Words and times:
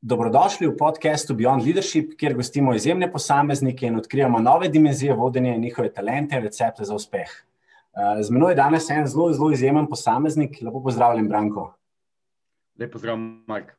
Dobrodošli 0.00 0.64
v 0.64 0.78
podkastu 0.80 1.34
Beyond 1.36 1.60
Leadership, 1.60 2.14
kjer 2.16 2.32
gostimo 2.32 2.72
izjemne 2.72 3.04
posameznike 3.12 3.84
in 3.86 3.98
odkrijemo 4.00 4.38
nove 4.40 4.68
dimenzije 4.68 5.12
vodenja 5.14 5.54
in 5.54 5.60
njihove 5.60 5.92
talente 5.92 6.36
in 6.36 6.42
recepte 6.42 6.84
za 6.84 6.94
uspeh. 6.94 7.28
Eh, 7.28 8.22
z 8.22 8.30
menoj 8.30 8.52
je 8.52 8.56
danes 8.56 8.88
en 8.90 9.06
zelo, 9.06 9.32
zelo 9.32 9.50
izjemen 9.52 9.86
posameznik. 9.86 10.56
Lepo 10.62 10.80
pozdravljen, 10.82 11.28
Branko. 11.28 11.74
Lep 12.78 12.92
pozdrav, 12.92 13.18
Mark. 13.46 13.74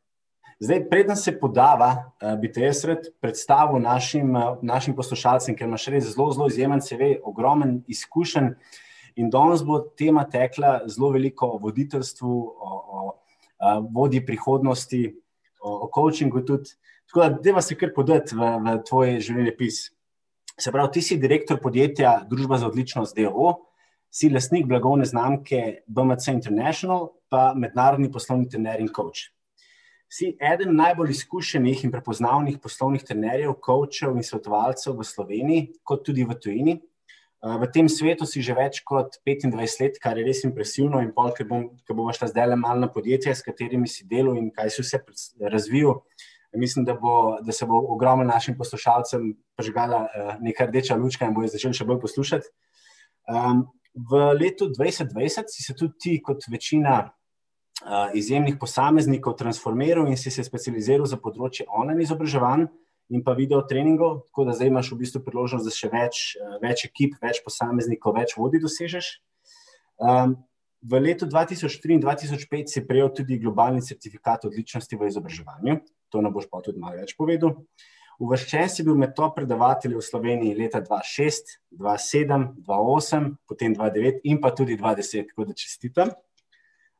Zdaj, 0.59 0.83
preden 0.89 1.15
se 1.15 1.39
podava, 1.39 2.11
eh, 2.21 2.37
bi 2.37 2.51
te 2.51 2.61
jaz 2.61 2.83
rad 2.85 3.09
predstavil 3.21 3.81
našim, 3.81 4.35
eh, 4.35 4.55
našim 4.61 4.95
poslušalcem, 4.95 5.57
ker 5.57 5.67
imaš 5.67 5.87
res 5.87 6.13
zelo, 6.13 6.31
zelo 6.31 6.47
izjemen 6.47 6.81
CV, 6.81 7.17
ogromen 7.23 7.83
izkušen. 7.87 8.55
In 9.15 9.29
danes 9.29 9.65
bo 9.65 9.79
tema 9.97 10.29
tekla 10.29 10.81
zelo 10.85 11.09
veliko 11.09 11.47
o 11.47 11.57
voditeljstvu, 11.57 12.37
o, 12.59 12.85
o, 12.91 13.17
o 13.59 13.81
vodi 13.89 14.25
prihodnosti 14.25 15.20
o, 15.61 15.85
o 15.85 15.89
coachingu. 15.93 16.43
Tudi. 16.45 16.75
Tako 17.11 17.23
da, 17.23 17.53
da 17.53 17.61
se 17.61 17.75
kar 17.75 17.93
podati 17.95 18.35
v, 18.35 18.51
v 18.65 18.77
tvoj 18.87 19.17
življenjepis. 19.23 19.81
Se 20.59 20.71
pravi, 20.71 20.91
ti 20.93 21.01
si 21.01 21.17
direktor 21.19 21.59
podjetja 21.61 22.21
Družba 22.29 22.59
za 22.61 22.67
odličnost 22.69 23.17
DO, 23.17 23.53
si 24.11 24.29
lastnik 24.29 24.67
blagovne 24.67 25.07
znamke 25.07 25.81
BMC 25.87 26.35
International, 26.35 27.09
pa 27.31 27.53
mednarodni 27.55 28.11
poslovni 28.11 28.49
trener 28.51 28.83
in 28.83 28.91
coach. 28.91 29.31
Si 30.11 30.33
eden 30.43 30.75
najbolj 30.75 31.13
izkušenih 31.13 31.85
in 31.85 31.91
prepoznavnih 31.91 32.57
poslovnih 32.59 33.05
trenerjev, 33.07 33.53
coachov 33.63 34.17
in 34.19 34.27
svetovalcev 34.27 34.97
v 34.99 35.07
Sloveniji, 35.07 35.67
kot 35.87 36.03
tudi 36.03 36.25
v 36.27 36.35
tujini. 36.35 36.75
V 37.41 37.65
tem 37.73 37.89
svetu 37.89 38.29
si 38.29 38.37
že 38.45 38.53
več 38.53 38.83
kot 38.85 39.17
25 39.25 39.81
let, 39.81 39.95
kar 39.97 40.13
je 40.13 40.25
res 40.25 40.43
impresivno. 40.45 41.01
In 41.01 41.09
pol, 41.09 41.33
ker 41.33 41.49
bom, 41.49 41.71
bom 41.89 42.11
šla 42.13 42.29
zdaj 42.29 42.53
le 42.53 42.57
malo 42.61 42.85
na 42.85 42.89
podjetje, 42.91 43.33
s 43.33 43.41
katerimi 43.41 43.89
si 43.89 44.05
delal 44.05 44.37
in 44.37 44.51
kaj 44.53 44.69
si 44.69 44.85
vse 44.85 45.01
razvil. 45.49 45.97
Mislim, 46.53 46.85
da, 46.85 46.93
bo, 46.93 47.39
da 47.41 47.55
se 47.55 47.65
bo 47.65 47.79
ogromno 47.95 48.27
našim 48.27 48.57
poslušalcem 48.59 49.31
prižgala 49.57 50.03
uh, 50.05 50.33
neka 50.43 50.67
rdeča 50.67 50.99
lučka 50.99 51.25
in 51.25 51.33
bojo 51.33 51.49
začeli 51.49 51.73
še 51.73 51.87
bolj 51.87 52.01
poslušati. 52.03 52.51
Um, 53.31 53.65
v 53.95 54.21
letu 54.37 54.67
2020 54.69 55.49
si 55.49 55.65
se 55.65 55.73
tudi 55.73 55.97
ti, 55.97 56.13
kot 56.21 56.45
večina 56.51 56.99
uh, 57.07 58.13
izjemnih 58.13 58.59
posameznikov, 58.61 59.39
transformiral 59.39 60.11
in 60.11 60.19
si 60.19 60.29
se 60.29 60.45
specializiral 60.45 61.09
za 61.09 61.17
področje 61.17 61.65
online 61.71 62.05
izobraževanja 62.05 62.69
in 63.09 63.23
pa 63.23 63.33
video 63.33 63.61
treningov, 63.67 64.21
tako 64.29 64.45
da 64.47 64.55
zdaj 64.55 64.71
imaš 64.71 64.91
v 64.91 65.01
bistvu 65.01 65.23
priložnost, 65.25 65.65
da 65.67 65.73
še 65.73 65.89
več, 65.91 66.21
eh, 66.37 66.57
več 66.61 66.85
ekip, 66.85 67.17
več 67.21 67.41
posameznikov, 67.43 68.15
več 68.15 68.37
vodi 68.37 68.61
dosežeš. 68.61 69.17
Um, 70.01 70.37
v 70.81 70.99
letu 70.99 71.25
2003 71.29 71.93
in 71.93 72.01
2005 72.01 72.73
si 72.73 72.81
prejel 72.87 73.11
tudi 73.13 73.37
globalni 73.37 73.81
certifikat 73.85 74.45
odličnosti 74.45 74.97
v 74.97 75.09
izobraževanju, 75.11 75.81
to 76.09 76.21
nam 76.21 76.33
boš 76.33 76.49
pa 76.49 76.61
tudi 76.61 76.81
malo 76.81 76.97
več 76.97 77.13
povedal. 77.17 77.57
Uvrščen 78.21 78.69
si 78.69 78.83
bil 78.85 78.97
med 79.01 79.15
to 79.17 79.27
predavatelji 79.33 79.97
v 79.97 80.05
Sloveniji 80.05 80.57
leta 80.57 80.81
2006, 80.81 81.55
2007, 81.73 82.43
2008, 82.65 83.29
potem 83.49 83.73
2009 83.73 84.27
in 84.29 84.41
pa 84.41 84.51
tudi 84.53 84.77
2010, 84.77 85.31
tako 85.31 85.47
da 85.49 85.57
čestitam. 85.57 86.11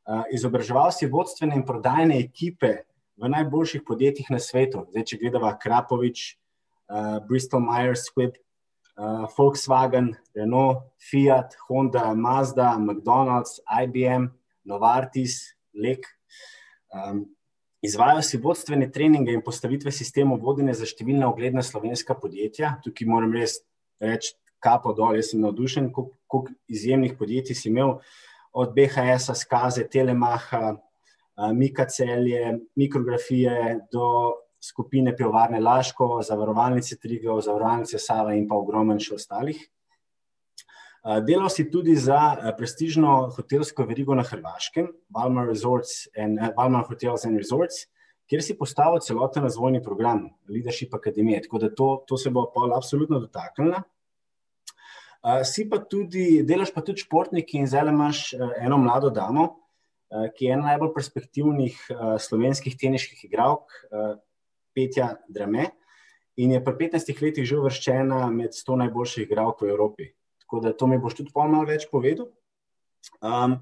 Uh, 0.01 0.25
izobraževal 0.33 0.89
si 0.93 1.05
vodstvene 1.05 1.59
in 1.59 1.65
prodajne 1.65 2.17
ekipe 2.17 2.89
v 3.21 3.29
najboljših 3.29 3.83
podjetjih 3.85 4.31
na 4.33 4.39
svetu. 4.41 4.85
Zdaj, 4.89 5.05
če 5.11 5.19
gledamo 5.21 5.51
Krapovič, 5.61 6.23
uh, 6.89 7.19
Bristol 7.27 7.61
Myers 7.61 8.07
Squibb, 8.09 8.39
uh, 8.97 9.27
Volkswagen, 9.35 10.15
Renault, 10.35 10.87
Fiat, 10.97 11.53
Honda, 11.67 12.13
Mazda, 12.17 12.73
McDonald's, 12.79 13.61
IBM, 13.69 14.31
Novartis, 14.65 15.53
Lek. 15.73 16.09
Um, 16.89 17.27
Izvajajo 17.81 18.21
si 18.21 18.37
vodstvene 18.37 18.91
treninge 18.93 19.33
in 19.33 19.41
postavitve 19.41 19.89
sistemov 19.93 20.43
vodenja 20.43 20.75
za 20.77 20.85
številna 20.85 21.25
ogledna 21.31 21.63
slovenska 21.65 22.13
podjetja. 22.13 22.75
Tukaj 22.85 23.07
moram 23.09 23.33
res 23.33 23.57
reči, 24.01 24.35
kapo 24.61 24.93
dol, 24.93 25.15
jaz 25.17 25.31
sem 25.31 25.41
navdušen, 25.41 25.89
koliko 25.93 26.53
izjemnih 26.69 27.15
podjetij 27.17 27.57
si 27.57 27.71
imel, 27.71 27.95
od 28.53 28.75
BHS-a, 28.75 29.33
Skaze, 29.33 29.87
Telemaha, 29.89 30.75
Mika 31.55 31.85
Celje, 31.85 32.59
mikrografije 32.75 33.79
do 33.91 34.33
skupine 34.61 35.15
Pivovarne 35.15 35.59
Laško, 35.59 36.21
zavarovalnice 36.23 36.97
Trigov, 36.99 37.41
zavarovalnice 37.41 37.99
Sava 37.99 38.33
in 38.37 38.47
pa 38.47 38.55
ogromen 38.55 38.99
še 39.01 39.15
ostalih. 39.15 39.61
Delal 41.25 41.49
si 41.49 41.65
tudi 41.71 41.95
za 41.97 42.53
prestižno 42.57 43.31
hotelsko 43.33 43.87
verigo 43.89 44.13
na 44.13 44.21
Hrvaškem, 44.21 44.91
Valmar, 45.09 45.49
and, 46.13 46.43
Valmar 46.57 46.85
Hotels 46.85 47.25
and 47.25 47.41
Resorts, 47.41 47.87
kjer 48.29 48.43
si 48.45 48.57
postavil 48.57 49.01
celoten 49.01 49.43
razvojni 49.43 49.81
program 49.81 50.27
Leadership 50.47 50.93
Akademije. 50.93 51.41
Tako 51.47 51.57
da 51.57 51.71
to, 51.73 51.87
to 52.07 52.17
se 52.17 52.29
bo 52.29 52.45
pa 52.53 52.69
absolutno 52.75 53.19
dotaknila. 53.19 53.81
Si 55.45 55.65
pa 55.69 55.81
tudi, 55.81 56.43
delaš 56.45 56.69
pa 56.73 56.85
tudi 56.85 57.01
športnik 57.01 57.49
in 57.57 57.65
zdaj 57.67 57.89
imaš 57.89 58.21
eno 58.61 58.77
mlado 58.77 59.09
damo, 59.09 59.60
ki 60.35 60.45
je 60.45 60.53
ena 60.53 60.73
najbolj 60.73 60.91
perspektivnih 60.95 61.77
uh, 61.93 62.15
slovenskih 62.19 62.75
teniških 62.77 63.23
igralk, 63.29 63.71
uh, 63.91 64.17
Petja 64.75 65.13
Drame, 65.31 65.69
in 66.35 66.51
je 66.51 66.63
pri 66.63 66.75
15 66.87 67.23
letih 67.23 67.47
že 67.47 67.59
uvrščena 67.59 68.25
med 68.31 68.55
100 68.55 68.79
najboljših 68.85 69.27
igralk 69.27 69.63
v 69.63 69.71
Evropi. 69.71 70.11
Tako 70.43 70.59
da 70.65 70.73
to 70.75 70.87
mi 70.87 70.99
boš 70.99 71.21
tudi 71.21 71.31
malo 71.35 71.63
več 71.67 71.87
povedal. 71.91 72.27
Um, 73.23 73.59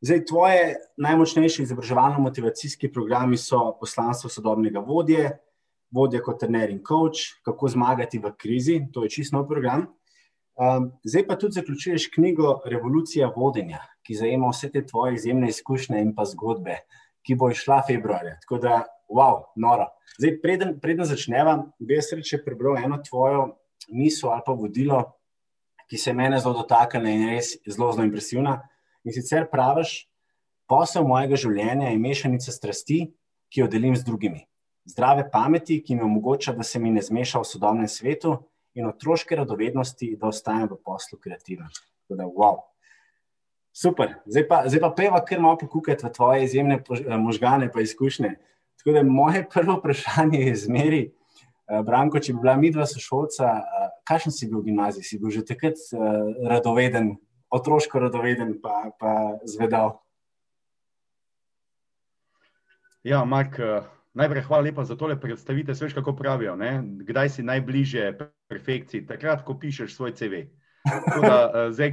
zdaj, 0.00 0.24
tvoje 0.26 0.62
najmočnejše 0.96 1.66
izobraževalno-motivacijski 1.66 2.92
programi 2.92 3.36
so 3.36 3.76
poslanstvo 3.80 4.30
sodobnega 4.32 4.80
vodje, 4.80 5.28
vodja 5.92 6.22
kot 6.24 6.40
trener 6.40 6.72
in 6.72 6.80
coach, 6.80 7.36
kako 7.44 7.68
zmagati 7.68 8.18
v 8.18 8.32
krizi, 8.36 8.80
to 8.92 9.04
je 9.04 9.12
čisto 9.12 9.36
nov 9.36 9.48
program. 9.50 9.86
Um, 10.62 10.92
zdaj 11.04 11.26
pa 11.26 11.36
tudi 11.38 11.52
zaključuješ 11.52 12.10
knjigo 12.14 12.60
Revolucija 12.64 13.32
vodenja, 13.36 13.80
ki 14.06 14.14
zajema 14.14 14.50
vse 14.52 14.68
te 14.70 14.84
tvoje 14.86 15.14
izjemne 15.14 15.48
izkušnje 15.48 16.02
in 16.02 16.12
pa 16.14 16.24
zgodbe, 16.28 16.76
ki 17.26 17.34
bo 17.34 17.48
išla 17.50 17.80
februarja. 17.86 18.36
Tako 18.44 18.58
da, 18.62 18.82
wow, 19.10 19.40
noro. 19.56 19.88
Zdaj, 20.18 20.36
preden, 20.42 20.76
preden 20.80 21.08
začneva, 21.08 21.56
bi 21.78 21.96
jaz 21.98 22.12
reče 22.12 22.42
prebral 22.44 22.78
eno 22.78 23.00
tvojo 23.08 23.48
misel 23.88 24.30
ali 24.30 24.46
pa 24.46 24.52
vodilo, 24.52 25.00
ki 25.90 25.98
se 25.98 26.14
mene 26.14 26.38
zelo 26.38 26.54
dotakne 26.60 27.16
in 27.16 27.26
je 27.26 27.34
res 27.34 27.50
zelo, 27.66 27.90
zelo 27.92 28.06
impresivna. 28.06 28.60
In 29.04 29.16
sicer 29.16 29.48
praviš, 29.50 29.96
posel 30.70 31.08
mojega 31.08 31.36
življenja 31.36 31.90
je 31.90 31.98
mešanica 31.98 32.54
strasti, 32.54 33.00
ki 33.50 33.64
jo 33.64 33.72
delim 33.72 33.96
z 33.96 34.06
drugimi. 34.06 34.46
Zdrave 34.86 35.26
pameti, 35.32 35.80
ki 35.82 35.96
mi 35.96 36.06
omogoča, 36.06 36.54
da 36.54 36.62
se 36.62 36.78
mi 36.78 36.90
ne 36.90 37.02
zmeša 37.02 37.42
v 37.42 37.50
sodobnem 37.50 37.90
svetu 37.90 38.38
in 38.74 38.86
otroške 38.86 39.36
radovednosti, 39.36 40.16
da 40.20 40.30
ostanem 40.32 40.68
v 40.70 40.78
poslu 40.84 41.18
kreativen. 41.20 41.68
Tako 42.02 42.18
da, 42.18 42.28
wow. 42.28 42.60
Super, 43.72 44.18
zdaj 44.26 44.46
pa, 44.48 44.62
zdaj 44.68 44.80
pa 44.80 44.90
peva, 44.96 45.20
ker 45.24 45.40
malo 45.40 45.56
pokukati 45.60 46.04
v 46.04 46.12
tvoje 46.12 46.44
izjemne 46.44 46.80
eh, 46.80 47.16
možgane 47.16 47.70
in 47.72 47.82
izkušnje. 47.82 48.34
Tako 48.82 48.92
da 48.96 49.02
moje 49.02 49.44
prvo 49.48 49.78
vprašanje 49.78 50.40
je 50.40 50.54
zmeri, 50.56 51.02
uh, 51.08 51.84
Branko, 51.86 52.18
če 52.18 52.32
bi 52.32 52.40
bila 52.42 52.56
mi 52.56 52.72
dva 52.72 52.86
sošolca, 52.88 53.52
uh, 53.62 53.90
kakšen 54.08 54.34
si 54.34 54.48
bil 54.50 54.58
v 54.58 54.72
gimnaziji? 54.72 55.06
Si 55.06 55.18
bil 55.20 55.30
že 55.30 55.44
takrat 55.46 55.78
radoveden, 56.50 57.14
otroško 57.52 58.02
radoveden, 58.02 58.56
pa, 58.60 58.90
pa 58.98 59.38
zvedal? 59.46 60.00
Ja, 63.06 63.24
Mark, 63.24 63.60
najprej 64.14 64.42
hvala 64.42 64.62
lepa 64.68 64.84
za 64.84 64.96
tole 64.96 65.16
predstavitev. 65.20 65.74
Sveš, 65.74 65.94
kako 65.94 66.16
pravijo, 66.16 66.56
ne? 66.56 66.82
kdaj 66.82 67.28
si 67.28 67.42
najbližje 67.42 68.12
perfekciji, 68.48 69.06
takrat, 69.06 69.44
ko 69.44 69.58
pišeš 69.58 69.94
svoj 69.94 70.14
CV. 70.14 70.46
Da, 71.22 71.68
zdaj, 71.72 71.92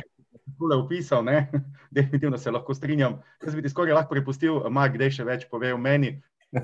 tole 0.59 0.75
opisal, 0.75 1.23
ne? 1.23 1.47
definitivno 1.95 2.37
se 2.37 2.51
lahko 2.51 2.73
strinjam. 2.73 3.19
Jaz 3.43 3.55
bi 3.55 3.61
ti 3.61 3.69
skoraj 3.69 3.93
lahko 3.93 4.15
prepustil, 4.15 4.61
Mark, 4.69 4.97
da 4.97 5.09
še 5.11 5.25
več 5.27 5.47
pove 5.49 5.73
o 5.73 5.77
meni. 5.77 6.17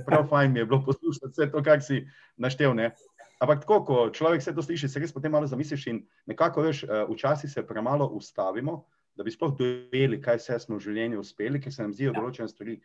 Prav 0.05 0.25
fajn 0.29 0.51
mi 0.51 0.59
je 0.59 0.66
bilo 0.66 0.81
poslušati 0.85 1.31
vse 1.31 1.51
to, 1.51 1.61
kar 1.63 1.81
si 1.81 2.01
naštel. 2.41 2.73
Ne? 2.73 2.91
Ampak 3.40 3.61
tako, 3.61 3.81
ko 3.85 3.97
človek 4.09 4.41
vse 4.41 4.55
to 4.55 4.63
sliši, 4.66 4.90
se 4.90 4.99
res 4.99 5.13
potem 5.13 5.31
malo 5.31 5.47
zamisliš 5.47 5.87
in 5.91 6.02
nekako 6.25 6.66
veš, 6.66 6.84
eh, 6.84 7.05
včasih 7.09 7.52
se 7.52 7.67
premalo 7.67 8.07
ustavimo, 8.07 8.85
da 9.16 9.23
bi 9.23 9.31
sploh 9.31 9.53
dojeli, 9.57 10.22
kaj 10.22 10.41
vse 10.41 10.59
smo 10.59 10.79
v 10.79 10.87
življenju 10.87 11.22
uspeli, 11.22 11.61
ker 11.61 11.73
se 11.73 11.84
nam 11.84 11.93
zdijo 11.93 12.16
določene 12.16 12.49
stvari 12.49 12.79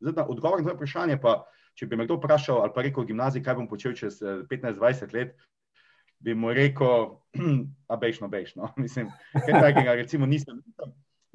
samo 0.00 0.12
umevne. 0.12 0.26
Odgovor 0.28 0.62
na 0.62 0.68
to 0.68 0.76
vprašanje 0.76 1.18
pa, 1.20 1.44
če 1.74 1.86
bi 1.86 1.96
me 1.96 2.04
kdo 2.04 2.16
vprašal 2.16 2.62
ali 2.62 2.72
pa 2.74 2.82
rekel 2.82 3.04
v 3.04 3.12
gimnaziji, 3.12 3.42
kaj 3.42 3.54
bom 3.54 3.68
počel 3.68 3.94
čez 3.94 4.20
15-20 4.22 5.04
eh, 5.04 5.16
let, 5.16 5.36
bi 6.18 6.34
mu 6.34 6.52
rekel, 6.52 7.20
a 7.92 7.96
bejšno, 7.96 8.28
bejšno. 8.28 8.72
Mislim, 8.84 9.10
kaj 9.32 9.60
takega, 9.60 9.94
recimo, 9.94 10.26
nisem. 10.26 10.62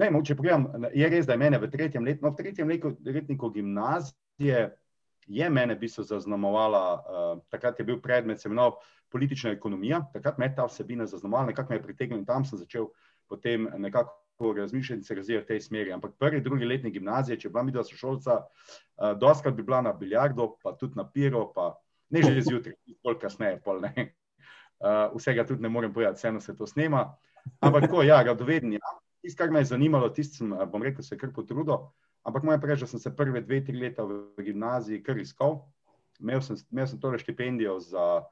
Ne, 0.02 0.10
če 0.26 0.36
pogledam, 0.36 0.88
je 0.98 1.10
res, 1.10 1.28
da 1.28 1.36
je 1.36 1.42
mene 1.44 1.60
v 1.62 1.70
tretjem 1.70 2.06
letu, 2.06 2.26
no, 2.26 2.32
v 2.34 2.40
tretjem 2.40 2.70
letniku 3.06 3.52
gimnazije 3.54 4.72
je 5.28 5.50
mene 5.54 5.76
v 5.76 5.84
bistvu 5.84 6.04
zaznamovala, 6.04 6.82
uh, 6.98 7.44
takrat 7.54 7.78
je 7.78 7.86
bil 7.86 8.00
predmet 8.02 8.42
seminarov 8.42 8.80
politična 9.14 9.52
ekonomija, 9.54 10.02
takrat 10.16 10.40
me 10.42 10.48
je 10.48 10.56
ta 10.58 10.66
vsebina 10.66 11.06
zaznamovala, 11.06 11.52
nekako 11.52 11.74
me 11.74 11.78
je 11.78 11.84
pritegnil 11.84 12.20
in 12.20 12.26
tam 12.26 12.48
sem 12.48 12.58
začel 12.58 12.90
potem 13.30 13.70
nekako 13.78 14.16
razmišljati 14.58 15.00
in 15.00 15.04
se 15.04 15.16
razvijati 15.16 15.44
v 15.44 15.48
tej 15.48 15.62
smeri. 15.62 15.94
Ampak 15.94 16.12
prvi, 16.20 16.42
drugi 16.42 16.66
letnik 16.66 16.94
gimnazije, 16.94 17.40
če 17.40 17.50
bila 17.50 17.64
mi 17.64 17.72
dva 17.72 17.84
sošolca, 17.84 18.38
uh, 18.42 19.12
doskrat 19.20 19.56
bi 19.56 19.64
bila 19.64 19.82
na 19.82 19.94
biljardo, 19.94 20.56
pa 20.64 20.74
tudi 20.78 20.98
na 21.00 21.06
piro, 21.10 21.46
pa 21.56 21.74
ne 22.10 22.24
že 22.24 22.42
zjutraj, 22.50 22.76
pol 23.04 23.20
kasneje, 23.20 23.62
pol 23.66 23.82
ne. 23.86 24.12
Uh, 24.82 25.14
vsega 25.14 25.46
tudi 25.46 25.62
ne 25.62 25.70
morem 25.70 25.94
povedati, 25.94 26.18
vseeno 26.18 26.42
se 26.42 26.56
to 26.58 26.68
snema. 26.68 27.06
Ampak 27.60 27.88
tako, 27.88 28.04
ja, 28.04 28.22
radovedni. 28.24 28.80
Ja. 28.82 28.96
Tisto, 29.22 29.44
kar 29.44 29.52
me 29.54 29.62
je 29.62 29.70
zanimalo, 29.74 30.10
tisto 30.10 30.42
sem, 30.42 30.56
bom 30.72 30.84
rekel, 30.84 31.06
se 31.06 31.18
kar 31.18 31.30
potrudil. 31.34 31.92
Ampak 32.26 32.44
moja 32.46 32.58
preža, 32.62 32.88
sem 32.88 33.00
se 33.00 33.14
prve 33.16 33.42
dve, 33.42 33.62
tri 33.66 33.78
leta 33.78 34.04
v 34.06 34.42
gimnaziji 34.42 35.04
kar 35.06 35.18
iskal. 35.22 35.62
Imel 36.22 36.42
sem, 36.46 36.58
imel 36.74 36.90
sem 36.90 37.00
tole 37.02 37.18
štipendijo 37.22 37.80
za, 37.82 38.26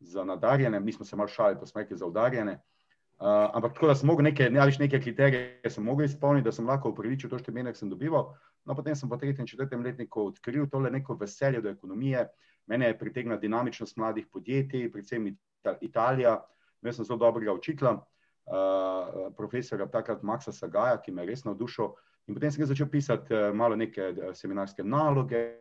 za 0.00 0.24
nadarjene, 0.26 0.80
mi 0.80 0.92
smo 0.92 1.06
se 1.06 1.16
mal 1.16 1.30
šali, 1.30 1.58
pa 1.58 1.66
smo 1.66 1.82
rekli 1.82 1.98
za 1.98 2.06
udarjene. 2.06 2.56
Uh, 2.58 2.75
ampak 3.18 3.74
tako, 3.74 3.86
da 3.86 3.94
sem 3.94 4.06
mogel 4.06 4.24
neke, 4.24 4.50
ne, 4.50 4.60
neke 4.78 5.00
kriterije 5.00 5.70
sem 5.70 5.84
mogel 5.84 6.04
izpolniti, 6.04 6.44
da 6.44 6.52
sem 6.52 6.66
lahko 6.66 6.90
upravičil 6.92 7.30
to 7.30 7.38
štipendije, 7.38 7.72
ki 7.72 7.78
sem 7.78 7.90
dobival. 7.90 8.34
No, 8.66 8.74
potem 8.74 8.96
sem 8.96 9.08
po 9.08 9.16
tretjem 9.16 9.46
četrtem 9.46 9.82
letniku 9.82 10.26
odkril 10.26 10.66
tole 10.68 10.90
neko 10.90 11.14
veselje 11.14 11.60
do 11.60 11.70
ekonomije. 11.70 12.26
Mene 12.66 12.86
je 12.86 12.98
pritegnila 12.98 13.36
dinamičnost 13.36 13.96
mladih 13.96 14.26
podjetij, 14.32 14.90
predvsem 14.92 15.36
Italija. 15.80 16.40
Imel 16.82 16.92
sem 16.92 17.04
zelo 17.04 17.18
dobrega 17.18 17.52
učitla, 17.52 17.92
uh, 17.96 19.32
profesora 19.36 19.86
takrat 19.86 20.22
Maxa 20.22 20.52
Sagaja, 20.52 21.00
ki 21.02 21.12
me 21.12 21.22
je 21.22 21.30
res 21.30 21.44
navdušil. 21.44 21.94
In 22.26 22.34
potem 22.34 22.50
sem 22.50 22.66
začel 22.66 22.90
pisati 22.90 23.34
uh, 23.34 23.54
malo 23.54 23.76
neke 23.76 24.10
uh, 24.10 24.34
seminarske 24.34 24.84
naloge, 24.84 25.60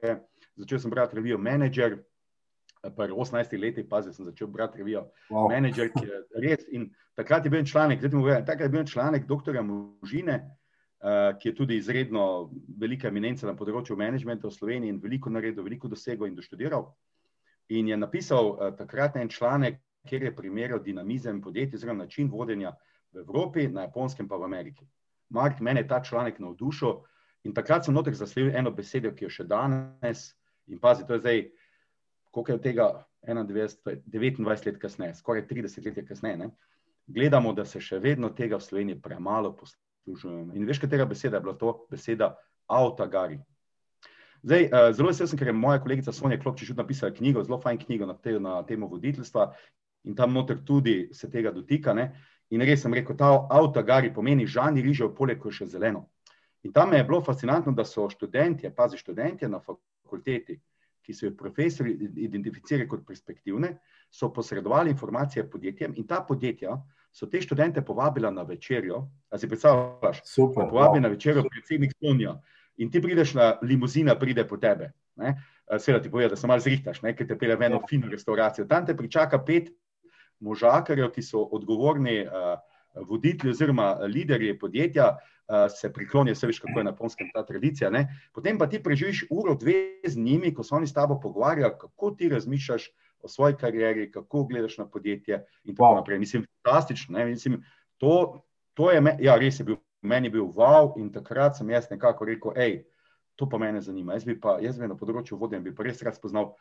začel 0.57 0.79
sem 0.79 0.91
brati 0.91 1.15
revijo 1.15 1.37
Manager. 1.37 1.99
Pri 2.95 3.11
18 3.11 3.57
letih, 3.57 3.87
pazi, 3.89 4.13
sem 4.13 4.25
začel 4.25 4.47
brati 4.47 4.77
revijo 4.77 5.07
wow. 5.29 5.49
Manager, 5.49 5.89
ki 5.89 6.05
je 6.05 6.19
res. 6.43 6.65
In 6.71 6.89
takrat 7.17 7.45
je 7.45 7.49
bil 7.49 7.65
članek, 7.65 8.01
takrat 8.45 8.67
je 8.67 8.69
bil 8.69 8.85
članek 8.85 9.25
dr. 9.25 9.61
Možine, 9.63 10.35
uh, 11.01 11.37
ki 11.39 11.49
je 11.49 11.55
tudi 11.55 11.77
izredno 11.77 12.51
velika 12.77 13.07
eminenca 13.07 13.47
na 13.47 13.55
področju 13.57 13.97
managementa 13.97 14.47
v 14.47 14.53
Sloveniji 14.53 14.93
in 14.93 15.01
veliko 15.01 15.33
naredil, 15.33 15.63
veliko 15.63 15.89
dosegel 15.89 16.27
in 16.29 16.35
doštudiral. 16.35 16.91
In 17.73 17.89
je 17.89 17.97
napisal 17.97 18.51
uh, 18.53 18.69
takrat 18.77 19.17
en 19.17 19.29
članek, 19.29 19.81
kjer 20.05 20.27
je 20.27 20.35
primerjal 20.35 20.83
dinamizem 20.85 21.41
podjetij, 21.41 21.79
oziroma 21.79 22.03
način 22.03 22.29
vodenja 22.29 22.75
v 23.13 23.23
Evropi, 23.23 23.67
na 23.67 23.87
Japonskem, 23.87 24.27
pa 24.27 24.37
v 24.37 24.45
Ameriki. 24.45 24.85
Mark, 25.29 25.59
mene 25.59 25.81
je 25.81 25.87
ta 25.87 26.03
članek 26.03 26.39
navdušil 26.39 27.01
in 27.43 27.53
takrat 27.53 27.85
sem 27.85 27.93
noter 27.93 28.13
zasledil 28.13 28.55
eno 28.57 28.71
besedo, 28.71 29.11
ki 29.13 29.25
jo 29.25 29.29
še 29.29 29.45
danes 29.49 30.33
in 30.67 30.79
pazi, 30.81 31.05
to 31.05 31.17
je 31.17 31.21
zdaj, 31.21 31.41
koliko 32.35 32.51
je 32.51 32.55
od 32.55 32.63
tega 32.63 32.85
91, 33.27 34.01
29 34.11 34.65
let 34.67 34.77
kasneje, 34.81 35.15
skoraj 35.15 35.47
30 35.47 35.85
let 35.85 36.07
kasneje, 36.07 36.37
ne? 36.37 36.49
gledamo, 37.07 37.53
da 37.53 37.65
se 37.65 37.79
še 37.79 37.99
vedno 38.01 38.29
tega 38.35 38.57
v 38.59 38.65
Sloveniji 38.65 39.01
premalo 39.01 39.53
poslužujemo. 39.55 40.55
In 40.57 40.65
veš, 40.67 40.81
katera 40.83 41.05
beseda 41.05 41.37
je 41.37 41.45
bila 41.45 41.53
to? 41.55 41.73
Beseda 41.91 42.33
avtagari. 42.67 43.39
Zdaj, 44.43 44.67
zelo 44.97 45.09
vesel 45.09 45.29
sem, 45.29 45.39
ker 45.39 45.49
je 45.49 45.55
moja 45.57 45.79
kolegica 45.81 46.11
Sonja 46.13 46.37
Klopčič 46.41 46.73
napisala 46.77 47.13
knjigo, 47.13 47.43
zelo 47.45 47.61
fajn 47.61 47.79
knjigo 47.85 48.09
na, 48.09 48.17
te, 48.19 48.35
na 48.41 48.59
temo 48.67 48.89
voditeljstva 48.91 49.47
in 50.05 50.17
tam 50.17 50.35
noter 50.35 50.59
tudi 50.65 51.09
se 51.13 51.29
tega 51.31 51.53
dotika. 51.55 51.95
Ne? 51.97 52.11
In 52.51 52.61
res 52.61 52.83
sem 52.83 52.93
rekel, 52.93 53.17
ta 53.17 53.31
avtogari 53.49 54.11
pomeni 54.13 54.45
žani 54.45 54.83
rižev, 54.85 55.15
poleg 55.17 55.39
ko 55.41 55.49
je 55.49 55.61
še 55.61 55.71
zeleno. 55.77 56.03
In 56.65 56.73
tam 56.73 56.93
je 56.93 57.03
bilo 57.05 57.23
fascinantno, 57.25 57.73
da 57.73 57.85
so 57.85 58.09
študentje, 58.09 58.73
pazi 58.75 58.97
študentje 58.97 59.49
na 59.49 59.61
fakulteti, 59.61 60.59
ki 61.05 61.13
so 61.13 61.27
jih 61.27 61.35
profesori 61.37 61.93
identificirali 62.25 62.87
kot 62.89 63.05
perspektivne, 63.07 63.75
so 64.09 64.31
posredovali 64.33 64.91
informacije 64.91 65.49
podjetjem 65.49 65.93
in 65.95 66.07
ta 66.07 66.23
podjetja 66.27 66.77
so 67.15 67.29
te 67.31 67.41
študente 67.41 67.81
povabila 67.85 68.31
na 68.31 68.43
večerjo. 68.43 69.05
A 69.29 69.37
si 69.37 69.47
predstavljaš? 69.47 70.21
Super. 70.25 70.67
Povabi 70.69 70.99
wow. 70.99 71.01
na 71.01 71.07
večerjo 71.07 71.45
predsednik 71.49 71.93
Sonja 71.99 72.35
in 72.77 72.91
ti 72.91 73.01
prideš 73.01 73.33
na 73.33 73.53
limuzina, 73.61 74.15
pride 74.19 74.47
po 74.47 74.57
tebe. 74.57 74.91
Seveda 75.79 76.03
ti 76.03 76.11
pove, 76.11 76.27
da 76.29 76.35
se 76.35 76.47
malo 76.47 76.59
zrihtaš, 76.59 76.99
ker 76.99 77.27
te 77.27 77.37
pele 77.39 77.55
v 77.55 77.69
eno 77.69 77.79
ja. 77.79 77.87
fino 77.89 78.09
restauracijo. 78.11 78.67
Tam 78.67 78.85
te 78.85 78.97
pričaka 78.97 79.39
pet 79.45 79.69
možakarjev, 80.39 81.11
ki 81.15 81.23
so 81.23 81.45
odgovorni 81.55 82.25
uh, 82.27 82.57
voditelji 83.07 83.51
oziroma 83.51 83.93
liderji 84.11 84.59
podjetja, 84.59 85.15
se 85.69 85.93
priklonijo, 85.93 86.35
se 86.35 86.47
veš, 86.47 86.59
kako 86.59 86.79
je 86.79 86.83
na 86.83 86.95
Ponskem 86.95 87.29
ta 87.33 87.45
tradicija. 87.45 87.89
Ne? 87.89 88.07
Potem 88.33 88.57
pa 88.57 88.67
ti 88.69 88.83
preživiš 88.83 89.25
uro, 89.29 89.55
dve 89.55 90.01
z 90.07 90.17
njimi, 90.17 90.53
ko 90.53 90.63
so 90.63 90.75
oni 90.75 90.87
s 90.87 90.93
tabo 90.93 91.19
pogovarjali, 91.19 91.73
kako 91.79 92.11
ti 92.11 92.29
razmišljaš 92.29 92.89
o 93.21 93.27
svoji 93.27 93.55
karieri, 93.55 94.11
kako 94.11 94.43
gledaš 94.43 94.77
na 94.77 94.87
podjetje 94.89 95.45
in 95.63 95.75
tako 95.75 95.89
wow. 95.89 95.95
naprej. 95.95 96.19
Mislim, 96.19 96.45
fantastično. 96.63 97.25
Mislim, 97.25 97.63
to, 97.97 98.41
to 98.73 98.91
je, 98.91 99.01
me, 99.01 99.17
ja, 99.19 99.37
res 99.37 99.59
je 99.59 99.65
bil, 99.65 99.77
meni 100.01 100.29
bil 100.29 100.43
wow 100.43 100.93
in 100.99 101.11
takrat 101.11 101.57
sem 101.57 101.69
jaz 101.69 101.89
nekako 101.89 102.25
rekel, 102.25 102.53
hej, 102.57 102.83
to 103.35 103.49
pa 103.49 103.57
mene 103.57 103.81
zanima. 103.81 104.13
Jaz 104.13 104.25
bi 104.25 104.39
pa, 104.39 104.57
jaz 104.61 104.79
bi 104.79 104.87
na 104.87 104.97
področju 104.97 105.37
vodenja, 105.37 105.63
bi 105.63 105.75
pa 105.75 105.85
res 105.85 106.01
rad 106.05 106.17
spoznal, 106.17 106.53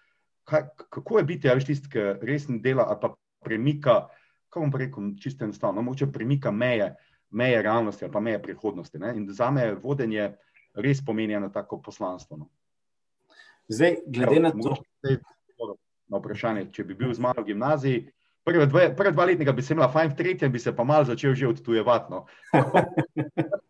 kaj, 0.48 0.68
kako 0.90 1.18
je 1.18 1.24
biti, 1.24 1.48
ja, 1.48 1.56
veš, 1.56 1.68
tisti, 1.68 1.90
ki 1.92 2.06
resni 2.22 2.60
dela 2.64 2.88
ali 2.88 3.00
pa 3.00 3.14
premika, 3.44 4.06
kako 4.48 4.66
bom 4.66 4.80
rekel, 4.80 5.12
čisto 5.20 5.44
enostavno, 5.44 5.82
mogoče 5.82 6.12
premika 6.12 6.50
meje, 6.50 6.94
meje 7.34 7.62
realnosti 7.62 8.04
ali 8.04 8.12
pa 8.12 8.20
meje 8.20 8.42
prihodnosti. 8.42 8.98
Ne? 8.98 9.14
In 9.16 9.28
za 9.30 9.50
me 9.50 9.72
vodenje 9.74 10.32
res 10.74 11.04
pomeni 11.04 11.34
eno 11.34 11.48
tako 11.48 11.80
poslanstvo. 11.82 12.36
No. 12.36 12.50
Zdaj, 13.68 13.96
glede 14.06 14.40
na 14.40 14.50
to, 14.50 14.76
na 16.08 16.18
vprašanje, 16.20 16.68
če 16.72 16.84
bi 16.84 16.94
bil 16.94 17.14
z 17.14 17.22
mano 17.22 17.42
v 17.42 17.52
gimnaziji, 17.52 18.02
prve 18.44 18.66
dva, 18.68 18.88
prve 18.96 19.12
dva 19.12 19.24
letnika 19.30 19.52
bi 19.52 19.62
se 19.62 19.74
imela 19.74 19.88
fajn, 19.92 20.12
v 20.12 20.18
tretjem 20.18 20.52
bi 20.52 20.60
se 20.60 20.74
pa 20.76 20.84
mal 20.84 21.04
začel 21.08 21.34
že 21.34 21.48
odtujevati. 21.48 22.12
No. 22.12 22.26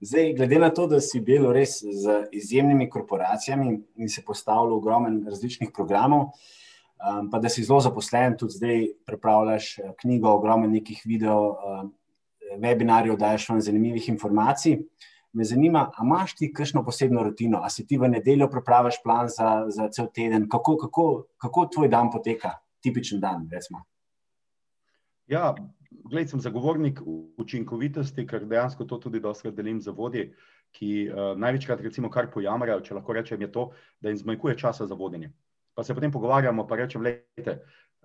Zdaj, 0.00 0.32
glede 0.38 0.58
na 0.58 0.70
to, 0.70 0.86
da 0.86 1.00
si 1.04 1.20
bil 1.20 1.50
res 1.52 1.80
z 1.82 2.24
izjemnimi 2.32 2.88
korporacijami 2.90 3.74
in 4.00 4.08
se 4.08 4.24
postavil 4.26 4.70
v 4.70 4.78
ogromen 4.78 5.20
različnih 5.28 5.70
programov, 5.74 6.32
um, 7.00 7.30
pa 7.30 7.38
da 7.38 7.48
si 7.48 7.64
zelo 7.64 7.80
zaposlen, 7.80 8.36
tudi 8.38 8.52
zdaj 8.52 8.86
pripravljaš 9.06 9.78
eh, 9.78 9.92
knjigo, 10.00 10.28
ogromno 10.28 10.68
nekih 10.68 11.02
video, 11.04 11.56
um, 11.56 11.92
webinarjev, 12.58 13.16
daješ 13.16 13.48
vam 13.48 13.60
zanimivih 13.60 14.08
informacij. 14.08 14.78
Me 15.32 15.44
zanima, 15.44 15.90
ali 15.96 16.06
imaš 16.06 16.34
ti 16.34 16.52
kakšno 16.52 16.82
posebno 16.84 17.22
rutino, 17.22 17.60
ali 17.62 17.70
si 17.70 17.86
ti 17.86 17.98
v 17.98 18.08
nedeljo 18.08 18.48
pripraviš 18.50 18.96
plan 19.04 19.28
za, 19.28 19.66
za 19.68 19.88
cel 19.88 20.08
teden, 20.14 20.48
kako, 20.48 20.76
kako, 20.76 21.04
kako 21.38 21.66
tvoj 21.74 21.88
dan 21.88 22.10
poteka, 22.10 22.56
tipičen 22.82 23.20
dan, 23.20 23.46
recimo. 23.52 23.84
Ja, 25.30 25.54
gledaj, 25.90 26.26
sem 26.32 26.40
zagovornik 26.40 26.98
učinkovitosti, 27.38 28.26
ker 28.26 28.48
dejansko 28.50 28.84
to 28.84 28.98
tudi 28.98 29.20
dosti 29.20 29.52
delim 29.54 29.78
za 29.80 29.94
vodje, 29.94 30.32
ki 30.74 30.90
uh, 31.06 31.38
največkrat, 31.38 31.80
recimo, 31.86 32.10
kar 32.10 32.26
pojamrajo, 32.34 32.80
če 32.82 32.98
lahko 32.98 33.14
rečem, 33.14 33.40
je 33.46 33.52
to, 33.52 33.70
da 34.00 34.10
jim 34.10 34.18
zmanjkuje 34.18 34.58
časa 34.58 34.86
za 34.86 34.98
vodenje 34.98 35.30
pa 35.80 35.84
se 35.84 35.94
potem 35.94 36.12
pogovarjamo, 36.12 36.66
pa 36.68 36.76
rečem, 36.76 37.00
lejte, 37.00 37.54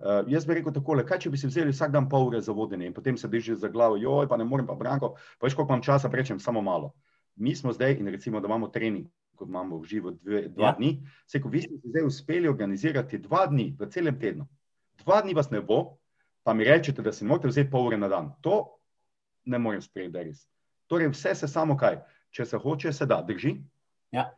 uh, 0.00 0.24
jaz 0.32 0.46
bi 0.48 0.54
rekel 0.56 0.72
takole, 0.72 1.02
kaj 1.04 1.18
če 1.26 1.30
bi 1.34 1.36
si 1.36 1.50
vzeli 1.50 1.74
vsak 1.74 1.90
dan 1.92 2.06
pol 2.08 2.30
ure 2.30 2.38
za 2.40 2.54
vodenje 2.56 2.86
in 2.88 2.94
potem 2.96 3.18
se 3.20 3.28
drži 3.28 3.52
za 3.60 3.68
glavo, 3.68 3.98
joj, 4.00 4.24
pa 4.30 4.38
ne 4.40 4.46
morem, 4.48 4.64
pa 4.64 4.72
branko, 4.80 5.10
pa 5.36 5.44
veš, 5.44 5.58
koliko 5.58 5.74
imam 5.74 5.82
časa, 5.84 6.08
rečem, 6.08 6.40
samo 6.40 6.62
malo. 6.64 6.94
Mi 7.36 7.52
smo 7.52 7.74
zdaj 7.76 7.98
in 8.00 8.08
recimo, 8.08 8.40
da 8.40 8.48
imamo 8.48 8.70
trening, 8.72 9.10
kot 9.36 9.52
imamo 9.52 9.76
v 9.82 9.90
živo 9.90 10.14
dve, 10.16 10.46
dva 10.48 10.70
ja. 10.70 10.72
dni, 10.78 10.94
se 11.28 11.42
ko 11.42 11.52
vi 11.52 11.66
ste 11.66 11.76
zdaj 11.84 12.08
uspeli 12.08 12.48
organizirati 12.48 13.20
dva 13.20 13.44
dni 13.52 13.74
v 13.76 13.90
celem 13.92 14.16
tednu, 14.16 14.48
dva 15.04 15.20
dni 15.20 15.36
vas 15.36 15.52
ne 15.52 15.60
bo, 15.60 15.98
pa 16.48 16.56
mi 16.56 16.64
rečete, 16.64 17.04
da 17.04 17.12
si 17.12 17.28
morate 17.28 17.52
vzeti 17.52 17.68
pol 17.68 17.90
ure 17.90 18.00
na 18.00 18.08
dan. 18.08 18.32
To 18.40 18.78
ne 19.44 19.60
morem 19.60 19.84
sprejeti, 19.84 20.16
da 20.16 20.24
je 20.24 20.32
res. 20.32 20.46
Torej, 20.88 21.12
vse 21.12 21.34
se 21.36 21.52
samo 21.52 21.76
kaj, 21.76 22.00
če 22.32 22.48
se 22.48 22.56
hoče, 22.56 22.96
se 22.96 23.04
da, 23.04 23.20
drži. 23.20 23.58
Ja. 24.16 24.30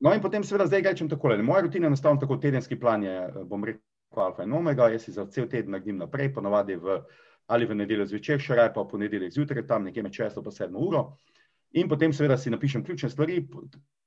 No, 0.00 0.12
in 0.14 0.20
potem, 0.22 0.44
seveda, 0.46 0.66
zdaj 0.66 0.82
rečem 0.86 1.08
tako. 1.10 1.34
Moja 1.42 1.62
rutina 1.66 1.86
je 1.86 1.92
enostavno 1.92 2.20
tako, 2.20 2.36
tedenski 2.36 2.78
plan 2.78 3.02
je, 3.02 3.16
eh, 3.26 3.44
bom 3.44 3.64
rekel, 3.64 3.82
alfa 4.16 4.42
in 4.42 4.52
omega, 4.52 4.88
jaz 4.88 5.02
si 5.04 5.12
za 5.12 5.26
cel 5.26 5.48
teden 5.48 5.70
naredim 5.70 5.98
naprej, 5.98 6.32
ponovadi 6.34 6.76
v, 6.76 7.00
ali 7.46 7.66
v 7.66 7.74
nedeljo 7.74 8.06
zvečer, 8.06 8.40
še 8.40 8.54
raje 8.54 8.72
pa 8.74 8.82
v 8.82 8.88
ponedeljek 8.88 9.32
zjutraj, 9.32 9.66
tam 9.66 9.84
nekje 9.84 10.02
med 10.02 10.12
6 10.12 10.38
in 10.38 10.50
7 10.50 10.76
uro. 10.76 11.02
In 11.72 11.88
potem, 11.88 12.12
seveda, 12.12 12.38
si 12.38 12.50
napišem 12.50 12.84
ključne 12.84 13.10
stvari. 13.10 13.42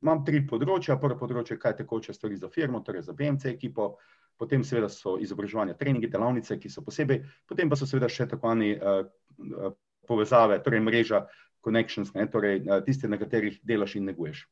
Imam 0.02 0.24
tri 0.26 0.42
področja. 0.48 0.98
Prvo 0.98 1.18
področje, 1.20 1.60
kaj 1.62 1.76
tekoče 1.84 2.14
stvari 2.14 2.38
za 2.38 2.50
firmo, 2.50 2.82
torej 2.82 3.04
za 3.06 3.14
BMC 3.14 3.46
ekipo, 3.54 3.98
potem, 4.38 4.64
seveda, 4.64 4.90
so 4.90 5.20
izobraževanje, 5.22 5.78
treningi, 5.78 6.10
delavnice, 6.10 6.58
ki 6.58 6.70
so 6.70 6.82
posebej, 6.82 7.22
potem 7.46 7.70
pa 7.70 7.78
so, 7.78 7.86
seveda, 7.86 8.10
še 8.10 8.26
tako 8.32 8.50
ani 8.50 8.74
uh, 8.74 9.76
povezave, 10.10 10.58
torej 10.66 10.82
mreža, 10.82 11.28
connections, 11.62 12.16
ne, 12.18 12.26
torej 12.26 12.64
uh, 12.64 12.80
tiste, 12.82 13.08
na 13.08 13.22
katerih 13.22 13.60
delaš 13.62 14.00
in 14.00 14.10
neguješ. 14.10 14.48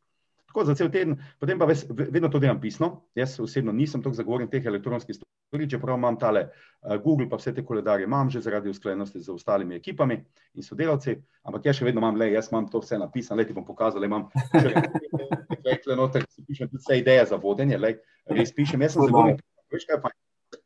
Tako 0.49 0.65
za 0.65 0.73
cel 0.75 0.89
teden, 0.89 1.19
potem 1.37 1.59
pa 1.59 1.67
ves, 1.69 1.83
vedno 1.89 2.29
to 2.29 2.39
delam 2.41 2.57
pisno. 2.61 3.03
Jaz 3.15 3.37
osebno 3.39 3.71
nisem 3.71 4.01
tako 4.01 4.17
zagovornik 4.17 4.49
teh 4.49 4.65
elektronskih 4.65 5.15
stvari, 5.15 5.67
čeprav 5.69 5.97
imam 5.97 6.17
tale 6.17 6.47
uh, 6.47 6.95
Google, 7.03 7.27
pa 7.29 7.37
vse 7.37 7.53
te 7.53 7.61
koledarje 7.65 8.07
imam 8.09 8.29
že 8.29 8.41
zaradi 8.41 8.69
usklajenosti 8.69 9.19
z 9.19 9.29
ostalimi 9.29 9.75
ekipami 9.75 10.17
in 10.53 10.65
sodelavci, 10.65 11.19
ampak 11.43 11.69
jaz 11.69 11.77
še 11.77 11.85
vedno 11.85 12.01
imam, 12.01 12.17
le, 12.17 12.31
jaz 12.33 12.49
imam 12.51 12.65
to 12.69 12.81
vse 12.81 12.97
napisano, 12.97 13.37
le 13.37 13.45
ti 13.45 13.53
bom 13.53 13.65
pokazal, 13.65 14.01
le 14.01 14.09
imam 14.09 14.25
še 14.55 14.73
nekaj 15.65 15.97
noter, 15.97 16.25
ki 16.25 16.33
si 16.33 16.45
pišem 16.47 16.71
tudi 16.71 16.81
vse 16.81 16.97
ideje 17.03 17.27
za 17.29 17.37
vodenje, 17.37 17.77
le 17.77 17.99
res 18.33 18.53
pišem, 18.55 18.81
jaz 18.81 18.97
sem 18.97 19.05
zagovornik, 19.05 19.43
veš 19.69 19.85
kaj 19.85 19.97
je 19.97 20.01
fajn. 20.07 20.17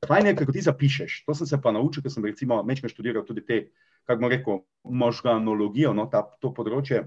fajn 0.08 0.30
je, 0.30 0.36
kako 0.40 0.56
ti 0.56 0.64
zapišeš. 0.64 1.18
To 1.28 1.36
sem 1.36 1.48
se 1.48 1.60
pa 1.60 1.76
naučil, 1.76 2.04
ker 2.04 2.12
sem 2.12 2.24
recimo 2.24 2.62
večkrat 2.64 2.96
študiral 2.96 3.28
tudi 3.28 3.44
te, 3.44 3.60
kako 4.08 4.20
bomo 4.22 4.32
rekel, 4.32 4.64
možganologijo, 5.04 5.92
no, 5.92 6.08
ta, 6.08 6.24
to 6.40 6.54
področje. 6.56 7.04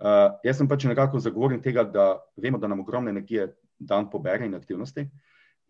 Uh, 0.00 0.38
jaz 0.44 0.56
sem 0.56 0.68
pač 0.68 0.86
nekako 0.88 1.20
zagovornik 1.20 1.60
tega, 1.60 1.84
da 1.84 2.14
vemo, 2.40 2.58
da 2.58 2.68
nam 2.70 2.80
ogromne 2.80 3.12
energije 3.12 3.50
dan 3.78 4.08
pobere 4.10 4.46
in 4.46 4.54
aktivnosti. 4.56 5.04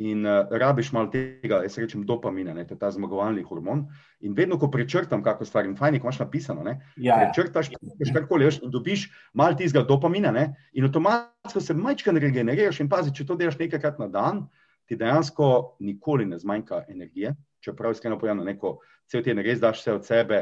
In 0.00 0.22
uh, 0.24 0.46
rabiš 0.50 0.92
malo 0.94 1.10
tega, 1.12 1.58
jaz 1.66 1.76
rečem, 1.82 2.04
dopamina, 2.06 2.54
ne, 2.54 2.62
ta 2.64 2.88
zmagovalni 2.94 3.42
hormon. 3.44 3.82
In 4.24 4.36
vedno, 4.38 4.56
ko 4.56 4.70
prečrtam 4.70 5.24
kakšno 5.26 5.48
stvar, 5.48 5.66
in 5.66 5.74
fajn 5.76 5.98
ko 5.98 6.08
imaš 6.08 6.20
napisano, 6.22 6.62
ne, 6.64 6.78
ja, 6.96 7.18
ja. 7.18 7.26
prečrtaš, 7.26 7.72
kaj 7.74 8.14
karkoli, 8.14 8.46
veš, 8.46 8.60
in 8.62 8.72
dobiš 8.72 9.08
malo 9.34 9.58
tistega 9.58 9.82
dopamina, 9.88 10.30
ne, 10.32 10.46
in 10.72 10.86
avtomatsko 10.86 11.60
se 11.60 11.76
majčkan 11.76 12.16
regeneriraš 12.22 12.80
in 12.80 12.88
pazi, 12.88 13.12
če 13.12 13.26
to 13.26 13.36
delaš 13.40 13.58
nekajkrat 13.60 13.98
na 14.00 14.08
dan, 14.14 14.46
ti 14.88 14.96
dejansko 14.96 15.76
nikoli 15.82 16.24
ne 16.30 16.38
zmanjka 16.38 16.84
energije, 16.88 17.34
čeprav 17.60 17.92
iskreno 17.92 18.16
povedano, 18.18 18.46
neko 18.46 18.78
cel 19.10 19.26
teden 19.26 19.42
res 19.44 19.60
daš 19.60 19.82
vse 19.82 19.98
od 19.98 20.06
sebe, 20.06 20.40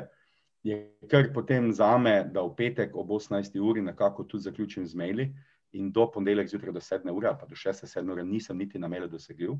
je 0.69 1.09
kar 1.11 1.31
potem 1.35 1.73
za 1.73 1.97
me, 1.99 2.23
da 2.33 2.43
v 2.45 2.55
petek 2.57 2.97
ob 2.97 3.11
18. 3.17 3.57
uri 3.61 3.83
nekako 3.83 4.25
tudi 4.25 4.43
zaključim 4.43 4.87
z 4.87 4.95
maili 4.95 5.29
in 5.73 5.93
do 5.93 6.07
ponedeljka 6.11 6.49
zjutraj 6.49 6.73
do 6.73 6.81
7. 6.81 7.11
ure, 7.13 7.33
pa 7.41 7.47
do 7.47 7.57
6.7. 7.57 8.13
ure 8.13 8.25
nisem 8.25 8.59
niti 8.59 8.79
na 8.79 8.89
maile 8.89 9.09
dosegljiv. 9.09 9.57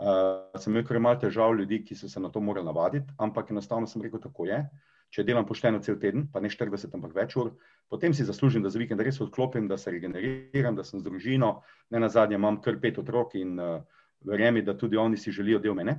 Uh, 0.00 0.60
sem 0.60 0.72
imel 0.72 0.86
kar 0.88 0.96
malo 1.00 1.20
težav 1.20 1.52
ljudi, 1.58 1.82
ki 1.84 1.94
so 1.94 2.08
se 2.08 2.20
na 2.20 2.30
to 2.32 2.40
morali 2.40 2.64
navaditi, 2.64 3.12
ampak 3.18 3.50
enostavno 3.50 3.86
sem 3.86 4.02
rekel, 4.02 4.20
tako 4.20 4.46
je. 4.48 4.62
Če 5.10 5.24
delam 5.26 5.44
pošteno 5.44 5.80
cel 5.84 5.98
teden, 6.00 6.28
pa 6.32 6.40
ne 6.40 6.48
40, 6.48 6.94
ampak 6.96 7.12
več 7.14 7.34
ur, 7.36 7.50
potem 7.90 8.14
si 8.14 8.24
zaslužim, 8.24 8.62
da 8.62 8.70
za 8.70 8.78
vikend 8.78 9.02
res 9.04 9.18
odklopim, 9.20 9.66
da 9.68 9.76
se 9.76 9.90
regeneriram, 9.92 10.76
da 10.78 10.86
sem 10.86 11.02
z 11.02 11.04
družino. 11.04 11.50
Ne 11.90 12.00
na 12.00 12.08
zadnje 12.08 12.38
imam 12.38 12.60
kar 12.62 12.78
pet 12.80 13.00
otrok 13.02 13.34
in 13.36 13.58
uh, 13.60 13.82
verjemi, 14.24 14.62
da 14.64 14.76
tudi 14.78 14.96
oni 14.96 15.20
si 15.20 15.34
želijo 15.34 15.60
del 15.60 15.76
mene. 15.76 15.98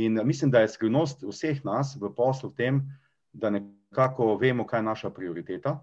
In 0.00 0.18
uh, 0.18 0.26
mislim, 0.26 0.50
da 0.50 0.64
je 0.64 0.72
skrivnost 0.74 1.22
vseh 1.28 1.62
nas 1.68 1.94
v 2.00 2.10
poslu 2.16 2.50
v 2.50 2.58
tem, 2.58 2.82
da 3.32 3.50
nekako 3.50 4.36
vemo, 4.36 4.66
kaj 4.66 4.78
je 4.78 4.82
naša 4.82 5.10
prioriteta, 5.10 5.78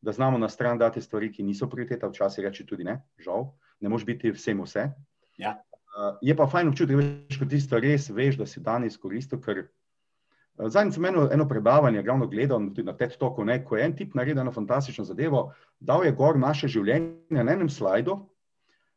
da 0.00 0.12
znamo 0.12 0.38
na 0.38 0.48
stran 0.48 0.78
dati 0.78 1.00
stvari, 1.00 1.32
ki 1.32 1.42
niso 1.42 1.68
prioriteta, 1.70 2.08
včasih 2.08 2.44
reči 2.44 2.66
tudi 2.66 2.84
ne, 2.84 3.00
žal, 3.18 3.50
ne 3.80 3.88
moš 3.88 4.04
biti 4.04 4.30
vsem 4.30 4.60
vse. 4.62 4.90
Ja. 5.36 5.56
Uh, 5.96 6.18
je 6.20 6.36
pa 6.36 6.46
fajn 6.46 6.68
občutek, 6.68 6.96
da 7.40 7.48
ti 7.48 7.60
stvari 7.60 7.94
res 7.94 8.10
veš, 8.10 8.36
da 8.36 8.46
si 8.46 8.60
dan 8.60 8.84
izkoristil. 8.84 9.40
Ker 9.40 9.62
uh, 9.64 10.68
zadnjič 10.68 10.98
sem 10.98 11.08
eno, 11.08 11.26
eno 11.32 11.48
prebavanje, 11.48 12.02
glavno 12.04 12.28
gledal 12.28 12.68
tudi 12.68 12.84
na 12.86 12.92
TED 12.96 13.16
Talku, 13.20 13.44
ne, 13.44 13.62
ko 13.64 13.76
je 13.76 13.84
en 13.84 13.96
tip 13.96 14.14
naredil 14.14 14.44
eno 14.44 14.52
fantastično 14.52 15.04
zadevo, 15.08 15.48
dal 15.80 16.04
je 16.04 16.12
gor 16.12 16.38
naše 16.38 16.68
življenje 16.68 17.42
na 17.42 17.52
enem 17.56 17.72
slajdu 17.72 18.18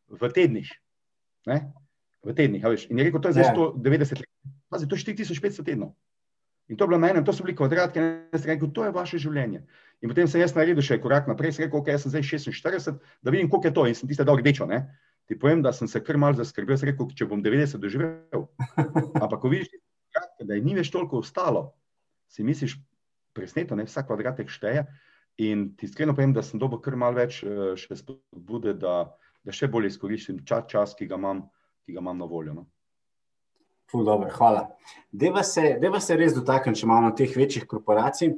v 0.09 0.31
tednih. 0.35 0.69
Ne, 1.47 1.61
v 2.25 2.35
tednih, 2.35 2.65
veš, 2.67 2.89
in 2.91 2.99
je 2.99 3.07
rekel, 3.07 3.23
to 3.23 3.31
je 3.31 3.39
zdaj 3.39 3.53
190 3.55 4.19
ja. 4.19 4.25
let. 4.25 4.29
Pazi, 4.69 4.87
to 4.87 4.99
je 4.99 5.05
4500 5.07 5.65
tednov. 5.65 5.95
In 6.69 6.77
to 6.77 6.85
je 6.85 6.87
bilo 6.91 6.99
na 7.01 7.09
enem, 7.09 7.25
to 7.25 7.33
so 7.33 7.43
bili 7.43 7.55
kvadratki, 7.57 7.97
in 7.97 8.09
jaz 8.33 8.43
sem 8.43 8.51
rekel, 8.51 8.69
to 8.73 8.85
je 8.85 8.93
vaše 8.93 9.17
življenje. 9.21 9.63
In 10.05 10.11
potem 10.11 10.27
sem 10.29 10.43
jaz 10.43 10.53
naredil 10.53 10.85
še 10.85 10.99
korak 11.01 11.25
naprej, 11.27 11.55
sem 11.55 11.65
rekel, 11.65 11.81
ok, 11.81 11.89
jaz 11.95 12.05
sem 12.05 12.13
zdaj 12.13 12.27
46, 12.29 12.99
da 13.25 13.33
vidim, 13.33 13.49
koliko 13.49 13.71
je 13.71 13.75
to 13.75 13.85
in 13.89 13.97
sem 13.97 14.09
tiste 14.09 14.25
dal 14.27 14.37
rdečo. 14.37 14.69
Ne? 14.69 14.83
Ti 15.25 15.37
povem, 15.41 15.63
da 15.65 15.73
sem 15.73 15.89
se 15.89 16.01
kar 16.05 16.17
mal 16.21 16.37
zaskrbel, 16.37 16.77
sem 16.77 16.91
rekel, 16.91 17.09
če 17.17 17.25
bom 17.29 17.41
90 17.41 17.81
doživel. 17.81 18.45
Ampak, 19.23 19.39
ko 19.41 19.49
vidiš, 19.49 19.73
da 20.45 20.53
je 20.53 20.61
ni 20.61 20.77
več 20.77 20.93
toliko 20.93 21.23
ostalo, 21.25 21.71
si 22.29 22.45
misliš, 22.45 22.77
presneto, 23.33 23.77
ne, 23.77 23.85
vsak 23.89 24.09
kvadratek 24.09 24.53
šteje. 24.53 24.85
In 25.41 25.71
ti 25.77 25.87
iskreno 25.87 26.13
povem, 26.13 26.33
da 26.37 26.43
sem 26.45 26.61
dobil 26.61 26.81
kar 26.83 26.97
mal 26.99 27.15
več 27.17 27.41
eh, 27.47 27.73
še 27.79 27.97
spodbude, 27.97 28.75
da, 28.77 29.07
da 29.45 29.55
še 29.55 29.69
bolje 29.71 29.93
izkoristim 29.93 30.43
čas, 30.45 30.67
čas, 30.69 30.93
ki 30.99 31.07
ga 31.09 31.17
imam, 31.17 31.45
ki 31.85 31.95
ga 31.95 32.03
imam 32.03 32.19
na 32.19 32.27
voljo. 32.29 32.57
No? 32.57 32.65
Ful, 33.91 34.03
dobro, 34.05 34.29
hvala. 34.29 34.67
Deva 35.11 35.41
se, 35.43 35.77
deva 35.81 35.99
se 35.99 36.13
res 36.17 36.35
dotakniti, 36.35 36.81
če 36.81 36.85
imamo 36.85 37.09
teh 37.17 37.31
večjih 37.33 37.65
korporacij. 37.65 38.35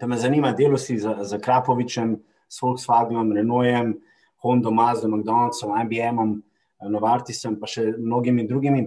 Da 0.00 0.06
me 0.08 0.16
zanima, 0.16 0.54
delo 0.56 0.78
si 0.80 0.96
za, 1.00 1.18
za 1.28 1.38
Krapovičem, 1.44 2.14
s 2.48 2.62
Volkswagenom, 2.64 3.34
Renaultom, 3.36 3.98
Honda, 4.44 4.72
Mazda, 4.72 5.10
McDonald'som, 5.12 5.74
IBM-om, 5.82 6.34
Novartisom, 6.88 7.58
pa 7.60 7.68
še 7.68 7.90
mnogimi 7.98 8.46
drugimi. 8.48 8.86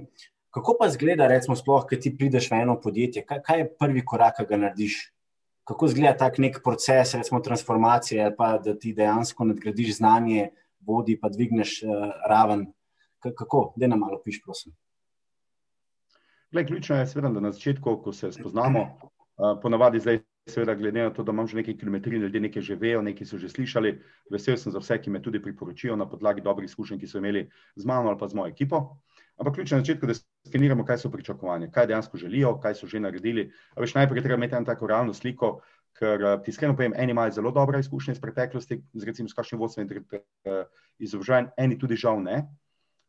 Kako 0.51 0.77
pa 0.79 0.89
zgleda, 0.89 1.29
recimo, 1.29 1.55
sploh, 1.59 1.85
ki 1.87 1.99
ti 2.01 2.15
prideš 2.17 2.49
v 2.49 2.63
eno 2.63 2.79
podjetje? 2.81 3.25
Kaj, 3.27 3.45
kaj 3.45 3.61
je 3.61 3.71
prvi 3.85 4.05
korak, 4.05 4.41
ki 4.41 4.49
ga 4.49 4.61
narediš? 4.65 4.99
Kako 5.69 5.93
zgleda 5.93 6.17
tak 6.17 6.41
nek 6.41 6.63
proces, 6.65 7.13
recimo, 7.13 7.45
transformacije, 7.45 8.33
pa 8.37 8.55
da 8.57 8.73
ti 8.73 8.95
dejansko 8.97 9.51
nadgradiš 9.53 9.99
znanje, 10.01 10.49
vodi 10.81 11.19
pa 11.21 11.29
dvigneš 11.29 11.81
uh, 11.85 12.09
raven? 12.25 12.71
Kako? 13.21 13.67
Da 13.77 13.91
nam 13.91 14.01
malo 14.01 14.17
piš, 14.25 14.41
prosim. 14.41 14.73
Glej, 16.51 16.65
ključno 16.65 16.95
je, 16.95 17.07
seveda, 17.07 17.29
da 17.29 17.39
na 17.39 17.51
začetku, 17.51 18.01
ko 18.03 18.11
se 18.13 18.31
spoznamo, 18.31 18.81
ponavadi 19.61 19.99
zdaj, 19.99 20.17
seveda, 20.49 20.73
glede 20.75 21.03
na 21.03 21.13
to, 21.13 21.23
da 21.23 21.31
imam 21.31 21.47
že 21.47 21.55
nekaj 21.55 21.77
kilometrov, 21.77 22.13
ljudje 22.13 22.41
nekaj 22.41 22.61
že 22.61 22.75
vejo, 22.75 23.01
nekaj 23.01 23.27
so 23.27 23.37
že 23.37 23.49
slišali. 23.49 23.93
Vesel 24.31 24.57
sem 24.57 24.71
za 24.71 24.79
vse, 24.79 24.97
ki 25.01 25.09
me 25.09 25.21
tudi 25.21 25.39
priporočijo 25.39 25.95
na 25.95 26.09
podlagi 26.09 26.41
dobrih 26.41 26.67
izkušenj, 26.67 26.99
ki 26.99 27.07
so 27.07 27.21
imeli 27.23 27.45
z 27.75 27.85
mano 27.85 28.09
ali 28.09 28.19
pa 28.19 28.27
z 28.27 28.35
mojo 28.35 28.51
ekipo. 28.51 28.97
Ampak 29.37 29.55
ključno 29.55 29.77
je 29.77 29.79
na 29.79 29.85
začetku, 29.85 30.07
da 30.07 30.13
skeniramo, 30.47 30.85
kaj 30.85 30.97
so 30.97 31.11
pričakovanja, 31.11 31.71
kaj 31.71 31.87
dejansko 31.87 32.17
želijo, 32.17 32.57
kaj 32.59 32.75
so 32.75 32.87
že 32.87 32.99
naredili. 32.99 33.51
Veš, 33.77 33.95
najprej 33.95 34.23
treba 34.23 34.37
imeti 34.37 34.55
eno 34.55 34.65
tako 34.65 34.87
realno 34.87 35.13
sliko, 35.13 35.61
ker 35.95 36.41
ti 36.43 36.51
iskreno 36.51 36.75
povem, 36.75 36.93
eni 36.97 37.11
imajo 37.15 37.31
zelo 37.31 37.51
dobre 37.51 37.79
izkušnje 37.79 38.11
iz 38.11 38.19
preteklosti, 38.19 38.83
z 38.93 39.07
recimo 39.07 39.29
s 39.29 39.33
kakšnim 39.33 39.59
vodstvom 39.59 39.87
izobraževanj, 40.99 41.53
eni 41.57 41.79
tudi 41.79 41.95
žal 41.95 42.19
ne 42.23 42.43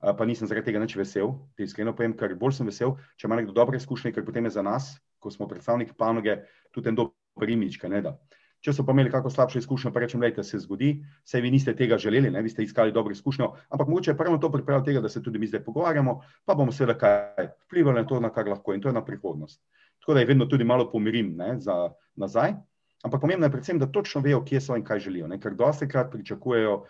pa 0.02 0.26
nisem 0.26 0.50
zaradi 0.50 0.66
tega 0.66 0.82
nič 0.82 0.96
vesel, 0.98 1.36
ti 1.54 1.62
iskreno 1.62 1.94
povem, 1.94 2.16
ker 2.18 2.34
bolj 2.38 2.58
sem 2.58 2.66
vesel, 2.66 2.96
če 3.14 3.28
ima 3.28 3.38
nekdo 3.38 3.54
dobre 3.54 3.78
izkušnje, 3.78 4.10
ker 4.12 4.26
potem 4.26 4.48
je 4.50 4.56
za 4.58 4.62
nas, 4.66 4.96
ko 5.22 5.30
smo 5.30 5.46
predstavniki 5.46 5.94
panoge, 5.98 6.40
tudi 6.74 6.90
en 6.90 6.98
dober 6.98 7.52
imič, 7.54 7.78
kaj 7.78 7.92
ne 7.92 8.00
da. 8.08 8.16
Če 8.62 8.74
so 8.74 8.84
pa 8.86 8.94
imeli 8.94 9.10
kako 9.10 9.30
slabšo 9.30 9.58
izkušnjo, 9.58 9.90
pa 9.94 10.02
rečem, 10.02 10.22
da 10.22 10.42
se 10.42 10.58
zgodi, 10.62 10.92
se 11.26 11.40
vi 11.42 11.50
niste 11.50 11.74
tega 11.74 11.98
želeli, 11.98 12.30
ne, 12.30 12.42
vi 12.42 12.50
ste 12.50 12.62
iskali 12.62 12.94
dobro 12.94 13.14
izkušnjo, 13.14 13.48
ampak 13.70 13.88
mogoče 13.88 14.10
je 14.10 14.18
prvo 14.18 14.38
to 14.38 14.50
pripravljati 14.52 14.90
tega, 14.90 15.00
da 15.02 15.08
se 15.08 15.22
tudi 15.22 15.38
mi 15.38 15.46
zdaj 15.46 15.64
pogovarjamo, 15.64 16.20
pa 16.46 16.54
bomo 16.54 16.72
seveda 16.72 16.98
kaj 16.98 17.48
vplivali 17.66 18.02
na 18.02 18.06
to, 18.06 18.20
na 18.20 18.30
kar 18.30 18.46
lahko 18.48 18.74
in 18.74 18.82
to 18.82 18.90
je 18.90 18.94
na 18.94 19.04
prihodnost. 19.04 19.62
Tako 20.02 20.14
da 20.14 20.20
je 20.20 20.26
vedno 20.26 20.46
tudi 20.46 20.64
malo 20.64 20.90
pomirim 20.90 21.34
ne, 21.36 21.56
za 21.58 21.90
nazaj, 22.14 22.54
ampak 23.02 23.20
pomembno 23.20 23.46
je 23.46 23.54
predvsem, 23.54 23.78
da 23.78 23.90
točno 23.90 24.22
vejo, 24.22 24.44
kje 24.46 24.60
so 24.60 24.78
in 24.78 24.86
kaj 24.86 25.06
želijo, 25.08 25.30
ne, 25.30 25.40
ker 25.42 25.58
dosti 25.58 25.88
krat 25.88 26.10
pričakujejo, 26.10 26.84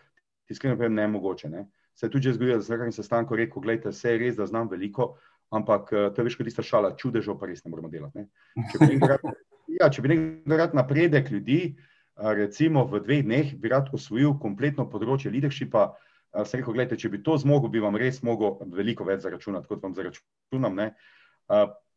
iskreno 0.52 0.76
povem, 0.76 0.94
ne 0.94 1.08
mogoče. 1.08 1.48
Ne 1.48 1.68
se 1.94 2.06
je 2.06 2.10
tudi 2.10 2.32
zgodilo, 2.32 2.56
da 2.58 2.64
sem 2.64 2.80
na 2.80 2.92
sestanku 2.92 3.36
rekel: 3.36 3.54
Poglejte, 3.54 3.92
vse 3.92 4.14
je 4.14 4.18
res, 4.18 4.36
da 4.36 4.46
znam 4.46 4.68
veliko, 4.68 5.14
ampak 5.52 5.92
eh, 5.92 6.10
to 6.10 6.22
je 6.22 6.28
več 6.28 6.36
kot 6.38 6.48
tista 6.48 6.64
šala, 6.64 6.94
čudežo 6.98 7.36
pa 7.38 7.48
res 7.50 7.64
ne 7.64 7.72
moramo 7.72 7.90
delati. 7.92 8.24
Ne? 8.24 8.64
Če 8.72 8.80
bi 8.80 8.96
nekaj 8.96 9.18
ja, 9.80 10.56
rad 10.56 10.76
napredek 10.78 11.30
ljudi, 11.30 11.60
eh, 11.72 12.32
recimo 12.38 12.86
v 12.88 13.02
dveh 13.04 13.24
dneh, 13.28 13.54
bi 13.60 13.72
rad 13.72 13.92
osvojil 13.92 14.38
kompletno 14.40 14.88
področje 14.88 15.32
leadershipa. 15.32 15.92
Eh, 16.32 16.46
sem 16.48 16.62
rekel, 16.62 16.78
gledajte, 16.78 17.00
če 17.04 17.12
bi 17.12 17.22
to 17.24 17.36
zmogel, 17.36 17.72
bi 17.72 17.84
vam 17.84 17.98
res 18.00 18.22
mogel 18.24 18.56
veliko 18.72 19.04
več 19.08 19.26
zaračunati, 19.26 19.68
kot 19.68 19.84
vam 19.84 19.96
zaračunam. 19.96 20.78
Ne? 20.78 20.94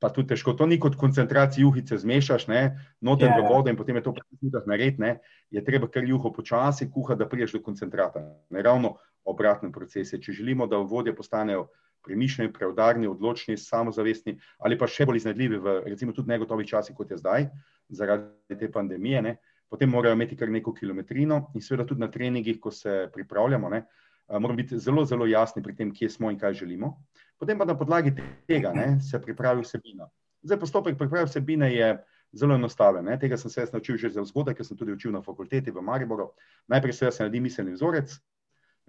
Pa 0.03 0.09
tudi 0.11 0.33
težko, 0.33 0.51
to 0.59 0.65
ni 0.67 0.75
kot 0.81 0.97
koncentracija 0.99 1.63
juhice, 1.63 1.95
zmešaš, 2.01 2.49
noter 2.49 3.29
yeah. 3.29 3.37
v 3.37 3.39
ja, 3.39 3.45
ja. 3.45 3.47
vodo 3.47 3.71
in 3.71 3.77
potem 3.79 3.95
je 3.95 4.03
to 4.03 4.11
prekinitev 4.17 4.65
narediti. 4.67 5.13
Je 5.55 5.63
treba 5.63 5.87
kar 5.87 6.03
juho 6.03 6.33
počasi 6.35 6.89
kuhati, 6.91 7.21
da 7.21 7.29
priješ 7.31 7.55
do 7.55 7.61
koncentrata. 7.63 8.25
Ne? 8.51 8.65
Ravno 8.65 8.97
obratne 9.25 9.71
procese. 9.71 10.21
Če 10.21 10.33
želimo, 10.33 10.67
da 10.67 10.77
vodje 10.77 11.15
postanejo 11.15 11.67
premišljeni, 12.05 12.53
preudarni, 12.53 13.07
odločni, 13.07 13.57
samozavestni 13.57 14.37
ali 14.59 14.77
pa 14.77 14.87
še 14.87 15.07
bolj 15.09 15.23
iznajdljivi 15.23 15.59
v 15.61 15.75
recimo 15.89 16.13
tudi 16.13 16.29
negotovih 16.29 16.67
časih, 16.69 16.95
kot 16.95 17.11
je 17.11 17.17
zdaj, 17.17 17.47
zaradi 17.89 18.59
te 18.59 18.69
pandemije, 18.71 19.21
ne, 19.25 19.35
potem 19.69 19.89
morajo 19.89 20.13
imeti 20.13 20.37
kar 20.37 20.51
neko 20.53 20.73
kilometrino 20.73 21.47
in 21.55 21.65
seveda 21.65 21.87
tudi 21.89 22.05
na 22.05 22.11
treningih, 22.11 22.59
ko 22.61 22.71
se 22.71 23.07
pripravljamo, 23.13 23.69
ne, 23.73 23.85
moramo 24.29 24.57
biti 24.57 24.79
zelo, 24.79 25.05
zelo 25.05 25.25
jasni 25.25 25.63
pri 25.63 25.75
tem, 25.75 25.93
kje 25.93 26.09
smo 26.09 26.31
in 26.31 26.37
kaj 26.39 26.53
želimo. 26.61 26.93
Potem 27.39 27.57
pa 27.57 27.65
na 27.65 27.77
podlagi 27.77 28.13
tega 28.47 28.73
ne, 28.73 28.99
se 29.01 29.21
pripravi 29.21 29.65
vsebina. 29.65 30.07
Zdaj 30.45 30.59
postopek 30.61 30.97
priprave 30.97 31.25
vsebine 31.25 31.71
je 31.73 31.89
zelo 32.37 32.55
enostaven. 32.55 33.05
Ne. 33.05 33.17
Tega 33.19 33.37
sem 33.37 33.51
se 33.51 33.65
naučil 33.73 33.97
že 33.97 34.09
zelo 34.13 34.25
zgodaj, 34.25 34.55
ker 34.55 34.65
sem 34.65 34.77
tudi 34.77 34.93
učil 34.93 35.11
na 35.11 35.21
fakulteti 35.21 35.71
v 35.71 35.81
Mariboru. 35.81 36.31
Najprej 36.67 36.93
se 36.93 37.11
naredi 37.19 37.39
miselni 37.39 37.73
vzorec, 37.73 38.13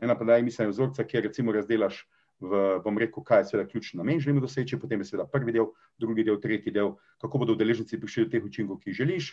ena 0.02 0.18
pa 0.18 0.24
da 0.24 0.36
je 0.36 0.42
miselni 0.42 0.72
vzorca, 0.72 1.04
kjer 1.04 1.24
recimo 1.24 1.52
razdelaš 1.52 2.02
v, 2.40 2.62
bom 2.84 2.98
rekel, 2.98 3.24
kaj 3.24 3.40
je 3.40 3.50
seveda 3.50 3.68
ključni 3.70 3.98
namen, 3.98 4.20
želimo 4.20 4.40
doseči, 4.44 4.78
potem 4.80 5.00
je 5.00 5.10
seveda 5.10 5.28
prvi 5.32 5.52
del, 5.52 5.70
drugi 5.98 6.24
del, 6.24 6.40
tretji 6.40 6.72
del, 6.72 6.92
kako 7.22 7.38
bodo 7.38 7.56
udeleženci 7.56 8.00
prišli 8.00 8.26
do 8.26 8.30
teh 8.34 8.44
učinkov, 8.44 8.80
ki 8.82 8.90
jih 8.90 8.98
želiš. 9.00 9.30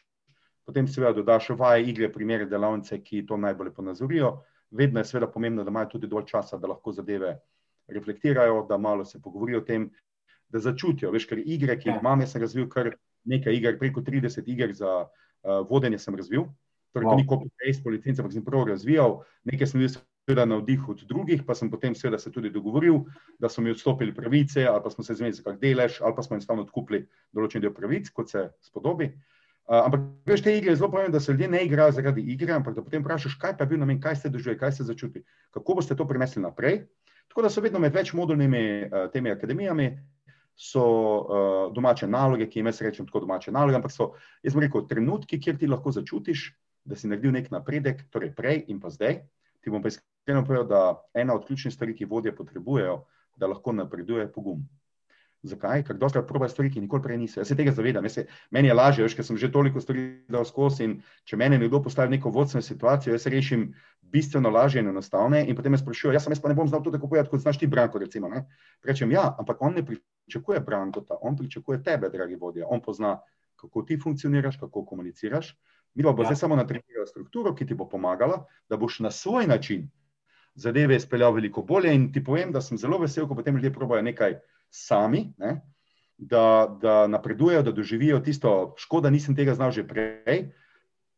Potem 0.63 0.88
seveda 0.88 1.17
dodaš 1.20 1.50
vaje, 1.60 1.84
igre, 1.91 2.08
primere, 2.12 2.46
delavnice, 2.48 3.01
ki 3.03 3.25
to 3.27 3.38
najbolje 3.38 3.74
ponazorijo. 3.75 4.38
Vedno 4.72 5.01
je 5.01 5.10
seveda 5.10 5.27
pomembno, 5.27 5.63
da 5.63 5.74
imajo 5.74 5.91
tudi 5.98 6.08
dovolj 6.08 6.29
časa, 6.32 6.58
da 6.58 6.72
lahko 6.72 6.93
zadeve 6.96 7.36
reflektirajo, 7.88 8.65
da 8.70 8.77
malo 8.77 9.05
se 9.05 9.22
pogovorijo 9.22 9.60
o 9.60 9.65
tem, 9.67 9.89
da 10.48 10.60
začutijo. 10.60 11.12
Veš, 11.12 11.27
ker 11.27 11.41
igre, 11.43 11.75
ki 11.79 11.89
jih 11.89 12.00
imam, 12.00 12.24
jaz 12.24 12.32
sem 12.32 12.41
razvil 12.41 12.70
kar 12.72 12.93
nekaj 13.27 13.55
iger, 13.55 13.77
preko 13.79 14.01
30 14.01 14.48
iger 14.48 14.72
za 14.74 14.93
uh, 15.03 15.67
vodenje 15.70 16.00
sem 16.00 16.15
razvil. 16.15 16.48
Torej, 16.93 17.10
to 17.10 17.15
ni 17.20 17.27
kot 17.27 17.46
pejs, 17.60 17.84
policija, 17.84 18.15
ampak 18.22 18.34
sem 18.36 18.46
prav 18.46 18.67
razvijal, 18.70 19.20
nekaj 19.50 19.67
sem 19.67 19.82
videl 19.82 20.00
seveda 20.24 20.46
navdih 20.46 20.89
od 20.89 21.03
drugih, 21.08 21.44
pa 21.44 21.56
sem 21.56 21.70
potem 21.72 21.96
seveda 21.96 22.18
se 22.20 22.32
tudi 22.32 22.50
dogovoril, 22.50 23.01
da 23.39 23.50
so 23.50 23.62
mi 23.62 23.72
odstopili 23.72 24.15
pravice, 24.15 24.65
ali 24.68 24.82
pa 24.84 24.89
smo 24.89 25.03
se 25.03 25.15
zmedili, 25.20 25.44
kak 25.44 25.60
delež, 25.60 26.00
ali 26.01 26.15
pa 26.15 26.24
smo 26.24 26.38
enostavno 26.38 26.63
odkupili 26.63 27.03
določen 27.36 27.62
del 27.62 27.74
pravic, 27.75 28.10
kot 28.15 28.32
se 28.32 28.48
spodobi. 28.63 29.12
Uh, 29.63 29.80
ampak, 29.80 30.01
veš, 30.27 30.42
te 30.44 30.56
igre 30.58 30.74
je 30.74 30.80
zelo 30.80 30.89
pomembno, 30.92 31.13
da 31.15 31.20
se 31.24 31.32
ljudje 31.32 31.48
ne 31.48 31.62
igrajo 31.65 31.92
zaradi 31.96 32.24
igre, 32.34 32.51
ampak 32.56 32.75
da 32.75 32.84
potem 32.84 33.03
vprašaš, 33.03 33.38
kaj 33.39 33.56
pa 33.58 33.63
je 33.63 33.74
bil 33.74 33.80
namen, 33.80 34.00
kaj 34.03 34.18
ste 34.20 34.32
doživeli, 34.32 34.60
kaj 34.60 34.74
ste 34.75 34.88
začutili, 34.88 35.24
kako 35.56 35.77
boste 35.80 35.96
to 35.96 36.08
prenesli 36.08 36.44
naprej. 36.44 36.82
Tako 37.32 37.46
da 37.46 37.51
so 37.51 37.63
vedno 37.63 37.80
med 37.80 37.96
večmodulnimi 37.96 38.63
uh, 38.84 39.06
temi 39.12 39.32
akademijami, 39.32 39.88
so 40.60 40.84
uh, 40.84 41.74
domače 41.75 42.08
naloge, 42.08 42.48
ki 42.48 42.60
jim 42.60 42.68
jaz 42.70 42.82
rečem 42.84 43.08
tako 43.08 43.24
domače 43.24 43.56
naloge, 43.56 43.80
ampak 43.80 43.92
so, 43.92 44.12
jaz 44.44 44.56
bom 44.56 44.63
rekel, 44.63 44.84
trenutki, 44.88 45.39
kjer 45.42 45.58
ti 45.60 45.68
lahko 45.72 45.96
začutiš, 45.96 46.50
da 46.84 47.00
si 47.00 47.08
naredil 47.08 47.32
nek 47.32 47.48
napredek, 47.51 48.03
torej 48.12 48.34
prej 48.36 48.65
in 48.68 48.84
pa 48.84 48.92
zdaj. 48.92 49.22
Ti 49.63 49.72
bom 49.72 49.84
pa 49.84 49.92
iskreno 50.24 50.46
povedal, 50.46 50.68
da 50.68 51.03
ena 51.13 51.36
od 51.36 51.46
ključnih 51.46 51.74
stvari, 51.74 51.96
ki 51.96 52.06
vodje 52.06 52.36
potrebujejo, 52.36 53.03
da 53.36 53.48
lahko 53.48 53.72
napreduje, 53.72 54.22
je 54.22 54.32
pogum. 54.32 54.62
Zakaj? 55.44 55.82
Ker 55.84 55.98
doskrat 56.00 56.27
probajo 56.27 56.50
stvari, 56.50 56.70
ki 56.72 56.82
nikoli 56.82 57.03
prej 57.03 57.18
niso. 57.18 57.42
Jaz 57.42 57.50
se 57.51 57.56
tega 57.60 57.72
zavedam, 57.75 58.06
se, 58.10 58.24
meni 58.51 58.70
je 58.70 58.74
lažje, 58.74 59.08
ker 59.15 59.25
sem 59.27 59.38
že 59.38 59.51
toliko 59.51 59.82
stvari 59.84 60.24
dal 60.32 60.46
skozi 60.48 60.86
in 60.86 60.94
če 61.27 61.36
mene 61.36 61.58
nekdo 61.60 61.82
postavi 61.84 62.08
v 62.08 62.15
neko 62.15 62.32
vodstveno 62.32 62.63
situacijo, 62.63 63.18
jaz 63.18 63.25
rešim 63.27 63.74
bistveno 64.13 64.50
lažje 64.50 64.80
in 64.80 64.88
enostavne 64.94 65.42
in 65.44 65.58
potem 65.58 65.75
me 65.75 65.77
sprašujejo, 65.82 66.13
jaz, 66.15 66.30
jaz 66.32 66.39
pa 66.39 66.48
ne 66.48 66.56
bom 66.56 66.70
znal 66.72 66.84
to 66.86 66.94
tako 66.94 67.10
povedati, 67.12 67.30
kot 67.34 67.44
znaš 67.44 67.60
ti, 67.60 67.68
Branko, 67.68 68.00
recimo. 68.00 68.30
Ne? 68.32 68.46
Rečem, 68.84 69.12
ja, 69.12 69.25
ampak 69.39 69.60
on 69.60 69.75
ne 69.75 69.84
pričakuje 69.84 70.62
Brankota, 70.63 71.18
on 71.22 71.36
pričakuje 71.36 71.84
tebe, 71.84 72.08
dragi 72.13 72.39
vodja. 72.39 72.70
On 72.70 72.80
pozna, 72.80 73.18
kako 73.60 73.84
ti 73.84 74.00
funkcioniraš, 74.00 74.62
kako 74.62 74.86
komuniciraš. 74.86 75.51
Mi 75.94 76.08
pa 76.08 76.13
bo 76.15 76.24
ja. 76.24 76.32
zdaj 76.32 76.39
samo 76.46 76.56
natrenirala 76.56 77.06
strukturo, 77.12 77.51
ki 77.56 77.68
ti 77.68 77.75
bo 77.75 77.89
pomagala, 77.89 78.46
da 78.70 78.80
boš 78.80 79.01
na 79.03 79.12
svoj 79.12 79.51
način 79.51 79.92
zadeve 80.56 80.96
izpeljal 80.96 81.34
veliko 81.34 81.62
bolje. 81.62 81.94
In 81.96 82.12
ti 82.14 82.24
povem, 82.24 82.52
da 82.52 82.62
sem 82.62 82.78
zelo 82.78 83.00
vesel, 83.02 83.28
ko 83.28 83.36
potem 83.36 83.56
ljudje 83.56 83.74
probajo 83.74 84.02
nekaj 84.02 84.40
sami, 84.70 85.34
ne? 85.38 85.62
da, 86.18 86.78
da 86.82 87.08
napredujejo, 87.08 87.64
da 87.64 87.72
doživijo 87.72 88.20
tisto, 88.20 88.76
škoda, 88.78 89.10
nisem 89.10 89.36
tega 89.36 89.56
znal 89.56 89.72
že 89.72 89.88
prej. 89.88 90.52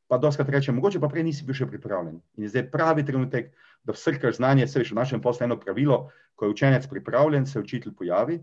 Pa 0.08 0.18
doskrat 0.18 0.50
rečem, 0.50 0.75
mogoče 0.75 1.00
pa 1.01 1.10
prej 1.10 1.24
nisi 1.25 1.46
bil 1.46 1.58
še 1.58 1.65
pripravljen. 1.65 2.20
In 2.38 2.46
je 2.46 2.51
zdaj 2.54 2.68
pravi 2.72 3.06
trenutek, 3.06 3.54
da 3.84 3.94
vsrkaš 3.94 4.38
znanje, 4.38 4.68
se 4.68 4.80
veš 4.80 4.92
v 4.94 5.00
našem 5.00 5.22
poslu 5.22 5.46
eno 5.46 5.58
pravilo, 5.60 6.10
ko 6.36 6.46
je 6.46 6.54
učenec 6.54 6.86
pripravljen, 6.89 7.46
se 7.46 7.60
učitelj 7.60 7.96
pojavi. 7.98 8.38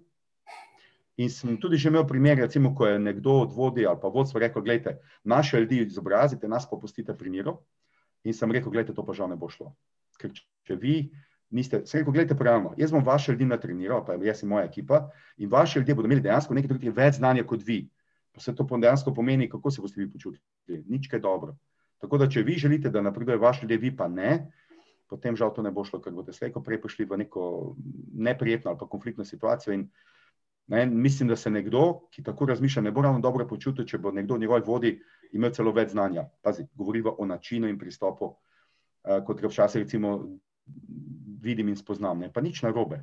In 1.23 1.31
sem 1.31 1.59
tudi 1.61 1.77
že 1.77 1.91
imel 1.93 2.07
primer, 2.09 2.39
recimo, 2.39 2.75
ko 2.75 2.87
je 2.87 2.99
nekdo 2.99 3.43
od 3.45 3.53
vodi 3.53 3.87
ali 3.87 3.99
pa 4.01 4.09
vodstvo 4.09 4.41
rekel: 4.41 4.63
Glejte, 4.63 4.99
naše 5.25 5.61
ljudi 5.61 5.83
izobrazite, 5.85 6.49
nas 6.49 6.67
pa 6.71 6.77
pustite 6.77 7.15
pri 7.15 7.31
miru. 7.31 7.59
In 8.25 8.35
sem 8.35 8.51
rekel: 8.51 8.73
Glejte, 8.73 8.95
to 8.95 9.05
pa 9.05 9.13
žal 9.13 9.29
ne 9.29 9.37
bo 9.37 9.49
šlo. 9.49 9.75
Ker 10.21 10.33
če 10.67 10.77
vi 10.77 10.97
niste, 11.53 11.83
sem 11.87 12.01
rekel: 12.01 12.17
Glejte, 12.17 12.37
pravno, 12.39 12.73
jaz 12.81 12.93
bom 12.95 13.05
vaše 13.05 13.33
ljudi 13.33 13.49
natreniral, 13.49 14.05
pa 14.07 14.17
jaz 14.21 14.43
in 14.43 14.51
moja 14.53 14.67
ekipa, 14.69 15.05
in 15.37 15.51
vaše 15.53 15.81
ljudje 15.81 15.95
bodo 15.95 16.09
imeli 16.09 16.25
dejansko 16.25 16.55
nekaj 16.57 16.73
drugih 16.73 16.95
več 16.97 17.21
znanja 17.21 17.45
kot 17.45 17.65
vi. 17.67 17.85
Pa 18.33 18.41
se 18.41 18.55
to 18.57 18.65
dejansko 18.65 19.13
pomeni, 19.15 19.49
kako 19.51 19.71
se 19.71 19.83
boste 19.85 20.01
vi 20.01 20.09
počutili. 20.11 20.41
Nič 20.89 21.09
kaj 21.13 21.21
dobro. 21.21 21.57
Tako 22.01 22.19
da, 22.19 22.29
če 22.29 22.43
vi 22.43 22.57
želite, 22.59 22.91
da 22.91 23.03
napreduje 23.05 23.37
vaše 23.39 23.67
ljudi, 23.67 23.77
vi 23.77 23.97
pa 23.97 24.09
ne. 24.09 24.49
Potem 25.13 25.37
žal 25.37 25.53
to 25.53 25.63
ne 25.63 25.71
bo 25.71 25.85
šlo, 25.85 26.01
ker 26.01 26.15
boste 26.17 26.33
slejko 26.33 26.63
prej 26.65 26.81
prišli 26.81 27.05
v 27.05 27.19
neko 27.21 27.75
neprijetno 28.17 28.73
ali 28.73 28.81
pa 28.81 28.89
konfliktno 28.89 29.25
situacijo. 29.25 29.77
In 29.77 29.91
Ne, 30.73 30.87
mislim, 30.87 31.29
da 31.29 31.37
se 31.37 31.51
nekdo, 31.51 32.07
ki 32.15 32.23
tako 32.23 32.47
razmišlja, 32.47 32.83
ne 32.83 32.91
bo 32.95 33.03
ravno 33.03 33.21
dobro 33.21 33.45
počutil, 33.51 33.85
če 33.85 33.99
bo 33.99 34.13
nekdo 34.15 34.39
njegov 34.39 34.63
vodi 34.67 34.93
imel 35.35 35.51
celo 35.53 35.73
več 35.75 35.91
znanja. 35.91 36.23
Pazi, 36.41 36.65
govorimo 36.79 37.17
o 37.19 37.27
načinu 37.27 37.69
in 37.69 37.79
pristopu, 37.79 38.29
uh, 38.31 38.52
kot 39.03 39.41
ga 39.41 39.51
včasih 39.51 39.83
recimo 39.83 40.15
vidim 41.43 41.69
in 41.69 41.77
spoznam. 41.77 42.19
Ne. 42.19 42.31
Pa 42.33 42.41
nič 42.41 42.63
narobe. 42.63 43.03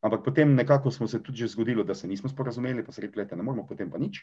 Ampak 0.00 0.22
potem 0.24 0.54
nekako 0.54 0.90
smo 0.90 1.08
se 1.08 1.22
tudi 1.22 1.38
že 1.38 1.48
zgodilo, 1.48 1.84
da 1.84 1.94
se 1.94 2.06
nismo 2.08 2.28
sporazumeli, 2.28 2.84
pa 2.84 2.92
se 2.92 3.02
rekli, 3.02 3.24
da 3.24 3.36
ne 3.36 3.42
moramo, 3.42 3.66
potem 3.66 3.90
pa 3.90 3.98
nič. 3.98 4.22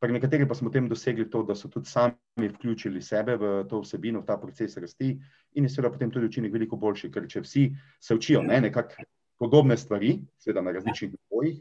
Pri 0.00 0.12
nekaterih 0.12 0.48
pa 0.48 0.54
smo 0.54 0.70
potem 0.70 0.88
dosegli 0.88 1.30
to, 1.30 1.42
da 1.46 1.54
so 1.54 1.68
tudi 1.68 1.86
sami 1.86 2.48
vključili 2.48 3.02
sebe 3.02 3.36
v 3.36 3.64
to 3.70 3.80
vsebino, 3.84 4.20
v 4.20 4.26
ta 4.26 4.36
proces 4.36 4.76
rasti 4.76 5.14
in 5.54 5.64
je 5.64 5.70
seveda 5.70 5.92
potem 5.92 6.10
tudi 6.10 6.26
učinek 6.26 6.52
veliko 6.52 6.76
boljši, 6.76 7.10
ker 7.12 7.28
če 7.28 7.44
vsi 7.44 7.68
se 8.00 8.14
učijo 8.14 8.42
ne, 8.42 8.60
nekako 8.60 9.04
podobne 9.38 9.76
stvari, 9.76 10.16
seveda 10.38 10.62
na 10.62 10.72
različnih 10.72 11.12
nivojih, 11.12 11.60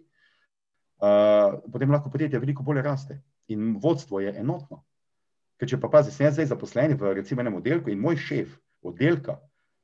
uh, 1.05 1.59
potem 1.71 1.91
lahko 1.91 2.09
podjetje 2.09 2.39
veliko 2.39 2.63
bolje 2.63 2.81
raste 2.81 3.21
in 3.47 3.77
vodstvo 3.83 4.23
je 4.25 4.33
enotno. 4.39 4.81
Ker 5.61 5.69
če 5.69 5.77
pa 5.77 5.91
pazi, 5.93 6.09
sem 6.09 6.25
jaz 6.25 6.39
zdaj 6.39 6.49
zaposlen 6.49 6.97
v 6.97 7.13
recimo 7.13 7.45
enem 7.45 7.59
oddelku 7.61 7.93
in 7.93 8.01
moj 8.01 8.17
šef 8.17 8.57
oddelka 8.81 9.37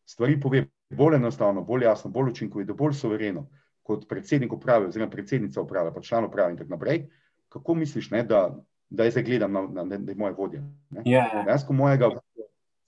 stvari 0.05 0.39
pove 0.39 0.65
bolj 0.89 1.15
enostavno, 1.15 1.63
bolj 1.63 1.83
jasno, 1.83 2.11
bolj 2.11 2.31
učinkovito, 2.31 2.73
bolj 2.73 2.93
sovereno 2.93 3.47
kot 3.83 4.07
predsednik 4.07 4.53
uprave 4.53 4.87
oziroma 4.87 5.11
predsednica 5.11 5.61
uprave, 5.61 5.93
pa 5.93 6.01
član 6.01 6.25
uprave 6.25 6.51
in 6.51 6.57
tako 6.57 6.75
naprej, 6.75 7.05
kako 7.49 7.75
misliš, 7.75 8.09
ne, 8.11 8.23
da, 8.23 8.41
da 8.89 9.07
jaz 9.07 9.17
gledam 9.23 9.53
na, 9.53 9.61
na, 9.61 9.83
na, 9.83 9.97
na 9.97 10.15
moje 10.15 10.33
vodje? 10.33 10.63
Yeah. 10.91 11.05
Ja. 11.33 11.45
Jaz, 11.47 11.63
ko 11.67 11.73
mojega, 11.73 12.09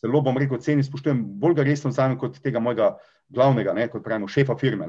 celo 0.02 0.22
bom 0.22 0.38
rekel, 0.38 0.60
cenim, 0.60 0.84
spoštujem, 0.84 1.22
bolj 1.40 1.56
ga 1.60 1.68
resno 1.68 1.92
vzamem 1.92 2.20
kot 2.20 2.40
tega 2.44 2.60
mojega 2.60 2.98
glavnega, 3.30 3.74
ne, 3.74 3.88
kot 3.88 4.04
pravimo, 4.04 4.28
šefa 4.28 4.58
firme. 4.60 4.88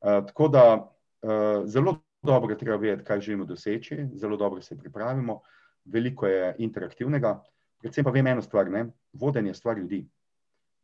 Uh, 0.00 0.22
tako 0.30 0.48
da 0.48 0.64
uh, 0.76 1.68
zelo 1.68 1.98
dobro 2.22 2.54
treba 2.54 2.76
vedeti, 2.76 3.04
kaj 3.04 3.20
želimo 3.20 3.44
doseči, 3.44 4.06
zelo 4.14 4.36
dobro 4.36 4.62
se 4.62 4.78
pripravimo, 4.78 5.40
veliko 5.84 6.26
je 6.26 6.54
interaktivnega. 6.58 7.42
Predvsem 7.80 8.04
pa 8.04 8.10
vem 8.10 8.26
eno 8.26 8.42
stvar, 8.42 8.70
ne? 8.70 8.86
vodenje 9.12 9.50
je 9.50 9.54
stvar 9.54 9.78
ljudi. 9.78 10.06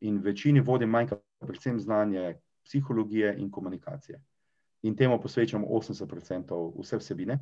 In 0.00 0.18
večini 0.20 0.60
vodij 0.60 0.86
manjka 0.86 1.16
predvsem 1.40 1.80
znanje 1.80 2.34
psihologije 2.64 3.34
in 3.38 3.50
komunikacije. 3.50 4.20
In 4.82 4.96
temu 4.96 5.20
posvečamo 5.22 5.66
80% 5.66 6.72
vse 6.80 6.96
vsebine. 6.96 7.38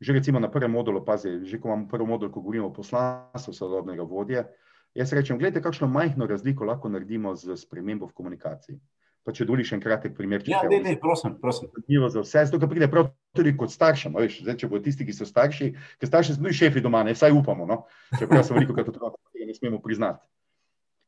Že 0.00 0.12
recimo 0.12 0.40
na 0.40 0.50
prvem 0.50 0.70
modulu, 0.70 1.04
pazi, 1.04 1.44
že 1.44 1.58
ko 1.60 1.68
imamo 1.68 1.88
prvi 1.88 2.06
modul, 2.06 2.30
ko 2.30 2.40
govorimo 2.40 2.66
o 2.66 2.72
poslanstvu 2.72 3.52
sodobnega 3.52 4.02
vodje, 4.02 4.46
jaz 4.94 5.12
rečem, 5.12 5.38
gledajte, 5.38 5.62
kakšno 5.62 5.86
majhno 5.86 6.26
razliko 6.26 6.64
lahko 6.64 6.88
naredimo 6.88 7.34
z 7.36 7.56
spremembo 7.56 8.06
v 8.06 8.16
komunikaciji. 8.16 8.78
Pa 9.20 9.34
če 9.36 9.44
doliš 9.44 9.74
en 9.76 9.82
kratek 9.84 10.14
primer, 10.16 10.40
če 10.40 10.54
ja, 10.54 10.62
ne, 10.70 10.78
ne, 10.80 10.94
prosim, 10.96 11.34
prosim. 11.40 11.68
Za 12.08 12.22
vse, 12.24 12.46
zato 12.48 12.68
pride 12.68 12.88
prav 12.88 13.10
tudi 13.36 13.52
kot 13.56 13.68
staršem. 13.68 14.16
Veš, 14.16 14.40
zdaj, 14.46 14.56
če 14.62 14.70
bodo 14.72 14.86
tisti, 14.86 15.04
ki 15.04 15.12
so 15.12 15.28
starši, 15.28 15.68
ker 16.00 16.08
starši 16.08 16.38
smo 16.38 16.48
tudi 16.48 16.56
šefi 16.62 16.80
doma, 16.80 17.02
ne, 17.04 17.12
vsaj 17.12 17.36
upamo, 17.36 17.68
no? 17.68 17.82
čeprav 18.16 18.46
so 18.48 18.56
veliko 18.56 18.72
krat 18.78 18.88
otroci, 18.88 19.20
tega 19.36 19.50
ne 19.50 19.58
smemo 19.58 19.82
priznati. 19.84 20.24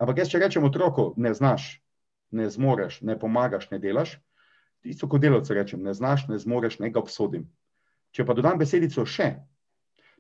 Ampak 0.03 0.19
jaz, 0.19 0.33
če 0.33 0.43
rečem 0.43 0.67
otroku, 0.67 1.12
ne 1.17 1.31
znaš, 1.38 1.77
ne 2.35 2.49
zmoreš, 2.51 3.01
ne 3.07 3.15
pomagaš, 3.19 3.69
ne 3.71 3.79
delaš, 3.79 4.17
tisto, 4.83 5.07
ko 5.07 5.21
delavce 5.23 5.55
rečem, 5.55 5.83
ne 5.87 5.95
znaš, 5.95 6.27
ne 6.33 6.41
zmoreš, 6.43 6.81
ne 6.83 6.91
ga 6.91 6.99
obsodim. 6.99 7.47
Če 8.12 8.27
pa 8.27 8.35
dodam 8.35 8.59
besedico 8.59 9.07
še, 9.07 9.31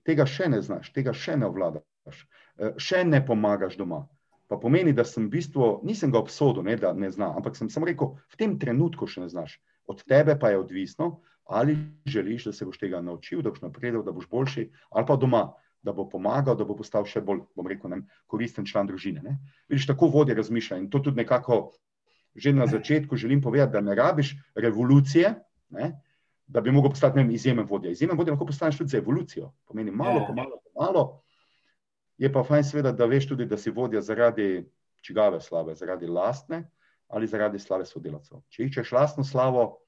tega 0.06 0.28
še 0.28 0.48
ne 0.52 0.62
znaš, 0.62 0.92
tega 0.94 1.12
še 1.12 1.34
ne 1.36 1.50
ovladaš, 1.50 2.22
eh, 2.62 2.78
še 2.78 3.02
ne 3.04 3.24
pomagaš 3.26 3.74
doma 3.80 4.04
pa 4.52 4.58
pomeni, 4.60 4.92
da 4.92 5.00
sem 5.08 5.30
v 5.30 5.38
bistvu, 5.38 5.66
nisem 5.88 6.10
ga 6.12 6.20
obsodil, 6.20 6.60
ne, 6.66 6.74
da 6.76 6.92
ne 6.92 7.08
zna, 7.08 7.30
ampak 7.38 7.56
sem 7.56 7.70
samo 7.72 7.88
rekel, 7.88 8.18
v 8.28 8.36
tem 8.36 8.58
trenutku 8.60 9.08
še 9.08 9.24
ne 9.24 9.28
znaš. 9.32 9.54
Od 9.88 10.02
tebe 10.04 10.36
pa 10.36 10.50
je 10.52 10.58
odvisno, 10.60 11.06
ali 11.48 11.78
želiš, 12.04 12.50
da 12.50 12.52
se 12.52 12.68
boš 12.68 12.76
tega 12.82 13.00
naučil, 13.00 13.40
da 13.40 13.48
boš 13.48 13.62
napredel, 13.64 14.02
da 14.04 14.12
boš 14.12 14.28
boljši, 14.28 14.66
ali 14.92 15.08
pa 15.08 15.16
doma, 15.16 15.46
da 15.82 15.92
bo 15.92 16.08
pomagal, 16.08 16.56
da 16.56 16.64
bo 16.64 16.76
postal 16.78 17.06
še 17.08 17.20
bolj, 17.20 17.42
bom 17.58 17.66
rekel, 17.66 17.90
ne, 17.90 18.02
koristen 18.30 18.66
član 18.66 18.86
družine. 18.86 19.22
Ne. 19.22 19.38
Vidiš, 19.68 19.88
tako 19.90 20.08
vodje 20.14 20.36
razmišlja 20.38 20.78
in 20.78 20.90
to 20.90 21.02
tudi 21.02 21.22
nekako 21.22 21.72
že 22.34 22.52
na 22.52 22.66
začetku 22.66 23.16
želim 23.16 23.42
povedati, 23.42 23.72
da 23.72 23.80
ne 23.80 23.94
rabiš 23.94 24.36
revolucije, 24.54 25.34
ne, 25.70 26.00
da 26.46 26.60
bi 26.60 26.72
postati 26.82 27.18
ne, 27.18 27.34
izjemen 27.34 27.66
vodja. 27.68 27.90
Izjemen 27.90 28.16
vodja 28.16 28.32
lahko 28.32 28.46
postaneš 28.46 28.78
tudi 28.78 28.90
za 28.90 28.98
evolucijo. 28.98 29.52
Pomeni 29.68 29.90
malo, 29.90 30.20
ja. 30.20 30.34
malo, 30.34 30.56
malo. 30.80 31.22
Je 32.18 32.32
pa 32.32 32.42
fajn, 32.44 32.64
seveda, 32.64 32.92
da 32.92 33.06
veš 33.06 33.28
tudi, 33.28 33.46
da 33.46 33.56
si 33.56 33.70
vodja 33.70 34.00
zaradi 34.00 34.64
čigave 35.00 35.40
slave, 35.40 35.74
zaradi 35.74 36.06
lastne 36.06 36.70
ali 37.08 37.26
zaradi 37.26 37.58
slave 37.58 37.84
sodelavcev. 37.84 38.40
Če 38.48 38.64
iščeš 38.64 38.92
lastno 38.92 39.24
slavo, 39.24 39.82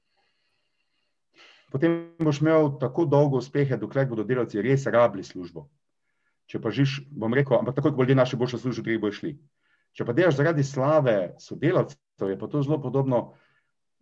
potem 1.73 2.13
boš 2.19 2.41
imel 2.43 2.75
tako 2.79 3.05
dolgo 3.09 3.39
uspehe, 3.41 3.77
dokler 3.77 4.05
bodo 4.05 4.23
delavci 4.23 4.61
res 4.61 4.85
rabili 4.85 5.23
službo. 5.23 5.65
Če 6.45 6.61
pa 6.61 6.69
žiš, 6.73 6.99
bom 7.09 7.33
rekel, 7.33 7.57
ampak 7.57 7.77
tako, 7.79 7.91
ko 7.91 8.03
bodo 8.03 8.15
naši 8.15 8.37
boljši 8.37 8.61
službi, 8.61 8.83
drugi 8.83 9.01
bojo 9.01 9.17
šli. 9.17 9.31
Če 9.95 10.05
pa 10.05 10.13
delaš 10.13 10.37
zaradi 10.37 10.63
slave 10.63 11.15
sodelavcev, 11.41 12.29
je 12.29 12.37
pa 12.37 12.47
to 12.51 12.61
zelo 12.61 12.77
podobno 12.81 13.21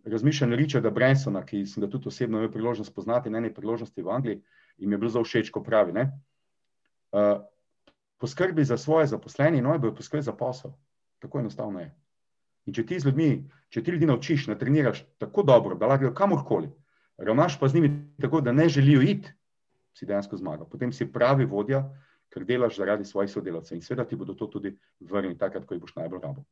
razmišljanju 0.04 0.56
Richarda 0.56 0.90
Bransona, 0.90 1.44
ki 1.46 1.64
sem 1.66 1.84
ga 1.84 1.88
tudi 1.88 2.10
osebno 2.10 2.38
imel 2.38 2.52
priložnost 2.52 2.90
spoznati 2.92 3.30
na 3.32 3.40
eni 3.40 3.54
priložnosti 3.54 4.02
v 4.02 4.10
Angliji 4.12 4.40
in 4.78 4.88
mi 4.88 4.94
je 4.94 4.98
bilo 4.98 5.10
zelo 5.10 5.24
všeč, 5.24 5.50
ko 5.54 5.62
pravi. 5.64 5.94
Uh, 5.94 7.44
poskrbi 8.20 8.64
za 8.64 8.76
svoje 8.76 9.06
zaposlene, 9.06 9.62
no, 9.62 9.78
bojo 9.78 9.94
poskrbi 9.94 10.22
za 10.22 10.32
posel. 10.32 10.74
Tako 11.22 11.40
enostavno 11.40 11.80
je. 11.80 11.92
In 12.66 12.74
če 12.74 12.84
ti 12.86 12.98
z 13.00 13.08
ljudmi, 13.08 13.30
če 13.72 13.82
ti 13.84 13.92
ljudi 13.92 14.08
naučiš, 14.08 14.48
natreniraš 14.48 15.04
tako 15.20 15.42
dobro, 15.42 15.76
da 15.76 15.86
lahko 15.86 16.12
kamorkoli, 16.16 16.70
ravnaš 17.16 17.58
pa 17.60 17.68
z 17.68 17.78
njimi 17.78 17.90
tako, 18.20 18.40
da 18.40 18.52
ne 18.52 18.68
želijo 18.68 19.02
iti, 19.02 19.32
si 19.94 20.06
dejansko 20.06 20.36
zmagal. 20.36 20.68
Potem 20.68 20.92
si 20.92 21.06
pravi 21.12 21.44
vodja, 21.44 21.84
ker 22.34 22.44
delaš 22.44 22.80
zaradi 22.80 23.04
svojih 23.06 23.30
sodelavcev 23.30 23.76
in 23.78 23.82
seveda 23.82 24.08
ti 24.08 24.16
bodo 24.18 24.34
to 24.34 24.48
tudi 24.50 24.74
vrnili 25.00 25.38
takrat, 25.38 25.66
ko 25.66 25.74
jih 25.74 25.82
boš 25.82 25.94
najbolj 25.94 26.22
rabo. 26.22 26.42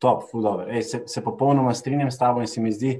Top, 0.00 0.24
Ej, 0.68 0.82
se, 0.82 1.02
se 1.06 1.22
popolnoma 1.22 1.74
strinjam 1.74 2.10
s 2.10 2.18
tabo 2.18 2.40
in 2.40 2.48
se 2.48 2.60
mi 2.60 2.72
zdi, 2.72 2.96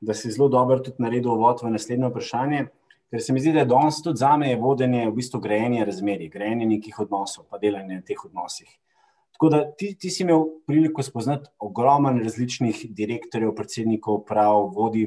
da 0.00 0.14
si 0.14 0.30
zelo 0.30 0.48
dobro 0.48 0.78
tudi 0.78 0.98
naredil 0.98 1.32
uvod 1.32 1.62
v 1.62 1.70
naslednje 1.70 2.10
vprašanje. 2.10 2.66
Ker 3.10 3.22
se 3.22 3.32
mi 3.32 3.40
zdi, 3.40 3.52
da 3.54 3.64
je 3.64 3.70
danes 3.70 4.02
tudi 4.02 4.18
za 4.18 4.36
me 4.36 4.52
vodenje 4.56 5.06
v 5.08 5.14
bistvu 5.14 5.40
grejenje 5.40 5.84
razmerij, 5.84 6.28
grejenje 6.30 6.66
nekih 6.66 6.98
odnosov, 7.00 7.46
pa 7.50 7.58
delanje 7.58 7.96
na 7.98 8.04
teh 8.06 8.24
odnosih. 8.24 8.68
Tako 9.32 9.48
da 9.50 9.62
ti, 9.72 9.94
ti 9.98 10.10
si 10.10 10.22
imel 10.22 10.44
priliko 10.66 11.02
spoznati 11.02 11.48
ogromen 11.58 12.20
različnih 12.22 12.84
direktorjev, 12.90 13.54
predsednikov, 13.56 14.24
prav, 14.28 14.68
vodi 14.76 15.06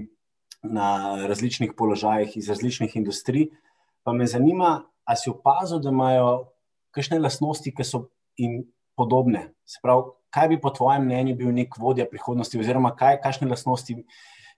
na 0.63 1.27
različnih 1.27 1.75
položajih 1.77 2.37
iz 2.37 2.49
različnih 2.49 2.95
industrij. 2.95 3.49
Pa 4.03 4.13
me 4.13 4.27
zanima, 4.27 4.81
ali 5.03 5.17
si 5.17 5.29
opazil, 5.29 5.81
da 5.83 5.91
imajo 5.91 6.29
kakšne 6.93 7.19
lastnosti, 7.19 7.73
ki 7.75 7.85
so 7.87 8.07
jim 8.39 8.63
podobne. 8.97 9.49
Se 9.65 9.79
pravi, 9.83 10.11
kaj 10.33 10.49
bi 10.51 10.59
po 10.61 10.71
tvojem 10.73 11.05
mnenju 11.05 11.35
bil 11.37 11.51
nek 11.53 11.77
vodja 11.79 12.05
prihodnosti, 12.09 12.59
oziroma 12.59 12.93
kaj, 12.97 13.19
kakšne 13.23 13.49
lastnosti 13.49 13.97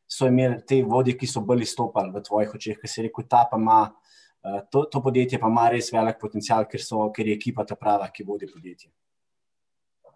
so 0.07 0.29
imeli 0.29 0.61
te 0.67 0.81
vodje, 0.85 1.15
ki 1.17 1.27
so 1.27 1.41
bolj 1.41 1.65
izstopali 1.65 2.13
v 2.13 2.21
tvojih 2.23 2.53
očeh, 2.59 2.77
ki 2.81 2.91
si 2.91 3.07
rekel, 3.07 3.27
ta 3.29 3.45
pa 3.51 3.59
ima. 3.61 3.79
Eh, 4.45 4.61
to, 4.71 4.83
to 4.91 5.01
podjetje 5.01 5.39
pa 5.41 5.49
ima 5.49 5.65
res 5.73 5.89
velik 5.93 6.19
potencial, 6.21 6.67
ker, 6.69 6.81
so, 6.81 7.07
ker 7.15 7.25
je 7.25 7.33
ekipa 7.33 7.65
ta 7.65 7.77
prava, 7.79 8.11
ki 8.13 8.27
vodi 8.27 8.49
podjetje. 8.51 8.91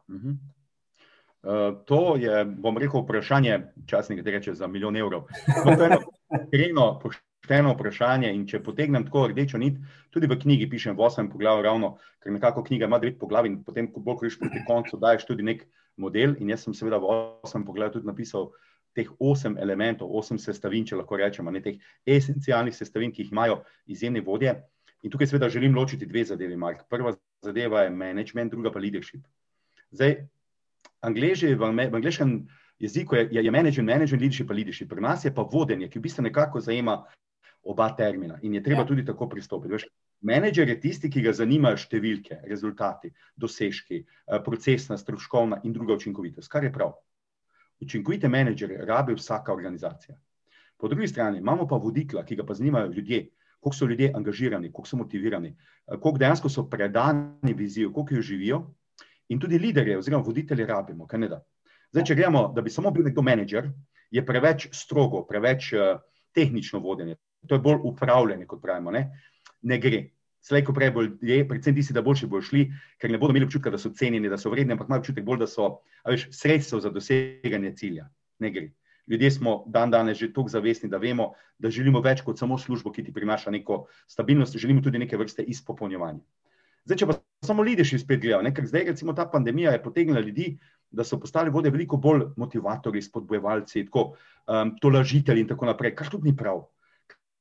Uh 0.10 0.38
to 1.88 2.18
je, 2.20 2.46
bom 2.46 2.78
rekel, 2.78 3.00
vprašanje, 3.02 3.60
časnik 3.88 4.26
reče 4.26 4.54
za 4.54 4.68
milijon 4.68 4.98
evrov. 4.98 5.24
To 5.64 5.72
je 5.72 6.70
eno 6.70 7.00
pošteno 7.50 7.74
vprašanje. 7.74 8.32
In 8.34 8.46
če 8.48 8.62
potegnem 8.64 9.06
tako 9.08 9.28
rdečo 9.32 9.58
nit, 9.58 9.78
tudi 10.14 10.28
v 10.28 10.38
knjigi 10.38 10.70
pišem 10.70 10.96
v 10.96 11.06
osmem 11.06 11.30
poglavju, 11.30 11.64
ravno, 11.64 11.98
ker 12.22 12.32
nekako 12.32 12.64
knjiga 12.64 12.86
ima 12.86 13.00
devet 13.00 13.20
poglavij 13.20 13.50
in 13.50 13.64
potem, 13.64 13.88
ko 13.92 14.00
bolj 14.00 14.20
greš 14.22 14.40
proti 14.40 14.64
koncu, 14.68 14.98
daješ 14.98 15.26
tudi 15.26 15.44
nek 15.44 15.66
model. 15.98 16.36
In 16.40 16.50
jaz 16.50 16.64
sem 16.64 16.74
seveda 16.74 17.00
v 17.00 17.10
osmem 17.44 17.66
poglavju 17.66 17.98
tudi 18.00 18.08
napisal 18.08 18.52
teh 18.96 19.10
osem 19.20 19.58
elementov, 19.58 20.10
osem 20.14 20.38
sestavin, 20.38 20.86
če 20.86 20.98
lahko 20.98 21.18
rečemo, 21.18 21.52
ne 21.52 21.62
teh 21.62 21.78
esencialnih 22.06 22.76
sestavin, 22.76 23.12
ki 23.12 23.24
jih 23.24 23.34
imajo 23.34 23.62
izjemne 23.88 24.22
vodje. 24.22 24.56
In 25.04 25.12
tukaj 25.12 25.30
seveda 25.32 25.50
želim 25.50 25.76
ločiti 25.76 26.06
dve 26.06 26.26
zadevi, 26.26 26.58
Mark. 26.58 26.84
Prva 26.90 27.14
zadeva 27.46 27.86
je 27.86 27.94
management, 27.94 28.52
druga 28.52 28.72
pa 28.72 28.80
leadership. 28.80 29.24
Zdaj, 29.92 30.18
angleži 31.06 31.54
v, 31.54 31.70
v 31.72 31.96
angliškem 31.96 32.34
jeziku 32.80 33.16
je, 33.16 33.30
je 33.32 33.52
management, 33.52 33.88
management, 33.88 34.22
leadership 34.22 34.50
pa 34.50 34.58
leadership. 34.58 34.90
Pri 34.90 35.02
nas 35.02 35.24
je 35.26 35.32
pa 35.34 35.46
vodenje, 35.46 35.88
ki 35.88 36.02
v 36.02 36.08
bistvu 36.10 36.26
nekako 36.26 36.60
zajema 36.60 37.06
oba 37.64 37.90
termina 37.96 38.40
in 38.42 38.54
je 38.54 38.64
treba 38.64 38.82
ja. 38.82 38.88
tudi 38.88 39.06
tako 39.06 39.30
pristopiti. 39.30 39.74
Veš, 39.74 39.86
menedžer 40.22 40.70
je 40.70 40.80
tisti, 40.80 41.10
ki 41.10 41.22
ga 41.22 41.34
zanimajo 41.34 41.78
številke, 41.78 42.42
rezultati, 42.48 43.12
dosežki, 43.36 44.04
eh, 44.04 44.40
procesna, 44.46 44.98
stroškovna 44.98 45.62
in 45.64 45.74
druga 45.74 45.98
učinkovitost, 46.00 46.52
kar 46.52 46.64
je 46.64 46.74
prav. 46.74 46.96
Učinkovite 47.80 48.28
menedžere 48.28 48.86
rabi 48.86 49.16
vsaka 49.16 49.54
organizacija. 49.54 50.18
Po 50.80 50.88
drugi 50.88 51.08
strani 51.08 51.40
imamo 51.40 51.68
pa 51.68 51.76
voditla, 51.76 52.24
ki 52.24 52.36
ga 52.36 52.46
pa 52.46 52.54
zanimajo 52.54 52.92
ljudje, 52.92 53.30
koliko 53.60 53.76
so 53.76 53.86
ljudje 53.86 54.12
angažirani, 54.16 54.72
koliko 54.72 54.88
so 54.88 54.98
motivirani, 54.98 55.56
koliko 55.86 56.18
dejansko 56.18 56.50
so 56.50 56.70
predani 56.70 57.54
vizijo, 57.54 57.92
koliko 57.94 58.16
jo 58.16 58.22
živijo. 58.22 58.60
In 59.30 59.40
tudi 59.40 59.60
liderje, 59.60 59.98
oziroma 59.98 60.24
voditelje, 60.24 60.66
rabimo. 60.66 61.08
Zdaj, 61.92 62.04
če 62.04 62.16
gremo, 62.16 62.48
da 62.56 62.62
bi 62.62 62.70
samo 62.70 62.92
bil 62.92 63.04
nekdo 63.04 63.22
menedžer, 63.22 63.70
je 64.12 64.26
preveč 64.26 64.70
strogo, 64.74 65.24
preveč 65.28 65.74
uh, 65.74 66.00
tehnično 66.34 66.80
vodenje. 66.80 67.16
To 67.48 67.56
je 67.56 67.64
bolj 67.64 67.80
upravljanje, 67.84 68.46
kot 68.46 68.62
pravimo. 68.62 68.92
Ne, 68.92 69.10
ne 69.62 69.78
gre. 69.80 70.10
Slej, 70.42 70.64
ko 70.68 70.74
prej 70.74 70.92
bolj 70.96 71.10
je, 71.26 71.42
predvsem 71.48 71.76
tisti, 71.76 71.94
da 71.94 72.02
boljši 72.02 72.28
bojo 72.32 72.46
šli, 72.48 72.66
ker 73.00 73.12
ne 73.12 73.20
bodo 73.20 73.36
imeli 73.36 73.48
občutka, 73.50 73.72
da 73.72 73.78
so 73.78 73.92
cenjeni, 73.92 74.30
da 74.32 74.38
so 74.40 74.52
vredni, 74.52 74.72
ampak 74.74 74.88
imajo 74.88 75.04
občutek 75.04 75.26
bolj, 75.28 75.42
da 75.44 75.48
so 75.52 75.70
veš, 76.08 76.30
sredstvo 76.36 76.80
za 76.80 76.92
doseganje 76.96 77.74
cilja. 77.76 78.08
Ne 78.40 78.52
gre. 78.56 78.70
Ljudje 79.10 79.32
smo 79.32 79.64
dan 79.68 79.92
danes 79.92 80.18
že 80.18 80.30
tako 80.34 80.50
zavestni, 80.54 80.90
da 80.90 80.98
vemo, 80.98 81.34
da 81.58 81.70
želimo 81.70 82.02
več 82.02 82.22
kot 82.22 82.40
samo 82.40 82.58
službo, 82.58 82.92
ki 82.92 83.04
ti 83.04 83.14
prinaša 83.14 83.52
neko 83.52 83.88
stabilnost, 84.08 84.58
želimo 84.58 84.82
tudi 84.86 85.02
neke 85.02 85.18
vrste 85.18 85.44
izpopolnjevanja. 85.44 86.22
Zdaj, 86.86 86.98
če 86.98 87.08
pa 87.10 87.16
samo 87.46 87.66
lideši 87.66 88.00
spet 88.00 88.22
gledajo, 88.22 88.54
ker 88.56 88.68
zdaj 88.70 88.86
recimo 88.94 89.14
ta 89.14 89.26
pandemija 89.30 89.74
je 89.74 89.82
potegnila 89.84 90.22
ljudi, 90.24 90.54
da 90.92 91.04
so 91.04 91.20
postali 91.20 91.52
vode 91.54 91.70
veliko 91.70 91.98
bolj 91.98 92.30
motivatorji, 92.38 93.02
spodbojevalci, 93.02 93.86
tako 93.90 94.14
um, 94.48 94.76
tolažitelji 94.82 95.44
in 95.46 95.50
tako 95.50 95.70
naprej, 95.70 95.96
kar 95.98 96.10
tudi 96.10 96.30
ni 96.30 96.36
prav. 96.38 96.64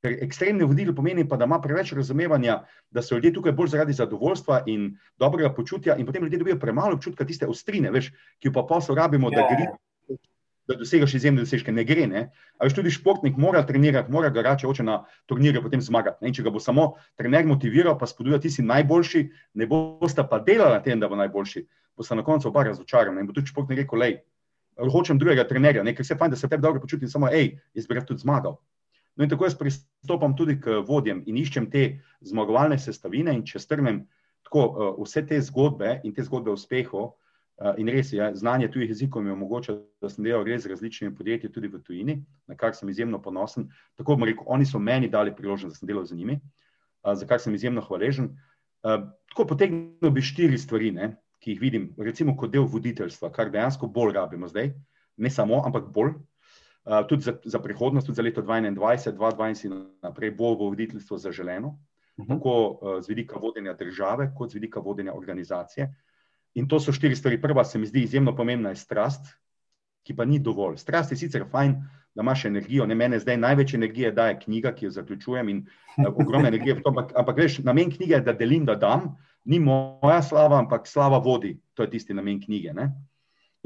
Ker 0.05 0.15
ekstremni 0.23 0.67
voditelj 0.67 0.95
pomeni 0.95 1.25
pa, 1.29 1.37
da 1.37 1.47
ima 1.49 1.59
preveč 1.61 1.91
razumevanja, 1.97 2.61
da 2.95 3.03
so 3.03 3.17
ljudje 3.17 3.33
tukaj 3.35 3.53
bolj 3.59 3.73
zaradi 3.75 3.97
zadovoljstva 3.99 4.63
in 4.71 4.93
dobrega 5.19 5.51
počutja, 5.55 5.97
in 5.99 6.07
potem 6.07 6.23
ljudje 6.23 6.39
dobijo 6.39 6.59
premalo 6.59 6.95
občutka 6.95 7.27
tiste 7.27 7.49
ostrine, 7.51 7.91
veš, 7.91 8.13
ki 8.39 8.49
jo 8.49 8.55
pa 8.55 8.63
posel 8.69 8.95
rabimo, 8.95 9.31
da, 9.35 9.43
ja, 9.43 9.49
gre, 9.51 9.67
ja. 9.67 10.19
da 10.71 10.77
dosegaš 10.79 11.17
izjemne 11.19 11.43
dosežke. 11.43 11.75
Ne 11.75 11.83
gre, 11.89 12.07
ne. 12.07 12.23
A 12.59 12.69
veš, 12.69 12.79
tudi 12.79 12.95
športnik 12.95 13.37
mora 13.37 13.65
trenirati, 13.67 14.13
mora 14.15 14.31
garače 14.31 14.71
oče 14.71 14.87
na 14.87 15.01
turnirje 15.27 15.65
potem 15.67 15.83
zmagati. 15.83 16.23
Ne. 16.23 16.31
In 16.31 16.39
če 16.39 16.47
ga 16.47 16.55
bo 16.55 16.63
samo 16.63 16.93
trener 17.19 17.51
motiviral, 17.51 17.99
pa 17.99 18.07
spodbuja, 18.07 18.39
ti 18.39 18.55
si 18.55 18.63
najboljši, 18.63 19.27
ne 19.59 19.67
bosta 19.67 20.29
pa 20.31 20.39
delala 20.39 20.79
na 20.79 20.87
tem, 20.87 21.03
da 21.03 21.11
bo 21.11 21.19
najboljši, 21.19 21.67
bosta 21.99 22.15
na 22.15 22.23
koncu 22.23 22.53
oba 22.53 22.69
razočarana. 22.71 23.19
In 23.19 23.27
bo 23.27 23.35
tudi 23.35 23.51
športnik 23.51 23.83
rekel, 23.83 23.99
lej, 24.07 24.21
hočem 24.79 25.19
drugega 25.19 25.43
trenerja, 25.49 25.83
ne, 25.83 25.95
ker 25.95 26.07
se 26.07 26.15
fajn, 26.15 26.31
da 26.31 26.39
se 26.39 26.49
tebi 26.49 26.63
dobro 26.63 26.81
počutim, 26.81 27.11
samo, 27.11 27.27
hej, 27.35 27.57
jaz 27.75 27.91
bi 27.91 27.99
rad 27.99 28.07
tudi 28.07 28.23
zmagal. 28.23 28.61
No, 29.18 29.24
in 29.26 29.31
tako 29.31 29.48
jaz 29.48 29.57
pristopam 29.59 30.37
tudi 30.38 30.61
k 30.62 30.78
vodjem 30.87 31.24
in 31.26 31.37
iščem 31.40 31.66
te 31.72 31.88
zmagovalne 32.22 32.78
sestavine. 32.78 33.35
In 33.35 33.42
če 33.46 33.59
strnem 33.59 34.04
tako, 34.46 34.66
uh, 34.68 34.92
vse 35.02 35.24
te 35.26 35.40
zgodbe 35.42 35.96
in 36.07 36.14
te 36.14 36.22
zgodbe 36.22 36.52
o 36.52 36.54
uspehu, 36.54 37.00
uh, 37.02 37.72
in 37.83 37.90
res 37.90 38.12
je, 38.14 38.28
znanje 38.38 38.70
tujih 38.70 38.92
jezikov 38.94 39.26
mi 39.26 39.35
omogoča, 39.35 39.74
da 39.98 40.11
sem 40.12 40.22
delal 40.22 40.46
res 40.46 40.62
z 40.62 40.70
različnimi 40.70 41.16
podjetji, 41.18 41.50
tudi 41.50 41.70
v 41.72 41.83
tujini, 41.83 42.16
na 42.46 42.54
kar 42.54 42.78
sem 42.78 42.88
izjemno 42.88 43.18
ponosen. 43.22 43.66
Tako 43.98 44.14
bom 44.14 44.28
rekel, 44.31 44.46
oni 44.46 44.70
so 44.70 44.78
meni 44.78 45.11
dali 45.11 45.35
priložnost, 45.35 45.74
da 45.74 45.83
sem 45.83 45.90
delal 45.90 46.07
z 46.07 46.14
njimi, 46.14 46.38
uh, 46.38 47.16
za 47.18 47.26
kar 47.26 47.42
sem 47.42 47.59
izjemno 47.59 47.83
hvaležen. 47.90 48.37
Uh, 48.87 49.11
tako 49.35 49.50
potegnil 49.50 50.14
bi 50.14 50.22
štiri 50.22 50.62
stvari, 50.62 50.94
ne, 50.94 51.16
ki 51.42 51.57
jih 51.57 51.61
vidim, 51.66 51.90
recimo 51.98 52.38
kot 52.38 52.54
del 52.54 52.70
voditeljstva, 52.70 53.35
kar 53.35 53.50
dejansko 53.50 53.90
bolj 53.90 54.14
rabimo 54.14 54.46
zdaj, 54.46 54.72
ne 55.18 55.31
samo, 55.31 55.59
ampak 55.66 55.90
bolj. 55.90 56.14
Eh, 56.14 56.38
tudi 57.09 57.22
za, 57.22 57.37
za 57.44 57.59
prihodnost, 57.59 58.07
tudi 58.07 58.16
za 58.16 58.22
leto 58.22 58.42
2021, 58.42 59.16
2020 59.16 59.66
in 59.66 59.87
naprej, 60.03 60.31
bo 60.31 60.55
voditeljstvo 60.55 61.18
zaželeno, 61.18 61.68
uh 61.68 62.24
mhm. 62.24 62.33
-huh. 62.33 62.37
tako 62.37 62.79
uh, 62.81 63.03
z 63.03 63.09
vidika 63.09 63.38
vodenja 63.38 63.72
države, 63.72 64.33
kot 64.37 64.51
z 64.51 64.55
vidika 64.55 64.81
vodenja 64.81 65.14
organizacije. 65.14 65.94
In 66.55 66.68
to 66.68 66.81
so 66.81 66.92
štiri 66.92 67.16
stvari. 67.16 67.40
Prva, 67.42 67.64
se 67.64 67.79
mi 67.79 67.87
zdi 67.87 68.03
izjemno 68.03 68.37
pomembna, 68.37 68.68
je 68.68 68.77
strast, 68.77 69.27
ki 70.03 70.16
pa 70.16 70.24
ni 70.24 70.38
dovolj. 70.38 70.77
Strast 70.77 71.11
je 71.11 71.16
sicer 71.16 71.44
fajn, 71.51 71.74
da 72.14 72.22
imaš 72.22 72.44
energijo, 72.44 72.87
ne 72.87 72.94
mene 72.94 73.18
zdaj 73.18 73.37
največ 73.37 73.74
energije 73.74 74.12
daje 74.12 74.38
knjiga, 74.40 74.72
ki 74.74 74.85
jo 74.85 74.90
zaključujem 74.90 75.48
in 75.48 75.66
uh, 75.98 76.05
ogromno 76.14 76.48
energije 76.48 76.74
v 76.74 76.83
to, 76.83 76.88
ampak, 76.88 77.12
ampak 77.16 77.37
veš, 77.37 77.59
namen 77.59 77.90
knjige 77.90 78.14
je, 78.14 78.20
da 78.20 78.33
delim, 78.33 78.64
da 78.64 78.74
dam, 78.74 79.16
ni 79.44 79.61
moja 79.61 80.22
slava, 80.22 80.59
ampak 80.59 80.87
slava 80.87 81.18
vodi, 81.18 81.61
to 81.74 81.83
je 81.83 81.90
tisti 81.90 82.14
namen 82.14 82.40
knjige. 82.40 82.72
Ne? 82.74 82.92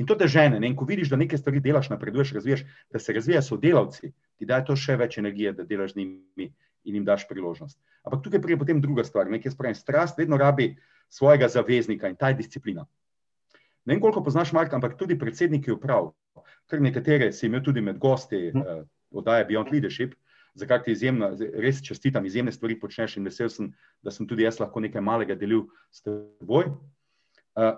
In 0.03 0.07
to 0.11 0.17
te 0.19 0.27
žene. 0.27 0.59
Ne? 0.59 0.67
In 0.67 0.75
ko 0.75 0.87
vidiš, 0.89 1.13
da 1.13 1.17
nekaj 1.21 1.39
stvari 1.39 1.61
delaš, 1.63 1.89
napreduješ, 1.93 2.33
razvijaš, 2.35 2.65
da 2.91 2.99
se 2.99 3.13
razvijajo 3.15 3.43
sodelavci, 3.47 4.11
ti 4.11 4.49
dajo 4.51 4.73
to 4.73 4.77
še 4.77 4.97
več 4.99 5.19
energije, 5.23 5.53
da 5.55 5.67
delaš 5.69 5.93
z 5.95 6.01
njimi 6.01 6.49
in 6.83 6.97
jim 6.99 7.05
daš 7.07 7.29
priložnost. 7.29 7.79
Ampak 8.03 8.25
tukaj 8.25 8.43
pride 8.43 8.59
potem 8.59 8.81
druga 8.83 9.05
stvar. 9.07 9.31
Nekaj 9.31 9.55
spravim, 9.55 9.79
strast 9.79 10.19
vedno 10.19 10.41
rabi 10.41 10.73
svojega 11.07 11.47
zaveznika 11.49 12.11
in 12.11 12.17
ta 12.19 12.33
je 12.33 12.41
disciplina. 12.41 12.83
Ne 13.87 13.95
vem, 13.95 14.01
koliko 14.03 14.25
poznaš 14.27 14.51
Marka, 14.53 14.75
ampak 14.77 14.97
tudi 14.99 15.19
predsedniki 15.19 15.71
uprav, 15.71 16.11
kar 16.67 16.83
nekatere 16.83 17.31
si 17.33 17.47
imel 17.47 17.63
tudi 17.63 17.83
med 17.83 17.99
gosti 18.03 18.49
uh, 18.51 18.83
oddaje 19.11 19.47
Beyond 19.47 19.71
Leadership, 19.71 20.17
za 20.55 20.67
kar 20.67 20.83
ti 20.83 20.93
izjemno, 20.93 21.31
res 21.63 21.79
čestitam, 21.83 22.27
izjemne 22.27 22.53
stvari 22.53 22.79
počneš 22.81 23.17
in 23.19 23.31
vesel 23.31 23.51
sem, 23.51 23.71
da 24.03 24.11
sem 24.11 24.27
tudi 24.27 24.47
jaz 24.47 24.59
lahko 24.59 24.83
nekaj 24.83 25.03
malega 25.03 25.39
delil 25.39 25.69
s 25.95 26.03
teboj. 26.03 26.71
Uh, 26.71 27.02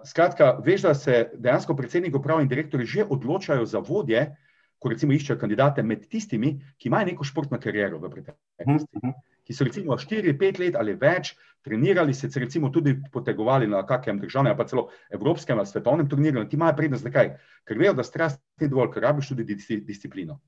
skratka, 0.05 0.59
veš, 0.65 0.83
da 0.83 0.95
se 0.95 1.31
dejansko 1.35 1.77
predsednik 1.77 2.15
uprav 2.15 2.41
in 2.41 2.49
direktori 2.49 2.87
že 2.87 3.05
odločajo 3.05 3.67
za 3.67 3.79
vodje, 3.79 4.37
ko 4.79 4.91
recimo 4.93 5.15
iščejo 5.17 5.39
kandidate 5.41 5.83
med 5.83 6.05
tistimi, 6.13 6.59
ki 6.79 6.91
imajo 6.91 7.09
neko 7.09 7.25
športno 7.25 7.59
kariero 7.61 7.99
v 7.99 8.11
preteklosti. 8.13 8.99
Mhm. 9.01 9.15
Ki 9.45 9.53
so 9.53 9.65
recimo 9.65 9.97
4-5 10.01 10.61
let 10.61 10.77
ali 10.81 10.95
več 10.97 11.35
trenirali, 11.65 12.15
se 12.15 12.29
recimo 12.41 12.71
tudi 12.73 12.95
potegovali 13.13 13.67
na 13.69 13.83
kakem 13.87 14.19
državnem, 14.21 14.57
pa 14.57 14.65
celo 14.65 14.89
evropskem 15.11 15.59
ali 15.59 15.67
svetovnem 15.67 16.09
turnirju, 16.09 16.47
ti 16.49 16.57
imajo 16.57 16.77
prednost, 16.77 17.05
zakaj? 17.05 17.35
Ker 17.65 17.79
vejo, 17.79 17.93
da 17.93 18.05
strast 18.05 18.41
ni 18.61 18.69
dovolj, 18.69 18.93
ker 18.93 19.03
rabiš 19.03 19.33
tudi 19.33 19.45
disciplino. 19.81 20.39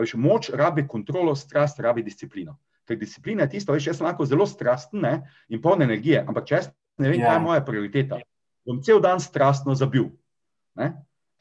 Veš, 0.00 0.14
moč 0.16 0.50
rabi 0.52 0.86
kontrolo, 0.88 1.34
strast 1.36 1.80
rabi 1.80 2.02
disciplino. 2.02 2.58
Ker 2.84 2.96
disciplina 3.00 3.44
je 3.44 3.56
tisto, 3.56 3.72
veš, 3.72 3.88
jaz 3.92 4.00
sem 4.00 4.06
lahko 4.06 4.26
zelo 4.28 4.46
strasten 4.46 5.04
ne, 5.04 5.14
in 5.48 5.60
poln 5.64 5.82
energije, 5.84 6.24
ampak 6.24 6.48
če 6.48 6.56
jaz 6.56 6.70
ne 6.98 7.10
vem, 7.10 7.20
ja. 7.20 7.30
kaj 7.30 7.36
je 7.36 7.44
moja 7.44 7.64
prioriteta. 7.64 8.20
Bom 8.64 8.82
cel 8.82 9.00
dan 9.00 9.20
strastno 9.20 9.74
zabil. 9.74 10.08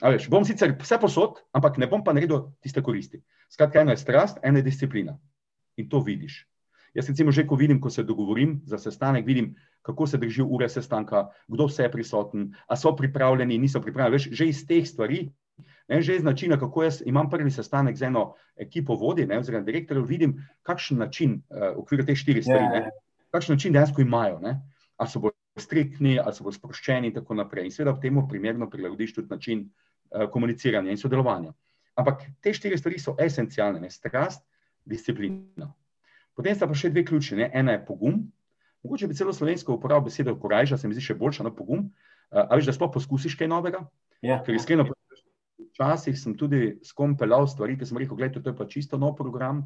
Veš, 0.04 0.28
bom 0.30 0.46
sicer 0.46 0.74
vse 0.80 0.98
posod, 1.00 1.44
ampak 1.56 1.78
ne 1.80 1.88
bom 1.88 2.04
pa 2.04 2.14
naredil 2.16 2.50
tiste 2.64 2.82
koristi. 2.84 3.22
Skratka, 3.54 3.84
ena 3.84 3.94
je 3.94 4.02
strast, 4.02 4.42
ena 4.44 4.60
je 4.60 4.68
disciplina. 4.68 5.16
In 5.78 5.88
to 5.90 6.02
vidiš. 6.04 6.44
Jaz 6.94 7.10
recimo 7.10 7.32
že, 7.34 7.46
ko 7.48 7.58
vidim, 7.58 7.80
ko 7.82 7.90
se 7.90 8.04
dogovorim 8.06 8.62
za 8.70 8.78
sestanek, 8.78 9.26
vidim, 9.26 9.56
kako 9.82 10.06
se 10.08 10.18
drži 10.18 10.44
ure 10.46 10.70
sestanka, 10.70 11.30
kdo 11.48 11.66
vse 11.66 11.88
je 11.88 11.92
prisoten, 11.92 12.52
a 12.68 12.78
so 12.78 12.94
pripravljeni, 12.96 13.58
niso 13.58 13.82
pripravljeni. 13.82 14.14
Veš, 14.14 14.28
že 14.30 14.48
iz 14.48 14.62
teh 14.68 14.86
stvari, 14.88 15.26
ne, 15.90 16.02
že 16.02 16.16
iz 16.16 16.24
načina, 16.24 16.60
kako 16.60 16.84
jaz 16.84 17.02
imam 17.06 17.30
prvi 17.30 17.52
sestanek 17.52 17.98
z 17.98 18.10
eno 18.12 18.34
ekipo 18.56 18.96
vodi, 18.96 19.26
ne, 19.26 19.40
oziroma 19.42 19.66
direktorjev, 19.66 20.06
vidim, 20.06 20.38
kakšen 20.62 21.02
način 21.02 21.42
uh, 21.50 21.74
v 21.74 21.82
okviru 21.82 22.06
teh 22.06 22.18
štirih 22.18 22.46
stvari, 22.46 22.70
ne, 22.70 22.92
kakšen 23.34 23.58
način 23.58 23.74
dejansko 23.74 24.02
imajo. 24.02 24.38
Ne, 24.40 24.60
ali 24.98 25.10
so 25.10 25.20
bolj 25.20 25.34
striktni, 25.60 26.18
ali 26.20 26.34
so 26.34 26.46
bolj 26.46 26.58
sproščeni 26.58 27.12
in 27.12 27.16
tako 27.16 27.38
naprej. 27.38 27.68
In 27.68 27.74
seveda 27.74 27.94
v 27.94 28.02
temu 28.04 28.26
primerno 28.30 28.70
prilagodiš 28.70 29.14
tudi 29.20 29.30
način 29.30 29.66
uh, 29.68 30.26
komuniciranja 30.34 30.92
in 30.92 30.98
sodelovanja. 30.98 31.54
Ampak 32.00 32.24
te 32.42 32.54
štiri 32.54 32.78
stvari 32.78 33.00
so 33.00 33.14
esencialne, 33.22 33.82
ne, 33.84 33.90
strast, 33.94 34.42
disciplina. 34.86 35.70
Potem 36.34 36.56
sta 36.58 36.68
pa 36.68 36.78
še 36.78 36.90
dve 36.90 37.06
ključne. 37.06 37.52
Ena 37.54 37.78
je 37.78 37.84
pogum. 37.86 38.24
Mogoče 38.84 39.08
bi 39.08 39.16
celo 39.16 39.34
slovensko 39.34 39.78
uporabil 39.78 40.10
besedo 40.10 40.34
korajža, 40.36 40.80
se 40.82 40.90
mi 40.90 40.98
zdi 40.98 41.06
še 41.06 41.16
boljša 41.20 41.46
na 41.46 41.54
no, 41.54 41.56
pogum. 41.56 41.86
Uh, 42.34 42.48
a 42.48 42.58
veš, 42.58 42.72
da 42.72 42.76
sploh 42.76 42.92
poskusiš 42.96 43.38
kaj 43.38 43.52
novega? 43.54 43.86
Ja. 44.26 44.42
Ker 44.44 44.58
iskreno, 44.58 44.88
včasih 45.74 46.18
sem 46.18 46.34
tudi 46.38 46.80
skompelal 46.86 47.46
stvari, 47.48 47.78
ki 47.78 47.86
sem 47.86 48.00
rekel, 48.02 48.18
gledaj, 48.18 48.42
to 48.42 48.50
je 48.50 48.58
pa 48.58 48.66
čisto 48.70 48.98
nov 48.98 49.14
program, 49.20 49.64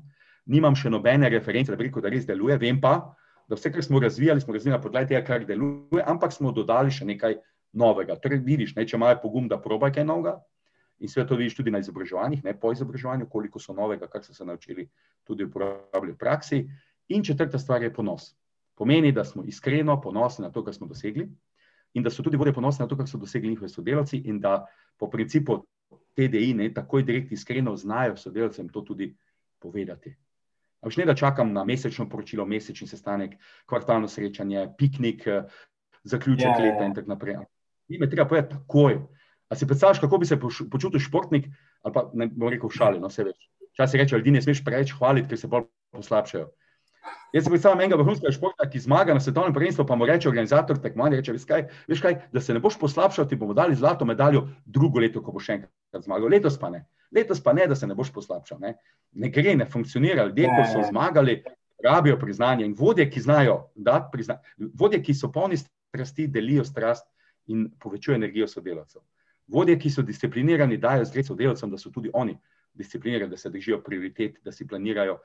nimam 0.48 0.76
še 0.76 0.92
nobene 0.92 1.30
reference, 1.32 1.72
da 1.72 1.80
bi 1.80 1.88
rekel, 1.88 2.04
da 2.04 2.12
res 2.12 2.28
deluje, 2.28 2.58
vem 2.60 2.80
pa, 2.84 3.14
da 3.48 3.56
vse, 3.56 3.72
kar 3.72 3.84
smo 3.84 4.00
razvijali, 4.00 4.42
smo 4.42 4.54
razvijali 4.54 4.78
na 4.78 4.84
podlagi 4.84 5.14
tega, 5.14 5.24
kar 5.26 5.46
deluje, 5.46 6.04
ampak 6.06 6.34
smo 6.36 6.52
dodali 6.52 6.92
še 6.92 7.06
nekaj 7.08 7.40
novega. 7.74 8.18
Torej, 8.20 8.42
vidiš, 8.44 8.76
ne, 8.76 8.86
če 8.88 8.98
imajo 9.00 9.22
pogum, 9.22 9.48
da 9.48 9.62
probaj 9.62 9.94
kaj 9.96 10.06
novega, 10.06 10.38
In 11.00 11.08
sve 11.08 11.28
to 11.28 11.36
vidiš 11.36 11.56
tudi 11.56 11.72
na 11.72 11.80
izobraževanjih, 11.80 12.44
ne 12.44 12.56
po 12.60 12.72
izobraževanju, 12.74 13.28
koliko 13.30 13.60
so 13.60 13.74
novega, 13.74 14.08
kar 14.08 14.24
so 14.26 14.34
se 14.34 14.46
naučili 14.46 14.88
tudi 15.24 15.46
uporabljati 15.46 16.14
v 16.14 16.18
praksi. 16.18 16.64
In 17.08 17.24
četrta 17.24 17.60
stvar 17.60 17.84
je 17.84 17.94
ponos. 17.94 18.36
Pomeni, 18.76 19.12
da 19.12 19.24
smo 19.26 19.44
iskreno 19.44 20.02
ponosni 20.02 20.44
na 20.46 20.52
to, 20.52 20.64
kar 20.64 20.74
smo 20.74 20.88
dosegli, 20.88 21.28
in 21.94 22.04
da 22.04 22.10
so 22.10 22.24
tudi 22.24 22.38
vodje 22.38 22.54
ponosni 22.54 22.84
na 22.84 22.88
to, 22.90 22.98
kar 22.98 23.08
so 23.08 23.18
dosegli 23.18 23.50
njihovi 23.50 23.70
sodelavci, 23.70 24.18
in 24.26 24.40
da 24.40 24.66
po 24.98 25.10
principu 25.10 25.64
TDI 26.16 26.54
ne 26.54 26.74
takoj 26.74 27.04
direkt 27.04 27.32
iskreno 27.32 27.76
znajo 27.78 28.18
sodelavcem 28.18 28.70
to 28.70 28.82
tudi 28.82 29.16
povedati. 29.60 30.16
Ampak 30.82 30.98
ne 30.98 31.06
da 31.10 31.16
čakam 31.16 31.54
na 31.54 31.64
mesečno 31.66 32.06
poročilo, 32.10 32.46
mesečni 32.46 32.88
sestanek, 32.88 33.34
kvartalno 33.66 34.08
srečanje, 34.08 34.68
piknik, 34.78 35.26
zaključek 36.04 36.48
yeah, 36.48 36.60
ja, 36.60 36.66
ja, 36.66 36.66
leta 36.66 36.84
yeah. 36.84 36.90
in 36.90 36.96
tako 36.96 37.10
naprej. 37.10 37.38
Ime 37.90 38.10
treba 38.10 38.28
povedati 38.30 38.56
takoj. 38.56 39.00
A 39.50 39.56
si 39.56 39.68
predstavljaš, 39.68 40.00
kako 40.04 40.18
bi 40.18 40.26
se 40.26 40.40
počutil 40.72 41.00
športnik, 41.00 41.48
ali 41.82 41.94
pa 41.94 42.10
ne 42.14 42.28
bom 42.28 42.50
rekel 42.52 42.70
šali, 42.70 43.00
no 43.00 43.08
vse 43.08 43.24
več. 43.24 43.50
Včasih 43.74 44.02
reče, 44.02 44.18
ljudi 44.20 44.32
ne 44.36 44.42
smeš 44.42 44.64
preveč 44.66 44.92
hvaliti, 44.98 45.30
ker 45.32 45.40
se 45.40 45.48
bolj 45.48 45.68
poslabšajo. 45.96 46.50
Jaz 47.34 47.44
si 47.44 47.52
predstavljam 47.52 47.82
enega 47.82 48.00
vrhunskega 48.00 48.32
športnika, 48.32 48.70
ki 48.72 48.80
zmaga 48.80 49.14
na 49.14 49.20
svetovnem 49.20 49.54
prvenstvu, 49.54 49.86
pa 49.86 49.96
mu 49.96 50.06
reče 50.08 50.30
organizator 50.30 50.80
tekmovanja, 50.82 51.20
reče, 51.20 51.36
veš 51.36 51.46
kaj, 51.46 51.66
veš 51.92 52.02
kaj, 52.02 52.16
da 52.34 52.42
se 52.42 52.54
ne 52.56 52.62
boš 52.64 52.80
poslabšal, 52.80 53.28
ti 53.28 53.36
bomo 53.36 53.54
dali 53.54 53.76
zlato 53.76 54.06
medaljo 54.06 54.48
drugo 54.66 55.04
leto, 55.04 55.22
ko 55.22 55.36
boš 55.36 55.50
še 55.50 55.58
enkrat 55.60 56.08
zmagal. 56.08 56.32
Letos 56.32 56.58
pa 56.60 56.72
ne. 56.74 56.86
Letos 57.12 57.44
pa 57.44 57.54
ne, 57.54 57.68
da 57.68 57.76
se 57.76 57.88
ne 57.88 57.96
boš 57.96 58.14
poslabšal. 58.16 58.60
Ne, 58.64 58.74
ne 59.12 59.30
gre, 59.34 59.56
ne 59.60 59.68
funkcionira. 59.70 60.26
Ljudje, 60.32 60.50
ko 60.56 60.66
so 60.72 60.88
zmagali, 60.90 61.42
rabijo 61.84 62.18
priznanje 62.20 62.66
in 62.66 62.74
vodje, 62.78 63.10
ki 63.12 63.22
znajo 63.22 63.70
dati 63.76 64.10
priznanje, 64.12 64.42
vodje, 64.74 65.04
ki 65.04 65.14
so 65.14 65.32
polni 65.32 65.58
strasti, 65.58 66.28
delijo 66.28 66.66
strast 66.66 67.06
in 67.48 67.70
povečujejo 67.80 68.18
energijo 68.18 68.48
sodelavcev. 68.48 69.02
Vodje, 69.48 69.78
ki 69.80 69.90
so 69.90 70.02
disciplinirani, 70.02 70.78
dajo 70.78 71.06
sredstvo 71.06 71.36
delavcem, 71.36 71.72
da 71.72 71.78
so 71.78 71.92
tudi 71.92 72.12
oni 72.14 72.38
disciplinirani, 72.74 73.32
da 73.32 73.38
se 73.38 73.50
držijo 73.50 73.82
prioritet, 73.84 74.40
da 74.44 74.52
si 74.52 74.68
planirajo, 74.68 75.20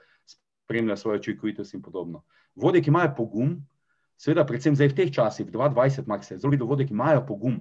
spremljajo 0.73 0.97
svojo 0.97 1.19
učinkovitost 1.19 1.75
in 1.75 1.83
podobno. 1.83 2.25
Vodje, 2.55 2.83
ki 2.83 2.91
imajo 2.91 3.13
pogum, 3.17 3.57
seveda, 4.17 4.45
predvsem 4.49 4.77
zdaj 4.77 4.89
v 4.89 4.97
teh 4.97 5.13
časih, 5.13 5.47
v 5.47 5.53
2020, 5.53 6.09
mar 6.09 6.25
se 6.25 6.39
zelo 6.39 6.51
vidi, 6.51 6.65
vodje, 6.65 6.87
ki 6.89 6.97
imajo 6.97 7.27
pogum, 7.29 7.59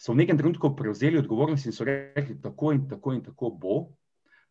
so 0.00 0.12
v 0.12 0.20
nekem 0.20 0.36
trenutku 0.36 0.74
prevzeli 0.76 1.18
odgovornost 1.20 1.66
in 1.66 1.72
so 1.72 1.84
rekli, 1.84 2.36
tako 2.42 2.72
in 2.72 2.88
tako 2.88 3.12
in 3.12 3.22
tako 3.24 3.50
bo, 3.50 3.76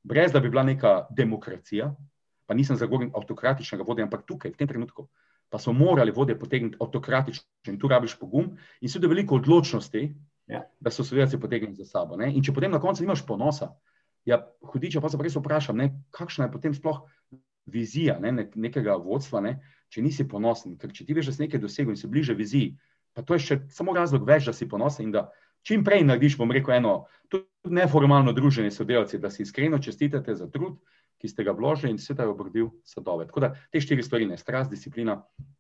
brez 0.04 0.32
da 0.32 0.40
bi 0.40 0.50
bila 0.50 0.64
neka 0.64 1.08
demokracija, 1.10 1.94
pa 2.48 2.54
nisem 2.54 2.78
zagovornik 2.78 3.14
avtokratičnega 3.16 3.86
vodja, 3.86 4.06
ampak 4.06 4.26
tukaj, 4.26 4.52
v 4.52 4.58
tem 4.58 4.68
trenutku, 4.68 5.10
pa 5.50 5.60
so 5.62 5.74
morali 5.74 6.12
vodje 6.12 6.38
potegniti 6.40 6.78
avtokratično 6.82 7.74
in 7.74 7.78
tu 7.80 7.88
rabiš 7.88 8.18
pogum 8.20 8.56
in 8.82 8.90
seveda 8.90 9.10
veliko 9.10 9.38
odločnosti, 9.38 10.04
ja. 10.48 10.64
da 10.80 10.90
so 10.90 11.04
sodelavci 11.04 11.38
potegnili 11.38 11.76
za 11.76 11.86
sabo. 11.86 12.18
Ne? 12.18 12.32
In 12.34 12.46
če 12.46 12.54
potem 12.54 12.72
na 12.72 12.82
koncu 12.82 13.06
nimaš 13.06 13.26
ponosa, 13.26 13.74
ja, 14.26 14.42
hudiče, 14.62 15.02
pa 15.02 15.10
se 15.10 15.18
res 15.22 15.38
vprašam, 15.38 15.78
ne, 15.78 15.90
kakšna 16.14 16.48
je 16.48 16.54
potem 16.54 16.74
sploh 16.74 17.02
vizija 17.72 18.20
ne, 18.20 18.32
ne, 18.32 18.48
nekega 18.56 18.96
vodstva, 19.00 19.42
ne, 19.46 19.58
če 19.90 20.04
nisi 20.06 20.28
ponosen. 20.28 20.78
Ker 20.80 20.94
če 20.94 21.06
ti 21.06 21.18
veš, 21.18 21.32
da 21.32 21.36
si 21.36 21.44
nekaj 21.46 21.62
dosegel 21.62 21.94
in 21.94 22.00
si 22.00 22.10
bliže 22.12 22.36
viziji, 22.38 22.74
pa 23.14 23.24
to 23.26 23.38
je 23.38 23.46
še 23.46 23.60
samo 23.74 23.96
razlog 23.96 24.28
več, 24.28 24.50
da 24.50 24.54
si 24.54 24.70
ponosen 24.70 25.08
in 25.08 25.16
da 25.16 25.30
čim 25.66 25.84
prej 25.84 26.06
narediš, 26.06 26.38
bom 26.40 26.52
rekel, 26.52 26.78
eno 26.78 26.94
tudi 27.30 27.46
neformalno 27.76 28.34
druženje 28.34 28.72
sodelavci, 28.72 29.20
da 29.20 29.30
si 29.30 29.44
iskreno 29.44 29.80
čestitate 29.80 30.36
za 30.36 30.48
trud, 30.50 30.78
ki 31.20 31.28
ste 31.28 31.44
ga 31.44 31.52
vložili 31.52 31.92
in 31.92 32.00
se 32.00 32.16
ta 32.16 32.24
je 32.24 32.32
obrodil 32.32 32.70
sadove. 32.88 33.28
Tako 33.28 33.44
da 33.44 33.50
te 33.72 33.82
štiri 33.84 34.04
stvari, 34.04 34.28
ne, 34.30 34.38
strast, 34.40 34.72
disciplina, 34.72 35.20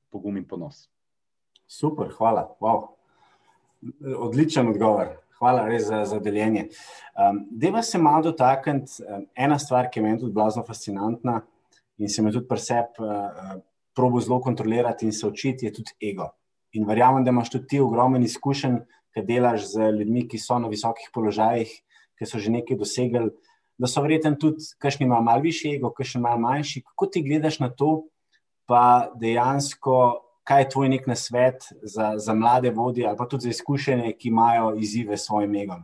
pogum 0.09 0.37
in 0.39 0.47
ponos. 0.47 0.85
Super, 1.67 2.13
hvala. 2.15 2.47
Wow. 2.63 2.95
Odličen 4.23 4.71
odgovor. 4.71 5.17
Hvala 5.39 5.67
res 5.67 5.85
za, 5.87 6.01
za 6.05 6.19
deljenje. 6.19 6.65
Um, 7.15 7.45
Deva 7.51 7.83
se 7.83 7.99
malo 7.99 8.23
dotakniti. 8.23 9.03
Um, 9.03 9.27
ena 9.35 9.59
stvar, 9.59 9.87
ki 9.91 9.99
je 9.99 10.03
meni 10.03 10.19
tudi 10.19 10.33
blazno 10.35 10.63
fascinantna 10.67 11.41
in 11.99 12.09
se 12.09 12.23
mi 12.23 12.31
tudi 12.31 12.47
presep 12.47 12.99
uh, 12.99 13.59
probo 13.95 14.21
zelo 14.23 14.39
kontrolirati 14.41 15.05
in 15.05 15.13
se 15.13 15.27
učiti, 15.27 15.65
je 15.65 15.73
tudi 15.73 15.95
ego. 16.11 16.29
In 16.71 16.87
verjamem, 16.87 17.23
da 17.23 17.33
imaš 17.33 17.51
tudi 17.51 17.67
ti 17.67 17.79
ogromen 17.79 18.23
izkušenj, 18.23 18.79
ki 19.13 19.25
delaš 19.25 19.65
z 19.73 19.91
ljudmi, 19.97 20.27
ki 20.29 20.37
so 20.39 20.59
na 20.59 20.69
visokih 20.69 21.09
položajih, 21.13 21.71
ki 22.19 22.27
so 22.29 22.39
že 22.39 22.51
nekaj 22.53 22.77
dosegli, 22.77 23.31
da 23.79 23.87
so 23.87 24.03
verjetno 24.05 24.35
tudi, 24.39 24.63
kakšni 24.77 25.07
imajo 25.07 25.25
malo 25.25 25.41
više 25.41 25.73
ego, 25.75 25.91
kakšni 25.95 26.19
imajo 26.19 26.39
manjši. 26.39 26.83
Kako 26.85 27.05
ti 27.05 27.23
gledaš 27.25 27.59
na 27.59 27.69
to, 27.69 28.03
pa 28.69 29.11
dejansko 29.19 29.95
kaj 30.49 30.61
je 30.61 30.69
tvoj 30.69 30.89
nek 30.89 31.07
nasvet 31.07 31.65
za, 31.81 32.13
za 32.17 32.33
mlade 32.33 32.71
vodje 32.73 33.05
ali 33.07 33.17
pa 33.17 33.27
tudi 33.29 33.43
za 33.45 33.49
izkušene, 33.49 34.15
ki 34.17 34.31
imajo 34.33 34.73
izzive 34.81 35.17
s 35.17 35.25
svojim 35.25 35.55
egom? 35.55 35.83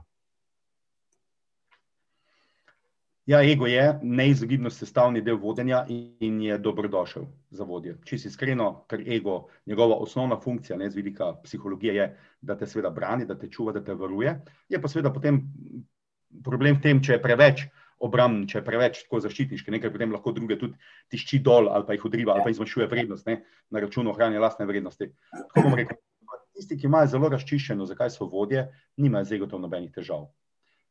Ja, 3.26 3.40
ego 3.42 3.66
je 3.66 4.00
neizogibno 4.04 4.70
sestavni 4.70 5.22
del 5.26 5.40
vodenja 5.42 5.80
in 5.90 6.42
je 6.42 6.58
dobrodošel 6.62 7.24
za 7.50 7.66
vodje. 7.66 7.96
Če 8.06 8.20
si 8.22 8.28
iskreno, 8.30 8.86
ker 8.90 9.02
ego, 9.02 9.48
njegova 9.66 9.98
osnovna 9.98 10.38
funkcija, 10.42 10.78
ne 10.78 10.90
z 10.90 11.00
vidika 11.00 11.32
psihologije, 11.44 11.96
je, 11.96 12.06
da 12.42 12.58
te 12.58 12.68
seveda 12.70 12.92
brani, 12.94 13.26
da 13.26 13.38
te 13.40 13.50
čuva, 13.50 13.74
da 13.74 13.82
te 13.84 13.98
varuje. 13.98 14.36
Je 14.70 14.82
pa 14.82 14.92
seveda 14.92 15.10
potem 15.14 15.42
problem 16.46 16.78
v 16.78 16.84
tem, 16.86 17.02
če 17.02 17.18
je 17.18 17.24
preveč 17.24 17.66
obrambni, 18.06 18.46
če 18.52 18.60
je 18.60 18.66
preveč 18.68 19.02
tako 19.08 19.24
zaščitniški, 19.26 19.74
nekaj 19.74 19.94
potem 19.96 20.14
lahko 20.14 20.36
druge 20.36 20.60
tudi 20.62 20.78
tišči 21.10 21.42
dol 21.42 21.72
ali 21.72 21.88
pa 21.88 21.98
jih 21.98 22.06
odriva 22.06 22.36
ali 22.36 22.46
pa 22.46 22.52
jim 22.52 22.60
zmanjšuje 22.60 22.90
vrednost 22.92 23.30
ne, 23.30 23.40
na 23.72 23.82
račun 23.82 24.12
ohranjanja 24.12 24.44
lastne 24.44 24.70
vrednosti. 24.70 25.10
Tako 25.34 25.70
bom 25.70 25.78
rekel, 25.80 25.98
tisti, 26.54 26.78
ki 26.78 26.92
imajo 26.92 27.10
zelo 27.16 27.30
razčiščeno, 27.34 27.88
zakaj 27.90 28.14
so 28.14 28.30
vodje, 28.30 28.68
nimajo 29.02 29.32
zdaj 29.32 29.48
gotovo 29.48 29.66
nobenih 29.66 29.96
težav. 29.96 30.28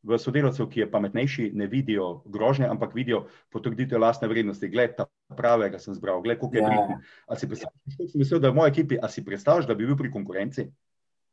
V 0.05 0.17
sodelavcev, 0.21 0.67
ki 0.69 0.83
je 0.83 0.91
pametnejši, 0.91 1.49
ne 1.57 1.65
vidijo 1.67 2.21
grožnje, 2.29 2.67
ampak 2.69 2.93
vidijo 2.93 3.23
potrditev 3.49 3.99
lastne 3.99 4.27
vrednosti. 4.29 4.69
Gled, 4.69 4.93
ta 4.97 5.07
pravega 5.37 5.79
sem 5.81 5.95
zbral, 5.97 6.21
gled, 6.21 6.37
koliko 6.39 6.57
je 6.57 6.61
ja. 6.61 6.67
pridno. 6.69 6.99
A 7.27 7.35
si 7.35 7.49
predstavljaš, 7.49 8.29
da 8.39 8.47
je 8.47 8.51
v 8.51 8.55
moji 8.55 8.71
ekipi, 8.71 8.99
a 9.01 9.09
si 9.09 9.25
predstavljaš, 9.25 9.65
da 9.65 9.73
bi 9.73 9.87
bil 9.89 9.97
pri 9.97 10.11
konkurenci? 10.13 10.67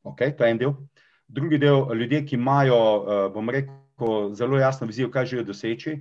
Ok, 0.09 0.25
to 0.39 0.49
je 0.49 0.57
en 0.57 0.63
del. 0.63 0.73
Drugi 1.29 1.61
del, 1.61 1.85
ljudje, 2.01 2.25
ki 2.27 2.37
imajo, 2.41 2.81
eh, 2.81 3.29
bom 3.35 3.53
rekel, 3.53 4.33
zelo 4.35 4.59
jasno 4.59 4.89
vizijo, 4.89 5.11
kaj 5.11 5.27
želijo 5.27 5.51
doseči, 5.53 5.97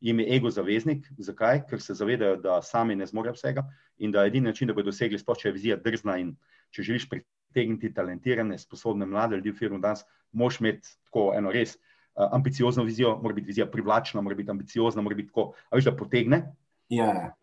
jim 0.00 0.20
je 0.20 0.36
ego 0.36 0.50
zaveznik. 0.50 1.06
Zakaj? 1.18 1.66
Ker 1.68 1.80
se 1.80 1.94
zavedajo, 1.94 2.36
da 2.36 2.62
sami 2.62 2.96
ne 2.96 3.06
zmorejo 3.06 3.36
vsega 3.36 3.68
in 3.98 4.12
da 4.12 4.24
je 4.24 4.32
edini 4.32 4.48
način, 4.48 4.68
da 4.68 4.74
bodo 4.74 4.90
dosegli, 4.90 5.18
sploh 5.18 5.38
če 5.38 5.48
je 5.48 5.52
vizija 5.52 5.76
drzna 5.76 6.16
in 6.18 6.34
če 6.70 6.82
želiš 6.82 7.08
pritegniti 7.08 7.92
talentirane, 7.94 8.58
sposobne 8.58 9.06
mlade 9.06 9.36
ljudi 9.36 9.52
v 9.52 9.60
firmu 9.60 9.78
danes, 9.78 10.04
moš 10.32 10.60
imeti 10.60 10.88
tako 11.06 11.32
eno 11.36 11.52
res 11.52 11.76
uh, 11.76 11.93
ambiciozno 12.14 12.84
vizijo, 12.84 13.18
mora 13.22 13.34
biti 13.34 13.46
vizija 13.46 13.66
privlačna, 13.66 14.20
mora 14.20 14.36
biti 14.36 14.50
ambiciozna, 14.50 15.02
mora 15.02 15.16
biti 15.16 15.28
tako, 15.28 15.52
a 15.70 15.76
veš, 15.76 15.84
da 15.84 15.96
potegne. 15.96 16.42
Ja. 16.88 17.34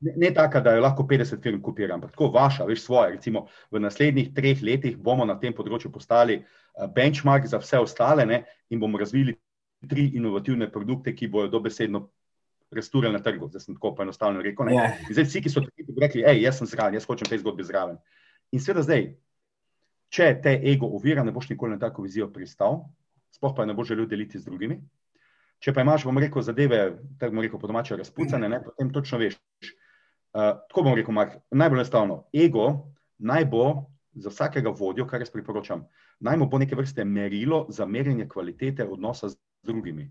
Ne, 0.00 0.12
ne 0.16 0.30
taka, 0.34 0.60
da 0.60 0.74
jo 0.74 0.82
lahko 0.82 1.02
50 1.02 1.42
firm 1.42 1.62
kopira, 1.62 1.94
ampak 1.94 2.10
tako 2.10 2.28
vaša, 2.34 2.64
veš, 2.64 2.82
svoje. 2.84 3.14
Recimo, 3.16 3.46
v 3.70 3.80
naslednjih 3.80 4.34
treh 4.34 4.62
letih 4.62 4.98
bomo 4.98 5.24
na 5.24 5.38
tem 5.40 5.54
področju 5.56 5.92
postali 5.92 6.40
uh, 6.42 6.86
benchmark 6.92 7.46
za 7.46 7.60
vse 7.62 7.80
ostale 7.80 8.26
ne, 8.26 8.42
in 8.70 8.80
bomo 8.80 8.98
razvili 8.98 9.36
tri 9.88 10.10
inovativne 10.18 10.68
produkte, 10.72 11.14
ki 11.14 11.30
bodo 11.32 11.48
dobesedno 11.56 12.06
resturali 12.70 13.14
na 13.14 13.22
trgu. 13.22 13.48
Zdaj 13.48 13.60
sem 13.60 13.78
tako 13.78 13.94
enostavno 14.02 14.42
rekel. 14.42 14.66
Yeah. 14.66 14.98
Ja. 14.98 15.14
Zdaj 15.14 15.28
vsi, 15.30 15.42
ki 15.44 15.52
so 15.52 15.62
tako 15.62 16.00
rekli, 16.02 16.26
hej, 16.26 16.42
jaz 16.44 16.60
sem 16.60 16.68
zraven, 16.68 16.98
jaz 16.98 17.06
hočem 17.08 17.30
te 17.30 17.38
zgodbe 17.38 17.64
zraven. 17.64 17.96
In 18.52 18.62
seveda 18.62 18.84
zdaj, 18.86 19.08
če 20.12 20.28
te 20.42 20.54
ego 20.72 20.90
ovira, 20.98 21.24
ne 21.24 21.34
boš 21.34 21.48
nikoli 21.52 21.76
na 21.76 21.80
tako 21.82 22.04
vizijo 22.04 22.28
pristal, 22.32 22.84
sploh 23.36 23.54
pa 23.56 23.66
ne 23.68 23.74
boš 23.76 23.92
želel 23.92 24.08
deliti 24.10 24.40
z 24.40 24.48
drugimi. 24.48 24.80
Če 25.62 25.72
pa 25.72 25.84
imaš, 25.84 26.04
bom 26.04 26.18
rekel, 26.20 26.44
zadeve, 26.44 26.80
tako 27.20 27.36
bom 27.36 27.44
rekel, 27.44 27.60
po 27.60 27.68
domače 27.70 27.96
razpucane, 27.96 28.48
ne, 28.48 28.60
potem 28.64 28.92
točno 28.92 29.20
veš. 29.22 29.38
Uh, 30.36 30.58
tako 30.68 30.84
bom 30.84 30.96
rekel, 30.98 31.16
Mark, 31.16 31.38
najbolj 31.50 31.80
enostavno. 31.80 32.18
Ego 32.36 32.66
naj 33.18 33.46
bo 33.52 33.64
za 34.16 34.32
vsakega 34.32 34.72
vodjo, 34.76 35.06
kar 35.08 35.20
jaz 35.20 35.32
priporočam, 35.32 35.86
naj 36.20 36.36
mu 36.36 36.48
bo 36.52 36.60
neke 36.60 36.76
vrste 36.76 37.04
merilo 37.04 37.64
za 37.68 37.86
merjenje 37.86 38.28
kvalitete 38.28 38.84
odnosa 38.84 39.28
z 39.28 39.38
drugimi. 39.64 40.10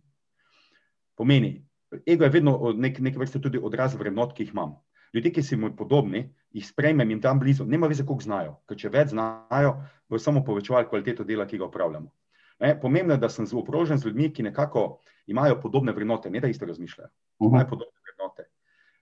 Pomeni, 1.16 1.66
ego 2.08 2.26
je 2.26 2.30
vedno 2.30 2.74
nek, 2.76 3.00
neke 3.00 3.22
vrste 3.22 3.42
tudi 3.42 3.62
odraz 3.62 3.96
vrednot, 3.96 4.34
ki 4.34 4.44
jih 4.44 4.54
imam. 4.54 4.76
Ljudje, 5.14 5.32
ki 5.32 5.44
si 5.44 5.56
mi 5.56 5.70
podobni, 5.76 6.26
jih 6.52 6.66
sprejmem 6.68 7.12
in 7.12 7.22
tam 7.22 7.40
blizu, 7.40 7.66
nema 7.66 7.88
veze, 7.88 8.04
koliko 8.04 8.26
znajo, 8.26 8.58
ker 8.68 8.78
če 8.78 8.90
več 8.92 9.14
znajo, 9.14 9.78
bo 10.10 10.20
samo 10.20 10.44
povečevali 10.44 10.90
kvaliteto 10.90 11.24
dela, 11.24 11.46
ki 11.48 11.62
ga 11.62 11.70
upravljamo. 11.70 12.12
Ne, 12.60 12.80
pomembno 12.82 13.14
je, 13.14 13.20
da 13.20 13.30
sem 13.30 13.48
obrožen 13.54 13.98
z 13.98 14.08
ljudmi, 14.08 14.30
ki 14.34 14.44
nekako 14.44 15.00
imajo 15.28 15.60
podobne 15.62 15.92
vrednote, 15.92 16.30
ne 16.30 16.40
da 16.40 16.48
isto 16.48 16.66
razmišljajo. 16.66 17.10
Uh 17.10 17.48
-huh. 17.48 17.52
Imajo 17.52 17.68
podobne 17.70 18.00
vrednote. 18.04 18.44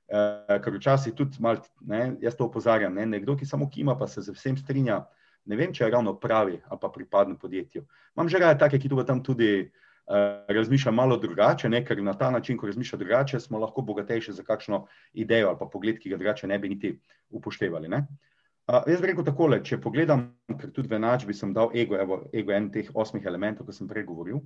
Uh, 0.07 0.63
ker 0.63 0.73
včasih 0.73 1.13
tudi 1.13 1.37
malo, 1.39 1.61
jaz 2.21 2.35
to 2.35 2.45
opozarjam, 2.45 2.93
ne, 2.93 3.05
nekdo, 3.05 3.37
ki 3.37 3.45
samo 3.45 3.69
kima, 3.69 3.97
pa 3.97 4.07
se 4.07 4.21
z 4.21 4.31
vsem 4.31 4.57
strinja, 4.57 5.05
ne 5.45 5.55
vem, 5.55 5.73
če 5.73 5.83
je 5.83 5.91
ravno 5.91 6.19
pravi 6.19 6.61
ali 6.67 6.79
pa 6.81 6.89
pripadne 6.89 7.37
podjetju. 7.39 7.85
Imam 8.15 8.29
že 8.29 8.39
raje 8.39 8.57
take, 8.57 8.79
ki 8.79 8.89
tu 8.89 9.03
tam 9.03 9.23
tudi 9.23 9.71
uh, 10.07 10.15
razmišlja 10.47 10.91
malo 10.91 11.17
drugače, 11.17 11.69
ne, 11.69 11.85
ker 11.85 12.03
na 12.03 12.13
ta 12.13 12.31
način, 12.31 12.57
ko 12.57 12.67
razmišlja 12.67 12.99
drugače, 12.99 13.39
smo 13.39 13.59
lahko 13.59 13.81
bogatejši 13.81 14.31
za 14.31 14.43
kakšno 14.43 14.85
idejo 15.13 15.47
ali 15.47 15.57
pa 15.59 15.65
pogled, 15.65 15.99
ki 15.99 16.09
ga 16.09 16.17
drugače 16.17 16.47
ne 16.47 16.59
bi 16.59 16.69
niti 16.69 16.99
upoštevali. 17.29 17.87
Ne. 17.87 18.07
Uh, 18.63 18.79
jaz 18.87 19.01
bi 19.03 19.09
rekel 19.09 19.25
takole, 19.27 19.57
če 19.59 19.75
pogledam, 19.83 20.21
ker 20.47 20.69
tudi 20.71 20.87
v 20.87 20.95
enačbi 20.95 21.33
sem 21.35 21.51
dal 21.51 21.73
ego, 21.75 21.97
evo, 21.99 22.21
ego 22.31 22.53
en 22.55 22.69
teh 22.71 22.87
osmih 22.95 23.25
elementov, 23.27 23.67
ki 23.67 23.73
sem 23.75 23.89
prej 23.89 24.05
govoril. 24.07 24.37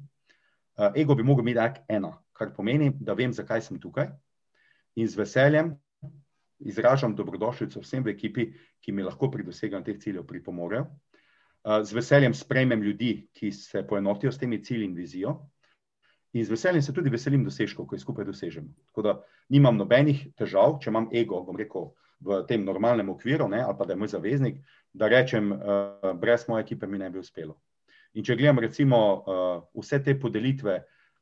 Uh, 0.73 0.89
ego 0.97 1.13
bi 1.13 1.25
mogel 1.25 1.45
imeti 1.45 1.59
tak 1.59 1.83
ena, 1.93 2.15
kar 2.33 2.49
pomeni, 2.55 2.89
da 2.97 3.13
vem, 3.13 3.33
zakaj 3.33 3.61
sem 3.61 3.77
tukaj 3.81 4.09
in 4.97 5.05
z 5.05 5.19
veseljem 5.19 5.69
izražam 6.65 7.13
dobrodošljico 7.13 7.83
vsem 7.83 8.01
v 8.07 8.15
ekipi, 8.15 8.47
ki 8.81 8.91
mi 8.91 9.05
lahko 9.05 9.29
pri 9.29 9.45
doseganju 9.45 9.85
teh 9.85 9.99
ciljev 10.01 10.25
pripomorejo. 10.25 10.87
Uh, 10.87 11.83
z 11.85 11.93
veseljem 11.99 12.33
sprejmem 12.33 12.81
ljudi, 12.81 13.27
ki 13.37 13.51
se 13.53 13.85
poenotijo 13.85 14.33
s 14.33 14.41
temi 14.41 14.63
cilji 14.63 14.89
in 14.89 14.97
vizijo. 14.97 15.35
In 16.33 16.45
z 16.45 16.57
veseljem 16.57 16.81
se 16.81 16.93
tudi 16.93 17.13
veselim 17.13 17.45
dosežkov, 17.45 17.85
ko 17.85 17.93
jih 17.93 18.01
skupaj 18.01 18.25
dosežemo. 18.25 18.73
Tako 18.89 19.05
da 19.05 19.15
nimam 19.53 19.77
nobenih 19.77 20.25
težav, 20.33 20.79
če 20.81 20.89
imam 20.89 21.11
ego, 21.13 21.43
bom 21.45 21.61
rekel, 21.61 21.91
v 22.19 22.41
tem 22.47 22.63
normalnem 22.65 23.09
okviru, 23.09 23.47
ne, 23.47 23.61
ali 23.63 23.77
pa 23.77 23.85
da 23.85 23.93
je 23.93 24.01
moj 24.01 24.11
zaveznik, 24.13 24.59
da 24.93 25.07
rečem, 25.07 25.51
uh, 25.51 26.13
brez 26.17 26.47
moje 26.47 26.63
ekipe 26.65 26.87
mi 26.87 26.97
ne 26.97 27.09
bi 27.09 27.19
uspelo. 27.19 27.57
In 28.17 28.25
če 28.25 28.35
gledam, 28.35 28.59
recimo, 28.59 28.99
uh, 29.21 29.57
vse 29.77 29.99
te 30.03 30.15
podelitve, 30.19 30.77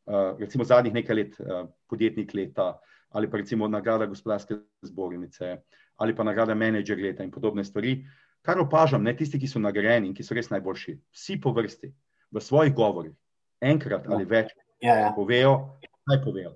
uh, 0.08 0.40
recimo 0.40 0.64
zadnjih 0.64 0.96
nekaj 0.96 1.16
let, 1.16 1.40
uh, 1.40 1.66
podjetnik 1.90 2.34
leta, 2.34 2.76
ali 3.16 3.30
pa 3.30 3.42
recimo 3.44 3.68
nagrada 3.68 4.08
gospodarske 4.08 4.56
zbornice, 4.88 5.58
ali 6.00 6.16
pa 6.16 6.24
nagrada 6.24 6.56
menedžer 6.56 7.00
leta 7.00 7.24
in 7.24 7.32
podobne 7.32 7.64
stvari, 7.64 7.98
kar 8.46 8.60
opažam, 8.62 9.04
ne 9.04 9.16
tisti, 9.16 9.40
ki 9.40 9.48
so 9.48 9.60
nagrajeni 9.60 10.12
in 10.12 10.16
ki 10.16 10.24
so 10.24 10.36
res 10.36 10.52
najboljši, 10.52 11.00
vsi 11.16 11.40
po 11.42 11.52
vrsti, 11.56 11.92
v 12.32 12.42
svojih 12.42 12.76
govorih, 12.76 13.16
enkrat 13.64 14.08
ali 14.08 14.28
več, 14.30 14.54
ja, 14.84 15.00
ja. 15.02 15.16
povejo, 15.16 15.80
kaj 16.08 16.22
povejo. 16.24 16.56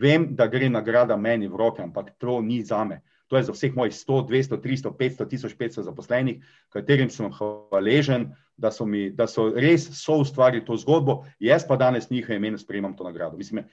Vem, 0.00 0.32
da 0.34 0.48
gre 0.50 0.68
nagrada 0.70 1.16
meni 1.16 1.46
v 1.48 1.58
roke, 1.58 1.82
ampak 1.82 2.16
to 2.18 2.40
ni 2.42 2.62
za 2.64 2.80
me 2.84 3.02
to 3.34 3.38
je 3.38 3.50
za 3.50 3.52
vseh 3.52 3.74
mojih 3.74 3.90
100, 3.90 4.28
200, 4.30 4.56
300, 4.62 4.90
500, 4.94 5.26
1500 5.26 5.82
zaposlenih, 5.82 6.44
katerim 6.70 7.10
sem 7.10 7.32
hvaležen, 7.34 8.28
da 8.54 8.70
so, 8.70 8.86
mi, 8.86 9.08
da 9.10 9.26
so 9.26 9.48
res 9.50 9.88
so 9.98 10.20
ustvarili 10.22 10.62
to 10.62 10.76
zgodbo, 10.78 11.24
jaz 11.42 11.64
pa 11.66 11.74
danes 11.76 12.06
njihove 12.10 12.36
imena 12.36 12.58
sprejemam 12.58 12.94
to 12.94 13.02
nagrado. 13.04 13.36
Mislim, 13.36 13.64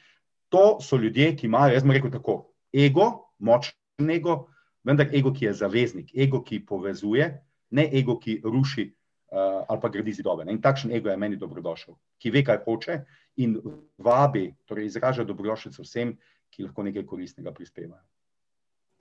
to 0.50 0.80
so 0.82 0.98
ljudje, 0.98 1.36
ki 1.38 1.46
imajo, 1.46 1.76
jaz 1.76 1.86
bom 1.86 1.94
rekel 1.94 2.10
tako, 2.10 2.36
ego, 2.74 3.06
močen 3.38 4.10
ego, 4.10 4.48
vendar 4.84 5.14
ego, 5.14 5.30
ki 5.30 5.46
je 5.46 5.54
zaveznik, 5.54 6.10
ego, 6.18 6.42
ki 6.42 6.64
povezuje, 6.66 7.28
ne 7.70 7.86
ego, 7.94 8.18
ki 8.18 8.40
ruši 8.42 8.88
uh, 8.90 9.62
ali 9.70 9.82
pa 9.82 9.92
gradi 9.94 10.16
zidove. 10.18 10.46
Ne? 10.46 10.58
In 10.58 10.62
takšen 10.62 10.90
ego 10.90 11.14
je 11.14 11.20
meni 11.22 11.38
dobrodošel, 11.38 11.94
ki 12.18 12.34
ve, 12.34 12.42
kaj 12.50 12.64
hoče 12.66 12.98
in 13.46 13.60
vabi, 14.02 14.56
torej 14.66 14.90
izraža 14.90 15.24
dobrodošljico 15.24 15.86
vsem, 15.86 16.18
ki 16.50 16.66
lahko 16.66 16.90
nekaj 16.90 17.06
koristnega 17.06 17.54
prispevajo. 17.54 18.02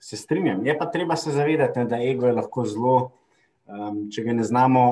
Se 0.01 0.17
strinjam. 0.17 0.65
Je 0.65 0.73
pa 0.77 0.87
treba 0.91 1.15
se 1.15 1.31
zavedati, 1.31 1.79
ne, 1.79 1.85
da 1.85 2.01
ego 2.01 2.25
je 2.27 2.33
lahko 2.33 2.65
zelo, 2.65 2.95
um, 3.69 4.07
če 4.11 4.23
ga 4.25 4.33
ne 4.33 4.43
znamo, 4.43 4.83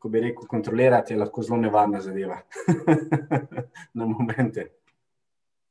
ko 0.00 0.08
bi 0.08 0.22
rekel, 0.24 0.48
kontrolirati, 0.48 1.12
je 1.12 1.20
lahko 1.20 1.44
zelo 1.44 1.60
nevarna 1.60 2.00
zadeva. 2.00 2.40
Na 3.98 4.08
momente. 4.08 4.70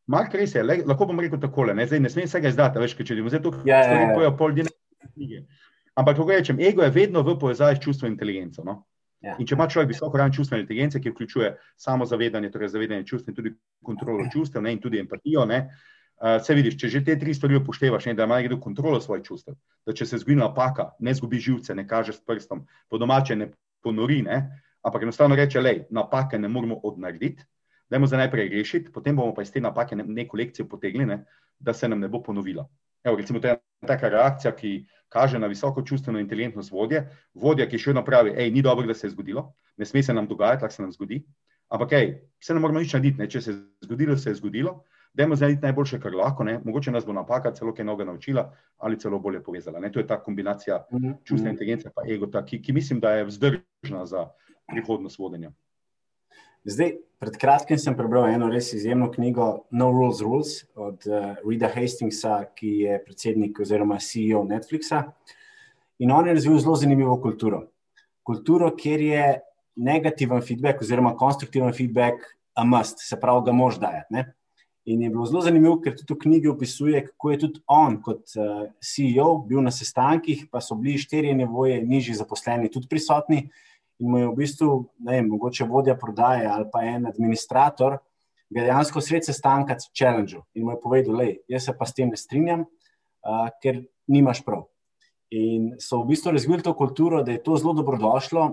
Mark 0.07 0.33
res 0.37 0.53
je, 0.53 0.61
le, 0.63 0.83
lahko 0.85 1.07
bom 1.09 1.19
rekel 1.19 1.41
takole, 1.41 1.73
ne, 1.73 1.87
zdaj 1.89 2.03
ne 2.03 2.11
smem 2.13 2.29
vsega 2.29 2.51
izdati, 2.53 2.81
veš, 2.81 2.93
če 3.01 3.17
bi 3.17 3.39
to, 3.41 3.55
kar 3.55 3.69
ja, 3.69 3.79
ja, 3.89 4.09
ja. 4.21 4.33
pol 4.37 4.53
dne 4.53 4.69
knjige. 5.15 5.47
Ampak, 5.95 6.19
kako 6.19 6.35
rečem, 6.35 6.59
ego 6.59 6.83
je 6.83 6.93
vedno 6.93 7.23
v 7.23 7.39
povezavi 7.39 7.79
s 7.79 7.81
čustvom 7.81 8.11
inteligenco. 8.11 8.63
No? 8.67 8.83
Ja. 9.25 9.33
In 9.39 9.47
če 9.47 9.55
ima 9.55 9.65
človek 9.71 9.93
visoko 9.95 10.19
ran 10.19 10.33
čustvene 10.35 10.65
inteligence, 10.65 10.99
ki 11.01 11.13
vključuje 11.13 11.53
samo 11.81 12.05
zavedanje, 12.05 12.51
torej 12.53 12.73
zavedanje 12.75 13.07
čustv 13.09 13.31
in 13.31 13.37
tudi 13.37 13.53
kontrolo 13.83 14.27
čustev 14.33 14.61
ne, 14.61 14.75
in 14.75 14.81
tudi 14.83 14.99
empatijo, 15.01 15.47
ne, 15.49 15.61
uh, 16.21 16.37
Vse 16.41 16.53
uh, 16.53 16.57
vidiš, 16.57 16.77
če 16.81 16.89
že 16.89 17.03
te 17.05 17.17
tri 17.19 17.33
stvari 17.33 17.57
upoštevaš, 17.59 18.05
ne, 18.09 18.13
da 18.13 18.23
ima 18.23 18.39
nekdo 18.41 18.59
kontrolo 18.59 19.01
svojih 19.01 19.23
čustev, 19.25 19.55
da 19.85 19.93
če 19.93 20.05
se 20.05 20.21
zgodi 20.21 20.39
napaka, 20.39 20.91
ne 20.99 21.13
zgubi 21.13 21.39
živce, 21.39 21.75
ne 21.75 21.87
kaže 21.87 22.13
s 22.13 22.23
prstom, 22.23 22.65
po 22.89 22.97
domače 22.97 23.35
ne 23.35 23.49
ponori, 23.83 24.21
ne, 24.21 24.39
ampak 24.85 25.03
enostavno 25.03 25.35
reče, 25.35 25.61
le, 25.61 25.75
napake 25.89 26.39
ne 26.39 26.47
moramo 26.47 26.79
odnarediti, 26.83 27.43
dajmo 27.89 28.07
za 28.07 28.17
najprej 28.17 28.49
rešiti, 28.49 28.91
potem 28.91 29.15
bomo 29.15 29.33
pa 29.33 29.41
iz 29.45 29.51
te 29.51 29.61
napake 29.61 29.95
ne, 29.95 30.03
neko 30.03 30.37
lekcijo 30.37 30.67
potegli, 30.69 31.05
ne, 31.05 31.23
da 31.59 31.73
se 31.73 31.87
nam 31.87 31.99
ne 31.99 32.07
bo 32.07 32.23
ponovila. 32.23 32.65
Evo, 33.03 33.15
recimo, 33.17 33.39
to 33.39 33.47
je 33.47 33.57
taka 33.85 34.09
reakcija, 34.09 34.55
ki 34.55 34.85
kaže 35.09 35.39
na 35.39 35.47
visoko 35.47 35.81
čustveno 35.81 36.19
inteligentnost 36.19 36.71
vodje, 36.71 37.05
vodja, 37.33 37.67
ki 37.69 37.77
še 37.79 37.91
vedno 37.91 38.03
pravi, 38.05 38.33
hej, 38.35 38.51
ni 38.51 38.63
dobro, 38.65 38.87
da 38.87 38.93
se 38.93 39.07
je 39.07 39.13
zgodilo, 39.13 39.51
ne 39.77 39.85
sme 39.85 40.03
se 40.03 40.13
nam 40.13 40.27
dogajati, 40.27 40.65
lahko 40.65 40.75
se 40.75 40.81
nam 40.81 40.91
zgodi, 40.91 41.21
ampak 41.69 41.93
hej, 41.93 42.09
vse 42.41 42.57
ne 42.57 42.63
moramo 42.63 42.81
nič 42.81 42.95
narediti, 42.97 43.21
ne, 43.21 43.29
če 43.29 43.41
se 43.41 43.53
je 43.53 43.87
zgodilo, 43.87 44.17
se 44.17 44.33
je 44.33 44.39
zgodilo, 44.41 44.79
Dajmo 45.15 45.35
zdaj 45.35 45.57
najboljše, 45.61 45.99
kar 46.03 46.15
lahko, 46.15 46.43
ne? 46.43 46.59
mogoče 46.63 46.91
nas 46.91 47.05
bo 47.05 47.13
napaka 47.13 47.53
celo 47.55 47.73
kaj 47.73 47.85
noga 47.85 48.03
naučila 48.03 48.49
ali 48.77 48.99
celo 48.99 49.19
bolje 49.19 49.43
povezala. 49.43 49.79
Ne? 49.79 49.91
To 49.91 49.99
je 49.99 50.07
ta 50.07 50.17
kombinacija 50.23 50.85
mhm, 50.93 51.11
čustvene 51.23 51.51
mhm. 51.51 51.53
inteligence 51.53 51.89
in 52.05 52.15
ego, 52.15 52.27
ta, 52.27 52.45
ki, 52.45 52.61
ki 52.61 52.73
mislim, 52.73 52.99
da 52.99 53.11
je 53.11 53.25
vzdržna 53.25 54.05
za 54.05 54.27
prihodnost 54.67 55.19
vodenja. 55.19 55.51
Zdaj, 56.65 56.95
pred 57.21 57.37
kratkim 57.37 57.77
sem 57.77 57.95
prebral 57.95 58.27
eno 58.33 58.49
res 58.49 58.71
izjemno 58.73 59.11
knjigo 59.13 59.67
No 59.71 59.91
Rules 59.93 60.21
Rules 60.21 60.53
od 60.75 61.05
uh, 61.07 61.35
Rida 61.45 61.69
Hastingsa, 61.69 62.39
ki 62.57 62.71
je 62.79 62.99
predsednik 63.05 63.59
oziroma 63.61 63.99
CEO 64.01 64.43
Netflixa. 64.49 65.03
In 66.01 66.11
on 66.11 66.27
je 66.27 66.33
razvil 66.33 66.57
zelo 66.59 66.75
zanimivo 66.75 67.19
kulturo. 67.21 67.67
Kulturo, 68.25 68.71
kjer 68.75 69.01
je 69.01 69.27
negativen 69.75 70.41
feedback 70.41 70.81
oziroma 70.81 71.13
konstruktiven 71.15 71.73
feedback 71.73 72.25
a 72.55 72.65
must, 72.65 72.99
se 72.99 73.19
pravi, 73.19 73.45
ga 73.45 73.53
moš 73.53 73.79
dajati. 73.79 74.25
In 74.85 75.01
je 75.01 75.09
bilo 75.09 75.25
zelo 75.25 75.41
zanimivo, 75.41 75.79
ker 75.81 75.95
tudi 75.97 76.13
v 76.13 76.21
knjigi 76.21 76.49
opisuje, 76.51 76.99
kako 77.07 77.31
je 77.31 77.37
tudi 77.41 77.61
on, 77.73 77.95
kot 78.05 78.35
uh, 78.37 78.43
eh, 78.43 78.67
CEO, 78.85 79.39
bil 79.49 79.63
na 79.65 79.71
sestankih, 79.73 80.43
pa 80.51 80.61
so 80.61 80.77
bili 80.77 81.01
štirje 81.01 81.33
nivoje 81.33 81.79
nižji 81.81 82.19
zaposleni 82.19 82.69
tudi 82.69 82.89
prisotni. 82.91 83.47
In 83.99 84.11
mu 84.11 84.19
je 84.21 84.27
v 84.27 84.35
bistvu, 84.37 84.75
ne 85.07 85.17
vem, 85.17 85.31
mogoče 85.31 85.65
vodja 85.65 85.95
prodaje 85.97 86.45
ali 86.51 86.67
pa 86.69 86.83
en 86.85 87.07
administrator, 87.09 87.97
ga 88.53 88.67
dejansko 88.67 89.01
sred 89.01 89.25
sestanka 89.25 89.77
challenge 89.89 90.37
in 90.53 90.67
mu 90.67 90.75
je 90.75 90.81
povedal, 90.83 91.17
da 91.17 91.31
jaz 91.49 91.65
se 91.65 91.73
pa 91.73 91.87
s 91.89 91.95
tem 91.95 92.11
ne 92.13 92.19
strinjam, 92.19 92.67
uh, 93.25 93.47
ker 93.63 93.81
nimaš 94.05 94.43
prav. 94.45 94.67
In 95.33 95.73
so 95.81 96.03
v 96.03 96.11
bistvu 96.13 96.35
razvili 96.35 96.61
to 96.61 96.75
kulturo, 96.77 97.23
da 97.25 97.33
je 97.33 97.41
to 97.41 97.57
zelo 97.57 97.73
dobrodošlo 97.73 98.51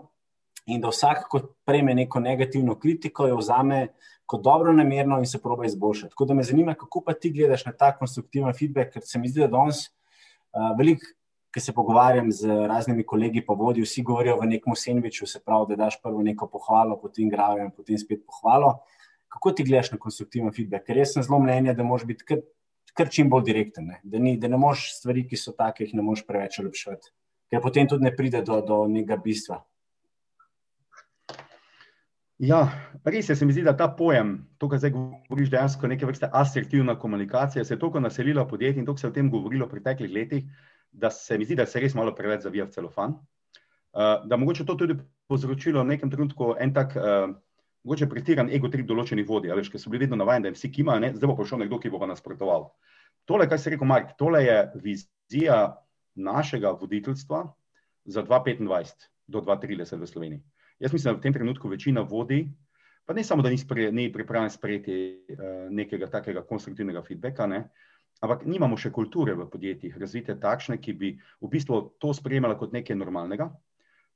in 0.67 0.81
da 0.81 0.93
vsak, 0.93 1.27
ko 1.31 1.41
prejme 1.67 1.95
neko 1.95 2.21
negativno 2.21 2.77
kritiko, 2.79 3.27
jo 3.27 3.39
vzame 3.41 3.89
kot 4.27 4.43
dobro 4.43 4.73
namerno 4.73 5.19
in 5.19 5.27
se 5.27 5.41
proba 5.43 5.67
izboljšati. 5.67 6.13
Tako 6.15 6.25
da 6.25 6.35
me 6.35 6.43
zanima, 6.43 6.75
kako 6.75 7.03
pa 7.07 7.13
ti 7.13 7.33
gledaš 7.33 7.67
na 7.67 7.73
ta 7.73 7.91
konstruktiven 7.97 8.55
feedback, 8.59 8.93
ker 8.95 9.03
se 9.05 9.19
mi 9.19 9.29
zdi, 9.29 9.43
da 9.43 9.51
danes 9.53 9.87
uh, 9.89 10.71
veliko, 10.79 11.11
ki 11.53 11.61
se 11.61 11.75
pogovarjam 11.77 12.31
z 12.33 12.49
raznimi 12.69 13.05
kolegi, 13.05 13.43
pa 13.45 13.53
vodi, 13.53 13.83
vsi 13.85 14.03
govorijo 14.03 14.39
v 14.41 14.49
nekem 14.55 14.77
sendviču, 14.77 15.27
se 15.29 15.43
pravi, 15.45 15.75
da 15.75 15.85
daš 15.85 15.99
prvo 16.03 16.23
neko 16.25 16.49
pohvalo, 16.49 16.97
potem 17.01 17.29
gravijo 17.29 17.67
in 17.67 17.75
potem 17.77 17.99
spet 18.01 18.23
pohvalo. 18.25 18.79
Kako 19.33 19.53
ti 19.59 19.67
gledaš 19.69 19.93
na 19.93 19.99
konstruktiven 20.01 20.53
feedback? 20.53 20.87
Ker 20.87 21.03
jaz 21.03 21.13
sem 21.13 21.25
zelo 21.27 21.41
mnenja, 21.43 21.75
da 21.77 21.85
moraš 21.85 22.07
biti 22.09 22.25
kar, 22.29 22.41
kar 22.97 23.11
čim 23.13 23.29
bolj 23.33 23.45
direkten, 23.51 23.91
ne? 23.93 24.01
Da, 24.03 24.21
ni, 24.21 24.39
da 24.41 24.49
ne 24.49 24.61
moš 24.61 24.89
stvari, 24.97 25.27
ki 25.29 25.37
so 25.41 25.53
take, 25.57 25.85
jih 25.85 25.93
ne 25.99 26.05
moš 26.07 26.25
preveč 26.29 26.57
olepšati, 26.63 27.13
ker 27.53 27.61
potem 27.65 27.89
tudi 27.89 28.09
ne 28.09 28.15
pride 28.17 28.41
do, 28.49 28.63
do 28.65 28.83
nekega 28.89 29.21
bistva. 29.21 29.61
Ja, 32.43 32.65
res 33.07 33.29
je, 33.31 33.37
se 33.39 33.47
mi 33.47 33.55
zdi, 33.55 33.63
da 33.63 33.77
ta 33.79 33.87
pojem, 33.95 34.33
to, 34.59 34.67
kar 34.67 34.81
zdaj 34.83 34.91
govoriš, 34.97 35.51
dejansko 35.53 35.87
neke 35.87 36.07
vrste 36.09 36.27
asertivna 36.35 36.97
komunikacija, 36.99 37.63
se 37.65 37.77
je 37.77 37.79
toliko 37.79 38.01
naselila 38.03 38.43
podjetij 38.51 38.83
in 38.83 38.87
toliko 38.89 38.99
se 38.99 39.07
je 39.07 39.11
o 39.13 39.15
tem 39.15 39.29
govorilo 39.31 39.69
v 39.69 39.77
preteklih 39.77 40.11
letih, 40.11 40.49
da 40.91 41.11
se 41.15 41.39
mi 41.39 41.47
zdi, 41.47 41.55
da 41.61 41.69
se 41.71 41.81
res 41.81 41.95
malo 41.95 42.15
preveč 42.19 42.43
zavija 42.43 42.67
v 42.67 42.75
celofan. 42.75 43.15
Uh, 43.93 44.27
da 44.27 44.37
mogoče 44.37 44.67
to 44.67 44.75
tudi 44.75 44.97
povzročilo 45.31 45.85
v 45.85 45.93
nekem 45.93 46.11
trenutku 46.11 46.57
en 46.59 46.75
tak, 46.75 46.97
uh, 46.99 47.31
mogoče 47.87 48.09
pretiran 48.11 48.51
ego 48.51 48.71
trip 48.73 48.91
določenih 48.91 49.29
vodij, 49.29 49.55
veš, 49.61 49.71
ker 49.71 49.83
so 49.83 49.93
bili 49.93 50.09
vedno 50.09 50.19
navajeni, 50.19 50.49
da 50.49 50.57
vsi 50.57 50.73
kimajo, 50.75 51.13
zdaj 51.15 51.31
bo 51.31 51.37
prišel 51.39 51.63
nekdo, 51.63 51.79
ki 51.79 51.93
bo 51.95 52.03
pa 52.03 52.11
nasprotoval. 52.11 52.73
Tole, 53.31 53.47
kar 53.47 53.63
si 53.63 53.71
rekel, 53.71 53.87
Mark, 53.87 54.17
tole 54.19 54.43
je 54.43 54.59
vizija 54.83 55.61
našega 56.19 56.75
voditeljstva 56.75 57.45
za 58.11 58.27
2025 58.27 59.07
do 59.31 59.45
2030 59.47 60.03
v 60.03 60.11
Sloveniji. 60.11 60.43
Jaz 60.83 60.93
mislim, 60.93 61.13
da 61.13 61.19
v 61.19 61.23
tem 61.23 61.35
trenutku 61.35 61.69
večina 61.71 62.03
vodi, 62.03 62.43
pa 63.07 63.15
ne 63.15 63.25
samo, 63.25 63.43
da 63.43 63.51
ni, 63.51 63.59
spre, 63.59 63.91
ni 63.93 64.09
pripravljen 64.13 64.51
sprejeti 64.51 64.95
uh, 65.31 65.71
nekega 65.71 66.09
takega 66.11 66.43
konstruktivnega 66.47 67.03
feedbacka, 67.07 67.47
ne, 67.47 67.65
ampak 68.23 68.43
nimamo 68.47 68.79
še 68.79 68.91
kulture 68.95 69.35
v 69.39 69.47
podjetjih 69.51 69.99
razvite 69.99 70.35
takšne, 70.43 70.81
ki 70.83 70.95
bi 70.99 71.13
v 71.15 71.51
bistvu 71.51 71.83
to 72.03 72.11
sprejemala 72.15 72.59
kot 72.59 72.75
nekaj 72.75 72.99
normalnega. 72.99 73.51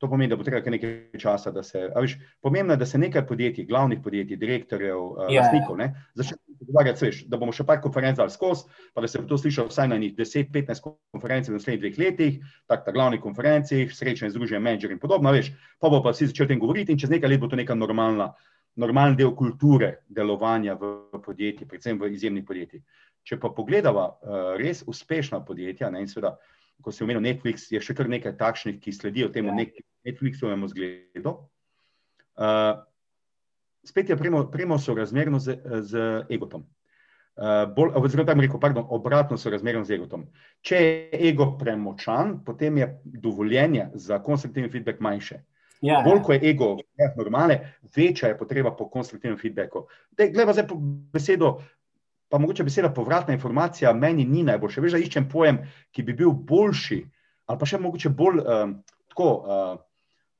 To 0.02 0.10
pomeni, 0.12 0.28
da 0.28 0.36
bo 0.36 0.44
treba 0.44 0.60
nekaj 0.70 1.16
časa, 1.22 1.50
da 1.54 1.62
se. 1.64 1.86
Viš, 1.88 2.18
pomembno 2.44 2.74
je, 2.74 2.82
da 2.82 2.86
se 2.86 2.98
nekaj 3.00 3.24
podjetij, 3.26 3.64
glavnih 3.64 4.02
podjetij, 4.04 4.36
direktorjev, 4.36 4.98
uh, 4.98 5.30
yeah. 5.30 5.46
lastnikov, 5.46 5.80
začne 6.18 6.36
pogovarjati, 6.58 7.10
da 7.30 7.38
bomo 7.40 7.54
še 7.54 7.66
par 7.68 7.80
konferenc 7.84 8.18
dali 8.18 8.32
skozi, 8.32 8.66
pa 8.94 9.04
da 9.04 9.10
se 9.10 9.20
bo 9.20 9.28
to 9.30 9.38
slišalo 9.40 9.70
vsaj 9.70 9.88
na 9.92 9.98
njih 10.00 10.14
10-15 10.18 10.84
konferenc 11.14 11.48
v 11.48 11.56
naslednjih 11.56 11.82
dveh 11.82 12.00
letih, 12.00 12.40
tako 12.66 12.90
na 12.90 12.96
glavnih 12.96 13.22
konferencih, 13.22 13.94
srečanje 13.94 14.34
združenja 14.34 14.62
menedžerjev 14.64 14.96
in 14.96 15.02
podobno, 15.02 15.32
veš, 15.34 15.52
pa 15.80 15.92
bo 15.92 16.02
pa 16.04 16.14
vsi 16.14 16.30
začeli 16.32 16.48
o 16.48 16.52
tem 16.54 16.62
govoriti 16.62 16.94
in 16.94 17.00
čez 17.00 17.12
nekaj 17.12 17.32
let 17.32 17.42
bo 17.42 17.50
to 17.52 17.60
neka 17.60 17.76
normalna, 17.78 18.32
normalen 18.76 19.16
del 19.16 19.34
kulture 19.36 20.02
delovanja 20.08 20.76
v 20.80 21.22
podjetjih, 21.24 21.68
predvsem 21.68 22.00
v 22.00 22.12
izjemnih 22.12 22.44
podjetjih. 22.46 22.84
Če 23.26 23.40
pa 23.42 23.50
pogledava 23.50 24.10
uh, 24.12 24.52
res 24.60 24.84
uspešna 24.86 25.40
podjetja, 25.42 25.90
ne, 25.90 26.04
in 26.04 26.10
seveda 26.10 26.36
ko 26.82 26.92
se 26.92 27.04
omenil 27.04 27.24
Netflix, 27.24 27.70
je 27.72 27.80
še 27.80 27.96
kar 27.96 28.08
nekaj 28.10 28.36
takšnih, 28.38 28.78
ki 28.82 28.92
sledijo 28.92 29.30
temu 29.32 29.54
ja. 29.54 29.66
Netflixovemu 30.06 30.68
zgledu. 30.70 31.32
Uh, 32.36 32.84
spet 33.86 34.10
je 34.10 34.16
premo 34.52 34.78
sorazmerno 34.78 35.38
z, 35.38 35.58
z 35.82 36.02
egotom. 36.30 36.66
Uh, 37.36 37.66
bolj, 37.76 37.90
oziroma, 38.00 38.26
tam 38.26 38.40
rekel, 38.40 38.60
pardon, 38.60 38.86
obratno 38.96 39.36
sorazmerno 39.36 39.84
z 39.84 39.98
egotom. 39.98 40.24
Če 40.64 40.78
je 40.80 41.18
ego 41.28 41.50
premočan, 41.60 42.38
potem 42.44 42.78
je 42.80 42.88
dovoljenje 43.04 43.90
za 43.94 44.22
konstruktivni 44.24 44.70
feedback 44.72 45.04
manjše. 45.04 45.42
Ja, 45.84 46.00
bolj 46.00 46.22
ko 46.24 46.32
je 46.32 46.40
ego 46.48 46.70
normalne, 47.18 47.58
večja 47.96 48.30
je 48.30 48.38
potreba 48.38 48.72
po 48.72 48.88
konstruktivnem 48.88 49.36
feedbacku. 49.38 49.84
Glede 50.16 50.52
zdaj 50.56 50.66
po 50.70 50.78
besedo 51.12 51.58
pa 52.28 52.38
mogoče 52.38 52.64
beseda 52.64 52.90
povratna 52.90 53.34
informacija 53.34 53.92
meni 53.92 54.24
ni 54.24 54.42
najboljša. 54.42 54.80
Veš, 54.80 54.96
da 54.96 54.98
iščem 54.98 55.28
pojem, 55.30 55.60
ki 55.92 56.02
bi 56.02 56.16
bil 56.16 56.32
boljši, 56.32 56.98
ali 57.46 57.60
pa 57.60 57.68
še 57.68 57.78
mogoče 57.78 58.10
bolj 58.10 58.40
uh, 58.42 58.64
tako, 59.12 59.28
uh, 59.44 59.76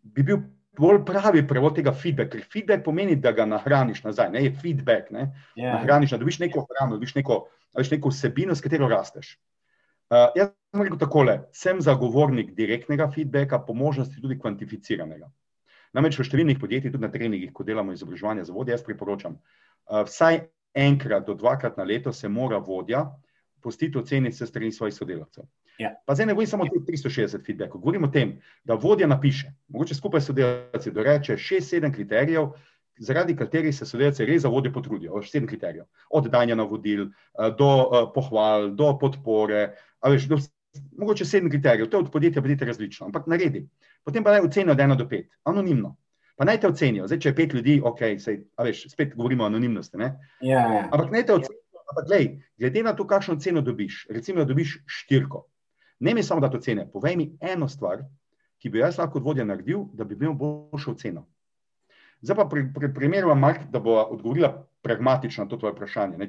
bi 0.03 0.25
bil 0.27 0.41
bolj 0.79 1.03
pravi 1.09 1.43
prevod 1.49 1.77
tega 1.79 1.93
feedback. 1.95 2.33
Ker 2.33 2.45
feedback 2.53 2.85
pomeni, 2.85 3.17
da 3.17 3.33
ga 3.37 3.47
nahraniš 3.49 4.03
nazaj, 4.05 4.31
ne 4.35 4.45
je 4.45 4.53
feedback. 4.63 5.11
Ne? 5.11 5.29
Yeah. 5.57 5.65
Ja. 5.65 5.75
Nahraniš, 5.79 6.15
da 6.15 6.21
dobiš 6.23 6.41
neko 6.45 6.67
hrano, 6.71 6.97
dobiš 6.97 7.15
neko, 7.19 7.41
dobiš 7.75 7.93
neko 7.97 8.13
vsebino, 8.13 8.55
s 8.55 8.65
katero 8.65 8.89
rasteš. 8.93 9.37
Uh, 10.07 10.29
jaz 10.39 10.53
sem 10.71 10.85
rekel 10.87 11.01
takole, 11.01 11.41
sem 11.57 11.81
zagovornik 11.83 12.53
direktnega 12.55 13.09
feedbacka, 13.11 13.59
po 13.67 13.75
možnosti 13.75 14.21
tudi 14.23 14.39
kvantificiranega. 14.39 15.31
Namreč 15.97 16.19
v 16.21 16.27
številnih 16.29 16.61
podjetjih, 16.63 16.93
tudi 16.95 17.03
na 17.03 17.11
treningih, 17.11 17.51
ko 17.57 17.65
delamo 17.67 17.95
izobraževanje 17.97 18.45
za 18.47 18.55
vodje, 18.55 18.77
jaz 18.77 18.85
priporočam, 18.87 19.41
uh, 19.41 20.05
vsaj 20.07 20.45
enkrat 20.77 21.27
do 21.27 21.35
dvakrat 21.35 21.79
na 21.81 21.87
leto 21.89 22.13
se 22.13 22.29
mora 22.29 22.61
vodja 22.63 23.07
postiti 23.67 23.99
oceniti 23.99 24.37
se 24.37 24.47
strani 24.47 24.73
svojih 24.73 24.95
sodelavcev. 24.95 25.45
Ja. 25.79 25.93
Pa 26.07 26.15
zdaj 26.15 26.27
ne 26.27 26.33
govorim 26.33 26.49
samo 26.49 26.65
o 26.65 26.67
360 26.67 27.45
feedbackov, 27.47 27.81
govorim 27.81 28.05
o 28.05 28.09
tem, 28.09 28.39
da 28.65 28.75
vodja 28.75 29.07
napiše, 29.07 29.53
mogoče 29.69 29.95
skupaj 29.95 30.21
s 30.21 30.31
sodelavci, 30.31 30.91
da 30.91 31.03
reče 31.03 31.37
6-7 31.37 31.93
kriterijev, 31.95 32.49
zaradi 32.99 33.37
katerih 33.37 33.77
se 33.77 33.87
sodelavci 33.87 34.25
res 34.25 34.43
za 34.43 34.49
vodje 34.49 34.73
potrudijo. 34.73 35.13
7 35.13 35.47
kriterijev. 35.47 35.85
Od 36.11 36.31
danja 36.33 36.55
navodil 36.55 37.03
eh, 37.03 37.51
do 37.59 37.69
uh, 37.69 38.09
pohval, 38.15 38.71
do 38.71 38.95
podpore, 39.01 39.75
veš, 40.07 40.29
do, 40.29 40.39
mogoče 40.99 41.25
7 41.25 41.51
kriterijev, 41.51 41.91
to 41.91 41.97
je 41.97 42.05
od 42.05 42.11
podjetja 42.13 42.43
podjetja 42.43 42.67
različno, 42.67 43.07
ampak 43.07 43.27
naredi. 43.27 43.67
Potem 44.05 44.25
pa 44.25 44.33
naj 44.33 44.47
ocenijo 44.49 44.73
od 44.73 44.79
1 44.79 44.97
do 44.97 45.05
5, 45.05 45.29
anonimno. 45.45 45.97
Pa 46.37 46.45
naj 46.45 46.61
te 46.61 46.69
ocenijo. 46.69 47.07
Zdaj, 47.09 47.21
če 47.21 47.29
je 47.29 47.35
pet 47.37 47.55
ljudi, 47.55 47.77
ok, 47.85 48.01
sej, 48.21 48.43
veš, 48.61 48.87
spet 48.93 49.15
govorimo 49.17 49.45
o 49.45 49.47
anonimnosti. 49.47 49.99
Ja, 49.99 50.11
ja. 50.41 50.89
Ampak 50.93 51.13
naj 51.13 51.27
te 51.27 51.33
ocenijo. 51.33 51.63
Ampak, 51.87 52.07
glej, 52.09 52.27
glede 52.59 52.83
na 52.83 52.93
to, 52.97 53.07
kakšno 53.07 53.37
ceno 53.41 53.63
dobiš, 53.63 54.07
recimo, 54.11 54.43
da 54.43 54.45
dobiš 54.45 54.81
štirko, 54.87 55.45
ne 56.01 56.15
mi 56.15 56.23
samo 56.23 56.41
da 56.41 56.51
to 56.51 56.61
cene, 56.61 56.89
povej 56.93 57.17
mi 57.17 57.31
eno 57.41 57.69
stvar, 57.69 58.05
ki 58.59 58.71
bi 58.71 58.79
jaz 58.79 58.99
lahko 58.99 59.19
od 59.19 59.25
vodja 59.25 59.45
naredil, 59.45 59.87
da 59.93 60.05
bi 60.05 60.15
imel 60.15 60.35
boljšo 60.35 60.95
ceno. 60.95 61.27
Zdaj 62.21 62.37
pa 62.37 62.47
pri, 62.49 62.65
pri 62.75 62.95
primeru, 62.95 63.35
Mark, 63.35 63.69
da 63.71 63.81
bo 63.81 63.99
odgovorila 64.01 64.67
pragmatično 64.83 65.45
na 65.45 65.51
to 65.51 65.57
tvoje 65.57 65.73
vprašanje. 65.73 66.19
Ne, 66.19 66.29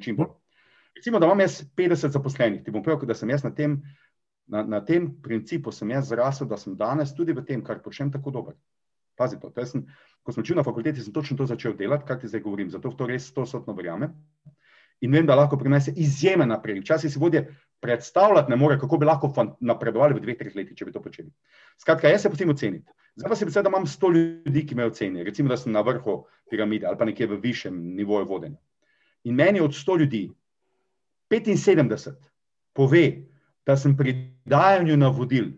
recimo, 0.96 1.18
da 1.18 1.26
imam 1.26 1.40
jaz 1.40 1.62
50 1.76 2.08
zaposlenih, 2.08 2.62
ti 2.64 2.70
bom 2.70 2.82
povedal, 2.82 3.06
da 3.06 3.14
sem 3.14 3.30
jaz 3.30 3.44
na 3.44 3.50
tem, 3.54 3.80
na, 4.46 4.62
na 4.62 4.80
tem 4.84 5.08
principu, 5.22 5.72
sem 5.72 5.90
jaz 5.90 6.08
zrasel, 6.08 6.48
da 6.48 6.56
sem 6.56 6.76
danes 6.76 7.14
tudi 7.14 7.32
v 7.32 7.44
tem, 7.44 7.64
kar 7.64 7.82
počnem, 7.84 8.12
tako 8.12 8.30
dober. 8.30 8.54
Pazi 9.16 9.40
to. 9.40 9.50
to 9.50 9.66
sem, 9.66 9.86
ko 10.22 10.32
sem 10.32 10.42
učil 10.42 10.56
na 10.56 10.64
fakulteti, 10.64 11.02
sem 11.02 11.12
točno 11.12 11.36
to 11.36 11.46
začel 11.46 11.76
delati, 11.76 12.06
kar 12.06 12.20
ti 12.20 12.28
zdaj 12.28 12.42
govorim. 12.44 12.70
Zato 12.70 12.90
v 12.90 12.96
to 12.96 13.06
res 13.06 13.32
to 13.32 13.46
sotno 13.46 13.74
verjamem. 13.74 14.14
In 15.00 15.14
vem, 15.14 15.26
da 15.26 15.36
lahko 15.38 15.58
prinese 15.58 15.92
izjemen 15.96 16.48
napredek. 16.48 16.82
Včasih 16.82 17.12
si 17.12 17.18
vodje 17.18 17.46
predstavljati 17.80 18.50
ne 18.50 18.56
more, 18.56 18.78
kako 18.78 18.98
bi 18.98 19.06
lahko 19.06 19.30
napredovali 19.60 20.14
v 20.14 20.22
dveh, 20.22 20.38
treh 20.38 20.56
letih, 20.56 20.76
če 20.76 20.84
bi 20.88 20.92
to 20.92 21.02
počeli. 21.02 21.30
Skratka, 21.78 22.08
jaz 22.08 22.22
se 22.22 22.30
potem 22.30 22.50
ocenim. 22.50 22.82
Zdaj 23.18 23.28
pa 23.30 23.36
si 23.36 23.46
predstavljam, 23.46 23.72
da 23.72 23.76
imam 23.76 23.86
sto 23.86 24.10
ljudi, 24.10 24.64
ki 24.66 24.74
me 24.74 24.86
ocenijo. 24.86 25.24
Recimo, 25.24 25.48
da 25.48 25.56
sem 25.56 25.72
na 25.72 25.82
vrhu 25.86 26.24
piramide 26.50 26.86
ali 26.86 26.98
pa 26.98 27.04
nekje 27.04 27.26
v 27.26 27.40
višjem 27.42 27.78
nivoju 27.96 28.26
vodenja. 28.26 28.58
In 29.24 29.34
meni 29.34 29.60
od 29.60 29.74
sto 29.74 29.96
ljudi 29.96 30.28
75 31.30 32.14
pove, 32.72 33.06
da 33.66 33.76
sem 33.76 33.96
pri 33.96 34.14
dajanju 34.44 34.96
navodil, 34.96 35.50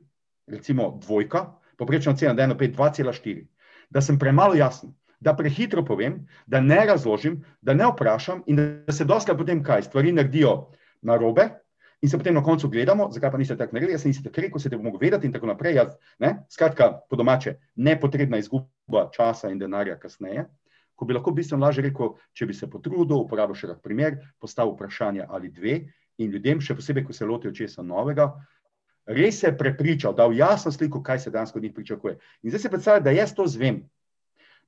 recimo 0.47 0.99
dvojka, 1.03 1.45
poprečna 1.79 2.17
cena, 2.17 2.35
da 2.35 2.43
je 2.43 2.73
2,4, 2.73 3.47
da 3.91 4.01
sem 4.01 4.19
premalo 4.19 4.55
jasen, 4.55 4.95
da 5.21 5.37
prehitro 5.37 5.85
povem, 5.85 6.27
da 6.47 6.61
ne 6.61 6.87
razložim, 6.87 7.45
da 7.61 7.75
ne 7.75 7.87
vprašam 7.93 8.43
in 8.47 8.57
da 8.57 8.93
se 8.93 9.05
doskrat 9.05 9.39
potem 9.39 9.63
kaj 9.65 9.83
stvari 9.83 10.13
naredijo 10.13 10.73
na 11.03 11.17
robe. 11.17 11.49
In 12.01 12.09
se 12.09 12.19
potem 12.19 12.35
na 12.35 12.43
koncu 12.43 12.69
gledamo, 12.69 13.11
zakaj 13.13 13.31
pa 13.31 13.39
niste 13.39 13.57
tako 13.57 13.77
naredili, 13.77 13.93
jaz 13.93 14.07
sem 14.07 14.15
si 14.15 14.23
tako 14.25 14.41
rekel, 14.41 14.61
se 14.61 14.71
te 14.71 14.77
bomo 14.77 14.97
vedeti 15.01 15.27
in 15.29 15.33
tako 15.33 15.51
naprej. 15.51 15.75
Jaz, 15.77 15.97
Skratka, 16.49 16.93
po 17.11 17.17
domače, 17.17 17.59
nepotrebna 17.77 18.41
izguba 18.41 19.11
časa 19.13 19.51
in 19.53 19.59
denarja 19.61 19.99
kasneje, 20.01 20.47
ko 20.97 21.05
bi 21.05 21.15
lahko 21.15 21.35
bistveno 21.37 21.67
lažje 21.67 21.85
rekel, 21.89 22.15
če 22.33 22.49
bi 22.49 22.57
se 22.57 22.71
potrudil, 22.73 23.19
uporabil 23.21 23.57
še 23.57 23.69
kak 23.75 23.83
primer, 23.85 24.17
postavil 24.41 24.73
vprašanje 24.75 25.27
ali 25.29 25.53
dve 25.53 25.77
in 26.21 26.33
ljudem, 26.33 26.61
še 26.61 26.77
posebej, 26.77 27.05
ko 27.05 27.17
se 27.17 27.29
lotijo 27.29 27.53
česa 27.57 27.85
novega, 27.85 28.31
res 29.09 29.41
se 29.41 29.51
je 29.51 29.57
prepričal, 29.57 30.17
da 30.17 30.25
je 30.29 30.41
jasno 30.41 30.73
sliko, 30.73 31.03
kaj 31.03 31.19
se 31.19 31.33
danes 31.33 31.53
od 31.57 31.63
njih 31.63 31.75
pričakuje. 31.77 32.17
In 32.43 32.53
zdaj 32.53 32.65
si 32.65 32.73
predstavljaj, 32.73 33.05
da 33.05 33.17
jaz 33.17 33.35
to 33.37 33.47
zvem. 33.49 33.83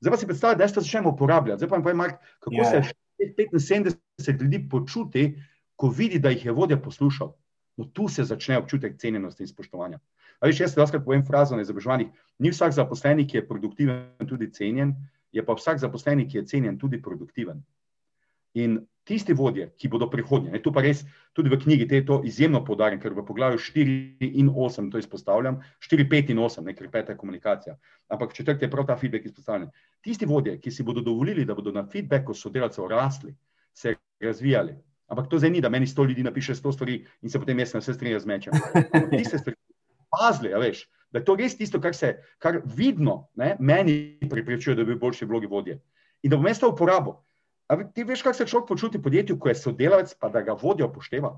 Zdaj 0.01 0.13
pa 0.13 0.19
si 0.21 0.29
predstavljaj, 0.29 0.59
da 0.59 0.65
jaz 0.65 0.75
to 0.75 0.85
začnem 0.85 1.07
uporabljati. 1.13 1.63
Zdaj 1.63 1.69
pa 1.69 1.79
mi 1.79 1.85
povem, 1.85 2.01
Mark, 2.01 2.21
kako 2.41 2.57
yeah. 2.57 2.81
Ja. 2.81 2.83
se 2.83 3.97
75 4.19 4.43
ljudi 4.43 4.69
počuti, 4.69 5.27
ko 5.83 5.89
vidi, 5.91 6.21
da 6.23 6.31
jih 6.31 6.45
je 6.47 6.53
vodja 6.55 6.77
poslušal. 6.79 7.33
No, 7.77 7.85
tu 7.91 8.07
se 8.09 8.23
začne 8.25 8.59
občutek 8.59 9.01
cenjenosti 9.03 9.43
in 9.43 9.49
spoštovanja. 9.51 9.99
Ali 10.39 10.55
še 10.55 10.69
jaz 10.69 10.77
lahko 10.79 11.01
povem 11.03 11.25
frazo 11.27 11.57
na 11.59 11.65
izobraževanjih? 11.65 12.13
Ni 12.39 12.53
vsak 12.53 12.77
zaposlenik, 12.77 13.33
ki 13.33 13.41
je 13.41 13.47
produktiven, 13.49 14.29
tudi 14.31 14.47
cenjen, 14.55 14.93
je 15.35 15.43
pa 15.43 15.57
vsak 15.59 15.81
zaposlenik, 15.83 16.29
ki 16.31 16.39
je 16.39 16.45
cenjen, 16.53 16.77
tudi 16.79 17.01
produktiven. 17.03 17.65
In 18.63 18.77
tisti 19.09 19.35
vodje, 19.35 19.73
ki 19.81 19.91
bodo 19.91 20.07
prihodnje, 20.13 20.61
tu 20.63 20.71
pa 20.77 20.85
res 20.87 21.03
tudi 21.35 21.51
v 21.51 21.59
knjigi 21.65 21.89
te 21.91 22.03
to 22.07 22.21
izjemno 22.29 22.61
podarim, 22.63 23.01
ker 23.03 23.17
v 23.17 23.27
poglavju 23.27 23.59
4 23.59 24.29
in 24.29 24.53
8 24.53 24.93
to 24.93 25.03
izpostavljam, 25.03 25.59
4, 25.83 26.07
5 26.15 26.31
in 26.37 26.45
8, 26.45 26.69
ne 26.69 26.77
ker 26.79 26.93
peta 26.95 27.17
je 27.17 27.19
komunikacija, 27.19 27.75
ampak 28.07 28.39
četrti 28.39 28.69
je 28.69 28.71
prav 28.71 28.87
ta 28.87 28.95
feedback 29.01 29.27
izpostavljen. 29.27 29.73
Tisti 30.05 30.31
vodje, 30.31 30.61
ki 30.63 30.71
si 30.71 30.87
bodo 30.87 31.03
dovolili, 31.03 31.49
da 31.49 31.59
bodo 31.59 31.75
na 31.75 31.89
feedbacku 31.89 32.39
sodelavcev 32.39 32.87
rasli, 32.93 33.35
se 33.75 33.97
razvijali, 34.21 34.77
ampak 35.13 35.29
to 35.29 35.39
zdaj 35.39 35.53
ni, 35.53 35.61
da 35.61 35.69
meni 35.69 35.87
sto 35.87 36.05
ljudi 36.09 36.25
napiše 36.25 36.55
sto 36.57 36.73
stvari 36.73 37.03
in 37.23 37.31
se 37.31 37.41
potem 37.41 37.59
jaz 37.61 37.75
na 37.77 37.83
vse 37.83 37.95
stvari 37.95 38.15
razmečem. 38.17 38.57
Tiste 39.13 39.39
stvari, 39.39 39.59
pazli, 40.13 40.53
a 40.55 40.61
veš, 40.61 40.87
da 41.13 41.21
je 41.21 41.27
to 41.29 41.37
res 41.37 41.57
tisto, 41.59 41.81
kar 41.81 41.95
se, 41.97 42.15
kar 42.41 42.63
vidno 42.65 43.29
ne, 43.37 43.57
meni 43.61 44.19
pripričuje, 44.31 44.77
da 44.77 44.85
bi 44.85 44.95
bil 44.95 45.01
boljši 45.05 45.29
vlogi 45.29 45.51
vodje. 45.51 45.79
In 46.23 46.33
da 46.33 46.39
bom 46.39 46.49
jaz 46.49 46.63
to 46.63 46.71
uporabil. 46.73 47.19
Ampak 47.69 47.93
ti 47.95 48.05
veš, 48.05 48.23
kako 48.25 48.37
se 48.37 48.47
človek 48.49 48.69
počuti 48.69 48.99
v 48.99 49.05
podjetju, 49.05 49.39
ko 49.41 49.49
je 49.49 49.59
sodelavec, 49.61 50.15
pa 50.21 50.29
da 50.33 50.43
ga 50.45 50.57
vodja 50.57 50.89
upošteva. 50.89 51.35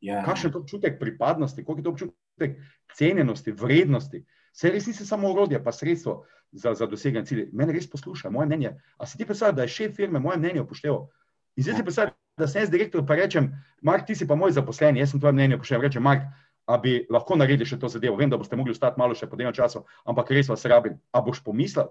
Yeah. 0.00 0.20
Ja. 0.20 0.24
Kakšen 0.24 0.48
je 0.48 0.52
to 0.52 0.62
občutek 0.64 0.98
pripadnosti, 1.00 1.64
koliko 1.64 1.80
je 1.80 1.84
to 1.84 1.90
občutek 1.90 2.58
cenjenosti, 2.94 3.52
vrednosti. 3.52 4.24
Vse 4.54 4.72
res 4.72 4.86
nisi 4.86 5.06
samo 5.06 5.32
urodje, 5.32 5.60
pa 5.64 5.72
sredstvo 5.72 6.22
za, 6.52 6.74
za 6.74 6.86
doseganje 6.86 7.26
cilja. 7.26 7.46
Mene 7.52 7.74
res 7.76 7.88
posluša, 7.90 8.30
moje 8.30 8.46
mnenje. 8.46 8.76
A 8.98 9.06
si 9.06 9.18
ti 9.18 9.26
predstavljaš, 9.26 9.56
da 9.56 9.66
je 9.66 9.74
šef 9.74 9.96
firme 9.96 10.20
moje 10.20 10.38
mnenje 10.38 10.62
upošteval? 10.64 11.08
In 11.56 11.66
zdaj 11.66 11.80
si 11.80 11.86
predstavljaš, 11.88 12.16
da 12.38 12.48
sem 12.48 12.62
jaz 12.62 12.70
direktor, 12.70 13.04
pa 13.06 13.16
rečem, 13.18 13.50
Mark, 13.82 14.06
ti 14.06 14.14
si 14.14 14.26
pa 14.26 14.36
moj 14.38 14.54
zaposleni, 14.56 15.02
jaz 15.02 15.12
sem 15.12 15.20
tvoje 15.20 15.36
mnenje 15.36 15.58
upošteval. 15.58 15.88
Rečem, 15.88 16.02
Mark, 16.02 16.28
a 16.68 16.78
bi 16.78 17.00
lahko 17.10 17.36
naredili 17.36 17.66
še 17.68 17.80
to 17.80 17.90
zadevo. 17.90 18.16
Vem, 18.20 18.30
da 18.30 18.38
boste 18.38 18.56
mogli 18.56 18.76
ostati 18.76 19.00
malo 19.00 19.16
še 19.18 19.26
po 19.26 19.36
dnevnem 19.36 19.56
času, 19.56 19.84
ampak 20.06 20.30
res 20.36 20.50
vas 20.52 20.64
rabim. 20.68 21.00
A 21.12 21.24
boš 21.24 21.42
pomislil? 21.44 21.90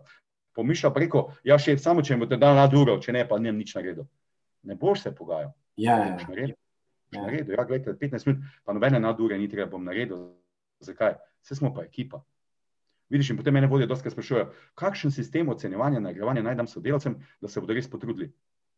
pomišljal 0.57 0.93
preko, 0.93 1.27
ja, 1.45 1.59
še 1.61 1.77
samo 1.81 2.01
če 2.01 2.17
boš 2.17 2.33
dal 2.41 2.57
nad 2.57 2.73
uro, 2.73 2.97
če 3.03 3.13
ne, 3.13 3.23
pa 3.29 3.37
ne 3.41 3.53
nič 3.53 3.75
naredil. 3.77 4.07
Ne 4.67 4.77
boš 4.79 5.05
se 5.05 5.13
pogajal. 5.13 5.53
Ja, 5.77 5.99
ja. 6.01 6.15
naredil. 6.23 6.55
Ja, 7.13 7.27
naredil. 7.27 7.53
Ja, 7.53 7.65
gledajte, 7.69 7.93
15 8.01 8.29
minut, 8.29 8.47
pa 8.65 8.73
nobene 8.73 8.99
nad 9.03 9.21
ure 9.21 9.37
ni 9.37 9.49
treba, 9.51 9.69
bom 9.75 9.85
naredil. 9.85 10.31
Zakaj? 10.83 11.15
Vse 11.45 11.59
smo 11.59 11.71
pa 11.75 11.85
ekipa. 11.85 12.23
Vidiš, 13.13 13.29
in 13.31 13.37
potem 13.39 13.55
mene 13.55 13.69
vodijo, 13.71 13.87
da 13.87 13.95
sprašujejo, 13.95 14.49
kakšen 14.75 15.13
sistem 15.15 15.47
ocenjevanja, 15.53 16.01
nagrajevanja 16.03 16.43
naj 16.43 16.57
dam 16.59 16.67
sodelavcem, 16.67 17.15
da 17.41 17.47
se 17.47 17.61
bodo 17.63 17.77
res 17.77 17.87
potrudili. 17.87 18.33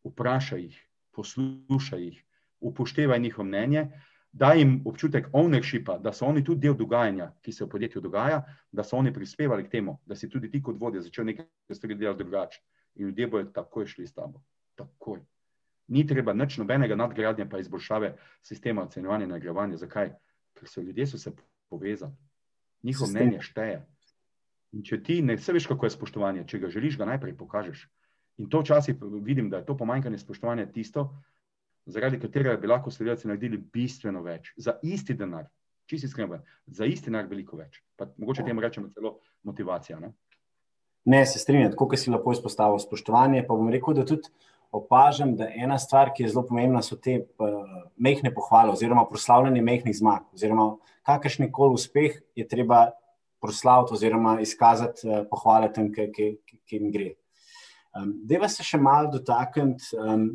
Vprašaj 0.05 0.61
jih, 0.61 0.75
poslušaj 1.19 2.03
jih, 2.03 2.23
upoštevaj 2.59 3.19
njihovo 3.19 3.47
mnenje, 3.47 3.87
daj 4.31 4.59
jim 4.59 4.81
občutek 4.85 5.27
ownershipa, 5.33 5.97
da 5.99 6.13
so 6.13 6.25
oni 6.25 6.43
tudi 6.43 6.67
del 6.67 6.77
dogajanja, 6.77 7.31
ki 7.41 7.51
se 7.51 7.65
v 7.65 7.69
podjetju 7.69 8.01
dogaja, 8.01 8.43
da 8.71 8.83
so 8.83 8.97
oni 8.97 9.13
prispevali 9.13 9.65
k 9.65 9.71
temu, 9.71 9.97
da 10.05 10.15
si 10.15 10.29
tudi 10.29 10.51
ti 10.51 10.61
kot 10.63 10.79
vodja 10.79 11.01
začel 11.01 11.25
nekaj 11.25 11.75
stvari 11.75 11.95
delati 11.95 12.23
drugače. 12.23 12.61
In 12.95 13.07
ljudje 13.07 13.27
bodo 13.27 13.51
takoj 13.51 13.87
šli 13.87 14.07
s 14.07 14.13
tabo. 14.13 14.41
Takoj. 14.75 15.21
Ni 15.87 16.05
treba 16.07 16.33
nič 16.33 16.57
nobenega 16.57 16.95
nadgradnja, 16.95 17.49
pa 17.49 17.59
izboljšave 17.59 18.15
sistema 18.45 18.83
ocenjevanja 18.83 19.25
in 19.25 19.31
nagrajevanja. 19.33 19.77
Zakaj? 19.77 20.13
Ker 20.53 20.69
so 20.69 20.81
ljudje 20.81 21.07
so 21.07 21.17
se 21.17 21.31
povezali. 21.69 22.13
Njihovo 22.83 23.11
mnenje 23.11 23.41
šteje. 23.41 23.81
In 24.71 24.83
če 24.85 25.01
ti 25.03 25.21
ne 25.21 25.35
veš, 25.35 25.67
kako 25.67 25.85
je 25.85 25.95
spoštovanje, 25.95 26.45
če 26.47 26.59
ga 26.59 26.69
želiš, 26.69 26.97
ga 26.97 27.07
najprej 27.09 27.37
pokažeš. 27.37 27.87
In 28.39 28.47
to 28.49 28.61
včasih 28.63 28.95
vidim, 29.21 29.49
da 29.49 29.59
je 29.59 29.65
to 29.65 29.75
pomanjkanje 29.77 30.17
spoštovanja 30.17 30.69
tisto, 30.71 31.09
zaradi 31.85 32.19
katerega 32.19 32.55
bi 32.57 32.67
lahko 32.67 32.91
sodelavci 32.91 33.27
naredili 33.27 33.57
bistveno 33.57 34.21
več. 34.23 34.53
Za 34.57 34.77
isti 34.83 35.13
denar, 35.13 35.49
čisti 35.89 36.07
skrbi, 36.07 36.39
za 36.67 36.87
isti 36.87 37.11
denar 37.11 37.27
veliko 37.27 37.59
več. 37.59 37.81
Pa 37.97 38.07
mogoče 38.17 38.45
temu 38.47 38.63
rečemo 38.63 38.91
celo 38.95 39.17
motivacija. 39.43 39.99
Ne, 39.99 40.13
ne 41.05 41.25
se 41.25 41.41
strinjam, 41.41 41.75
kot 41.75 41.97
si 41.99 42.13
lepo 42.13 42.31
izpostavil 42.35 42.79
spoštovanje. 42.79 43.43
Pa 43.47 43.57
bom 43.59 43.71
rekel, 43.73 43.97
da 43.97 44.07
tudi 44.07 44.31
opažam, 44.71 45.35
da 45.35 45.49
ena 45.49 45.79
stvar, 45.81 46.13
ki 46.15 46.23
je 46.23 46.33
zelo 46.33 46.45
pomembna, 46.47 46.81
so 46.85 46.95
te 46.95 47.19
uh, 47.19 47.59
mehne 47.97 48.31
pohvale 48.33 48.71
oziroma 48.75 49.07
proslavljanje 49.09 49.65
mehnih 49.65 49.97
zmag. 49.97 50.29
Oziroma, 50.33 50.75
kakršni 51.09 51.49
koli 51.51 51.79
uspeh 51.79 52.19
je 52.37 52.47
treba 52.47 52.85
proslaviti 53.41 53.97
oziroma 53.97 54.39
izkazati 54.43 55.07
uh, 55.07 55.23
pohvale 55.29 55.73
tem, 55.73 55.89
ki, 55.91 56.35
jim 56.69 56.91
gre. 56.93 57.15
Um, 57.99 58.13
Deva 58.25 58.49
se 58.49 58.63
še 58.63 58.79
malo 58.81 59.11
dotakniti. 59.17 59.91
Um, 59.97 60.31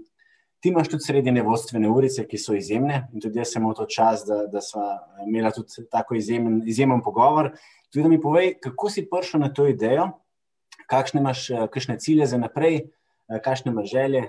Ti 0.64 0.70
imaš 0.72 0.88
tudi 0.88 1.04
srednje 1.04 1.42
vodstvene 1.44 1.90
urice, 1.92 2.22
ki 2.24 2.38
so 2.40 2.54
izjemne, 2.56 3.02
in 3.12 3.20
tudi 3.20 3.36
jaz 3.36 3.50
sem 3.52 3.60
imel 3.60 3.74
to 3.76 3.84
čas, 3.84 4.22
da, 4.24 4.46
da 4.48 4.62
smo 4.64 4.80
imeli 5.26 5.50
tudi 5.52 5.82
tako 5.92 6.16
izjemen, 6.16 6.62
izjemen 6.64 7.02
pogovor. 7.04 7.50
Tudi 7.92 8.06
da 8.06 8.08
mi 8.08 8.16
povej, 8.20 8.54
kako 8.64 8.88
si 8.88 9.04
prišel 9.10 9.42
na 9.44 9.50
to 9.52 9.66
idejo, 9.68 10.06
kakšne 10.88 11.20
imaš 11.20 11.42
kakšne 11.68 11.98
cilje 12.00 12.30
za 12.32 12.40
naprej, 12.40 12.80
kakšne 13.44 13.74
imaš 13.74 13.90
želje. 13.92 14.24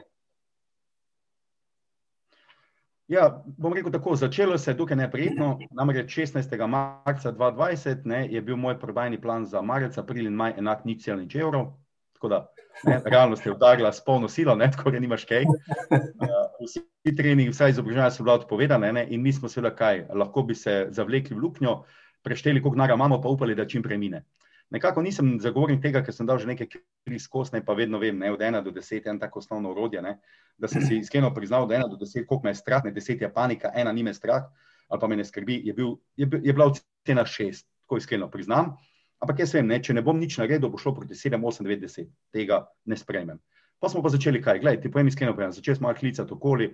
Ja, 3.07 3.43
bom 3.57 3.73
rekel 3.73 3.91
tako, 3.91 4.15
začelo 4.15 4.57
se 4.57 4.71
je 4.71 4.77
tukaj 4.77 4.97
neprijetno, 4.97 5.59
namreč 5.71 6.17
16. 6.17 6.67
marca 6.67 7.31
2020 7.31 8.05
ne, 8.05 8.27
je 8.31 8.41
bil 8.41 8.57
moj 8.57 8.79
prodajni 8.79 9.21
plan 9.21 9.45
za 9.45 9.61
marec, 9.61 9.97
april 9.97 10.25
in 10.25 10.33
maj 10.33 10.55
enak 10.57 10.85
nič 10.85 11.03
cel 11.05 11.19
nič 11.21 11.35
evrov. 11.35 11.75
Tako 12.25 12.29
da 12.29 12.47
ne, 12.83 13.01
realnost 13.05 13.45
je 13.45 13.51
udarila 13.51 13.91
s 13.93 14.03
polno 14.05 14.27
silo, 14.27 14.55
ne, 14.55 14.71
tako 14.71 14.91
da 14.91 14.99
nimaš 14.99 15.25
kaj. 15.25 15.43
Uh, 15.45 15.99
vsi 16.65 17.15
treningi, 17.17 17.51
vsa 17.51 17.69
izobraževanja 17.69 18.11
so 18.11 18.23
bila 18.23 18.35
odpovedana 18.39 18.91
ne, 18.91 19.05
in 19.09 19.21
mi 19.21 19.33
smo 19.33 19.49
seveda 19.49 19.75
kaj, 19.75 20.07
lahko 20.13 20.43
bi 20.43 20.55
se 20.55 20.87
zavlekli 20.89 21.35
v 21.35 21.43
luknjo, 21.43 21.75
prešteli, 22.23 22.61
koliko 22.61 22.77
nara 22.77 22.93
imamo, 22.93 23.21
pa 23.21 23.29
upali, 23.29 23.55
da 23.55 23.67
čim 23.67 23.83
premine. 23.83 24.23
Nekako 24.69 25.01
nisem 25.05 25.35
zagovornik 25.39 25.81
tega, 25.81 26.01
ker 26.03 26.13
sem 26.13 26.25
dal 26.25 26.39
že 26.41 26.49
nekaj 26.49 26.67
kriz 27.05 27.27
kostne, 27.29 27.61
pa 27.65 27.73
vedno 27.77 28.01
vem, 28.01 28.17
ne, 28.19 28.31
od 28.33 28.41
ena 28.41 28.61
do 28.65 28.73
deset, 28.73 29.05
en 29.07 29.19
tako 29.21 29.39
osnovno 29.39 29.71
urodje, 29.71 30.01
ne, 30.01 30.17
da 30.57 30.67
sem 30.67 30.81
si 30.81 30.97
iskreno 31.05 31.33
priznal, 31.33 31.67
da 31.69 31.77
ena 31.77 31.87
do 31.87 32.01
deset, 32.01 32.25
koliko 32.27 32.49
me 32.49 32.55
je 32.55 32.61
strah, 32.63 32.83
ne 32.83 32.91
deset 32.91 33.21
je 33.21 33.29
panika, 33.33 33.71
ena 33.75 33.93
ni 33.93 34.03
me 34.03 34.13
strah, 34.13 34.49
ali 34.89 35.01
pa 35.01 35.07
me 35.07 35.15
ne 35.15 35.25
skrbi, 35.25 35.61
je, 35.65 35.73
bil, 35.73 35.95
je, 36.17 36.29
je 36.43 36.53
bila 36.53 36.71
ocena 36.73 37.25
šest, 37.25 37.69
tako 37.85 38.01
iskreno 38.01 38.29
priznam. 38.31 38.73
Ampak 39.25 39.39
jaz 39.41 39.55
vem, 39.57 39.65
ne, 39.65 39.79
če 39.81 39.95
ne 39.97 40.03
bom 40.05 40.19
nič 40.21 40.35
naredil, 40.37 40.69
bo 40.69 40.77
šlo 40.77 40.91
proti 40.93 41.15
7, 41.17 41.41
8, 41.41 41.65
9, 41.65 41.79
10. 41.81 42.09
Tega 42.29 42.59
ne 42.85 42.93
sprejmem. 42.93 43.39
Pa 43.81 43.89
smo 43.89 44.03
pa 44.05 44.11
začeli 44.13 44.37
kaj? 44.37 44.59
Glej, 44.61 44.77
ti 44.83 44.91
povem 44.93 45.09
iskreno, 45.09 45.33
povem. 45.33 45.49
začeli 45.49 45.79
smo 45.79 45.93
klicati 45.97 46.29
okoli 46.29 46.67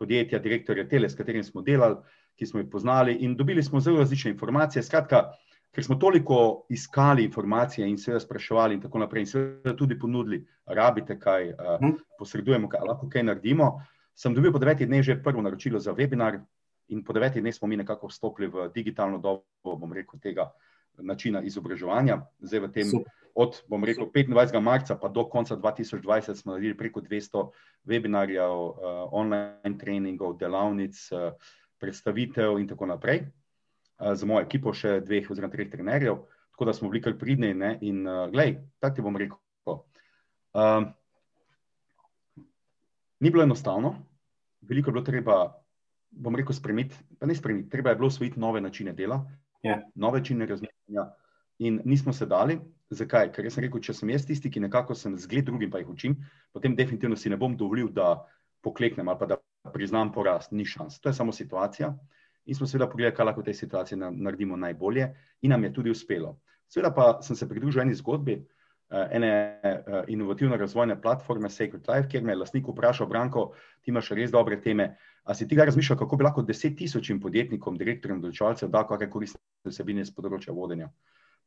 podjetja, 0.00 0.40
direktorja 0.40 0.86
Tele, 0.88 1.12
s 1.12 1.18
katerim 1.18 1.44
smo 1.44 1.60
delali, 1.60 2.00
ki 2.40 2.48
smo 2.48 2.62
jih 2.64 2.70
poznali 2.72 3.18
in 3.20 3.36
dobili 3.36 3.62
smo 3.62 3.84
zelo 3.84 4.00
različne 4.00 4.32
informacije. 4.32 4.82
Skratka, 4.82 5.36
ker 5.76 5.84
smo 5.84 6.00
toliko 6.00 6.64
iskali 6.72 7.28
informacije 7.28 7.84
in 7.84 8.00
seveda 8.00 8.24
spraševali 8.24 8.80
in 8.80 8.80
tako 8.80 9.04
naprej 9.04 9.26
in 9.26 9.32
seveda 9.34 9.76
tudi 9.76 10.00
ponudili, 10.00 10.40
rabite 10.64 11.18
kaj, 11.20 11.52
uh, 11.52 11.88
posredujemo, 12.18 12.72
kaj, 12.72 12.88
lahko 12.88 13.12
kaj 13.12 13.28
naredimo, 13.28 13.74
sem 14.16 14.32
dobil 14.34 14.56
po 14.56 14.62
devetih 14.62 14.88
dneh 14.88 15.04
že 15.04 15.20
prvo 15.20 15.44
naročilo 15.44 15.76
za 15.84 15.92
webinar 15.92 16.40
in 16.88 17.04
po 17.04 17.12
devetih 17.12 17.44
dneh 17.44 17.54
smo 17.54 17.68
mi 17.68 17.76
nekako 17.76 18.08
vstopili 18.08 18.48
v 18.48 18.70
digitalno 18.72 19.20
dobo, 19.20 19.76
bom 19.76 19.92
rekel, 19.92 20.16
tega 20.16 20.48
uh, 20.48 20.73
načina 20.98 21.42
izobraževanja. 21.42 22.20
Zdaj, 22.40 22.60
v 22.60 22.72
tem, 22.72 22.92
od 23.34 23.62
rekel, 23.84 24.06
25. 24.14 24.60
marca 24.60 24.96
pa 24.96 25.08
do 25.08 25.24
konca 25.28 25.56
2020 25.56 26.34
smo 26.34 26.52
naredili 26.52 26.76
preko 26.76 27.00
200 27.00 27.48
webinarjev, 27.84 28.52
uh, 28.52 28.76
online 29.12 29.78
treningov, 29.78 30.36
delavnic, 30.38 30.98
uh, 31.12 31.32
predstavitev 31.78 32.58
in 32.58 32.68
tako 32.68 32.86
naprej. 32.86 33.26
Uh, 33.98 34.14
za 34.14 34.26
mojo 34.26 34.46
ekipo 34.46 34.72
še 34.74 35.00
dveh 35.00 35.30
oziroma 35.30 35.52
treh 35.52 35.70
trenerjev, 35.70 36.22
tako 36.54 36.64
da 36.64 36.72
smo 36.72 36.90
bili 36.90 37.02
kar 37.02 37.18
pridni. 37.18 37.54
Ne? 37.54 37.78
In 37.82 38.06
uh, 38.06 38.28
glej, 38.30 38.58
tako 38.78 38.94
ti 38.96 39.02
bom 39.02 39.16
rekel. 39.16 39.38
Uh, 40.54 40.86
ni 43.20 43.30
bilo 43.30 43.42
enostavno, 43.42 43.96
veliko 44.62 44.90
je 44.90 44.92
bilo 44.92 45.04
treba, 45.04 45.36
bom 46.10 46.36
rekel, 46.36 46.54
spremeniti, 46.54 46.96
pa 47.18 47.26
ne 47.26 47.34
spremeniti, 47.34 47.70
treba 47.70 47.90
je 47.90 47.96
bilo 47.96 48.06
usvojiti 48.06 48.40
nove 48.40 48.60
načine 48.60 48.92
dela, 48.92 49.24
yeah. 49.64 49.68
Ja. 49.70 49.82
nove 49.94 50.20
načine 50.20 50.46
razmišljanja. 50.46 50.73
In 51.58 51.80
nismo 51.84 52.12
se 52.12 52.26
dali. 52.26 52.58
Zakaj? 52.90 53.30
Ker 53.32 53.46
sem 53.50 53.64
rekel, 53.64 53.80
če 53.82 53.94
sem 53.96 54.10
jaz 54.12 54.26
tisti, 54.28 54.50
ki 54.52 54.62
nekako 54.62 54.94
sem 54.94 55.16
zgled 55.18 55.46
drugim, 55.48 55.70
pa 55.70 55.80
jih 55.80 55.90
učim, 55.90 56.16
potem 56.52 56.74
definitivno 56.76 57.16
si 57.16 57.32
ne 57.32 57.38
bom 57.40 57.56
dovolil, 57.56 57.88
da 57.90 58.18
pokleknem 58.62 59.08
ali 59.08 59.18
pa 59.18 59.28
da 59.30 59.38
priznam 59.72 60.12
porast. 60.12 60.52
Ni 60.52 60.66
šans. 60.68 61.00
To 61.00 61.08
je 61.08 61.16
samo 61.16 61.32
situacija. 61.32 61.94
In 62.44 62.54
smo 62.54 62.68
seveda 62.68 62.90
pogledali, 62.90 63.16
kaj 63.16 63.30
lahko 63.30 63.40
v 63.40 63.48
tej 63.48 63.56
situaciji 63.62 63.98
naredimo 63.98 64.56
najbolje, 64.60 65.08
in 65.42 65.54
nam 65.54 65.64
je 65.64 65.72
tudi 65.72 65.90
uspelo. 65.94 66.36
Seveda 66.68 66.92
pa 66.94 67.06
sem 67.22 67.36
se 67.36 67.48
pridružil 67.48 67.82
eni 67.82 67.96
zgodbi, 67.96 68.36
ene 68.90 69.30
uh, 69.62 70.02
inovativne 70.08 70.56
razvojne 70.56 71.00
platforme 71.02 71.50
Sacred 71.50 71.88
Life, 71.88 72.08
kjer 72.08 72.22
me 72.22 72.32
je 72.32 72.40
lastnik 72.42 72.68
vprašal: 72.68 73.08
Branko, 73.08 73.52
ti 73.82 73.90
imaš 73.90 74.10
res 74.10 74.30
dobre 74.30 74.60
teme. 74.60 74.94
A 75.24 75.34
si 75.34 75.48
tega 75.48 75.64
razmišljal, 75.64 75.98
kako 75.98 76.16
bi 76.16 76.24
lahko 76.24 76.42
deset 76.42 76.76
tisočim 76.76 77.20
podjetnikom, 77.20 77.78
direktorjem, 77.80 78.20
določevalcem 78.20 78.70
dal 78.70 78.84
kakšne 78.88 79.10
koristne 79.10 79.72
vsebine 79.72 80.04
z 80.04 80.12
področja 80.12 80.52
vodenja? 80.52 80.90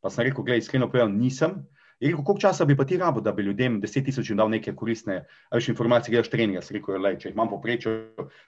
Pa 0.02 0.10
sem 0.14 0.26
rekel, 0.26 0.46
gledaj, 0.46 0.66
iskreno 0.66 0.90
povedal, 0.90 1.12
nisem. 1.14 1.60
Je 2.00 2.12
rekel, 2.12 2.24
koliko 2.24 2.42
časa 2.42 2.66
bi 2.66 2.76
pa 2.78 2.86
ti 2.86 2.98
rabo, 2.98 3.22
da 3.22 3.32
bi 3.34 3.46
ljudem 3.46 3.80
deset 3.82 4.06
tisočim 4.06 4.38
dal 4.38 4.50
neke 4.50 4.74
koristne 4.78 5.24
več 5.54 5.70
informacije, 5.70 6.14
gledaš 6.14 6.30
treninga. 6.34 6.62
Sem 6.66 6.78
rekel, 6.78 6.98
le, 7.02 7.16
če 7.22 7.32
imam 7.34 7.50
poprečje 7.50 7.94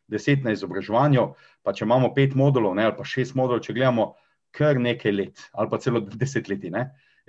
deset 0.10 0.46
na 0.46 0.54
izobraževanju, 0.54 1.28
pa 1.66 1.74
če 1.74 1.86
imamo 1.86 2.12
pet 2.14 2.36
modulov, 2.38 2.76
ne, 2.78 2.86
ali 2.90 2.98
pa 2.98 3.06
šest 3.06 3.38
modulov, 3.38 3.64
če 3.66 3.78
gledamo 3.78 4.12
kar 4.54 4.82
nekaj 4.82 5.14
let, 5.14 5.46
ali 5.54 5.70
pa 5.70 5.82
celo 5.82 6.02
desetletji. 6.02 6.74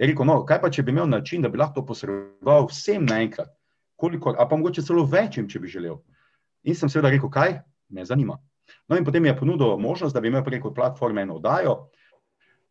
Je 0.01 0.07
rekel, 0.09 0.25
no, 0.25 0.39
kaj 0.49 0.63
pa 0.63 0.71
če 0.73 0.83
bi 0.83 0.95
imel 0.95 1.09
način, 1.13 1.43
da 1.45 1.51
bi 1.53 1.59
lahko 1.61 1.81
to 1.81 1.87
posredoval 1.91 2.71
vsem 2.71 3.05
naenkrat, 3.05 3.51
koliko, 4.01 4.33
ali 4.33 4.49
pa 4.49 4.57
mogoče 4.57 4.83
celo 4.87 5.05
večjim, 5.05 5.49
če 5.49 5.61
bi 5.61 5.69
želel. 5.69 5.99
In 6.65 6.77
sem 6.77 6.89
seveda 6.89 7.11
rekel, 7.13 7.29
kaj, 7.29 7.59
me 7.93 8.07
zanima. 8.09 8.39
No, 8.89 8.97
in 8.97 9.05
potem 9.05 9.29
je 9.29 9.37
ponudil 9.37 9.77
možnost, 9.77 10.17
da 10.17 10.23
bi 10.25 10.33
imel 10.33 10.45
preko 10.47 10.73
platforme 10.73 11.27
eno 11.27 11.37
oddajo, 11.37 11.91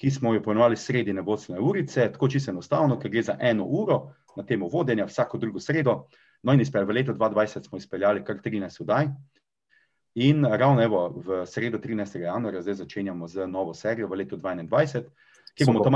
ki 0.01 0.11
smo 0.11 0.34
jo 0.34 0.41
poimenovali 0.41 0.77
sredine 0.80 1.21
vodstvene 1.21 1.61
urice, 1.61 2.09
tako 2.11 2.32
čisto 2.34 2.51
enostavno, 2.51 2.97
ker 2.99 3.11
gre 3.11 3.21
za 3.30 3.38
eno 3.39 3.65
uro 3.65 3.99
na 4.38 4.45
temo 4.47 4.69
vodenja, 4.71 5.05
vsako 5.05 5.38
drugo 5.38 5.61
sredo. 5.61 5.99
No, 6.41 6.53
in 6.55 6.61
izpel, 6.65 6.86
v 6.88 6.97
letu 6.97 7.13
2020 7.13 7.67
smo 7.67 7.77
izpeljali 7.77 8.23
kar 8.25 8.39
13 8.41 8.82
oddaj. 8.82 9.09
In 10.15 10.45
ravno 10.45 10.82
evo, 10.82 11.09
v 11.25 11.43
sredo 11.45 11.77
13. 11.77 12.23
januarja 12.23 12.61
zdaj 12.61 12.82
začenjamo 12.86 13.27
z 13.27 13.47
novo 13.47 13.73
serijo 13.73 14.07
v 14.07 14.23
letu 14.23 14.38
2021, 14.38 15.11
ki 15.53 15.67
bomo 15.67 15.84
to 15.84 15.91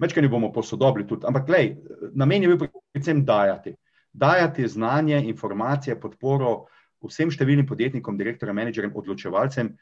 majčkanje 0.00 0.28
bomo 0.28 0.52
posodobili 0.52 1.06
tudi. 1.06 1.26
Ampak, 1.28 1.46
glej, 1.46 1.76
namen 2.14 2.42
je 2.42 2.52
bil 2.52 2.68
predvsem 2.92 3.24
dajati. 3.24 3.74
Dajati 4.12 4.68
znanje, 4.68 5.18
informacije, 5.26 5.98
podporo, 6.00 6.66
vsem 7.04 7.30
številnim 7.30 7.66
podjetnikom, 7.66 8.16
direktorjem, 8.18 8.56
menedžerjem, 8.56 8.94
odločevalcem, 8.94 9.74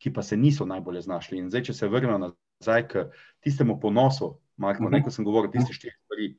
ki 0.00 0.12
pa 0.12 0.22
se 0.22 0.36
niso 0.36 0.66
najbolje 0.68 1.04
znašli. 1.08 1.40
In 1.40 1.48
zdaj, 1.52 1.70
če 1.70 1.76
se 1.76 1.88
vrnemo 1.88 2.18
nazaj 2.20 2.86
k 2.88 3.08
tistemu 3.44 3.80
ponosu, 3.80 4.38
Marko, 4.60 4.84
uh 4.84 4.90
-huh. 4.90 5.04
ko 5.04 5.10
sem 5.10 5.24
govoril 5.24 5.48
o 5.48 5.52
tistih 5.52 5.76
štirih 5.76 5.96
stvareh. 6.04 6.36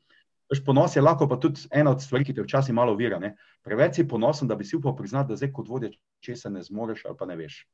Veš, 0.51 0.59
ponos 0.65 0.95
je 0.95 1.01
lahko 1.01 1.27
pa 1.31 1.37
tudi 1.39 1.61
ena 1.71 1.91
od 1.91 2.01
stvari, 2.03 2.25
ki 2.27 2.33
te 2.33 2.43
včasih 2.43 2.75
malo 2.75 2.91
ovira. 2.91 3.19
Ne? 3.19 3.35
Preveč 3.63 3.95
si 3.95 4.07
ponosen, 4.07 4.47
da 4.47 4.55
bi 4.55 4.65
si 4.67 4.75
upal 4.75 4.95
priznati, 4.95 5.29
da 5.29 5.35
zdaj 5.35 5.51
kot 5.51 5.69
vodja 5.69 5.89
česa 6.19 6.49
ne 6.49 6.63
zmoreš 6.63 7.05
ali 7.05 7.17
pa 7.17 7.25
ne 7.25 7.35
veš. 7.35 7.67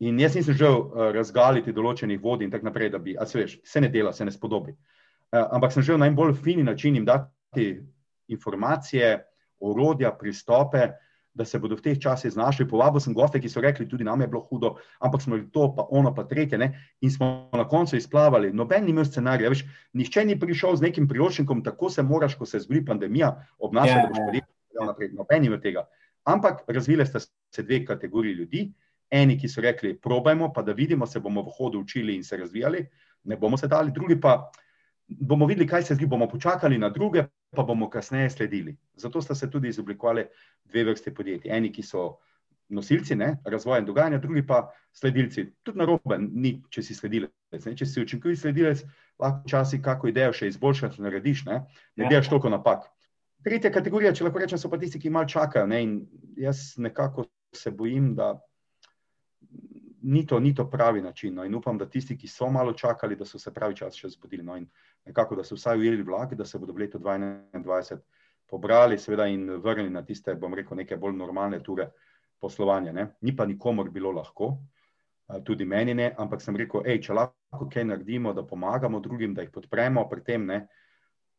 In 0.00 0.18
jaz 0.20 0.34
nisem 0.34 0.54
želel 0.54 0.80
uh, 0.80 1.10
razgaliti 1.14 1.72
določenih 1.72 2.20
vodij 2.22 2.48
in 2.48 2.50
tako 2.50 2.70
naprej, 2.70 2.90
da 2.90 2.98
bi, 2.98 3.16
a 3.18 3.26
se 3.26 3.38
veš, 3.38 3.58
se 3.64 3.80
ne 3.80 3.88
dela, 3.88 4.12
se 4.12 4.24
ne 4.24 4.32
spodobi. 4.32 4.72
Uh, 4.72 5.44
ampak 5.52 5.72
sem 5.72 5.82
želel 5.82 6.00
na 6.00 6.08
najbolj 6.08 6.34
fini 6.42 6.62
način 6.62 6.94
jim 6.94 7.04
dati 7.04 7.68
informacije, 8.28 9.18
orodja, 9.60 10.10
pristope, 10.18 10.88
da 11.34 11.44
se 11.44 11.58
bodo 11.58 11.76
v 11.76 11.84
teh 11.84 11.98
časih 11.98 12.32
znašli. 12.32 12.68
Povabil 12.68 13.00
sem 13.00 13.14
goste, 13.16 13.40
ki 13.40 13.48
so 13.48 13.62
rekli, 13.64 13.88
tudi 13.88 14.04
nam 14.04 14.20
je 14.20 14.28
bilo 14.28 14.42
hudo, 14.50 14.74
ampak 15.00 15.22
smo 15.22 15.38
to, 15.52 15.70
pa 15.76 15.86
ono, 15.90 16.12
pa 16.14 16.26
tretje. 16.28 16.58
Ne? 16.58 16.72
In 17.00 17.10
smo 17.10 17.48
na 17.52 17.64
koncu 17.68 17.96
izplavali. 17.96 18.52
Noben 18.52 18.84
ni 18.84 18.92
imel 18.92 19.08
scenarija, 19.08 19.48
več 19.52 19.64
nihče 19.96 20.26
ni 20.28 20.36
prišel 20.40 20.76
z 20.76 20.88
nekim 20.88 21.08
priročnikom, 21.08 21.64
tako 21.64 21.90
se 21.90 22.02
moraš, 22.02 22.36
ko 22.36 22.46
se 22.46 22.60
zgodi 22.60 22.84
pandemija, 22.84 23.32
obnašati, 23.58 24.02
da 24.02 24.08
boš 24.08 24.20
ja, 24.20 24.26
podjetje 24.28 24.86
naprej. 24.86 25.12
Noben 25.16 25.42
ni 25.42 25.52
imel 25.52 25.62
tega. 25.64 25.86
Ampak 26.28 26.62
razvile 26.68 27.06
sta 27.06 27.22
se 27.22 27.62
dve 27.62 27.84
kategoriji 27.86 28.34
ljudi. 28.44 28.66
Eni, 29.12 29.36
ki 29.38 29.48
so 29.48 29.60
rekli, 29.60 29.92
probajmo, 30.00 30.52
pa 30.52 30.62
da 30.64 30.72
vidimo, 30.72 31.06
se 31.06 31.20
bomo 31.20 31.42
v 31.44 31.52
hodu 31.56 31.80
učili 31.84 32.16
in 32.16 32.24
se 32.24 32.36
razvijali, 32.36 32.86
ne 33.24 33.36
bomo 33.36 33.58
se 33.60 33.68
dali, 33.68 33.92
drugi 33.92 34.20
pa 34.20 34.50
bomo 35.08 35.46
videli, 35.46 35.66
kaj 35.68 35.82
se 35.82 35.94
zgodi, 35.94 36.08
bomo 36.08 36.28
počakali 36.28 36.78
na 36.78 36.88
druge, 36.88 37.26
pa 37.50 37.62
bomo 37.62 37.90
kasneje 37.90 38.30
sledili. 38.30 38.76
Zato 38.96 39.22
sta 39.22 39.34
se 39.34 39.50
tudi 39.50 39.68
izoblikovali 39.68 40.24
dve 40.64 40.84
vrste 40.84 41.14
podjetij. 41.14 41.52
Eni, 41.52 41.72
ki 41.72 41.82
so 41.82 42.16
nosilci 42.68 43.14
ne, 43.14 43.36
razvoja 43.44 43.78
in 43.78 43.86
dogajanja, 43.86 44.18
drugi 44.18 44.46
pa 44.46 44.70
sledilci. 44.92 45.46
Tudi 45.62 45.78
na 45.78 45.84
robe, 45.84 46.18
ni, 46.18 46.54
če 46.70 46.82
si 46.82 46.94
sledilec. 46.94 47.32
Ne. 47.52 47.74
Če 47.76 47.86
si 47.86 48.00
učinkovit 48.00 48.40
sledilec, 48.40 48.84
lahko 49.20 49.44
včasih 49.44 49.82
kako 49.84 50.08
idejo 50.08 50.32
še 50.32 50.48
izboljšaš, 50.48 50.96
narediš, 51.04 51.44
ne, 51.50 51.58
ne 51.96 52.06
ja. 52.06 52.14
delaš 52.14 52.32
toliko 52.32 52.52
napak. 52.52 52.88
Tretja 53.44 53.72
kategorija, 53.74 54.14
če 54.16 54.24
lahko 54.24 54.40
rečem, 54.40 54.60
so 54.60 54.70
pa 54.72 54.80
tisti, 54.80 55.02
ki 55.02 55.12
malo 55.12 55.28
čakajo. 55.28 55.66
Ne, 55.68 55.82
in 55.84 55.94
jaz 56.40 56.78
nekako 56.80 57.26
se 57.52 57.74
bojim, 57.76 58.14
da 58.16 58.38
ni 60.02 60.26
to, 60.26 60.40
ni 60.40 60.54
to 60.54 60.70
pravi 60.70 61.02
način. 61.02 61.34
No, 61.34 61.44
in 61.44 61.54
upam, 61.54 61.78
da 61.78 61.86
tisti, 61.90 62.16
ki 62.18 62.28
so 62.28 62.50
malo 62.50 62.72
čakali, 62.72 63.16
da 63.16 63.24
so 63.24 63.38
se 63.38 63.52
pravi 63.54 63.76
čas 63.76 63.96
še 63.96 64.08
zbudili. 64.08 64.42
No, 64.42 64.56
in 64.56 64.66
nekako, 65.06 65.36
da 65.36 65.44
so 65.44 65.54
vsaj 65.54 65.78
ujeli 65.78 66.02
vlak, 66.02 66.34
da 66.34 66.44
se 66.44 66.58
bodo 66.58 66.72
v 66.72 66.84
letu 66.84 66.98
2021 66.98 67.98
pobrali, 68.50 68.98
seveda, 68.98 69.26
in 69.26 69.48
vrnili 69.50 69.90
na 69.90 70.02
tiste, 70.04 70.34
bom 70.34 70.54
rekel, 70.54 70.76
neke 70.76 70.96
bolj 70.96 71.16
normalne 71.16 71.62
ture 71.62 71.90
poslovanja. 72.40 72.92
Ne. 72.92 73.06
Ni 73.20 73.36
pa 73.36 73.46
nikomor 73.46 73.90
bilo 73.90 74.12
lahko, 74.12 74.56
tudi 75.44 75.64
meni 75.64 75.94
ne, 75.94 76.12
ampak 76.18 76.42
sem 76.42 76.56
rekel, 76.56 76.84
hej, 76.86 77.00
če 77.06 77.16
lahko 77.16 77.68
kaj 77.72 77.86
naredimo, 77.88 78.34
da 78.36 78.44
pomagamo 78.46 79.00
drugim, 79.00 79.34
da 79.34 79.42
jih 79.42 79.52
podpremo 79.54 80.08
pri 80.10 80.24
tem. 80.26 80.46
Ne. 80.46 80.66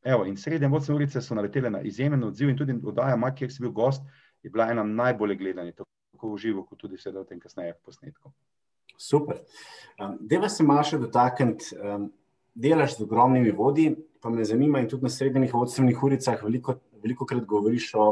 Evo, 0.03 0.26
in 0.26 0.38
srednje 0.38 0.68
vodce 0.68 0.93
urice 0.93 1.22
so 1.22 1.36
naletele 1.36 1.70
na 1.70 1.82
izjemen 1.82 2.24
odziv 2.24 2.49
in 2.49 2.57
tudi 2.57 2.76
oddaja, 2.84 3.18
kjer 3.36 3.51
si 3.51 3.64
bil 3.64 3.72
gost, 3.72 4.03
je 4.43 4.49
bila 4.49 4.72
ena 4.72 4.84
najbolj 4.84 5.38
gledanih, 5.39 5.76
tako 6.24 6.36
v 6.36 6.39
živo, 6.39 6.63
kot 6.63 6.80
tudi 6.80 6.95
sedaj 6.95 7.26
v 7.26 7.28
tem 7.28 7.39
kasneje 7.39 7.76
posnetku. 7.84 8.32
Super. 8.95 9.43
Um, 9.99 10.15
Deva 10.24 10.47
se 10.47 10.63
malo 10.63 10.86
še 10.88 11.01
dotakniti. 11.01 11.76
Um, 11.76 12.11
delaš 12.55 12.99
z 12.99 13.03
ogromnimi 13.03 13.51
vodji, 13.51 13.95
pa 14.21 14.30
me 14.30 14.45
zanima, 14.45 14.80
in 14.80 14.88
tudi 14.88 15.03
na 15.03 15.09
srednjih 15.09 15.51
vodstvenih 15.51 16.03
uricah 16.05 16.38
veliko, 16.45 16.78
veliko 17.01 17.26
krat 17.26 17.47
govoriš 17.49 17.88
o 17.97 18.05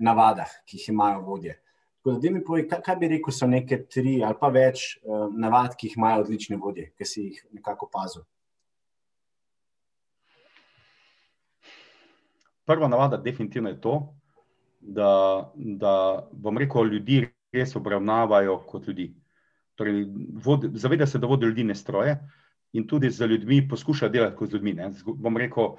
navadah, 0.00 0.48
ki 0.64 0.80
jih 0.80 0.88
imajo 0.94 1.20
vodje. 1.26 1.58
Tako 2.00 2.14
da, 2.18 2.30
mi 2.32 2.40
povej, 2.42 2.64
kaj, 2.70 2.80
kaj 2.82 2.96
bi 2.98 3.10
rekel, 3.12 3.34
so 3.36 3.46
neke 3.46 3.82
tri 3.84 4.16
ali 4.24 4.38
pa 4.40 4.48
več 4.48 4.96
um, 5.04 5.36
navad, 5.38 5.76
ki 5.76 5.90
jih 5.90 5.98
imajo 6.00 6.24
odlične 6.24 6.56
vodje, 6.56 6.88
ki 6.96 7.06
si 7.06 7.26
jih 7.28 7.44
nekako 7.60 7.86
opazil. 7.86 8.24
Prva 12.66 12.88
navada, 12.88 13.20
definitivno 13.20 13.70
je 13.70 13.78
to, 13.84 13.94
da, 14.80 15.12
da 15.54 15.94
bom 16.32 16.58
rekel, 16.58 16.88
ljudi 16.96 17.20
res 17.52 17.76
obravnavajo 17.76 18.58
kot 18.66 18.88
ljudi. 18.88 19.12
Torej, 19.74 20.04
zaveda 20.74 21.06
se, 21.06 21.18
da 21.18 21.26
vodi 21.26 21.46
ljudi 21.46 21.64
ne 21.64 21.74
stroje 21.74 22.16
in 22.72 22.86
tudi 22.88 23.10
z 23.10 23.26
ljudmi 23.26 23.68
poskuša 23.68 24.08
delati 24.08 24.36
kot 24.36 24.50
z 24.50 24.54
ljudmi. 24.54 24.72
Ne. 24.72 24.90
Bom 25.04 25.36
rekel, 25.36 25.74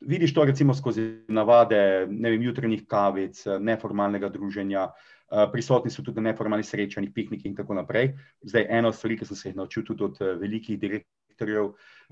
vidiš 0.00 0.34
to 0.34 0.44
recimo 0.44 0.74
skozi 0.74 1.24
navade 1.28 2.06
ne 2.10 2.30
vem, 2.30 2.42
jutranjih 2.42 2.86
kavic, 2.86 3.44
neformalnega 3.60 4.28
druženja, 4.28 4.88
eh, 4.88 5.46
prisotni 5.52 5.90
so 5.90 6.02
tudi 6.02 6.20
na 6.20 6.30
neformalnih 6.30 6.66
srečanjih, 6.66 7.12
piknikih 7.14 7.50
in 7.50 7.56
tako 7.56 7.74
naprej. 7.74 8.14
Zdaj, 8.42 8.66
eno 8.70 8.92
stvar, 8.92 9.16
ki 9.16 9.28
sem 9.28 9.36
se 9.36 9.48
jih 9.48 9.56
naučil 9.56 9.84
tudi 9.84 10.04
od 10.04 10.20
eh, 10.20 10.34
velikih 10.40 10.80
direktorjev, 10.80 11.17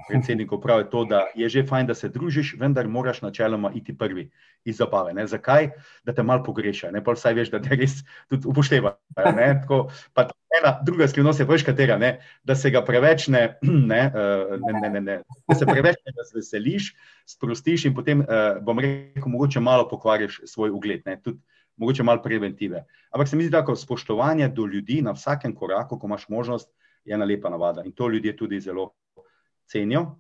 predsednikov, 0.08 0.60
pravi 0.60 0.84
to, 0.90 1.04
da 1.04 1.26
je 1.34 1.48
že 1.48 1.64
fajn, 1.66 1.86
da 1.86 1.94
se 1.94 2.08
družiš, 2.08 2.54
vendar 2.60 2.88
moraš 2.88 3.22
načeloma 3.22 3.72
iti 3.74 3.96
prvi 3.98 4.30
iz 4.64 4.76
zabave. 4.76 5.14
Ne. 5.14 5.26
Zakaj? 5.26 5.70
Da 6.04 6.14
te 6.14 6.22
mal 6.22 6.44
pogreša, 6.44 6.90
ne 6.90 7.04
pa 7.04 7.16
vsaj 7.16 7.34
veš, 7.34 7.50
da 7.50 7.62
te 7.62 7.76
res 7.76 8.02
tudi 8.28 8.48
upoštevajo 8.48 8.96
ena 10.58 10.78
druga 10.86 11.08
skrivnost 11.08 11.40
je, 11.40 11.46
veš, 11.46 11.64
katera, 11.64 11.98
ne? 11.98 12.20
da 12.44 12.54
se 12.54 12.70
ga 12.70 12.82
preveč 12.84 13.28
ne, 13.28 13.58
ne, 13.92 14.00
uh, 14.12 14.54
ne, 14.60 14.80
ne, 14.80 14.90
ne, 14.90 15.00
ne. 15.00 15.18
Da 15.48 15.54
se 15.58 15.66
preveč 15.66 15.98
ne 16.06 16.14
razveseliš, 16.18 16.92
sprostiš 17.26 17.88
in 17.90 17.94
potem, 17.94 18.24
uh, 18.24 18.60
bom 18.64 18.80
rekel, 18.80 19.28
mogoče 19.32 19.60
malo 19.60 19.88
pokvariš 19.88 20.40
svoj 20.44 20.74
ugled, 20.76 21.02
ne? 21.06 21.18
tudi 21.22 21.40
mogoče 21.76 22.02
malo 22.02 22.22
preventive. 22.22 22.84
Ampak 23.10 23.28
se 23.28 23.36
mi 23.36 23.44
zdi, 23.44 23.52
da 23.52 23.76
spoštovanje 23.76 24.48
do 24.48 24.66
ljudi 24.66 25.02
na 25.02 25.12
vsakem 25.12 25.54
koraku, 25.54 25.98
ko 25.98 26.06
imaš 26.06 26.28
možnost, 26.28 26.70
je 27.04 27.14
ena 27.14 27.24
lepa 27.24 27.50
navada 27.50 27.84
in 27.84 27.92
to 27.92 28.08
ljudje 28.08 28.36
tudi 28.36 28.60
zelo 28.60 28.90
cenijo. 29.70 30.18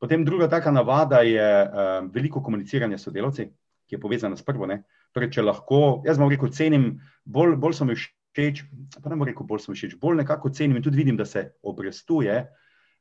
Potem 0.00 0.24
druga 0.24 0.48
taka 0.48 0.70
navada 0.70 1.22
je 1.24 1.46
uh, 1.64 2.10
veliko 2.12 2.42
komuniciranja 2.42 2.98
s 2.98 3.08
sodelavci, 3.08 3.48
ki 3.88 3.96
je 3.96 4.00
povezana 4.00 4.36
s 4.36 4.44
prvo. 4.44 4.68
Torej, 5.14 5.30
če 5.30 5.42
lahko, 5.44 6.02
jaz 6.04 6.18
vam 6.18 6.28
rekel, 6.28 6.50
cenim, 6.52 6.98
bolj, 7.24 7.56
bolj 7.56 7.78
so 7.78 7.86
mi 7.88 7.94
všeč 8.34 8.64
pa 9.02 9.10
ne 9.10 9.16
morem 9.16 9.34
reči, 9.34 9.46
bolj 9.46 9.62
sem 9.62 9.74
všeč, 9.74 9.96
bolj 10.00 10.18
nekako 10.22 10.50
cenim 10.50 10.76
in 10.76 10.82
tudi 10.82 10.98
vidim, 10.98 11.16
da 11.16 11.24
se 11.24 11.52
obrestuje. 11.62 12.44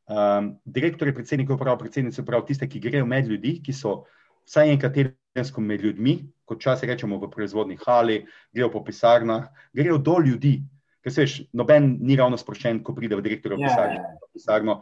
Um, 0.05 0.57
direktor 0.65 1.07
je 1.07 1.15
predsednik 1.15 1.49
uprave, 1.49 1.77
predsednice 1.79 2.21
uprave, 2.21 2.45
tiste, 2.47 2.67
ki 2.69 2.81
grejo 2.83 3.05
med 3.05 3.27
ljudi, 3.27 3.57
ki 3.63 3.73
so 3.73 4.03
vsaj 4.45 4.73
enkrat 4.73 4.93
tedensko 4.93 5.61
med 5.61 5.81
ljudmi, 5.81 6.17
kot 6.45 6.61
časi 6.61 6.89
rečemo 6.89 7.17
v 7.21 7.31
proizvodni 7.31 7.77
hali, 7.85 8.23
grejo 8.53 8.69
po 8.73 8.83
pisarnah, 8.83 9.47
grejo 9.73 9.97
do 9.97 10.19
ljudi. 10.19 10.59
Ker 11.03 11.11
se 11.11 11.23
veš, 11.25 11.37
noben 11.55 11.97
ni 11.99 12.15
ravno 12.19 12.37
sproščen, 12.39 12.83
ko 12.83 12.93
pride 12.95 13.17
v 13.19 13.23
direktorjo 13.25 13.57
yeah. 13.59 13.73
Ja, 13.75 13.87
ja, 13.91 14.03
ja. 14.03 14.29
pisarno, 14.35 14.81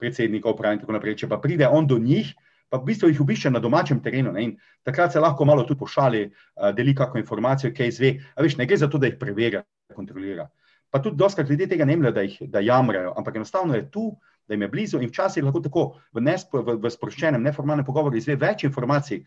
predsednika 0.00 0.50
uprave 0.50 0.78
in 0.78 0.82
tako 0.82 0.96
naprej. 0.96 1.18
Če 1.22 1.28
pa 1.30 1.38
pride 1.42 1.68
on 1.68 1.86
do 1.86 1.98
njih, 2.00 2.32
pa 2.70 2.78
v 2.78 2.86
bistvu 2.88 3.10
jih 3.10 3.20
obišče 3.20 3.50
na 3.50 3.60
domačem 3.60 4.00
terenu. 4.02 4.32
Ne? 4.32 4.46
In 4.46 4.56
takrat 4.86 5.12
se 5.12 5.20
lahko 5.20 5.44
malo 5.44 5.66
tudi 5.68 5.80
pošali, 5.80 6.24
uh, 6.30 6.70
deli 6.76 6.94
kakšno 6.96 7.20
informacijo, 7.20 7.74
kaj 7.76 7.92
izve. 7.92 8.14
A 8.34 8.46
veš, 8.46 8.56
ne 8.56 8.66
gre 8.66 8.78
za 8.80 8.88
to, 8.88 8.98
da 8.98 9.10
jih 9.10 9.18
preverja, 9.20 9.64
kontrolira. 9.94 10.48
Pa 10.90 10.98
tudi 11.02 11.18
doskrat 11.18 11.50
ljudje 11.50 11.68
tega 11.70 11.86
ne 11.86 11.96
mle, 11.96 12.12
da 12.12 12.24
jih 12.26 12.38
da 12.50 12.62
jamrajo, 12.64 13.14
ampak 13.18 13.36
enostavno 13.38 13.76
je 13.76 13.84
tu, 13.90 14.10
da 14.48 14.54
jim 14.54 14.62
je 14.62 14.68
blizu 14.68 14.98
in 14.98 15.10
včasih 15.10 15.44
lahko 15.44 15.60
tako 15.62 15.84
v, 16.12 16.22
nespo, 16.26 16.62
v, 16.66 16.74
v 16.82 16.90
sproščenem, 16.90 17.42
neformalnem 17.42 17.86
pogovoru 17.86 18.18
izve 18.18 18.34
več 18.34 18.64
informacij, 18.66 19.22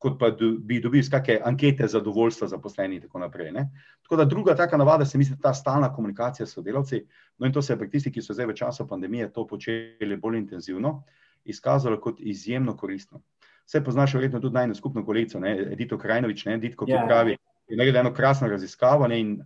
kot 0.00 0.16
pa 0.18 0.30
do, 0.32 0.54
bi 0.64 0.78
dobil 0.80 1.02
iz 1.02 1.10
kakšne 1.12 1.42
ankete 1.44 1.86
zadovoljstva 1.88 2.48
zaposleni 2.48 2.96
in 2.96 3.02
tako 3.04 3.20
naprej. 3.20 3.50
Ne? 3.52 3.66
Tako 4.02 4.16
da 4.16 4.24
druga 4.24 4.54
taka 4.56 4.78
navada 4.80 5.04
se 5.04 5.18
mi 5.18 5.24
zdi 5.28 5.36
ta 5.42 5.52
stalna 5.54 5.92
komunikacija 5.92 6.46
s 6.46 6.56
sodelavci, 6.56 7.02
no 7.38 7.46
in 7.46 7.52
to 7.52 7.62
se 7.62 7.72
je 7.72 7.78
pri 7.78 7.90
tistih, 7.90 8.12
ki 8.12 8.22
so 8.24 8.34
zdaj 8.34 8.48
v 8.48 8.56
času 8.56 8.88
pandemije 8.88 9.28
to 9.32 9.46
počeli 9.46 10.16
bolj 10.16 10.38
intenzivno, 10.38 11.02
izkazalo 11.44 12.00
kot 12.00 12.20
izjemno 12.20 12.76
koristno. 12.76 13.20
Vse 13.68 13.84
poznaš 13.84 14.14
verjetno 14.14 14.40
tudi 14.40 14.54
najno 14.54 14.74
skupno 14.74 15.04
kolegico, 15.04 15.38
Edito 15.46 15.98
Krajnovič, 15.98 16.44
ne 16.44 16.54
Edito, 16.54 16.84
ki 16.84 16.92
yeah. 16.92 17.02
Ja. 17.02 17.06
pravi, 17.06 17.36
je 17.68 17.76
naredila 17.76 18.00
eno 18.00 18.14
krasno 18.14 18.48
raziskavo 18.48 19.06
ne, 19.08 19.20
in 19.20 19.36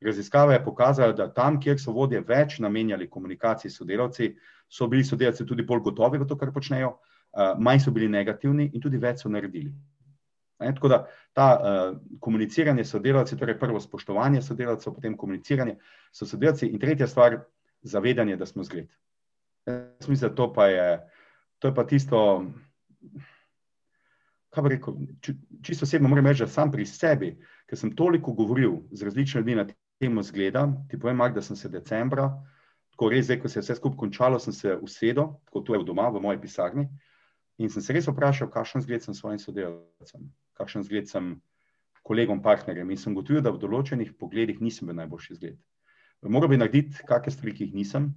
Raziskava 0.00 0.52
je 0.52 0.64
pokazala, 0.64 1.12
da 1.12 1.26
tam, 1.32 1.58
kjer 1.60 1.76
so 1.80 1.92
vodje 1.92 2.22
več 2.24 2.56
namenjali 2.58 3.10
komunikaciji 3.10 3.70
s 3.70 3.82
sodelavci, 3.82 4.30
so 4.68 4.86
bili 4.88 5.04
sodelavci 5.04 5.44
tudi 5.46 5.66
bolj 5.68 5.82
gotovi 5.90 6.18
v 6.18 6.26
to, 6.26 6.38
kar 6.40 6.52
počnejo, 6.54 6.94
manj 7.58 7.84
so 7.84 7.92
bili 7.94 8.08
negativni 8.08 8.70
in 8.74 8.82
tudi 8.82 8.98
več 8.98 9.22
so 9.22 9.30
naredili. 9.30 9.72
Ne, 10.60 10.74
tako 10.76 10.88
da 10.92 10.98
ta 11.32 11.46
uh, 11.56 11.98
komuniciranje 12.20 12.84
s 12.84 12.92
sodelavci, 12.92 13.38
torej 13.40 13.56
prvo 13.58 13.80
spoštovanje 13.80 14.42
sodelavcev, 14.42 14.92
potem 14.92 15.16
komuniciranje 15.16 15.78
s 16.12 16.28
sodelavci 16.28 16.68
in 16.68 16.78
tretja 16.78 17.08
stvar, 17.08 17.38
zavedanje, 17.82 18.36
da 18.36 18.46
smo 18.46 18.64
zgled. 18.64 18.90
Jaz 19.66 20.08
mislim, 20.08 20.28
da 20.28 20.34
to 20.34 20.50
pa 20.52 20.66
je, 20.66 20.88
to 21.58 21.68
je 21.68 21.74
pa 21.74 21.86
tisto, 21.86 22.44
kaj 24.52 24.62
bi 24.62 24.74
rekel, 24.74 24.98
čisto 25.62 25.88
osebno 25.88 26.08
moram 26.12 26.26
reči, 26.28 26.44
da 26.44 26.48
sam 26.48 26.72
pri 26.72 26.84
sebi, 26.86 27.38
ker 27.70 27.78
sem 27.78 27.94
toliko 27.96 28.36
govoril 28.36 28.82
z 28.92 29.08
različnimi 29.08 29.40
ljudmi 29.40 29.56
na 29.62 29.64
tem, 29.64 29.80
temu 30.00 30.22
zgleda. 30.22 30.64
Ti 30.88 30.98
povem, 30.98 31.16
Mark, 31.16 31.34
da 31.34 31.42
sem 31.42 31.56
se 31.56 31.68
decembra, 31.68 32.30
tako 32.94 33.10
res, 33.12 33.26
zdaj, 33.28 33.40
ko 33.42 33.48
se 33.48 33.58
je 33.58 33.66
vse 33.66 33.76
skupaj 33.76 33.98
končalo, 34.00 34.40
sem 34.40 34.56
se 34.56 34.74
usedel, 34.80 35.34
tako 35.48 35.60
tu 35.60 35.76
je 35.76 35.84
doma, 35.84 36.08
v 36.08 36.22
moji 36.24 36.40
pisarni, 36.40 36.88
in 37.60 37.68
sem 37.68 37.84
se 37.84 37.92
res 37.92 38.08
vprašal, 38.08 38.48
kakšen 38.52 38.82
zgled 38.86 39.04
sem 39.04 39.14
svojim 39.14 39.38
sodelavcem, 39.38 40.26
kakšen 40.56 40.84
zgled 40.86 41.10
sem 41.10 41.34
kolegom, 42.08 42.40
partnerjem. 42.42 42.88
In 42.90 43.00
sem 43.00 43.14
gotovil, 43.14 43.42
da 43.44 43.52
v 43.52 43.60
določenih 43.60 44.14
pogledih 44.18 44.62
nisem 44.64 44.88
bil 44.88 44.96
najboljši 45.02 45.36
zgled. 45.36 45.58
Moral 46.24 46.52
bi 46.52 46.58
narediti 46.60 47.04
kakšne 47.08 47.34
stvari, 47.36 47.54
ki 47.56 47.68
jih 47.68 47.76
nisem. 47.76 48.10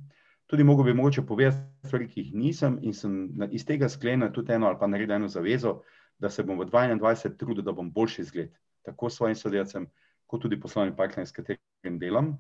Tudi 0.47 0.63
mogo 0.67 0.83
bi 0.83 0.95
mogoče 0.95 1.23
povedati 1.27 1.87
stvari, 1.87 2.07
ki 2.11 2.23
jih 2.23 2.31
nisem, 2.39 2.79
in 2.83 2.95
sem 2.95 3.13
iz 3.51 3.67
tega 3.67 3.89
sklenil 3.91 4.31
tudi 4.35 4.55
eno 4.55 4.67
ali 4.67 4.79
pa 4.79 4.87
naredil 4.87 5.15
eno 5.15 5.29
zavezo, 5.31 5.81
da 6.19 6.29
se 6.29 6.43
bom 6.43 6.59
v 6.59 6.67
2021 6.71 7.37
trudil, 7.39 7.63
da 7.63 7.75
bom 7.75 7.91
boljši 7.91 8.27
zgled, 8.31 8.51
tako 8.87 9.09
svojim 9.09 9.35
sodelavcem, 9.35 9.87
kot 10.27 10.43
tudi 10.43 10.59
poslovni 10.59 10.95
partner, 10.95 11.27
s 11.27 11.35
katerim 11.35 11.99
delam. 11.99 12.35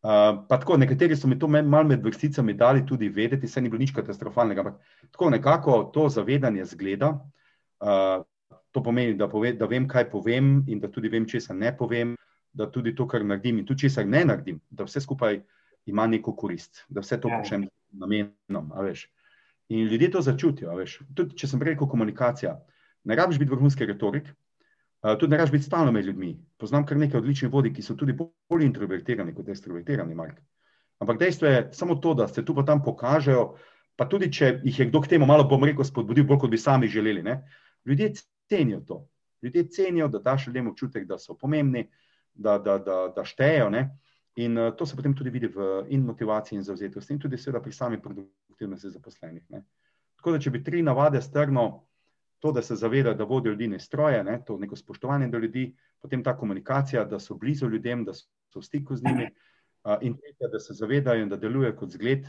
Uh, 0.00 0.40
pa 0.48 0.56
tako, 0.56 0.78
nekateri 0.80 1.16
so 1.16 1.28
mi 1.28 1.36
to 1.38 1.48
malo 1.48 1.84
med 1.84 2.04
vrsticami 2.04 2.54
dali 2.56 2.86
tudi 2.86 3.08
vedeti, 3.08 3.48
se 3.48 3.60
ni 3.60 3.68
bilo 3.68 3.82
nič 3.82 3.92
katastrofalnega, 3.92 4.62
ampak 4.64 5.10
tako 5.12 5.30
nekako 5.30 5.82
to 5.94 6.08
zavedanje 6.08 6.64
zgleda, 6.64 7.10
uh, 7.84 8.24
To 8.70 8.82
pomeni, 8.82 9.14
da, 9.14 9.28
pove, 9.28 9.52
da 9.58 9.66
vem, 9.66 9.86
kaj 9.88 10.10
povem, 10.10 10.60
in 10.70 10.80
da 10.80 10.88
tudi 10.90 11.10
vem, 11.10 11.26
če 11.26 11.40
se 11.42 11.54
ne 11.54 11.72
povem, 11.76 12.14
da 12.54 12.68
tudi 12.70 12.94
to, 12.94 13.06
kar 13.10 13.24
naredim, 13.26 13.58
in 13.58 13.66
tudi 13.66 13.86
če 13.86 13.94
se 13.96 14.04
ne 14.06 14.22
naredim, 14.26 14.60
da 14.70 14.86
vse 14.86 15.02
skupaj 15.02 15.40
ima 15.90 16.06
neko 16.06 16.36
korist, 16.38 16.84
da 16.88 17.02
vse 17.02 17.18
to 17.20 17.30
ja. 17.30 17.40
počnem 17.40 17.66
namenom. 17.90 18.70
In 19.70 19.90
ljudje 19.90 20.10
to 20.14 20.22
začutijo. 20.22 20.76
Tudi, 21.14 21.34
če 21.38 21.50
sem 21.50 21.62
rekel 21.66 21.90
komunikacija, 21.90 22.54
ne 23.10 23.18
rabiš 23.18 23.40
biti 23.42 23.50
vrhunski 23.50 23.90
retorik, 23.90 24.30
tudi 25.00 25.30
ne 25.30 25.36
rabiš 25.36 25.52
biti 25.52 25.64
stalno 25.64 25.92
med 25.92 26.04
ljudmi. 26.04 26.34
Poznam 26.58 26.86
kar 26.86 26.96
nekaj 26.96 27.20
odličnih 27.20 27.52
vodij, 27.52 27.72
ki 27.74 27.82
so 27.82 27.94
tudi 27.96 28.12
bolj 28.12 28.64
introvertirani 28.64 29.34
kot 29.34 29.48
extrovertirani. 29.48 30.14
Mark. 30.14 30.40
Ampak 31.00 31.18
dejstvo 31.18 31.48
je 31.48 31.68
samo 31.72 31.94
to, 31.94 32.14
da 32.14 32.28
se 32.28 32.44
tu 32.44 32.54
pa 32.54 32.62
tam 32.62 32.82
pokažejo, 32.84 33.54
pa 33.96 34.08
tudi 34.08 34.28
če 34.32 34.60
jih 34.64 34.78
je 34.78 34.86
kdo 34.90 35.00
k 35.00 35.14
temu 35.14 35.26
malo, 35.26 35.46
bom 35.48 35.64
rekel, 35.64 35.84
spodbudil, 35.84 36.26
bolj 36.28 36.42
kot 36.44 36.50
bi 36.52 36.60
sami 36.60 36.88
želeli. 36.88 37.22
Ne? 37.22 37.40
Ljudje 37.84 38.12
cenijo 38.48 38.80
to. 38.80 39.06
Ljudje 39.42 39.68
cenijo, 39.68 40.08
da 40.08 40.18
daš 40.18 40.46
ljudem 40.46 40.68
občutek, 40.68 41.06
da 41.08 41.18
so 41.18 41.34
pomembni, 41.34 41.86
da, 42.34 42.58
da, 42.58 42.78
da, 42.78 43.12
da 43.16 43.24
štejejo. 43.24 43.70
Ne? 43.70 43.86
In 44.36 44.58
uh, 44.58 44.74
to 44.76 44.86
se 44.86 44.96
potem 44.96 45.14
tudi 45.16 45.30
vidi 45.30 45.48
v 45.48 45.86
in 45.88 46.04
motivaciji 46.04 46.58
in 46.58 46.64
zauzetosti, 46.64 47.12
in 47.12 47.18
tudi 47.20 47.38
seveda 47.38 47.62
pri 47.64 47.72
sami 47.72 48.00
produktivnosti 48.00 48.90
zaposlenih. 48.90 49.46
Ne. 49.48 49.64
Tako 50.20 50.36
da, 50.36 50.38
če 50.38 50.52
bi 50.52 50.62
tri 50.64 50.82
navade 50.84 51.22
strno, 51.24 51.86
to, 52.40 52.52
da 52.52 52.62
se 52.62 52.76
zaveda, 52.76 53.14
da 53.14 53.24
vodijo 53.24 53.52
ljudi 53.52 53.68
ne 53.68 53.78
stroje, 53.78 54.24
ne, 54.24 54.38
to 54.46 54.58
neko 54.58 54.76
spoštovanje 54.76 55.28
do 55.28 55.38
ljudi, 55.38 55.70
potem 56.00 56.24
ta 56.24 56.36
komunikacija, 56.36 57.04
da 57.04 57.18
so 57.20 57.34
blizu 57.34 57.68
ljudem, 57.68 58.04
da 58.04 58.14
so 58.14 58.60
v 58.60 58.62
stiku 58.62 58.96
z 58.96 59.04
njimi, 59.04 59.26
uh, 59.84 59.96
in 60.00 60.16
tretja, 60.16 60.48
da 60.52 60.60
se 60.60 60.74
zavedajo 60.74 61.22
in 61.22 61.28
da 61.28 61.36
delujejo 61.36 61.76
kot 61.76 61.92
zgled, 61.96 62.26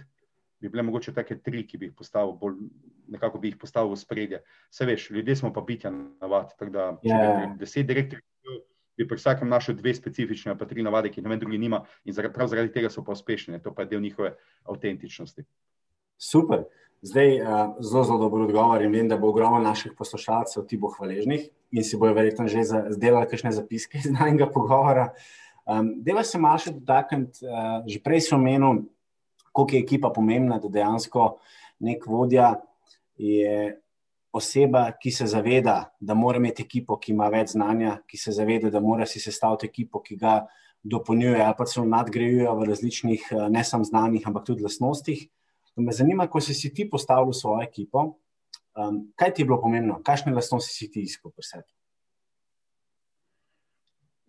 bi 0.62 0.70
bile 0.70 0.84
mogoče 0.84 1.14
take 1.14 1.40
tri, 1.42 1.64
ki 1.68 1.78
bi 1.78 1.90
jih 1.90 1.96
postavil 1.98 2.36
bolj, 2.38 2.60
nekako 3.08 3.40
bi 3.40 3.50
jih 3.50 3.58
postavil 3.58 3.96
v 3.96 3.98
spredje. 3.98 4.44
Se 4.70 4.86
veš, 4.86 5.10
ljudje 5.10 5.36
smo 5.36 5.54
pa 5.54 5.62
bitja 5.62 5.92
navad, 5.92 6.54
tako 6.60 6.72
da, 6.72 6.92
če 7.02 7.10
yeah. 7.10 7.38
bi 7.38 7.48
ja. 7.48 7.56
deset 7.64 7.88
direktorjev 7.88 8.28
bi 9.02 9.08
pri 9.08 9.18
vsakem 9.18 9.50
našel 9.50 9.76
dve 9.76 9.94
specifične, 9.98 10.54
pa 10.58 10.68
tri 10.70 10.84
navade, 10.84 11.10
ki 11.10 11.20
jih 11.20 11.26
noben 11.26 11.40
drugi 11.40 11.58
nima, 11.58 11.82
in 12.06 12.16
prav 12.34 12.52
zaradi 12.52 12.74
tega 12.74 12.90
so 12.90 13.04
pa 13.04 13.16
uspešni. 13.16 13.62
To 13.64 13.74
pa 13.74 13.86
je 13.86 13.94
del 13.94 14.02
njihove 14.02 14.36
avtentičnosti. 14.70 15.46
Super. 16.18 16.66
Zdaj, 17.02 17.42
uh, 17.42 17.48
zelo, 17.80 18.04
zelo 18.04 18.18
dobro 18.22 18.44
odgovor 18.46 18.82
in 18.86 18.92
vem, 18.94 19.08
da 19.10 19.18
bo 19.18 19.32
ogromno 19.34 19.60
naših 19.60 19.96
poslušalcev 19.98 20.68
ti 20.70 20.78
bo 20.78 20.92
hvaležnih 20.94 21.48
in 21.72 21.84
si 21.84 21.98
bojo 21.98 22.14
verjetno 22.14 22.46
že 22.48 22.62
zdelali 22.94 23.30
kakšne 23.30 23.52
zapiske 23.52 23.98
iz 23.98 24.12
najnega 24.12 24.52
pogovora. 24.54 25.10
Um, 25.66 25.96
Deva 26.06 26.24
se 26.24 26.38
malo 26.38 26.62
še 26.62 26.76
dotakniti, 26.76 27.46
uh, 27.46 27.82
že 27.90 28.02
prej 28.06 28.28
sem 28.28 28.38
omenil, 28.38 28.84
koliko 29.52 29.76
je 29.76 29.82
ekipa 29.82 30.14
pomembna, 30.14 30.60
da 30.62 30.70
dejansko 30.70 31.40
nek 31.82 32.06
vodja 32.06 32.54
je 33.18 33.82
oseba, 34.32 34.86
ki 35.02 35.12
se 35.12 35.28
zaveda, 35.28 35.92
da 36.00 36.14
mora 36.14 36.40
imeti 36.40 36.64
ekipo, 36.64 36.98
ki 37.02 37.12
ima 37.12 37.28
več 37.34 37.56
znanja, 37.56 37.98
ki 38.08 38.18
se 38.18 38.32
zaveda, 38.32 38.70
da 38.72 38.80
mora 38.80 39.06
si 39.06 39.20
sestaviti 39.20 39.68
ekipo, 39.68 40.00
ki 40.06 40.16
ga 40.22 40.40
dopolnjuje 40.84 41.42
ali 41.44 41.56
pa 41.58 41.66
celo 41.66 41.86
nadgrajuje 41.86 42.50
v 42.58 42.70
različnih, 42.70 43.28
eh, 43.32 43.50
ne 43.50 43.64
samo 43.64 43.84
znanjih, 43.84 44.28
ampak 44.28 44.46
tudi 44.48 44.64
lastnostih. 44.64 45.28
Me 45.82 45.94
zanima, 45.96 46.28
ko 46.30 46.42
si, 46.44 46.54
si 46.54 46.74
ti 46.74 46.88
postavil 46.90 47.34
svojo 47.34 47.64
ekipo, 47.66 48.06
um, 48.78 49.02
kaj 49.16 49.34
ti 49.34 49.42
je 49.42 49.50
bilo 49.50 49.60
pomembno, 49.62 50.02
kakšne 50.06 50.34
lastnosti 50.36 50.74
si 50.74 50.90
ti 50.92 51.06
iskal 51.08 51.34
pri 51.34 51.48
sebi? 51.48 51.72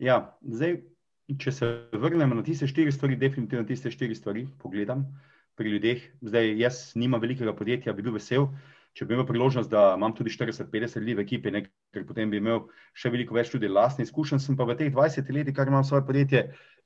Ja, 0.02 0.16
zdaj, 0.42 0.80
če 1.38 1.52
se 1.54 1.68
vrnemo 1.94 2.34
na 2.34 2.42
tiste 2.42 2.66
štiri 2.66 2.92
stvari, 2.92 3.18
definitivno 3.20 3.64
tiste 3.68 3.92
štiri 3.92 4.16
stvari 4.18 4.46
pogledam 4.62 5.04
pri 5.54 5.76
ljudeh. 5.76 6.02
Zdaj, 6.24 6.54
jaz 6.58 6.80
nimam 6.98 7.22
velikega 7.22 7.54
podjetja, 7.54 7.94
bi 7.94 8.02
bil 8.02 8.16
vesel, 8.16 8.48
če 8.92 9.06
bi 9.08 9.16
imel 9.16 9.26
priložnost, 9.28 9.70
da 9.72 9.94
imam 9.96 10.12
tudi 10.16 10.32
40-50 10.32 11.00
ljudi 11.00 11.14
v 11.16 11.24
ekipi, 11.24 11.52
ne, 11.54 11.62
ker 11.94 12.04
potem 12.08 12.30
bi 12.32 12.40
imel 12.42 12.66
še 12.96 13.12
veliko 13.12 13.36
več 13.36 13.52
tudi 13.52 13.70
lastnih 13.70 14.08
izkušenj, 14.08 14.42
sem 14.44 14.58
pa 14.58 14.66
v 14.68 14.76
teh 14.76 14.92
20 14.92 15.30
letih, 15.32 15.56
kar 15.56 15.70
imam 15.70 15.84
svoje 15.84 16.04
podjetje, 16.08 16.42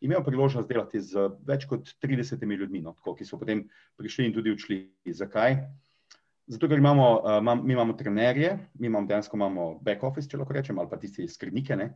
imel 0.06 0.22
priložnost 0.26 0.70
delati 0.70 1.02
z 1.02 1.26
več 1.46 1.66
kot 1.66 1.90
30 2.02 2.46
ljudmi, 2.46 2.84
no, 2.84 2.94
tako, 2.94 3.16
ki 3.18 3.26
so 3.26 3.40
potem 3.40 3.64
prišli 3.98 4.28
in 4.28 4.36
tudi 4.36 4.54
odšli. 4.54 4.80
Zakaj? 5.16 5.58
Zato, 6.46 6.68
ker 6.70 6.78
imamo, 6.78 7.06
uh, 7.26 7.40
mi 7.58 7.74
imamo 7.74 7.96
trenerje, 7.98 8.52
mi 8.78 8.86
imamo 8.86 9.08
dejansko 9.10 9.38
imamo 9.38 9.64
back 9.82 10.04
office, 10.06 10.30
če 10.30 10.38
lahko 10.38 10.54
rečem, 10.54 10.78
ali 10.78 10.90
pa 10.90 10.98
tisti 11.02 11.26
skrbnike, 11.26 11.78
ne, 11.78 11.88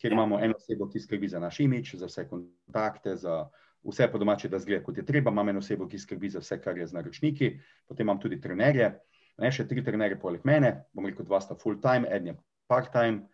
kjer 0.00 0.14
ja. 0.14 0.16
imamo 0.16 0.40
eno 0.40 0.56
osebo, 0.56 0.88
ki 0.88 1.02
skrbi 1.04 1.28
za 1.28 1.42
naš 1.42 1.60
imič, 1.60 1.92
za 2.00 2.08
vse 2.08 2.24
kontakte, 2.30 3.18
za 3.20 3.42
vse 3.84 4.08
po 4.08 4.20
domače, 4.20 4.48
da 4.48 4.60
zgleda, 4.62 4.86
kot 4.86 4.96
je 4.96 5.04
treba. 5.04 5.32
Imam 5.34 5.52
eno 5.52 5.60
osebo, 5.60 5.88
ki 5.90 6.00
skrbi 6.00 6.32
za 6.32 6.40
vse, 6.40 6.56
kar 6.64 6.80
je 6.80 6.88
z 6.88 6.96
naročniki, 6.96 7.52
potem 7.88 8.08
imam 8.08 8.20
tudi 8.22 8.40
trenerje 8.40 8.94
ne, 9.38 9.50
še 9.54 9.66
tri 9.68 9.82
trenere 9.84 10.18
poleg 10.20 10.44
mene, 10.48 10.74
bom 10.94 11.06
rekel, 11.06 11.26
dva 11.26 11.40
sta 11.42 11.56
full 11.58 11.78
time, 11.82 12.08
en 12.10 12.30
je 12.30 12.34
part 12.68 12.90
time, 12.92 13.24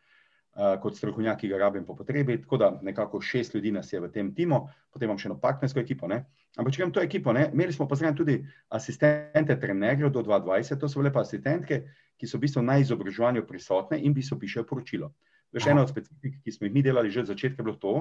uh, 0.55 0.77
kot 0.83 0.97
strokovnjak, 0.99 1.41
ki 1.41 1.51
ga 1.51 1.61
rabim 1.65 1.85
po 1.87 1.97
potrebi. 1.99 2.39
Tako 2.43 2.61
da 2.61 2.71
nekako 2.83 3.21
šest 3.25 3.57
ljudi 3.57 3.73
nas 3.75 3.93
je 3.93 4.01
v 4.01 4.11
tem 4.13 4.33
timu, 4.35 4.65
potem 4.93 5.09
imam 5.09 5.19
še 5.19 5.31
eno 5.31 5.39
partnersko 5.41 5.83
ekipo. 5.83 6.11
Ne. 6.11 6.25
Ampak 6.55 6.77
če 6.77 6.85
grem 6.85 6.95
to 6.95 7.03
ekipo, 7.03 7.35
ne, 7.35 7.49
imeli 7.53 7.75
smo 7.75 7.89
pa 7.91 7.99
zraven 7.99 8.17
tudi 8.19 8.39
asistente 8.71 9.57
trenerjev 9.61 10.13
do 10.15 10.23
2020, 10.23 10.79
to 10.79 10.91
so 10.91 11.03
bile 11.03 11.11
pa 11.15 11.25
asistentke, 11.27 11.81
ki 12.15 12.31
so 12.31 12.39
v 12.39 12.47
bistvu 12.47 12.63
na 12.63 12.79
izobraževanju 12.79 13.43
prisotne 13.49 13.99
in 13.99 14.13
v 14.13 14.21
bistvu 14.21 14.39
pišejo 14.45 14.69
poročilo. 14.69 15.11
Veš, 15.55 15.67
ena 15.71 15.83
od 15.83 15.91
specifik, 15.91 16.41
ki 16.43 16.55
smo 16.55 16.67
jih 16.67 16.75
mi 16.75 16.83
delali 16.83 17.11
že 17.11 17.23
od 17.23 17.31
začetka, 17.31 17.63
je 17.63 17.67
bilo 17.67 17.79
to, 17.79 17.95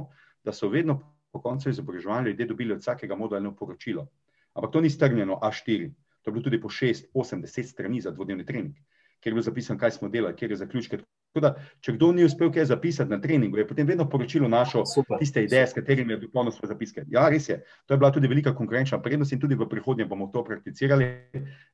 da 0.45 0.53
so 0.53 0.69
vedno 0.69 0.99
po 1.33 1.41
koncu 1.41 1.69
izobraževanja 1.69 2.29
ljudje 2.29 2.45
dobili 2.45 2.73
od 2.73 2.81
vsakega 2.81 3.15
modula 3.17 3.51
poročilo. 3.57 4.07
Ampak 4.53 4.71
to 4.71 4.81
ni 4.81 4.89
strnjeno 4.89 5.39
A4, 5.41 5.89
To 6.23 6.31
je 6.31 6.33
bilo 6.33 6.43
tudi 6.43 6.61
po 6.61 6.69
6, 6.69 7.11
8, 7.13 7.41
10 7.41 7.63
strani 7.63 8.01
za 8.01 8.11
dvodnevni 8.11 8.45
trening, 8.45 8.75
kjer 9.19 9.31
je 9.31 9.35
bilo 9.35 9.43
zapisano, 9.43 9.79
kaj 9.79 9.91
smo 9.91 10.09
delali, 10.09 10.35
kjer 10.35 10.51
je 10.51 10.57
zaključke. 10.57 10.99
Da, 11.41 11.55
če 11.81 11.95
kdo 11.95 12.11
ni 12.13 12.21
uspel 12.27 12.51
kaj 12.53 12.67
zapisati 12.69 13.09
na 13.09 13.17
treningu, 13.21 13.57
je 13.57 13.65
potem 13.67 13.87
vedno 13.89 14.05
poročilo 14.09 14.47
našo 14.47 14.83
Super. 14.85 15.17
tiste 15.17 15.41
ideje, 15.43 15.65
s 15.67 15.73
katerimi 15.73 16.13
je 16.13 16.19
dopolnil 16.27 16.53
svoje 16.53 16.69
zapiske. 16.69 17.05
Ja, 17.09 17.25
res 17.29 17.49
je. 17.49 17.57
To 17.89 17.95
je 17.95 17.97
bila 17.97 18.11
tudi 18.13 18.29
velika 18.29 18.53
konkurenčna 18.55 19.01
prednost 19.01 19.33
in 19.33 19.41
tudi 19.41 19.57
v 19.57 19.65
prihodnje 19.69 20.05
bomo 20.05 20.29
to 20.33 20.43
prakticirali. 20.45 21.09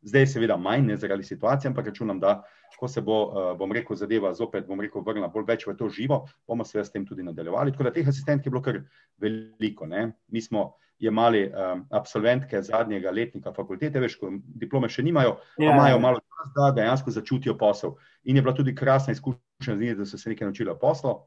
Zdaj 0.01 0.21
je 0.21 0.27
seveda 0.27 0.57
manj, 0.57 0.87
ne 0.87 0.97
zaradi 0.97 1.27
situacije, 1.27 1.69
ampak 1.69 1.91
računam, 1.91 2.19
da 2.19 2.37
ko 2.79 2.87
se 2.87 3.01
bo, 3.03 3.17
uh, 3.27 3.51
bom 3.59 3.71
rekel, 3.75 3.97
zadeva 3.99 4.31
zopet, 4.33 4.67
bom 4.67 4.79
rekel, 4.79 5.03
vrnila 5.03 5.27
bolj 5.33 5.47
več 5.49 5.65
v 5.67 5.75
to 5.75 5.89
živo, 5.91 6.21
bomo 6.47 6.63
seveda 6.63 6.87
s 6.87 6.93
tem 6.93 7.05
tudi 7.05 7.25
nadaljevali. 7.27 7.73
Tako 7.75 7.89
da 7.89 7.91
teh 7.95 8.07
asistentk 8.07 8.47
je 8.47 8.53
bilo 8.53 8.63
kar 8.63 8.79
veliko. 9.19 9.87
Ne? 9.89 10.13
Mi 10.31 10.41
smo 10.41 10.69
jemali 10.99 11.45
um, 11.47 11.85
absolventke 11.95 12.61
zadnjega 12.63 13.11
letnika 13.11 13.53
fakultete, 13.55 13.99
veš, 14.03 14.17
ko 14.19 14.31
diplome 14.59 14.89
še 14.91 15.03
nimajo, 15.03 15.37
yeah. 15.57 15.69
Ja. 15.69 15.75
imajo 15.75 15.99
malo 16.03 16.21
čas, 16.23 16.53
da 16.55 16.71
dejansko 16.75 17.11
začutijo 17.15 17.55
posel. 17.59 17.95
In 18.23 18.39
je 18.39 18.43
bila 18.43 18.55
tudi 18.55 18.75
krasna 18.75 19.15
izkušnja 19.15 19.75
z 19.75 19.79
njimi, 19.79 19.95
da 19.99 20.07
so 20.07 20.19
se 20.19 20.31
nekaj 20.31 20.49
naučili 20.49 20.75
poslu. 20.79 21.17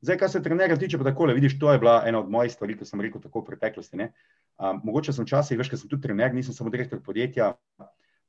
Zdaj, 0.00 0.18
kar 0.18 0.30
se 0.30 0.42
trenerja 0.42 0.76
tiče, 0.78 0.98
pa 0.98 1.08
takole, 1.08 1.34
vidiš, 1.34 1.58
to 1.58 1.72
je 1.72 1.78
bila 1.82 2.02
ena 2.06 2.20
od 2.22 2.30
mojih 2.30 2.52
stvari, 2.54 2.76
ki 2.78 2.86
sem 2.86 3.00
rekel 3.02 3.22
tako 3.22 3.42
v 3.42 3.50
preteklosti. 3.50 4.10
Um, 4.58 4.82
mogoče 4.86 5.14
sem 5.14 5.26
včasih, 5.26 5.58
veš, 5.58 5.70
ker 5.72 5.80
sem 5.80 5.90
tudi 5.90 6.06
trener, 6.06 6.30
nisem 6.34 6.54
samo 6.54 6.70
direktor 6.70 7.02
podjetja, 7.02 7.56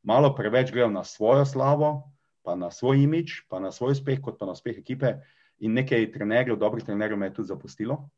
malo 0.03 0.33
preveč 0.35 0.73
gledal 0.73 0.89
na 0.93 1.03
svojo 1.05 1.45
slavo, 1.45 2.09
pa 2.43 2.55
na 2.55 2.71
svoj 2.71 3.03
imič, 3.03 3.43
pa 3.49 3.59
na 3.59 3.71
svoj 3.71 3.97
uspeh, 3.97 4.21
kot 4.21 4.39
pa 4.39 4.45
na 4.45 4.55
uspeh 4.57 4.77
ekipe. 4.77 5.17
In 5.59 5.75
nekaj 5.75 6.11
trenerjev, 6.13 6.57
dobrih 6.59 6.85
trenerjev 6.85 7.19
me 7.19 7.27
je 7.27 7.39
tudi 7.41 7.51
zapustilo 7.51 8.09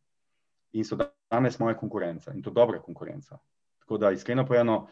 in 0.71 0.85
so 0.87 0.95
danes 1.31 1.57
moja 1.59 1.75
konkurenca 1.75 2.33
in 2.33 2.43
to 2.43 2.51
dobra 2.51 2.79
konkurenca. 2.79 3.39
Tako 3.79 3.97
da, 3.97 4.11
iskreno 4.11 4.45
povedano, 4.45 4.87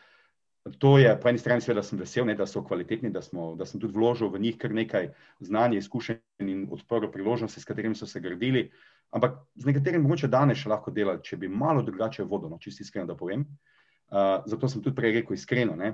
to 0.78 0.98
je 0.98 1.20
po 1.22 1.30
eni 1.30 1.40
strani, 1.40 1.62
seveda, 1.62 1.84
sem 1.84 2.00
vesel, 2.00 2.26
ne, 2.28 2.36
da 2.36 2.46
so 2.48 2.64
kvalitetni, 2.64 3.10
da, 3.10 3.22
smo, 3.22 3.54
da 3.56 3.66
sem 3.66 3.80
tudi 3.80 3.96
vložil 3.96 4.30
v 4.30 4.42
njih 4.44 4.58
kar 4.60 4.74
nekaj 4.76 5.10
znanja, 5.40 5.78
izkušenj 5.80 6.20
in 6.52 6.68
odprl 6.72 7.08
priložnosti, 7.12 7.62
s 7.62 7.66
katerimi 7.66 7.96
so 7.96 8.06
se 8.06 8.20
gradili. 8.20 8.70
Ampak 9.16 9.40
z 9.56 9.66
nekaterimi 9.66 10.04
mogoče 10.04 10.28
danes 10.28 10.60
še 10.60 10.70
lahko 10.70 10.92
delati, 10.92 11.30
če 11.32 11.38
bi 11.38 11.48
malo 11.48 11.82
drugače 11.82 12.24
vodilo, 12.24 12.52
no, 12.52 12.60
čisto 12.62 12.84
iskreno, 12.84 13.08
da 13.08 13.16
povem. 13.18 13.48
Uh, 14.10 14.44
zato 14.50 14.68
sem 14.68 14.84
tudi 14.84 14.98
prej 14.98 15.20
rekel 15.20 15.38
iskreno, 15.38 15.76
ne, 15.78 15.94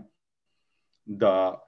da 1.06 1.62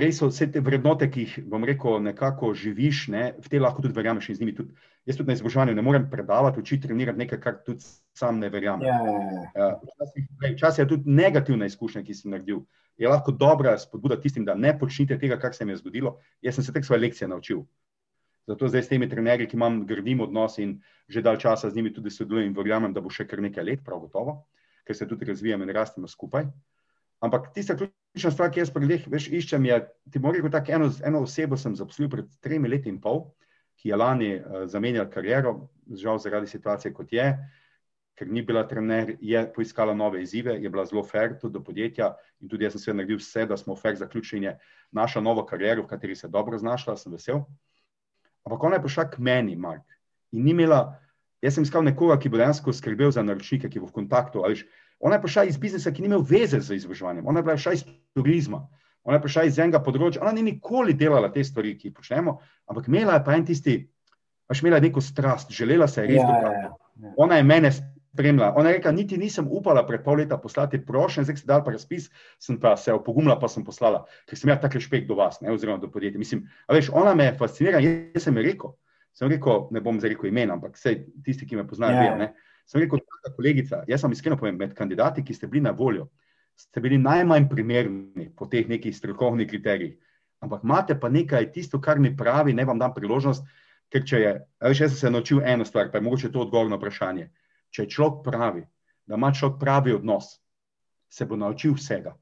res 0.00 0.18
so 0.18 0.28
vse 0.30 0.48
te 0.50 0.60
vrednote, 0.64 1.06
ki 1.10 1.24
jih, 1.24 1.34
bom 1.50 1.64
rekel, 1.66 2.00
nekako 2.02 2.52
živiš, 2.58 3.06
ne, 3.14 3.24
v 3.38 3.50
te 3.50 3.60
lahko 3.62 3.82
tudi 3.84 3.94
verjameš 3.96 4.28
in 4.30 4.38
z 4.38 4.42
njimi 4.42 4.54
tudi. 4.56 4.74
Jaz 5.06 5.18
tudi 5.18 5.28
na 5.28 5.36
izobraževanju 5.36 5.74
ne 5.76 5.84
morem 5.84 6.06
predavati, 6.10 6.60
učiti, 6.60 6.86
trenirati 6.86 7.20
nekaj, 7.20 7.40
kar 7.40 7.58
tudi 7.66 7.84
sam 8.16 8.38
ne 8.40 8.48
verjamem. 8.48 8.86
Ja, 8.88 8.96
ja, 9.04 9.44
ja. 9.54 9.68
Uh, 9.76 10.54
Včasih 10.54 10.82
je 10.82 10.88
tudi 10.88 11.10
negativna 11.10 11.68
izkušnja, 11.68 12.02
ki 12.06 12.16
sem 12.16 12.32
naredil. 12.32 12.64
Je 12.96 13.08
lahko 13.08 13.32
dobra 13.32 13.74
spodbuda 13.78 14.16
tistim, 14.20 14.44
da 14.46 14.54
ne 14.54 14.72
počnite 14.78 15.18
tega, 15.18 15.38
kar 15.40 15.54
se 15.54 15.64
mi 15.64 15.74
je 15.74 15.82
zgodilo. 15.82 16.16
Jaz 16.42 16.56
sem 16.58 16.64
se 16.64 16.72
tek 16.72 16.86
svoje 16.86 17.00
lekcije 17.04 17.28
naučil. 17.28 17.64
Zato 18.46 18.68
zdaj 18.68 18.82
s 18.82 18.88
temi 18.88 19.08
trenerji, 19.08 19.48
ki 19.48 19.56
imam 19.56 19.82
grdim 19.86 20.20
odnos 20.20 20.58
in 20.58 20.78
že 21.08 21.22
dal 21.22 21.36
časa 21.40 21.70
z 21.70 21.76
njimi 21.76 21.92
tudi 21.92 22.10
sodelujem 22.10 22.48
in 22.48 22.56
verjamem, 22.56 22.92
da 22.92 23.00
bo 23.00 23.10
še 23.10 23.26
kar 23.28 23.40
nekaj 23.40 23.64
let, 23.64 23.84
prav 23.84 24.00
gotovo, 24.04 24.44
ker 24.84 24.96
se 24.96 25.08
tudi 25.08 25.24
razvijamo 25.24 25.64
in 25.64 25.72
rastemo 25.72 26.08
skupaj. 26.08 26.48
Ampak 27.24 27.52
tista 27.56 27.76
ključna 27.76 28.30
stvar, 28.30 28.50
ki 28.52 28.60
jaz 28.60 28.70
pri 28.72 28.84
ljudeh 28.84 29.08
veš, 29.08 29.30
iščem, 29.32 29.64
je, 29.64 29.80
ti 30.12 30.20
moram 30.20 30.42
reči, 30.42 30.52
tako 30.52 30.76
eno, 30.76 30.90
eno 31.08 31.22
osebo 31.24 31.56
sem 31.56 31.76
zaposlil 31.76 32.10
pred 32.12 32.28
tremi 32.44 32.68
leti 32.68 32.92
in 32.92 33.00
pol, 33.00 33.24
ki 33.80 33.88
je 33.90 33.96
lani 33.96 34.32
uh, 34.36 34.64
zamenjala 34.70 35.08
kariero, 35.10 35.54
žal 35.88 36.20
zaradi 36.20 36.50
situacije, 36.50 36.92
kot 36.92 37.12
je, 37.12 37.30
ker 38.14 38.28
ni 38.30 38.44
bila 38.46 38.62
trener, 38.68 39.16
je 39.24 39.40
poiskala 39.54 39.94
nove 39.96 40.20
izzive, 40.22 40.54
je 40.62 40.70
bila 40.70 40.84
zelo 40.86 41.02
fair 41.02 41.34
tudi 41.40 41.56
do 41.56 41.64
podjetja 41.64 42.12
in 42.40 42.48
tudi 42.48 42.68
jaz 42.68 42.76
sem 42.76 42.84
se 42.84 42.94
naredil 42.94 43.18
vse, 43.18 43.46
da 43.50 43.56
smo 43.56 43.76
fair 43.76 43.96
zaključili 43.98 44.52
našo 44.92 45.20
novo 45.20 45.46
kariero, 45.46 45.82
v 45.82 45.90
kateri 45.90 46.16
se 46.16 46.28
dobro 46.28 46.58
znašla, 46.58 46.96
sem 46.96 47.12
vesel. 47.12 47.42
Ampak 48.44 48.62
ona 48.62 48.76
je 48.76 48.84
prišla 48.84 49.08
k 49.10 49.18
meni, 49.18 49.56
Mark, 49.56 49.88
in 50.32 50.44
ni 50.44 50.52
imela, 50.52 51.00
jaz 51.42 51.56
sem 51.56 51.64
iskal 51.64 51.82
nekoga, 51.82 52.18
ki 52.20 52.28
bo 52.28 52.38
dejansko 52.38 52.72
skrbel 52.72 53.10
za 53.10 53.24
naročnike, 53.24 53.72
ki 53.72 53.80
bo 53.80 53.88
v 53.88 53.96
kontaktu. 53.96 54.44
Veš, 54.44 54.66
ona 55.00 55.18
je 55.18 55.22
prišla 55.22 55.44
iz 55.50 55.58
biznisa, 55.60 55.92
ki 55.92 56.04
ni 56.04 56.10
imel 56.12 56.22
veze 56.26 56.60
z 56.60 56.78
izobraževanjem, 56.78 57.26
ona 57.26 57.40
je 57.40 57.48
prišla 57.50 57.72
iz 57.72 57.82
turizma, 58.16 58.62
ona 59.04 59.18
je 59.18 59.24
prišla 59.24 59.48
iz 59.48 59.58
enega 59.58 59.80
področja, 59.84 60.22
ona 60.22 60.32
ni 60.32 60.46
nikoli 60.46 60.94
delala 60.96 61.32
te 61.32 61.44
stvari, 61.44 61.74
ki 61.78 61.90
jih 61.90 61.96
počnemo, 61.96 62.38
ampak 62.70 62.88
imela 62.88 63.18
je 63.18 63.24
pa 63.26 63.34
en 63.36 63.44
tisti, 63.48 63.80
pač 64.48 64.62
imela 64.62 64.80
neko 64.80 65.02
strast, 65.04 65.52
želela 65.52 65.88
se 65.88 66.04
je 66.04 66.12
res 66.12 66.22
ja, 66.22 66.28
dokazati. 66.30 66.64
Ja, 66.64 67.08
ja. 67.08 67.12
Ona 67.20 67.40
je 67.40 67.44
mene 67.48 67.72
spremljala. 68.14 68.54
Ona 68.56 68.70
je 68.70 68.76
rekla, 68.76 68.92
niti 68.92 69.18
nisem 69.18 69.48
upala 69.50 69.82
pred 69.86 70.04
pol 70.04 70.20
leta 70.22 70.38
poslati 70.38 70.78
prošen, 70.86 71.26
zdaj 71.26 71.36
se 71.36 71.46
dal 71.46 71.64
pa 71.66 71.74
razpis, 71.74 72.08
sem 72.38 72.60
pa 72.60 72.76
se 72.76 72.92
opogumila, 72.94 73.36
pa 73.40 73.48
sem 73.50 73.64
poslala, 73.64 74.04
ker 74.28 74.38
sem 74.38 74.48
imela 74.48 74.60
tak 74.62 74.76
respekt 74.78 75.08
do 75.10 75.18
vas, 75.18 75.40
ne, 75.42 75.50
oziroma 75.52 75.82
do 75.82 75.90
podjetja. 75.90 76.22
Mislim, 76.22 76.44
a 76.68 76.76
veš, 76.76 76.92
ona 76.94 77.14
me 77.18 77.32
fascinira, 77.38 77.82
jaz 77.82 78.28
sem 78.28 78.38
ji 78.38 78.46
rekel, 78.46 78.76
sem 79.18 79.30
rekel, 79.30 79.66
ne 79.74 79.82
bom 79.82 79.98
zdaj 79.98 80.14
rekel 80.14 80.30
imen, 80.30 80.54
ampak 80.54 80.78
vse 80.78 80.94
tisti, 81.26 81.48
ki 81.50 81.58
me 81.58 81.66
poznajo, 81.66 81.98
ja. 81.98 82.14
vejo, 82.14 82.30
sem 82.66 82.80
rekel, 82.80 83.02
taka 83.02 83.34
kolegica, 83.36 83.82
jaz 83.88 84.00
sem 84.00 84.12
iskreno 84.12 84.38
povem, 84.40 84.56
med 84.58 84.74
kandidati, 84.74 85.24
ki 85.24 85.34
ste 85.34 85.46
bili 85.50 85.64
na 85.64 85.74
voljo, 85.76 86.08
ste 86.56 86.80
bili 86.80 86.98
najmanj 86.98 87.48
primerni 87.50 88.30
po 88.36 88.46
teh 88.50 88.68
nekih 88.68 88.94
strokovnih 88.96 89.48
kriterijih, 89.50 89.98
ampak 90.44 90.64
imate 90.64 90.96
pa 91.00 91.08
nekaj 91.08 91.50
tisto, 91.52 91.80
kar 91.80 91.98
mi 91.98 92.14
pravi, 92.16 92.54
ne 92.54 92.64
vam 92.64 92.78
dam 92.78 92.94
priložnost, 92.94 93.44
Ker 93.94 94.02
če 94.02 94.18
je, 94.18 94.32
veš, 94.64 94.80
jaz 94.82 94.94
sem 94.94 94.98
se 94.98 95.10
naučil 95.14 95.40
eno 95.46 95.64
stvar, 95.64 95.90
pa 95.92 96.00
je 96.00 96.02
mogoče 96.02 96.32
to 96.34 96.40
odgovor 96.42 96.66
na 96.70 96.80
vprašanje. 96.80 97.28
Če 97.70 97.86
človek 97.90 98.24
pravi, 98.26 98.64
da 99.06 99.18
ima 99.18 99.30
človek 99.30 99.60
pravi 99.60 99.94
odnos, 99.94 100.32
se 101.06 101.26
bo 101.30 101.38
naučil 101.38 101.76
vsega. 101.76 102.16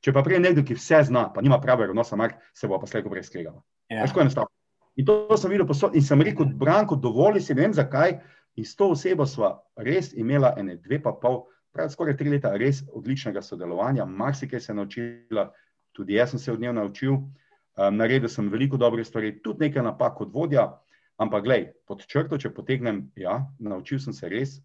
Če 0.00 0.14
pa 0.14 0.22
prije 0.22 0.38
nekdo, 0.40 0.62
ki 0.66 0.76
vse 0.78 1.02
zna, 1.10 1.26
pa 1.34 1.42
nima 1.42 1.58
pravega 1.60 1.90
odnosa, 1.90 2.16
mar, 2.16 2.36
se 2.54 2.70
bo 2.70 2.78
pa 2.78 2.86
slejko 2.86 3.10
brez 3.12 3.26
skregala. 3.26 3.58
Ja. 3.90 4.04
Veš, 4.04 4.14
ko 4.14 4.22
je 4.22 4.26
enostavno. 4.28 4.54
In 5.02 5.06
to 5.08 5.36
sem 5.38 5.50
videl 5.50 5.66
posod 5.66 5.98
in 5.98 6.06
sem 6.06 6.22
rekel, 6.22 6.48
Branko, 6.60 6.94
dovolj 6.94 7.40
si, 7.42 7.56
ne 7.58 7.66
vem 7.66 7.74
zakaj, 7.74 8.20
in 8.56 8.64
s 8.64 8.76
to 8.76 8.90
osebo 8.90 9.26
sva 9.26 9.54
res 9.76 10.12
imela 10.12 10.54
ene 10.58 10.76
dve 10.76 10.98
pa 11.02 11.12
pol, 11.12 11.44
pravi 11.72 11.92
skoraj 11.92 12.16
tri 12.16 12.30
leta 12.30 12.54
res 12.58 12.82
odličnega 12.88 13.42
sodelovanja, 13.42 14.04
marsikaj 14.04 14.60
se 14.60 14.72
je 14.72 14.76
naučila, 14.76 15.50
tudi 15.92 16.18
jaz 16.18 16.30
sem 16.30 16.38
se 16.38 16.52
od 16.52 16.60
nje 16.60 16.72
naučil, 16.72 17.12
um, 17.12 17.96
naredil 17.96 18.28
sem 18.28 18.48
veliko 18.50 18.76
dobrih 18.76 19.06
stvari, 19.06 19.38
tudi 19.42 19.68
nekaj 19.68 19.82
napak 19.82 20.18
kot 20.18 20.34
vodja, 20.34 20.68
Ampak, 21.20 21.44
glej, 21.44 21.66
pod 21.84 22.00
črto, 22.08 22.38
če 22.40 22.48
potegnem, 22.56 23.10
ja, 23.20 23.42
naučil 23.60 24.00
sem 24.00 24.16
se 24.16 24.28
res. 24.32 24.56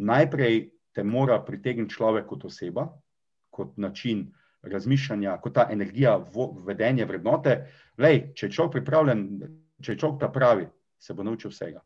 Najprej 0.00 0.70
te 0.96 1.04
mora 1.04 1.36
pritegniti 1.44 1.92
človek 1.92 2.24
kot 2.30 2.46
oseba, 2.48 2.86
kot 3.52 3.76
način 3.76 4.30
razmišljanja, 4.64 5.36
kot 5.44 5.58
ta 5.58 5.66
energija, 5.68 6.16
vedenje, 6.64 7.04
vrednote. 7.04 7.58
Lej, 8.00 8.30
če 8.32 8.48
je 8.48 8.54
človek 8.56 8.78
pripravljen, 8.78 9.26
če 9.84 9.92
je 9.92 10.00
človek 10.00 10.22
ta 10.24 10.32
pravi, 10.32 10.64
se 10.96 11.12
bo 11.12 11.26
naučil 11.26 11.52
vsega. 11.52 11.84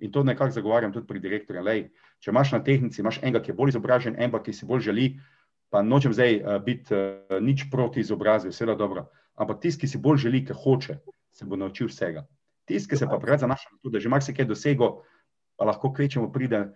In 0.00 0.12
to 0.12 0.22
nekako 0.24 0.50
zagovarjam 0.50 0.92
tudi 0.92 1.06
pri 1.06 1.20
direktorju. 1.20 1.62
Lej, 1.62 1.84
če 2.24 2.32
imaš 2.32 2.54
na 2.56 2.62
tehnici, 2.64 3.02
imaš 3.02 3.20
enega, 3.22 3.42
ki 3.44 3.52
je 3.52 3.56
bolj 3.58 3.74
izobražen, 3.74 4.16
enega, 4.16 4.40
ki 4.44 4.54
si 4.56 4.68
bolj 4.68 4.86
želi, 4.88 5.06
pa 5.70 5.82
nočem 5.86 6.14
zdaj 6.16 6.40
uh, 6.40 6.56
biti 6.64 6.96
uh, 6.96 7.38
nič 7.40 7.68
proti 7.70 8.00
izobrazbi, 8.00 8.52
vse 8.54 8.64
je 8.64 8.76
dobro. 8.76 9.06
Ampak 9.40 9.60
tisti, 9.60 9.84
ki 9.84 9.92
si 9.92 10.00
bolj 10.00 10.24
želi, 10.26 10.44
ki 10.44 10.56
hoče, 10.56 10.98
se 11.36 11.46
bo 11.46 11.56
naučil 11.60 11.88
vsega. 11.92 12.24
Tisti, 12.68 12.90
ki 12.90 12.96
se 12.96 13.08
pa 13.08 13.18
preveč 13.20 13.44
zanašajo 13.44 13.76
na 13.76 13.82
to, 13.82 13.92
da 13.92 14.00
že 14.00 14.12
marsikaj 14.12 14.48
dosego, 14.48 14.90
pa 15.60 15.68
lahko 15.68 15.92
kvečemo 15.92 16.30
pride. 16.32 16.70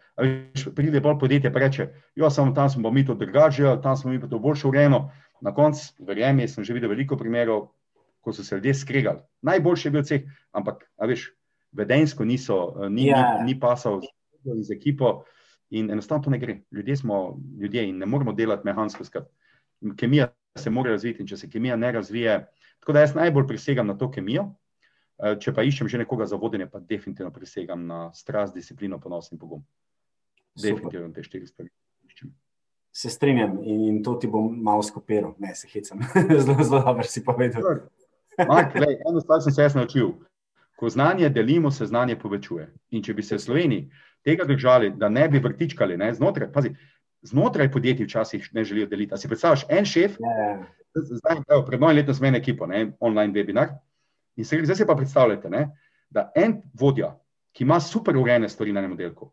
Pride 0.76 1.00
bolj 1.00 1.18
podjetje 1.20 1.50
in 1.50 1.56
reče: 1.56 1.88
Jo, 2.16 2.30
samo 2.30 2.52
tam 2.52 2.68
smo 2.70 2.90
mi 2.90 3.06
to 3.06 3.14
drugače, 3.14 3.80
tam 3.82 3.96
smo 3.96 4.10
mi 4.10 4.20
pa 4.20 4.28
to 4.28 4.38
boljše 4.38 4.68
urejeno. 4.68 5.10
Na 5.40 5.54
koncu, 5.54 5.80
verjemi, 5.98 6.48
sem 6.48 6.64
že 6.64 6.72
videl 6.72 6.90
veliko 6.90 7.16
primerov, 7.16 7.72
ko 8.20 8.32
so 8.32 8.44
se 8.44 8.56
ljudje 8.56 8.74
skregali. 8.74 9.20
Najboljši 9.42 9.88
je 9.88 9.92
bil 9.92 10.02
vseh, 10.02 10.22
ampak, 10.52 10.84
veš, 11.00 11.32
vedensko 11.74 12.24
niso, 12.24 12.88
ni, 12.88 13.08
yeah. 13.10 13.20
Ja. 13.20 13.44
ni, 13.44 13.54
ni 13.54 13.60
pasal 13.60 14.00
z 14.44 14.70
ekipo 14.70 15.24
in 15.70 15.90
enostavno 15.90 16.24
to 16.24 16.30
ne 16.30 16.38
gre. 16.38 16.60
Ljudje 16.70 16.96
smo 16.96 17.40
ljudje 17.60 17.88
in 17.88 17.98
ne 17.98 18.06
moramo 18.06 18.32
delati 18.32 18.62
mehansko. 18.64 19.04
Kemija 19.96 20.28
se 20.58 20.70
mora 20.70 20.90
razviti 20.90 21.22
in 21.22 21.26
če 21.26 21.36
se 21.36 21.50
kemija 21.50 21.76
ne 21.76 21.92
razvije, 21.92 22.46
tako 22.80 22.92
da 22.92 23.00
jaz 23.00 23.14
najbolj 23.14 23.46
prisegam 23.46 23.86
na 23.86 23.98
to 23.98 24.10
kemijo. 24.10 24.52
Eh, 25.22 25.36
če 25.40 25.52
pa 25.54 25.62
iščem 25.62 25.88
že 25.88 25.98
nekoga 26.02 26.26
za 26.26 26.36
vodenje, 26.36 26.66
pa 26.70 26.80
definitivno 26.80 27.30
presegam 27.32 27.86
na 27.86 28.08
strast, 28.14 28.54
disciplino, 28.54 28.98
ponos 28.98 29.30
in 29.32 29.38
pogum. 29.38 29.62
Definitivno 30.58 31.12
te 31.14 31.22
štiri 31.22 31.46
stvari 31.46 31.70
iščem. 32.10 32.32
Se 32.94 33.10
strinjam 33.10 33.58
in 33.62 34.02
to 34.06 34.14
ti 34.22 34.30
bom 34.30 34.50
malo 34.62 34.82
skopiral, 34.82 35.34
ne 35.38 35.54
se 35.54 35.70
hecam. 35.70 36.02
zelo, 36.44 36.62
zelo 36.62 36.82
dobro 36.82 37.06
si 37.06 37.24
povedal. 37.24 37.62
Mark, 38.38 38.74
lej, 38.74 38.98
eno 39.06 39.22
stvar 39.22 39.42
sem 39.42 39.54
se 39.54 39.62
jaz 39.62 39.74
naučil. 39.78 40.12
Ko 40.76 40.88
znanje 40.90 41.28
delimo, 41.28 41.70
se 41.70 41.86
znanje 41.86 42.16
povečuje. 42.18 42.66
In 42.90 43.02
če 43.02 43.14
bi 43.14 43.22
se 43.22 43.38
v 43.38 43.44
Sloveniji 43.44 43.90
tega 44.24 44.44
držali, 44.44 44.90
da 44.96 45.08
ne 45.08 45.28
bi 45.28 45.38
vrtičkali, 45.38 45.96
ne, 45.96 46.10
znotraj, 46.14 46.50
pazi, 46.52 46.74
znotraj 47.22 47.70
podjetij 47.72 48.08
včasih 48.08 48.48
ne 48.52 48.64
želijo 48.64 48.86
deliti. 48.90 49.14
A 49.14 49.16
si 49.16 49.28
predstavljaš, 49.28 49.66
en 49.68 49.84
šef, 49.84 50.18
yeah. 50.18 50.64
Ja. 50.94 51.02
zdaj, 51.20 51.42
evo, 51.48 51.62
pred 51.66 51.80
mojim 51.80 51.96
letom 51.96 52.14
smo 52.14 52.26
imeli 52.26 52.42
ekipo, 52.42 52.66
ne, 52.66 52.92
online 53.00 53.32
webinar, 53.32 53.76
In 54.36 54.44
se, 54.44 54.58
zdaj 54.64 54.76
si 54.76 54.86
pa 54.86 54.96
predstavljate, 54.96 55.50
ne, 55.50 55.68
da 56.10 56.30
en 56.34 56.58
vodja, 56.74 57.14
ki 57.54 57.64
ima 57.64 57.80
super 57.80 58.16
urejene 58.16 58.48
stvari 58.48 58.72
na 58.72 58.82
enem 58.82 58.96
oddelku, 58.96 59.30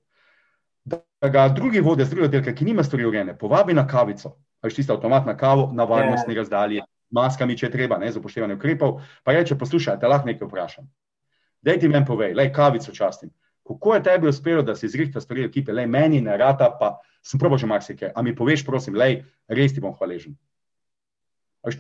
da 0.86 1.30
ga 1.30 1.48
drugi 1.50 1.82
vodja 1.82 2.06
z 2.06 2.14
drugega 2.14 2.30
oddelka, 2.30 2.54
ki 2.54 2.66
nima 2.66 2.84
stvari 2.84 3.06
urejene, 3.06 3.38
povabi 3.38 3.74
na 3.74 3.88
kavico, 3.88 4.36
pač 4.62 4.78
tisto 4.78 4.94
avtomatno 4.94 5.34
kavo, 5.38 5.70
na 5.74 5.86
varnostni 5.90 6.36
ja. 6.36 6.42
razdalji, 6.42 6.84
maskami, 7.10 7.58
če 7.58 7.72
treba, 7.74 7.98
ne, 7.98 8.12
z 8.12 8.22
upoštevanjem 8.22 8.60
ukrepov, 8.60 9.00
pa 9.24 9.34
reče: 9.34 9.58
Poslušaj, 9.58 10.00
te 10.00 10.10
lahko 10.10 10.30
nekaj 10.30 10.48
vprašam. 10.48 10.90
Dej 11.62 11.80
ti 11.80 11.90
meni 11.90 12.06
povej, 12.06 12.34
le 12.38 12.50
kavico 12.54 12.92
častim. 12.92 13.30
Kako 13.68 13.96
je 13.96 14.04
tebi 14.04 14.28
uspelo, 14.28 14.64
da 14.66 14.76
si 14.76 14.86
izrihta 14.86 15.22
stvari 15.22 15.46
ekipe, 15.46 15.74
le 15.74 15.86
meni 15.88 16.22
ne 16.22 16.38
rata, 16.38 16.72
pa 16.80 16.96
sem 17.24 17.40
probo 17.40 17.58
že 17.58 17.70
marsikaj. 17.70 18.12
A 18.16 18.22
mi 18.22 18.36
poveš, 18.36 18.66
prosim, 18.66 18.96
le 18.98 19.24
res 19.48 19.74
ti 19.74 19.82
bom 19.82 19.94
hvaležen. 19.94 20.36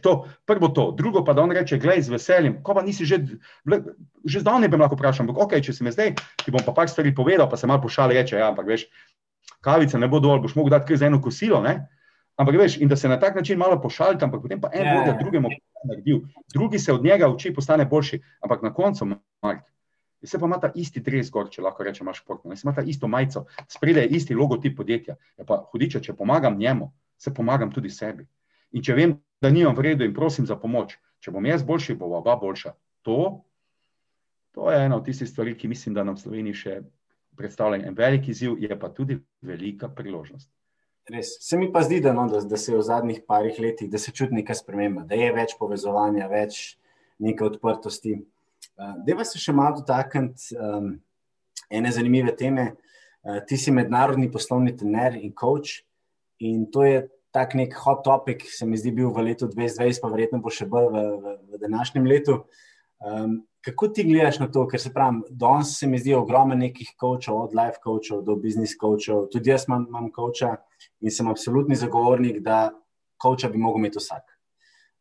To, 0.01 0.27
prvo 0.45 0.69
to, 0.69 0.91
drugo 0.93 1.23
pa 1.25 1.33
da 1.33 1.41
on 1.41 1.51
reče: 1.51 1.79
Glej, 1.81 2.03
z 2.05 2.13
veseljem, 2.13 2.59
ko 2.61 2.75
pa 2.77 2.83
nisi 2.85 3.05
že, 3.05 3.17
že 4.25 4.43
zdavnaj 4.43 4.69
bi 4.69 4.77
lahko 4.77 4.93
vprašal, 4.95 5.25
ampak 5.25 5.41
ok, 5.41 5.57
če 5.57 5.73
si 5.73 5.83
me 5.83 5.89
zdaj, 5.89 6.13
ti 6.45 6.53
bom 6.53 6.61
pa 6.61 6.69
par 6.77 6.89
stvari 6.89 7.15
povedal, 7.17 7.49
pa 7.49 7.57
se 7.57 7.65
malo 7.65 7.81
pošali, 7.81 8.13
reče: 8.13 8.37
Ja, 8.37 8.51
ampak 8.53 8.69
veš, 8.69 8.85
kavica 9.65 9.97
ne 9.97 10.07
bo 10.07 10.21
dovolj, 10.21 10.45
boš 10.45 10.53
mogel 10.55 10.77
dati 10.77 10.93
kar 10.93 11.01
za 11.01 11.09
eno 11.09 11.17
kosilo. 11.21 11.63
Ne? 11.65 11.89
Ampak 12.37 12.61
veš, 12.61 12.77
in 12.77 12.93
da 12.93 12.95
se 12.95 13.09
na 13.09 13.17
tak 13.19 13.35
način 13.35 13.57
malo 13.57 13.81
pošalite, 13.81 14.25
ampak 14.25 14.45
potem 14.45 14.61
pa 14.61 14.69
en 14.73 14.85
ja, 14.85 14.93
vodja 14.93 15.13
ja. 15.13 15.17
drugemu 15.17 15.49
naredil, 15.87 16.21
drugi 16.53 16.79
se 16.79 16.93
od 16.93 17.03
njega 17.03 17.29
uči, 17.29 17.53
postane 17.53 17.85
boljši, 17.85 18.21
ampak 18.41 18.61
na 18.61 18.73
koncu, 18.73 19.05
Mark, 19.41 19.65
se 20.23 20.39
pa 20.39 20.45
ima 20.45 20.59
ta 20.59 20.71
isti 20.75 21.01
dres 21.01 21.31
gor, 21.31 21.49
če 21.49 21.63
lahko 21.65 21.83
rečem, 21.83 22.05
imaš 22.05 22.21
športno, 22.21 22.55
se 22.55 22.65
ima 22.65 22.75
ta 22.75 22.81
isto 22.81 23.07
majico, 23.07 23.45
sprede 23.67 24.05
isti 24.05 24.35
logotip 24.35 24.77
podjetja. 24.77 25.15
Ja 25.37 25.45
pa 25.45 25.57
hudiče, 25.71 26.01
če 26.01 26.13
pomagam 26.13 26.57
njemu, 26.57 26.91
se 27.17 27.33
pomagam 27.33 27.71
tudi 27.71 27.89
sebi. 27.89 28.27
In 28.71 28.83
če 28.85 28.95
vem, 28.95 29.15
da 29.41 29.49
nimam 29.49 29.75
vredu 29.75 30.05
in 30.05 30.13
prosim 30.13 30.45
za 30.45 30.55
pomoč, 30.55 30.95
če 31.19 31.33
bom 31.33 31.45
jaz 31.45 31.65
boljši, 31.65 31.97
bo 31.97 32.11
oba 32.17 32.35
boljša. 32.37 32.75
To, 33.07 33.17
to 34.53 34.71
je 34.71 34.85
ena 34.85 34.99
od 34.99 35.05
tistih 35.05 35.29
stvari, 35.29 35.57
ki 35.57 35.67
mislim, 35.71 35.95
da 35.97 36.05
nam 36.05 36.15
v 36.15 36.23
Sloveniji 36.23 36.59
še 36.61 36.79
predstavlja 37.37 37.87
en 37.87 37.97
velik 37.97 38.29
izziv, 38.29 38.59
je 38.61 38.77
pa 38.77 38.91
tudi 38.93 39.17
velika 39.41 39.89
priložnost. 39.89 40.49
Res. 41.11 41.33
Se 41.43 41.57
mi 41.57 41.67
pa 41.71 41.81
zdi, 41.83 41.99
da, 41.99 42.13
no, 42.15 42.27
da, 42.31 42.39
da 42.47 42.57
se 42.57 42.71
je 42.71 42.77
v 42.77 42.83
zadnjih 42.87 43.23
parih 43.27 43.57
letih, 43.59 43.89
da 43.91 43.99
se 43.99 44.13
čuti 44.15 44.35
neka 44.37 44.55
sprememba, 44.55 45.03
da 45.07 45.17
je 45.19 45.31
več 45.35 45.55
povezovanja, 45.59 46.29
več 46.31 46.77
neke 47.19 47.43
odprtosti. 47.43 48.15
Uh, 48.79 48.93
Deva 49.05 49.25
se 49.27 49.41
še 49.41 49.53
malo 49.55 49.81
dotakniti 49.81 50.55
um, 50.55 50.93
ene 51.67 51.91
zanimive 51.91 52.31
teme. 52.39 52.69
Uh, 53.25 53.41
ti 53.47 53.59
si 53.59 53.73
mednarodni 53.75 54.31
poslovni 54.31 54.71
trener 54.77 55.17
in 55.19 55.33
coach, 55.35 55.81
in 56.39 56.63
to 56.71 56.85
je 56.87 57.03
tak 57.35 57.57
nek 57.59 57.75
hot 57.83 58.05
topic, 58.07 58.47
se 58.47 58.67
mi 58.67 58.79
zdi, 58.79 58.93
bil 58.95 59.11
v 59.11 59.27
letu 59.31 59.51
2020, 59.51 59.99
pa 60.03 60.11
verjetno 60.11 60.39
bo 60.43 60.51
še 60.53 60.67
bolj 60.71 60.89
v, 60.91 61.03
v, 61.11 61.35
v 61.51 61.61
današnjem 61.65 62.07
letu. 62.07 62.39
Um, 63.03 63.41
kako 63.61 63.87
ti 63.87 64.03
gledaš 64.03 64.39
na 64.39 64.47
to, 64.51 64.65
ker 64.67 64.81
se 64.81 64.93
pravi, 64.93 65.21
danes 65.29 65.75
se 65.79 65.87
mi 65.87 65.99
zdi 66.01 66.13
ogromno 66.17 66.55
nekih 66.57 66.93
coachov, 66.99 67.43
od 67.45 67.55
life 67.55 67.77
coachov 67.83 68.23
do 68.25 68.35
business 68.35 68.77
coachov, 68.81 69.27
tudi 69.33 69.53
jaz 69.53 69.67
imam, 69.67 69.85
imam 69.89 70.09
coacha 70.15 70.55
in 71.01 71.13
sem 71.13 71.29
absolutni 71.29 71.77
zagovornik, 71.77 72.41
da 72.41 72.71
coacha 73.21 73.49
bi 73.49 73.61
mogel 73.61 73.83
imeti 73.83 74.01
vsak. 74.01 74.23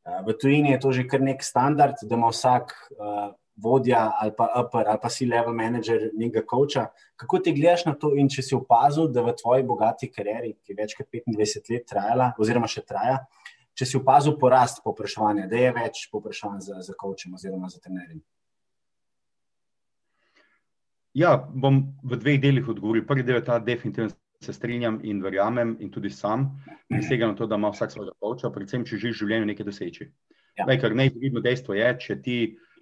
Uh, 0.04 0.20
v 0.26 0.36
tujini 0.40 0.74
je 0.74 0.80
to 0.80 0.92
že 0.92 1.06
kar 1.08 1.20
nek 1.20 1.44
standard, 1.44 2.00
da 2.02 2.16
ima 2.16 2.28
vsak 2.32 2.72
uh, 2.96 3.30
vodja 3.56 4.12
ali 4.20 4.32
pa 4.36 4.48
upper 4.61 4.88
ali 4.88 4.98
pa 5.02 5.08
si 5.08 5.26
level 5.26 5.54
manager 5.54 6.11
nekega 6.16 6.44
coacha. 6.50 6.86
Kako 7.16 7.38
ti 7.38 7.52
gledaš 7.52 7.84
na 7.86 7.94
to 7.94 8.12
in 8.16 8.28
če 8.28 8.42
si 8.42 8.54
opazil, 8.54 9.08
da 9.08 9.24
v 9.24 9.36
tvoji 9.36 9.64
bogati 9.64 10.11
karieri, 10.12 10.54
ki 10.61 10.72
je 10.72 10.76
več 10.76 10.96
kot 10.98 11.08
25 11.08 11.72
let 11.72 11.88
trajala, 11.88 12.32
oziroma 12.38 12.68
še 12.68 12.84
traja, 12.84 13.22
če 13.76 13.86
si 13.86 13.96
opazil 13.96 14.36
porast 14.40 14.84
popraševanja, 14.84 15.48
da 15.48 15.56
je 15.56 15.72
več 15.76 16.04
popraševanj 16.12 16.61
za, 16.68 16.82
za 16.84 16.96
coachem 17.00 17.34
oziroma 17.36 17.72
za 17.72 17.80
trenerjem? 17.80 18.20
Ja, 21.14 21.36
bom 21.36 21.82
v 22.06 22.16
dveh 22.16 22.40
delih 22.42 22.68
odgovoril. 22.70 23.06
Prvi 23.06 23.24
del 23.26 23.40
je 23.40 23.46
ta, 23.48 23.58
definitivno 23.58 24.12
se 24.40 24.52
strinjam 24.52 25.00
in 25.04 25.20
verjamem, 25.22 25.76
in 25.80 25.90
tudi 25.90 26.11
sam, 26.11 26.62
prisega 26.88 27.26
na 27.28 27.36
to, 27.36 27.46
da 27.46 27.58
ima 27.61 27.72
vsak 27.74 27.92
svojega 27.92 28.14
coacha, 28.22 28.52
predvsem, 28.54 28.86
če 28.88 28.96
želiš 28.96 29.18
v 29.18 29.26
življenju 29.26 29.48
nekaj 29.50 29.66
doseči. 29.68 30.06
Ja. 30.56 30.66
Ker 30.70 30.94
najpomembnejše 30.96 31.44
dejstvo 31.44 31.76
je, 31.76 31.90
če 32.00 32.16
ti 32.24 32.38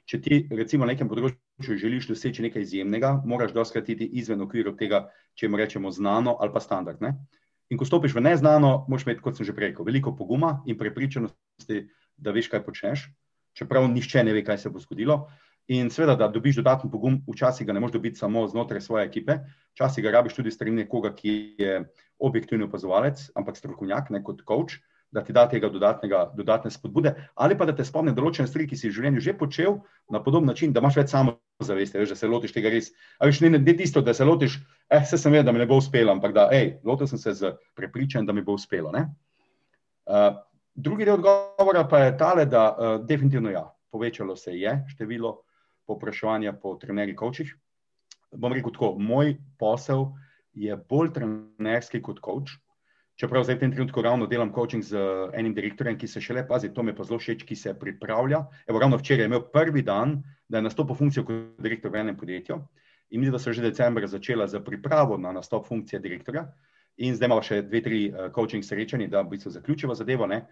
če 0.08 0.20
ti 0.24 0.38
recimo 0.56 0.86
na 0.86 0.94
nekem 0.94 1.08
področju 1.10 1.76
želiš 1.76 2.08
doseči 2.08 2.46
nekaj 2.46 2.64
izjemnega, 2.64 3.18
moraš 3.28 3.52
doskrat 3.56 3.90
iti 3.92 4.08
izven 4.20 4.40
okvirov 4.46 4.78
tega, 4.80 5.04
če 5.36 5.50
mu 5.52 5.60
rečemo 5.60 5.92
znano 5.92 6.38
ali 6.40 6.54
pa 6.54 6.62
standard. 6.64 7.02
Ne? 7.04 7.12
In 7.68 7.80
ko 7.80 7.84
stopiš 7.84 8.16
v 8.16 8.24
neznano, 8.24 8.86
moraš 8.88 9.04
imeti, 9.04 9.20
kot 9.24 9.36
sem 9.36 9.44
že 9.44 9.52
rekel, 9.52 9.84
veliko 9.84 10.14
poguma 10.16 10.62
in 10.64 10.78
prepričanosti, 10.80 11.82
da 12.16 12.32
veš, 12.32 12.48
kaj 12.48 12.64
počneš, 12.64 13.04
čeprav 13.52 13.84
nišče 13.92 14.24
ne 14.24 14.32
ve, 14.32 14.42
kaj 14.46 14.62
se 14.64 14.72
bo 14.72 14.80
zgodilo. 14.80 15.26
In 15.68 15.90
seveda, 15.92 16.14
da 16.16 16.30
dobiš 16.32 16.62
dodatni 16.62 16.90
pogum, 16.90 17.18
včasih 17.28 17.66
ga 17.66 17.74
ne 17.76 17.80
moreš 17.80 17.98
dobiti 17.98 18.16
samo 18.16 18.46
znotraj 18.48 18.80
svoje 18.80 19.04
ekipe, 19.04 19.40
včasih 19.76 20.04
ga 20.04 20.14
rabiš 20.16 20.38
tudi 20.38 20.50
strani 20.50 20.84
nekoga, 20.84 21.12
ki 21.14 21.34
je 21.60 21.82
objektivni 22.18 22.64
opazovalec, 22.64 23.26
ampak 23.36 23.60
strokovnjak, 23.60 24.08
ne 24.10 24.22
kot 24.24 24.40
coach 24.48 24.80
da 25.10 25.24
ti 25.24 25.32
da 25.32 25.48
tega 25.48 25.68
dodatne 26.36 26.70
spodbude, 26.70 27.14
ali 27.34 27.56
pa 27.58 27.64
da 27.64 27.74
te 27.76 27.84
spomni 27.84 28.12
določene 28.14 28.48
stvari, 28.48 28.66
ki 28.68 28.76
si 28.76 28.90
v 28.90 28.96
življenju 28.96 29.22
že 29.24 29.34
počel 29.38 29.78
na 30.12 30.20
podoben 30.22 30.48
način, 30.48 30.72
da 30.72 30.82
imaš 30.84 30.98
več 31.00 31.14
samozavesti, 31.14 31.98
veš, 31.98 32.12
da 32.12 32.18
se 32.18 32.28
lotiš 32.28 32.52
tega 32.52 32.72
res. 32.72 32.90
Ali 33.18 33.32
še 33.32 33.48
ne, 33.48 33.58
ne 33.58 33.76
tisto, 33.76 34.02
da 34.04 34.14
se 34.14 34.26
lotiš, 34.28 34.58
eh, 34.90 35.04
se 35.08 35.18
sem 35.18 35.32
vedel, 35.32 35.46
da 35.48 35.56
mi 35.56 35.62
ne 35.62 35.68
bo 35.68 35.80
uspelo, 35.80 36.12
ampak 36.12 36.36
da, 36.36 36.48
hej, 36.52 36.76
lotil 36.84 37.08
sem 37.08 37.20
se 37.20 37.34
z 37.40 37.54
prepričanjem, 37.76 38.28
da 38.28 38.36
mi 38.36 38.44
bo 38.44 38.58
uspelo. 38.58 38.92
Uh, 40.08 40.36
drugi 40.76 41.08
del 41.08 41.18
odgovora 41.18 41.86
pa 41.88 42.04
je 42.04 42.16
tale, 42.20 42.44
da 42.46 42.68
uh, 42.70 42.94
definitivno 43.04 43.52
ja, 43.52 43.64
povečalo 43.90 44.36
se 44.36 44.56
je 44.56 44.76
število 44.92 45.38
popraševanja 45.88 46.54
po 46.62 46.76
trenerjih, 46.80 47.16
kočih. 47.16 47.52
Bom 48.36 48.52
rekel 48.52 48.74
tako, 48.76 48.94
moj 49.00 49.36
posel 49.58 50.10
je 50.52 50.76
bolj 50.88 51.14
trenerski 51.16 52.02
kot 52.04 52.20
koč. 52.20 52.58
Čeprav 53.18 53.42
zdaj 53.42 53.56
v 53.56 53.62
tem 53.64 53.72
trenutku 53.74 54.02
ravno 54.02 54.28
delam 54.30 54.52
coaching 54.54 54.84
z 54.84 55.00
enim 55.34 55.50
direktorjem, 55.54 55.96
ki 55.98 56.06
se 56.06 56.20
šele 56.22 56.44
pazi, 56.46 56.70
to 56.70 56.84
mi 56.86 56.94
pa 56.94 57.02
zelo 57.02 57.18
všeč, 57.18 57.42
ki 57.42 57.56
se 57.58 57.72
pripravlja. 57.74 58.44
Evo, 58.70 58.78
ravno 58.78 59.00
včeraj 59.00 59.26
je 59.26 59.30
imel 59.32 59.42
prvi 59.50 59.82
dan, 59.82 60.20
da 60.46 60.60
je 60.60 60.68
nastopil 60.68 60.94
funkcijo 60.94 61.24
kot 61.26 61.58
direktor 61.58 61.90
v 61.90 62.04
enem 62.04 62.16
podjetju. 62.16 62.60
In 63.10 63.20
mislim, 63.20 63.34
da 63.34 63.40
so 63.42 63.52
že 63.52 63.64
decembra 63.64 64.06
začela 64.06 64.46
z 64.46 64.60
pripravo 64.64 65.18
na 65.18 65.32
nastop 65.32 65.66
funkcije 65.66 65.98
direktorja. 65.98 66.46
In 66.98 67.14
zdaj 67.14 67.26
imamo 67.26 67.42
še 67.42 67.62
dve, 67.62 67.82
tri 67.82 67.98
uh, 68.10 68.30
coaching 68.34 68.62
srečanje, 68.62 69.08
da 69.10 69.22
v 69.22 69.34
bistvu 69.34 69.50
zaključiva 69.50 69.94
zadevo. 69.98 70.26
Ne? 70.26 70.44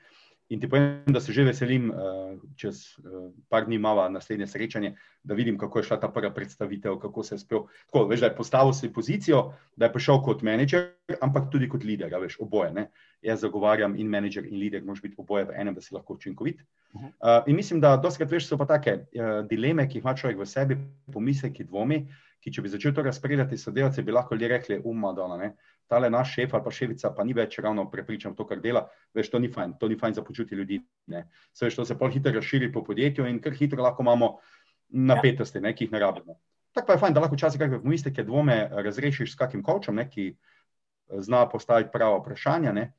In 0.49 0.61
ti 0.61 0.69
povem, 0.71 1.03
da 1.11 1.21
se 1.21 1.33
že 1.33 1.43
veselim, 1.43 1.89
uh, 1.91 2.39
čez 2.55 2.95
uh, 3.03 3.33
par 3.51 3.65
dni 3.67 3.81
imamo 3.81 4.05
naslednje 4.09 4.47
srečanje, 4.47 4.93
da 5.25 5.35
vidim, 5.35 5.59
kako 5.59 5.79
je 5.79 5.89
šla 5.89 5.97
ta 6.01 6.09
prva 6.09 6.31
predstavitev, 6.31 6.99
kako 7.03 7.23
se 7.23 7.35
je 7.35 7.39
spel. 7.39 7.65
Tako, 7.87 8.05
veš, 8.07 8.21
da 8.21 8.27
je 8.27 8.37
postavil 8.37 8.73
si 8.73 8.93
pozicijo, 8.93 9.41
da 9.77 9.89
je 9.89 9.93
prišel 9.93 10.23
kot 10.23 10.43
menedžer, 10.47 10.93
ampak 11.21 11.51
tudi 11.51 11.69
kot 11.69 11.85
lider, 11.85 12.15
veš, 12.23 12.39
oboje. 12.41 12.71
Ne? 12.73 12.87
Jaz 13.27 13.43
zagovarjam 13.43 13.97
in 13.99 14.07
menedžer 14.07 14.47
in 14.47 14.61
lider, 14.63 14.85
moraš 14.87 15.03
biti 15.03 15.19
oboje 15.19 15.49
v 15.51 15.59
enem, 15.59 15.75
da 15.75 15.83
si 15.83 15.95
lahko 15.95 16.15
učinkovit. 16.15 16.63
Uh, 16.95 17.43
in 17.47 17.57
mislim, 17.57 17.81
da 17.83 17.97
doskrat 17.97 18.31
veš, 18.31 18.47
so 18.47 18.59
pa 18.59 18.71
take 18.71 19.01
uh, 19.03 19.43
dileme, 19.51 19.89
ki 19.89 19.99
jih 19.99 20.07
ima 20.07 20.15
človek 20.15 20.39
v 20.39 20.47
sebi, 20.47 20.79
pomisleki, 21.13 21.67
dvomi, 21.67 22.05
ki 22.39 22.55
če 22.55 22.63
bi 22.63 22.71
začel 22.71 22.95
to 22.95 23.03
razpredati 23.03 23.59
sodelavce, 23.59 24.03
bi 24.07 24.15
lahko 24.15 24.39
ljudje 24.39 24.49
rekli, 24.49 24.79
umma, 24.85 25.11
da 25.17 25.27
ne 25.35 25.57
tale 25.87 26.11
naš 26.11 26.35
šef 26.35 26.55
ali 26.55 26.65
pa 26.65 26.71
šefica 26.71 27.13
pa 27.17 27.25
ni 27.25 27.35
več 27.35 27.59
ravno 27.59 27.87
prepričan 27.91 28.33
v 28.33 28.37
to, 28.37 28.47
kar 28.47 28.61
dela, 28.61 28.87
veš, 29.15 29.31
to 29.31 29.39
ni 29.39 29.51
fajn, 29.53 29.77
to 29.81 29.89
ni 29.89 29.99
fajn 29.99 30.19
za 30.19 30.25
počutje 30.25 30.59
ljudi. 30.59 30.81
Se 31.53 31.67
veš, 31.67 31.77
to 31.77 31.85
se 31.85 31.99
pa 31.99 32.11
hitro 32.11 32.33
razširi 32.33 32.73
po 32.73 32.85
podjetju 32.85 33.27
in 33.27 33.41
kar 33.41 33.55
hitro 33.55 33.83
lahko 33.83 34.03
imamo 34.03 34.37
napetosti, 34.89 35.61
ne, 35.61 35.75
ki 35.75 35.87
jih 35.87 35.93
ne 35.93 36.03
rabimo. 36.03 36.39
Tako 36.77 36.87
pa 36.87 36.93
je 36.93 37.03
fajn, 37.05 37.15
da 37.15 37.21
lahko 37.25 37.39
včasih 37.39 37.61
kakšne 37.61 37.81
pomisleke, 37.83 38.25
dvome 38.25 38.59
razrešiš 38.71 39.33
s 39.33 39.39
kakim 39.39 39.63
kočem, 39.63 39.97
ne, 39.97 40.09
ki 40.11 40.29
eh, 40.33 41.21
zna 41.25 41.47
postaviti 41.49 41.93
prava 41.93 42.19
vprašanja, 42.21 42.73
ne, 42.77 42.91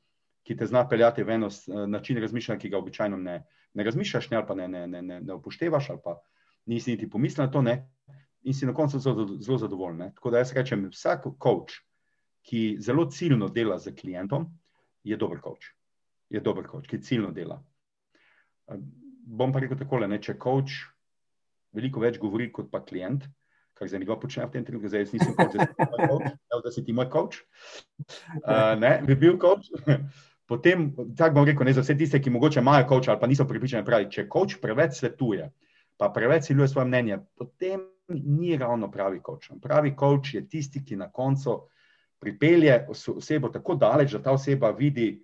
ki 0.42 0.56
te 0.56 0.66
zna 0.66 0.86
peljati 0.88 1.22
v 1.22 1.36
eno 1.36 1.50
eh, 1.52 1.84
način 1.86 2.18
razmišljanja, 2.20 2.60
ki 2.60 2.72
ga 2.72 2.78
običajno 2.78 3.16
ne, 3.16 3.42
ne 3.74 3.84
razmišljaš, 3.84 4.30
ne, 4.30 4.40
ali 4.40 4.46
pa 4.48 4.54
ne, 4.54 4.68
ne, 4.68 4.86
ne, 4.86 5.02
ne, 5.02 5.20
ne 5.20 5.34
upoštevaš, 5.34 5.90
ali 5.90 6.02
pa 6.04 6.18
nisi 6.66 6.90
niti 6.90 7.10
pomislil 7.10 7.46
na 7.46 7.52
to, 7.52 7.62
ne, 7.62 7.76
in 8.42 8.54
si 8.54 8.66
na 8.66 8.74
koncu 8.74 8.98
zelo, 8.98 9.26
zelo 9.40 9.58
zadovoljen. 9.58 10.10
Tako 10.14 10.30
da 10.30 10.42
jaz 10.42 10.52
rečem, 10.56 10.88
vsak 10.92 11.26
koč, 11.38 11.78
ki 12.48 12.78
zelo 12.80 13.04
ciljno 13.12 13.50
dela 13.52 13.76
z 13.78 13.92
klientom, 13.96 14.46
je 15.04 15.16
dober 15.16 15.40
coach. 15.44 15.74
Je 16.32 16.40
dober 16.40 16.64
coach, 16.70 16.88
ki 16.88 17.02
ciljno 17.04 17.32
dela. 17.36 17.58
Bom 19.28 19.52
pa 19.52 19.60
rekel 19.60 19.76
takole, 19.80 20.08
ne, 20.08 20.20
če 20.20 20.38
coach 20.40 20.86
veliko 21.76 22.00
več 22.00 22.16
govori 22.20 22.48
kot 22.52 22.70
pa 22.72 22.80
klient, 22.84 23.26
kar 23.76 23.90
zdaj 23.90 24.06
dva 24.06 24.16
počne 24.18 24.46
v 24.46 24.54
tem 24.56 24.64
trenutku, 24.64 24.90
zdaj 24.90 25.04
jaz 25.04 25.12
nisem 25.14 25.36
coach, 25.36 25.54
zdaj 25.54 26.64
da 26.64 26.72
si 26.74 26.84
ti 26.84 26.96
moj 26.96 27.10
coach, 27.12 27.44
uh, 28.40 28.74
ne, 28.80 28.98
bi 29.06 29.16
bil 29.18 29.38
coach. 29.40 29.68
Potem, 30.48 30.86
tako 31.12 31.34
bom 31.36 31.44
rekel, 31.44 31.66
ne 31.68 31.74
za 31.76 31.82
vse 31.84 31.92
tiste, 32.00 32.22
ki 32.24 32.32
mogoče 32.32 32.62
imajo 32.62 32.86
coach 32.88 33.10
ali 33.12 33.20
pa 33.20 33.28
niso 33.28 33.44
pripričani, 33.44 33.84
pravi, 33.84 34.06
če 34.08 34.24
coach 34.32 34.56
preveč 34.62 34.96
svetuje, 34.96 35.50
pa 36.00 36.08
preveč 36.08 36.48
siluje 36.48 36.70
svoje 36.72 36.88
mnenje, 36.88 37.18
potem 37.36 37.82
ni 38.08 38.56
ravno 38.56 38.88
pravi 38.88 39.20
coach. 39.20 39.52
Pravi 39.60 39.92
coach 39.92 40.32
je 40.38 40.46
tisti, 40.48 40.80
ki 40.80 40.96
na 40.96 41.10
koncu 41.12 41.58
pripelje 42.20 42.86
osebo 42.88 43.48
tako 43.48 43.74
daleč, 43.74 44.12
da 44.12 44.22
ta 44.22 44.32
oseba 44.32 44.70
vidi, 44.70 45.22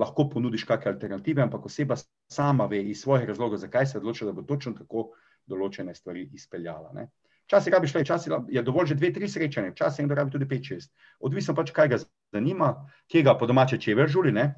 lahko 0.00 0.28
ponudiš 0.28 0.64
kakšne 0.64 0.92
alternative, 0.94 1.42
ampak 1.42 1.66
oseba 1.66 1.96
sama 2.30 2.66
ve 2.66 2.82
iz 2.82 3.02
svojih 3.02 3.28
razlogov, 3.28 3.58
zakaj 3.58 3.86
se 3.86 3.98
odloča, 3.98 4.24
da 4.24 4.32
bo 4.32 4.42
točno 4.42 4.72
tako 4.78 5.10
določene 5.50 5.94
stvari 5.94 6.28
izpeljala. 6.32 6.92
Ne. 6.94 7.08
Včasih 7.50 7.72
rabiš 7.74 7.94
le, 7.94 8.04
včasih 8.04 8.32
je 8.48 8.62
dovolj 8.62 8.92
že 8.92 8.94
dve, 8.94 9.10
tri 9.12 9.28
srečanja, 9.28 9.72
včasih 9.74 10.04
nekdo 10.04 10.14
rabi 10.14 10.30
tudi 10.30 10.46
pet, 10.48 10.64
šest. 10.64 10.92
Odvisno 11.18 11.54
pač, 11.58 11.72
kaj 11.74 11.88
ga 11.90 11.98
zanima, 12.32 12.68
kje 13.10 13.24
ga 13.26 13.34
po 13.34 13.48
domače 13.50 13.78
čever 13.78 14.08
žuli 14.08 14.32
ne. 14.32 14.54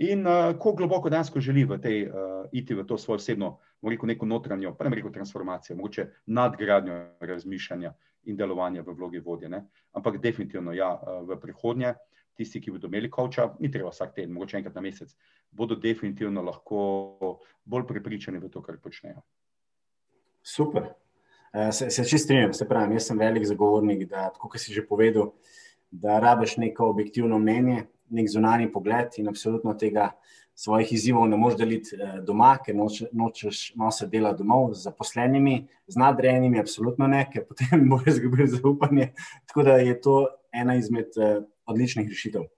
in 0.00 0.24
uh, 0.24 0.56
koliko 0.56 0.76
globoko 0.76 1.10
dejansko 1.12 1.40
želi 1.44 1.64
v 1.68 1.76
tej, 1.76 2.06
uh, 2.08 2.46
iti 2.56 2.74
v 2.74 2.86
to 2.88 2.96
svojo 2.98 3.18
osebno, 3.20 3.58
rekel, 3.84 4.08
neko 4.08 4.26
notranjo, 4.26 4.72
pa 4.72 4.88
ne 4.88 4.96
rekel 4.96 5.12
transformacijo, 5.12 5.76
mogoče 5.76 6.06
nadgradnjo 6.26 6.94
razmišljanja 7.20 7.92
in 8.24 8.36
delovanja 8.36 8.82
v 8.82 8.94
vlogi 8.94 9.20
vodje. 9.24 9.48
Ne? 9.48 9.64
Ampak 9.92 10.20
definitivno, 10.20 10.72
ja, 10.72 10.92
eh, 10.94 11.22
v 11.24 11.40
prihodnje, 11.40 11.94
tisti, 12.36 12.60
ki 12.60 12.70
bodo 12.70 12.88
imeli 12.88 13.10
koča, 13.10 13.50
ni 13.60 13.70
treba 13.70 13.90
vsak 13.90 14.14
teden, 14.14 14.32
mogoče 14.32 14.56
enkrat 14.56 14.74
na 14.74 14.80
mesec, 14.80 15.12
bodo 15.50 15.76
definitivno 15.76 16.42
lahko 16.42 17.38
bolj 17.64 17.86
prepričani 17.86 18.38
v 18.38 18.48
to, 18.48 18.62
kar 18.62 18.78
počnejo. 18.80 19.22
Super. 20.42 20.92
Eh, 21.52 21.72
se, 21.72 21.90
se 21.90 22.04
čist 22.04 22.24
strinjam, 22.24 22.52
se 22.54 22.68
pravi, 22.68 22.94
jaz 22.94 23.10
sem 23.10 23.18
velik 23.18 23.46
zagovornik, 23.46 24.06
da, 24.08 24.30
kot 24.38 24.60
si 24.60 24.72
že 24.72 24.86
povedal, 24.86 25.32
da 25.90 26.20
rabiš 26.20 26.56
neko 26.56 26.86
objektivno 26.86 27.38
mnenje, 27.38 27.86
nek 28.10 28.28
zunanji 28.30 28.70
pogled 28.72 29.18
in 29.18 29.28
absolutno 29.28 29.74
tega 29.74 30.10
svojih 30.60 30.92
izzivov 30.92 31.28
ne 31.28 31.38
moreš 31.40 31.58
deliti 31.58 31.96
eh, 31.96 32.18
doma, 32.26 32.52
ker 32.64 32.76
noče, 32.76 33.08
nočeš 33.16 33.62
nositi 33.80 34.10
dela 34.16 34.32
domov 34.36 34.74
z 34.74 34.84
zaposlenimi, 34.90 35.56
z 35.88 36.00
nadrejenimi, 36.00 36.60
absolutno 36.60 37.08
ne, 37.08 37.22
ker 37.32 37.46
potem 37.48 37.86
boš 37.90 38.10
izgubil 38.14 38.48
zaupanje. 38.50 39.12
Tako 39.48 39.64
da 39.70 39.78
je 39.80 39.96
to 40.00 40.16
ena 40.52 40.76
izmed 40.76 41.16
uh, 41.16 41.44
odličnih 41.70 42.08
rešitev. 42.10 42.48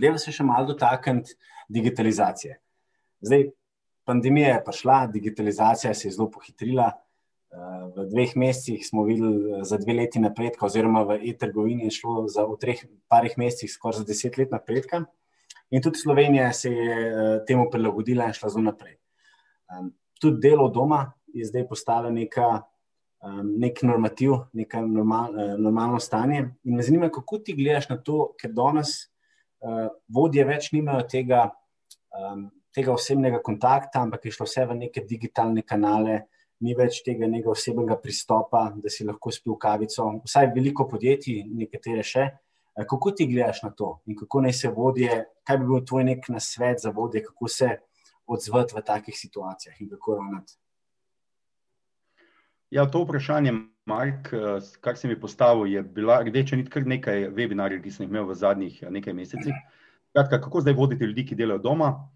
Delo 0.00 0.18
se 0.18 0.34
še 0.34 0.44
malo 0.44 0.66
dotakniti 0.72 1.36
digitalizacije. 1.72 2.58
Zdaj, 3.24 3.48
pandemija 4.04 4.56
je 4.56 4.62
prišla, 4.66 4.98
digitalizacija 5.14 5.94
se 5.94 6.08
je 6.08 6.12
zelo 6.18 6.28
pohitrila. 6.30 6.90
Eh, 6.92 7.58
v 7.94 8.08
dveh 8.10 8.36
mesecih 8.36 8.82
smo 8.84 9.06
videli 9.06 9.62
za 9.64 9.78
dve 9.78 9.94
leti 10.02 10.20
napredka, 10.20 10.66
oziroma 10.66 11.06
v 11.08 11.20
e-trgovini 11.30 11.86
je 11.88 11.96
šlo 12.02 12.24
za 12.28 12.44
v 12.50 12.58
treh, 12.60 12.82
parih 13.08 13.38
mesecih 13.40 13.70
skoraj 13.70 14.02
za 14.02 14.08
deset 14.10 14.36
let 14.36 14.52
napredka. 14.52 15.06
In 15.70 15.82
tudi 15.82 15.98
Slovenija 15.98 16.52
se 16.52 16.70
je 16.70 16.94
uh, 17.08 17.44
temu 17.46 17.68
prilagodila 17.70 18.28
in 18.28 18.36
šla 18.36 18.48
zelo 18.48 18.68
naprej. 18.68 18.96
Tudi 20.20 20.40
delo 20.48 20.68
doma 20.68 21.06
je 21.34 21.44
zdaj 21.48 21.66
postalo 21.68 22.10
neka, 22.10 22.60
nek 23.42 23.80
normativ, 23.82 24.34
neko 24.52 24.84
normal, 24.86 25.32
uh, 25.32 25.54
normalno 25.58 26.00
stanje. 26.00 26.44
In 26.64 26.76
me 26.76 26.82
zanima, 26.82 27.08
kako 27.10 27.38
ti 27.38 27.56
gledaš 27.56 27.88
na 27.88 27.96
to, 27.96 28.34
ker 28.38 28.52
danes 28.52 28.92
uh, 29.64 29.88
vodje 30.08 30.44
več 30.44 30.70
nimajo 30.72 31.06
tega, 31.10 31.48
tega 32.74 32.92
osebnega 32.92 33.40
kontakta, 33.42 34.04
ampak 34.04 34.28
je 34.28 34.34
šlo 34.36 34.46
vse 34.46 34.66
v 34.68 34.76
neke 34.84 35.02
digitalne 35.08 35.64
kanale. 35.66 36.20
Ni 36.62 36.76
več 36.78 37.00
tega 37.02 37.26
nekega 37.26 37.50
osebnega 37.50 37.96
pristopa, 37.98 38.68
da 38.76 38.92
si 38.92 39.04
lahko 39.04 39.32
spil 39.34 39.56
kavico. 39.58 40.06
Vsaj 40.28 40.52
veliko 40.54 40.86
podjetij, 40.88 41.42
nekatere 41.50 42.04
še, 42.06 42.28
uh, 42.28 42.43
Eh, 42.43 42.43
kako 42.82 43.10
ti 43.10 43.26
gledaš 43.26 43.62
na 43.62 43.70
to 43.70 44.00
in 44.06 44.16
kako 44.16 44.40
naj 44.40 44.52
se 44.52 44.68
vodje, 44.68 45.24
kaj 45.46 45.58
bi 45.58 45.66
bil 45.66 45.84
tvoj 45.86 46.04
nek 46.04 46.28
nasvet 46.28 46.82
za 46.82 46.90
vodje, 46.90 47.22
kako 47.22 47.48
se 47.48 47.76
odzvati 48.26 48.74
v 48.76 48.82
takih 48.82 49.14
situacijah 49.18 49.80
in 49.80 49.88
kako 49.88 50.14
ravnati? 50.14 50.58
Ja, 52.70 52.90
to 52.90 53.04
vprašanje, 53.04 53.52
Mark, 53.86 54.32
eh, 54.32 54.60
kar 54.80 54.96
si 54.96 55.08
mi 55.08 55.20
postavil, 55.20 55.66
je 55.66 55.82
bila 55.82 56.22
rdeča 56.22 56.56
nit 56.56 56.68
kar 56.72 56.86
nekaj 56.86 57.28
webinarjev, 57.30 57.82
ki 57.82 57.90
sem 57.90 58.04
jih 58.04 58.10
imel 58.10 58.26
v 58.26 58.34
zadnjih 58.34 58.82
eh, 58.82 58.90
nekaj 58.90 59.14
mesecih. 59.14 59.54
Skratka, 60.10 60.40
kako 60.40 60.60
zdaj 60.60 60.74
voditi 60.74 61.04
ljudi, 61.04 61.26
ki 61.26 61.34
delajo 61.34 61.58
doma 61.58 62.08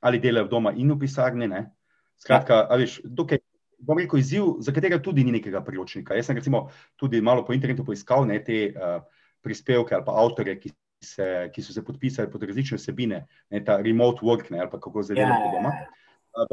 ali 0.00 0.18
delajo 0.18 0.46
doma 0.48 0.72
in 0.76 0.92
v 0.92 0.98
pisarni? 0.98 1.48
Ne? 1.48 1.70
Skratka, 2.18 2.66
ja. 2.70 2.76
veš, 2.76 3.00
dokaj, 3.04 3.40
bom 3.78 3.98
rekel, 3.98 4.18
izziv, 4.18 4.58
za 4.60 4.74
katerega 4.74 4.98
tudi 5.02 5.24
ni 5.24 5.32
nekega 5.32 5.62
priročnika. 5.64 6.14
Jaz 6.14 6.26
sem 6.26 6.36
recimo 6.36 6.68
tudi 6.96 7.20
malo 7.20 7.44
po 7.46 7.54
internetu 7.54 7.84
poiskal 7.86 8.26
ne, 8.26 8.38
te 8.44 8.60
uh, 8.74 9.02
prispevke 9.44 9.94
ali 9.94 10.04
pa 10.06 10.16
avtorje, 10.22 10.56
ki, 10.60 10.72
se, 11.04 11.26
ki 11.54 11.62
so 11.62 11.72
se 11.72 11.84
podpisali 11.84 12.30
pod 12.30 12.42
različne 12.42 12.78
vsebine, 12.80 13.22
ne 13.50 13.62
ta 13.64 13.78
remote 13.82 14.26
work, 14.26 14.50
ne, 14.50 14.62
ali 14.64 14.70
pa 14.70 14.80
kako 14.80 15.02
zdaj 15.02 15.20
delati 15.20 15.42
yeah. 15.42 15.46
Ja, 15.46 15.56
doma. 15.56 15.72
Ja, 15.74 15.86
ja. 15.86 15.94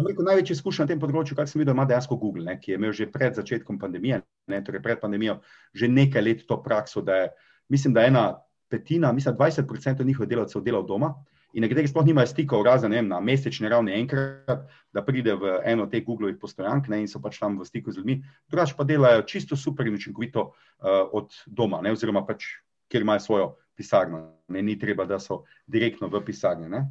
Rekel, 0.08 0.26
največji 0.26 0.56
izkušnja 0.58 0.86
na 0.86 0.92
tem 0.94 1.02
področju, 1.02 1.36
kar 1.38 1.50
sem 1.50 1.62
videl, 1.62 1.76
ima 1.76 1.86
dejansko 1.86 2.18
Google, 2.18 2.46
ne, 2.48 2.56
ki 2.62 2.74
je 2.74 2.80
imel 2.80 2.94
že 2.96 3.06
pred 3.12 3.36
začetkom 3.38 3.78
pandemije, 3.82 4.24
ne, 4.50 4.62
torej 4.66 4.82
pred 4.82 5.02
pandemijo, 5.02 5.40
že 5.78 5.92
nekaj 5.92 6.26
let 6.26 6.46
to 6.50 6.58
prakso, 6.64 7.04
da 7.06 7.20
je, 7.20 7.28
mislim, 7.70 7.94
da 7.94 8.08
ena 8.08 8.26
petina, 8.72 9.12
mislim, 9.14 9.36
20% 9.38 10.06
njihovih 10.06 10.30
delavcev 10.30 10.64
dela 10.66 10.82
od 10.82 10.90
doma 10.90 11.14
in 11.56 11.64
nekateri 11.64 11.88
sploh 11.88 12.04
nimajo 12.04 12.28
stikov, 12.28 12.66
razen 12.68 12.92
vem, 12.92 13.08
na 13.08 13.22
mesečni 13.24 13.70
ravni 13.72 13.94
enkrat, 13.96 14.66
da 14.92 15.04
pride 15.06 15.38
v 15.40 15.54
eno 15.64 15.86
od 15.86 15.94
teh 15.94 16.04
Googlovih 16.04 16.36
postojank 16.42 16.90
ne, 16.92 17.00
in 17.06 17.08
so 17.08 17.22
pač 17.24 17.40
tam 17.40 17.56
v 17.62 17.68
stiku 17.68 17.94
z 17.96 18.02
ljudmi, 18.02 18.18
drugač 18.52 18.74
pa 18.76 18.84
delajo 18.84 19.24
čisto 19.24 19.56
super 19.56 19.88
in 19.88 19.96
učinkovito 19.96 20.50
uh, 20.50 21.06
od 21.16 21.32
doma, 21.48 21.80
ne, 21.86 21.94
oziroma 21.96 22.26
pač, 22.28 22.50
kjer 22.92 23.04
imajo 23.04 23.20
svojo 23.20 23.50
pisarno, 23.76 24.22
ne, 24.48 24.62
ni 24.62 24.80
treba, 24.80 25.06
da 25.06 25.20
so 25.20 25.44
direktno 25.68 26.08
v 26.08 26.22
pisarni. 26.26 26.70
Ne. 26.70 26.86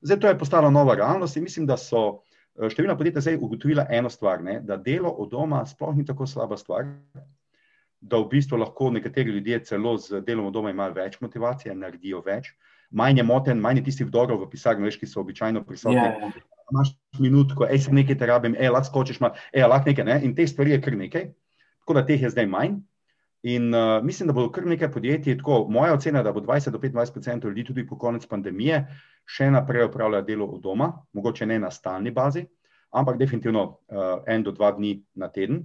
Zdaj 0.00 0.20
to 0.20 0.28
je 0.28 0.38
postala 0.38 0.70
nova 0.70 0.94
realnost 0.94 1.36
in 1.36 1.44
mislim, 1.44 1.66
da 1.66 1.76
so 1.76 2.22
Eh, 2.58 2.68
številna 2.72 2.96
podjetja 2.98 3.22
zdaj 3.24 3.38
ugotovila 3.40 3.86
eno 3.94 4.10
stvar, 4.12 4.42
ne, 4.42 4.58
da 4.66 4.76
delo 4.76 5.12
od 5.22 5.30
doma 5.32 5.62
sploh 5.68 5.94
ni 5.96 6.04
tako 6.06 6.26
slaba 6.28 6.58
stvar, 6.60 6.88
da 8.00 8.18
v 8.20 8.28
bistvu 8.32 8.58
lahko 8.60 8.90
nekateri 8.92 9.32
ljudje 9.36 9.60
celo 9.68 9.94
z 10.00 10.22
delom 10.26 10.48
od 10.48 10.56
doma 10.56 10.72
imajo 10.72 10.96
več 10.96 11.18
motivacije, 11.22 11.76
naredijo 11.76 12.22
več, 12.26 12.50
manj 12.90 13.20
je 13.20 13.26
moten, 13.28 13.60
manj 13.60 13.80
je 13.80 13.86
tistih 13.90 14.08
vdorov 14.08 14.42
v 14.42 14.50
pisarni, 14.52 14.88
veš, 14.88 14.98
ki 15.00 15.08
so 15.08 15.20
običajno 15.22 15.62
prisotni. 15.68 16.00
Yeah. 16.00 16.16
Ja, 16.16 16.32
ja. 16.32 16.66
Imaš 16.70 16.92
minutko, 17.18 17.66
ej, 17.66 17.80
sem 17.86 17.96
nekaj 17.98 18.18
te 18.18 18.28
rabim, 18.30 18.54
ej, 18.54 18.70
lahko 18.70 18.88
skočiš, 18.88 19.20
ej, 19.52 19.64
lahko 19.66 19.90
nekaj, 19.90 20.06
ne, 20.06 20.18
in 20.26 20.36
te 20.36 20.46
stvari 20.46 20.76
je 20.76 20.82
kar 20.84 20.96
nekaj, 20.96 21.26
tako 21.82 21.96
da 21.98 22.04
teh 22.06 22.22
je 22.22 22.30
zdaj 22.32 22.48
manj. 22.50 22.78
In 23.42 23.74
uh, 23.74 24.04
mislim, 24.04 24.26
da 24.26 24.32
bo 24.32 24.50
kar 24.52 24.66
nekaj 24.66 24.90
podjetij, 24.92 25.38
tako 25.40 25.64
moja 25.68 25.94
ocena, 25.94 26.22
da 26.22 26.32
bo 26.32 26.40
20 26.40 26.70
do 26.70 26.78
25 26.78 27.44
ljudi 27.44 27.64
tudi 27.64 27.86
po 27.86 27.96
konec 27.98 28.26
pandemije 28.26 28.82
še 29.24 29.50
naprej 29.50 29.86
upravljalo 29.86 30.26
delo 30.26 30.46
od 30.46 30.60
doma, 30.60 30.92
mogoče 31.12 31.46
ne 31.46 31.58
na 31.58 31.70
stalni 31.70 32.10
bazi, 32.10 32.44
ampak 32.90 33.16
definitivno 33.18 33.62
uh, 33.64 34.20
en 34.26 34.42
do 34.42 34.52
dva 34.52 34.72
dni 34.76 34.98
na 35.14 35.30
teden. 35.32 35.62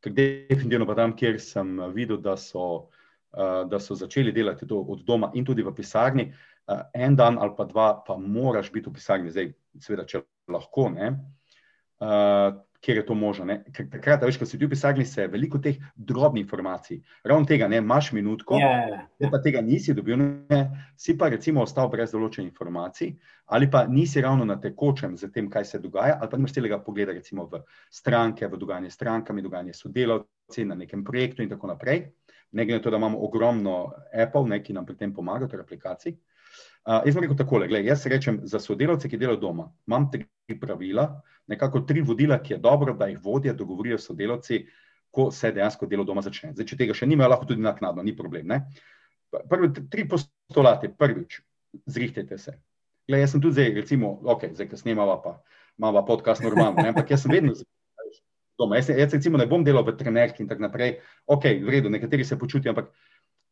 Ker 0.00 0.14
definitivno 0.16 0.86
pa 0.88 0.96
tam, 0.96 1.12
kjer 1.16 1.36
sem 1.40 1.76
videl, 1.92 2.22
da 2.24 2.38
so, 2.40 2.88
uh, 3.36 3.68
da 3.68 3.80
so 3.80 3.94
začeli 3.94 4.32
delati 4.32 4.66
to 4.66 4.80
od 4.80 5.04
doma 5.04 5.30
in 5.34 5.44
tudi 5.44 5.62
v 5.62 5.74
pisarni, 5.76 6.30
uh, 6.32 6.86
en 6.94 7.16
dan 7.16 7.38
ali 7.38 7.52
pa 7.58 7.68
dva, 7.68 7.92
pa 8.06 8.16
moraš 8.16 8.72
biti 8.72 8.88
v 8.88 8.96
pisarni, 8.96 9.30
zdaj, 9.30 9.52
seveda, 9.78 10.08
če 10.08 10.24
lahko. 10.48 10.88
Uh, 10.88 12.62
kjer 12.82 12.96
je 12.96 13.06
to 13.06 13.14
možno. 13.14 13.44
Ne? 13.44 13.62
Ker 13.72 13.86
takrat, 13.90 14.24
veš, 14.26 14.40
ko 14.40 14.46
si 14.48 14.58
ti 14.58 14.66
v 14.66 14.72
pisarni, 14.74 15.04
se 15.06 15.28
veliko 15.30 15.60
teh 15.62 15.78
drobnih 15.94 16.42
informacij, 16.42 16.98
ravno 17.24 17.46
tega, 17.46 17.68
ne, 17.70 17.78
imaš 17.78 18.10
minutko, 18.12 18.58
yeah. 18.58 18.88
Ja, 18.90 19.02
ja. 19.22 19.30
pa 19.30 19.38
tega 19.42 19.62
nisi 19.62 19.94
dobil, 19.94 20.18
ne, 20.18 20.62
si 20.98 21.14
pa 21.18 21.30
recimo 21.30 21.62
ostal 21.62 21.90
brez 21.92 22.10
določenih 22.14 22.50
informacij, 22.50 23.12
ali 23.54 23.70
pa 23.70 23.84
nisi 23.86 24.20
ravno 24.24 24.44
na 24.48 24.58
tekočem 24.60 25.14
z 25.16 25.30
tem, 25.30 25.50
kaj 25.50 25.68
se 25.70 25.80
dogaja, 25.82 26.18
ali 26.18 26.30
pa 26.30 26.40
nimaš 26.40 26.56
celega 26.58 26.80
pogleda 26.82 27.14
recimo 27.14 27.46
v 27.46 27.62
stranke, 27.90 28.50
v 28.50 28.58
dogajanje 28.58 28.90
s 28.90 28.98
strankami, 28.98 29.46
dogajanje 29.46 29.78
sodelavci 29.78 30.66
na 30.66 30.74
nekem 30.74 31.04
projektu 31.06 31.46
in 31.46 31.54
tako 31.54 31.70
naprej. 31.70 32.08
Ne 32.52 32.66
glede 32.66 32.82
na 32.82 32.84
to, 32.84 32.90
da 32.90 32.98
imamo 32.98 33.22
ogromno 33.24 33.92
Apple, 34.12 34.48
ne, 34.50 34.58
ki 34.60 34.74
nam 34.74 34.84
pri 34.84 34.98
tem 34.98 35.14
pomaga, 35.14 35.46
torej 35.48 35.64
aplikacij. 35.64 36.18
Uh, 36.82 36.98
jaz 37.06 37.14
bom 37.14 37.22
rekel 37.22 37.38
takole, 37.38 37.68
gledaj, 37.70 37.86
jaz 37.92 38.06
rečem 38.10 38.40
za 38.48 38.58
sodelavce, 38.58 39.06
ki 39.08 39.18
delajo 39.20 39.38
doma, 39.38 39.68
imam 39.86 40.08
tri 40.10 40.56
pravila, 40.58 41.04
nekako 41.46 41.84
tri 41.86 42.02
vodila, 42.02 42.40
ki 42.42 42.56
je 42.56 42.58
dobro, 42.58 42.94
da 42.98 43.06
jih 43.06 43.20
vodje 43.22 43.54
dogovorijo 43.54 43.98
sodelavci, 44.02 44.64
ko 45.12 45.30
se 45.30 45.52
dejansko 45.52 45.86
delo 45.86 46.04
doma 46.08 46.24
začne. 46.24 46.50
Zdaj, 46.56 46.66
če 46.66 46.78
tega 46.80 46.96
še 46.96 47.06
nimajo, 47.06 47.30
lahko 47.30 47.46
tudi 47.46 47.62
naknadno, 47.62 48.02
ni 48.02 48.16
problem. 48.16 48.48
Ne? 48.48 48.62
Prvi, 49.30 49.68
tri 49.92 50.06
postulate. 50.08 50.90
Prvič, 50.98 51.38
zrihtite 51.86 52.38
se. 52.40 52.56
Glej, 53.08 53.26
jaz 53.26 53.34
sem 53.34 53.42
tudi 53.44 53.60
zdaj, 53.60 53.74
recimo, 53.76 54.16
ok, 54.34 54.48
zdaj, 54.56 54.70
ko 54.72 54.80
snemava, 54.80 55.18
pa 55.22 55.36
imamo 55.78 56.02
podcast 56.08 56.42
normalno, 56.42 56.82
ne? 56.82 56.90
ampak 56.94 57.12
jaz 57.14 57.26
sem 57.26 57.34
vedno 57.34 57.54
doma. 58.58 58.80
Jaz, 58.80 58.90
jaz 58.96 59.14
recimo 59.14 59.38
ne 59.38 59.46
bom 59.46 59.64
delal 59.64 59.84
v 59.86 59.94
trenerki 59.98 60.42
in 60.42 60.50
tako 60.50 60.66
naprej. 60.66 60.96
Ok, 61.26 61.48
v 61.62 61.76
redu, 61.76 61.92
nekateri 61.92 62.24
se 62.24 62.38
počutijo, 62.38 62.74
ampak 62.74 62.90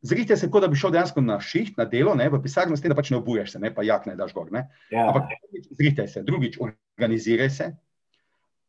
Zrite 0.02 0.36
se, 0.36 0.48
kot 0.50 0.64
da 0.64 0.68
bi 0.68 0.78
šel 0.80 0.94
dejansko 0.94 1.20
na 1.20 1.36
šiht, 1.44 1.76
na 1.76 1.84
delo, 1.84 2.14
ne, 2.16 2.28
v 2.32 2.40
pisarni, 2.42 2.76
s 2.76 2.80
tem, 2.80 2.92
da 2.92 2.96
pač 2.96 3.10
ne 3.12 3.18
obuješ 3.20 3.52
se, 3.52 3.60
ne, 3.60 3.72
pa 3.74 3.84
jak 3.84 4.06
ne 4.08 4.16
daš 4.16 4.32
gor. 4.32 4.48
Ne. 4.52 4.64
Ja. 4.92 5.10
Ampak 5.10 5.34
zrite 5.76 6.08
se, 6.08 6.22
drugič, 6.24 6.56
organiziraj 6.60 7.50
se. 7.50 7.70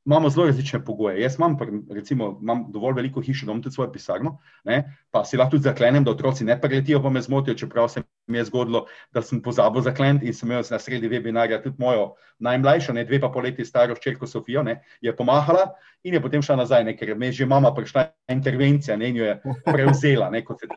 Imamo 0.06 0.32
zelo 0.34 0.48
različne 0.50 0.80
pogoje. 0.84 1.22
Jaz 1.22 1.36
imam, 1.38 1.56
recimo, 1.94 2.32
imam 2.42 2.66
dovolj 2.74 2.96
veliko 2.98 3.22
hišo, 3.22 3.46
da 3.46 3.52
imam 3.52 3.62
tudi 3.62 3.76
svojo 3.76 3.92
pisarno, 3.94 4.40
ne, 4.66 4.82
pa 5.12 5.22
si 5.24 5.38
lahko 5.38 5.56
tudi 5.56 5.70
zaklenem, 5.70 6.04
da 6.04 6.12
otroci 6.12 6.44
ne 6.44 6.58
preletijo, 6.62 7.04
pa 7.04 7.10
me 7.10 7.22
zmotijo, 7.22 7.56
čeprav 7.56 7.88
se 7.90 8.02
mi 8.28 8.38
je 8.38 8.46
zgodilo, 8.50 8.86
da 9.14 9.22
sem 9.22 9.42
pozabil 9.42 9.82
zakleniti 9.82 10.26
in 10.26 10.34
sem 10.34 10.50
imel 10.50 10.66
na 10.72 10.80
sredi 10.80 11.10
webinarja 11.10 11.62
tudi 11.64 11.80
mojo 11.80 12.16
najmlajšo, 12.40 12.98
ne, 12.98 13.06
dve 13.06 13.22
pa 13.22 13.30
poleti 13.30 13.66
staro 13.66 13.96
hčerko 13.96 14.28
Sofijo, 14.28 14.64
ne, 14.64 14.82
je 15.02 15.16
pomahala 15.16 15.70
in 16.04 16.18
je 16.18 16.22
potem 16.22 16.42
šla 16.42 16.56
nazaj, 16.64 16.84
ne, 16.84 16.98
ker 16.98 17.16
me 17.16 17.30
je 17.30 17.44
že 17.44 17.46
mama 17.46 17.74
prišla 17.76 18.10
intervencija 18.34 18.98
ne, 18.98 19.10
in 19.10 19.22
jo 19.22 19.26
je 19.26 19.42
prevzela, 19.66 20.30
ne, 20.30 20.44
kot 20.46 20.60
se. 20.60 20.68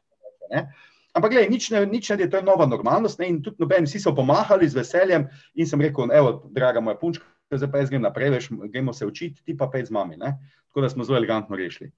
Ne? 0.55 0.64
Ampak, 1.14 1.30
gledaj, 1.30 1.50
nič 1.50 1.68
ne, 1.70 1.84
nič 1.86 2.11
ne, 2.11 2.26
to 2.30 2.40
je 2.40 2.46
nova 2.46 2.66
normalnost. 2.66 3.20
Ne? 3.22 3.30
In 3.30 3.42
tudi 3.42 3.62
noben, 3.62 3.86
vsi 3.86 4.00
so 4.02 4.14
pomahali 4.14 4.66
z 4.70 4.80
veseljem. 4.80 5.28
In 5.59 5.68
sem 5.70 5.82
rekel, 5.82 6.11
evo, 6.14 6.40
draga 6.55 6.82
moja 6.82 6.98
punčka, 6.98 7.26
zdaj 7.55 7.70
pa 7.70 7.82
jaz 7.82 7.92
grem 7.92 8.02
naprej, 8.02 8.32
veš, 8.34 8.48
gremo 8.72 8.94
se 8.94 9.07
učiti, 9.07 9.42
ti 9.46 9.55
pa 9.59 9.68
pej 9.70 9.86
z 9.90 9.94
mami. 9.94 10.18
Ne? 10.18 10.34
Tako 10.70 10.86
da 10.86 10.90
smo 10.90 11.07
zelo 11.07 11.20
elegantno 11.20 11.59
rešili. 11.59 11.92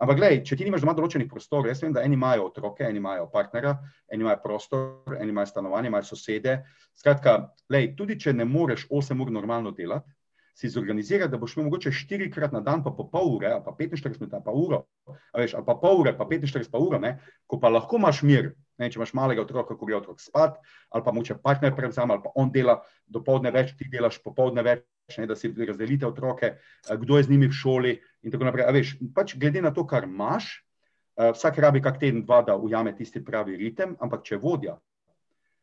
Ampak, 0.00 0.16
gledaj, 0.16 0.38
če 0.48 0.56
ti 0.56 0.64
nimaš 0.64 0.80
doma 0.80 0.94
določenih 0.96 1.28
prostorov, 1.28 1.66
jaz 1.68 1.82
vem, 1.84 1.92
da 1.92 2.00
eni 2.06 2.16
imajo 2.16 2.46
otroke, 2.48 2.86
eni 2.86 3.02
imajo 3.02 3.26
partnera, 3.32 3.74
eni 4.08 4.24
imajo 4.24 4.38
prostor, 4.40 5.16
eni 5.18 5.34
imajo 5.34 5.50
stanovanje, 5.50 5.90
imajo 5.90 6.06
sosede. 6.08 6.54
Skratka, 6.96 7.34
gledaj, 7.68 7.90
tudi 7.98 8.16
če 8.22 8.32
ne 8.32 8.46
moreš 8.48 8.86
8 8.88 9.20
ur 9.20 9.34
normalno 9.34 9.74
delati, 9.76 10.08
si 10.60 10.68
zorganizirati, 10.68 11.30
da 11.32 11.38
boš 11.40 11.54
imel 11.56 11.70
mogoče 11.70 11.92
štirikrat 11.92 12.52
na 12.52 12.60
dan, 12.60 12.82
pa 12.84 12.92
po 12.92 13.06
pol 13.08 13.36
ure, 13.38 13.52
pa 13.64 13.72
45 13.78 14.20
minut, 14.20 14.34
pa 14.44 14.52
uro, 14.52 14.82
veš, 15.32 15.54
ali 15.56 15.64
pa 15.64 15.76
pol 15.80 16.02
ure, 16.02 16.12
pa 16.18 16.26
45 16.28 16.68
pa 16.72 16.82
uro, 16.82 16.98
ne, 17.00 17.14
ko 17.48 17.56
pa 17.62 17.70
lahko 17.72 17.96
imaš 17.96 18.20
mir, 18.28 18.50
ne, 18.76 18.90
če 18.92 19.00
imaš 19.00 19.14
malega 19.16 19.40
otroka, 19.46 19.76
ko 19.78 19.88
gre 19.88 19.96
otrok 19.96 20.20
spat, 20.20 20.58
ali 20.92 21.06
pa 21.06 21.14
moče 21.16 21.38
partner 21.40 21.72
prevzame, 21.76 22.12
ali 22.12 22.24
pa 22.26 22.34
on 22.36 22.52
dela 22.52 22.76
do 23.08 23.24
povdne 23.24 23.54
več, 23.56 23.72
ti 23.78 23.88
delaš 23.88 24.20
popovdne 24.20 24.66
več, 24.66 24.84
ne, 25.16 25.30
da 25.30 25.38
si 25.38 25.48
razdelite 25.48 26.08
otroke, 26.08 26.52
eh, 26.58 27.00
kdo 27.06 27.16
je 27.16 27.24
z 27.24 27.32
njimi 27.32 27.48
v 27.48 27.56
šoli 27.56 27.96
in 28.20 28.36
tako 28.36 28.50
naprej. 28.50 28.68
A 28.68 28.76
veš, 28.76 28.94
pač 29.16 29.38
glede 29.40 29.64
na 29.64 29.72
to, 29.72 29.86
kar 29.88 30.04
imaš, 30.04 30.52
eh, 31.16 31.32
vsak 31.32 31.64
rabi 31.64 31.80
kak 31.80 31.96
teden, 32.04 32.20
dva, 32.28 32.44
da 32.44 32.60
ujame 32.60 32.92
tisti 32.92 33.24
pravi 33.24 33.56
ritem, 33.56 33.96
ampak 33.96 34.28
če 34.28 34.36
vodja 34.36 34.76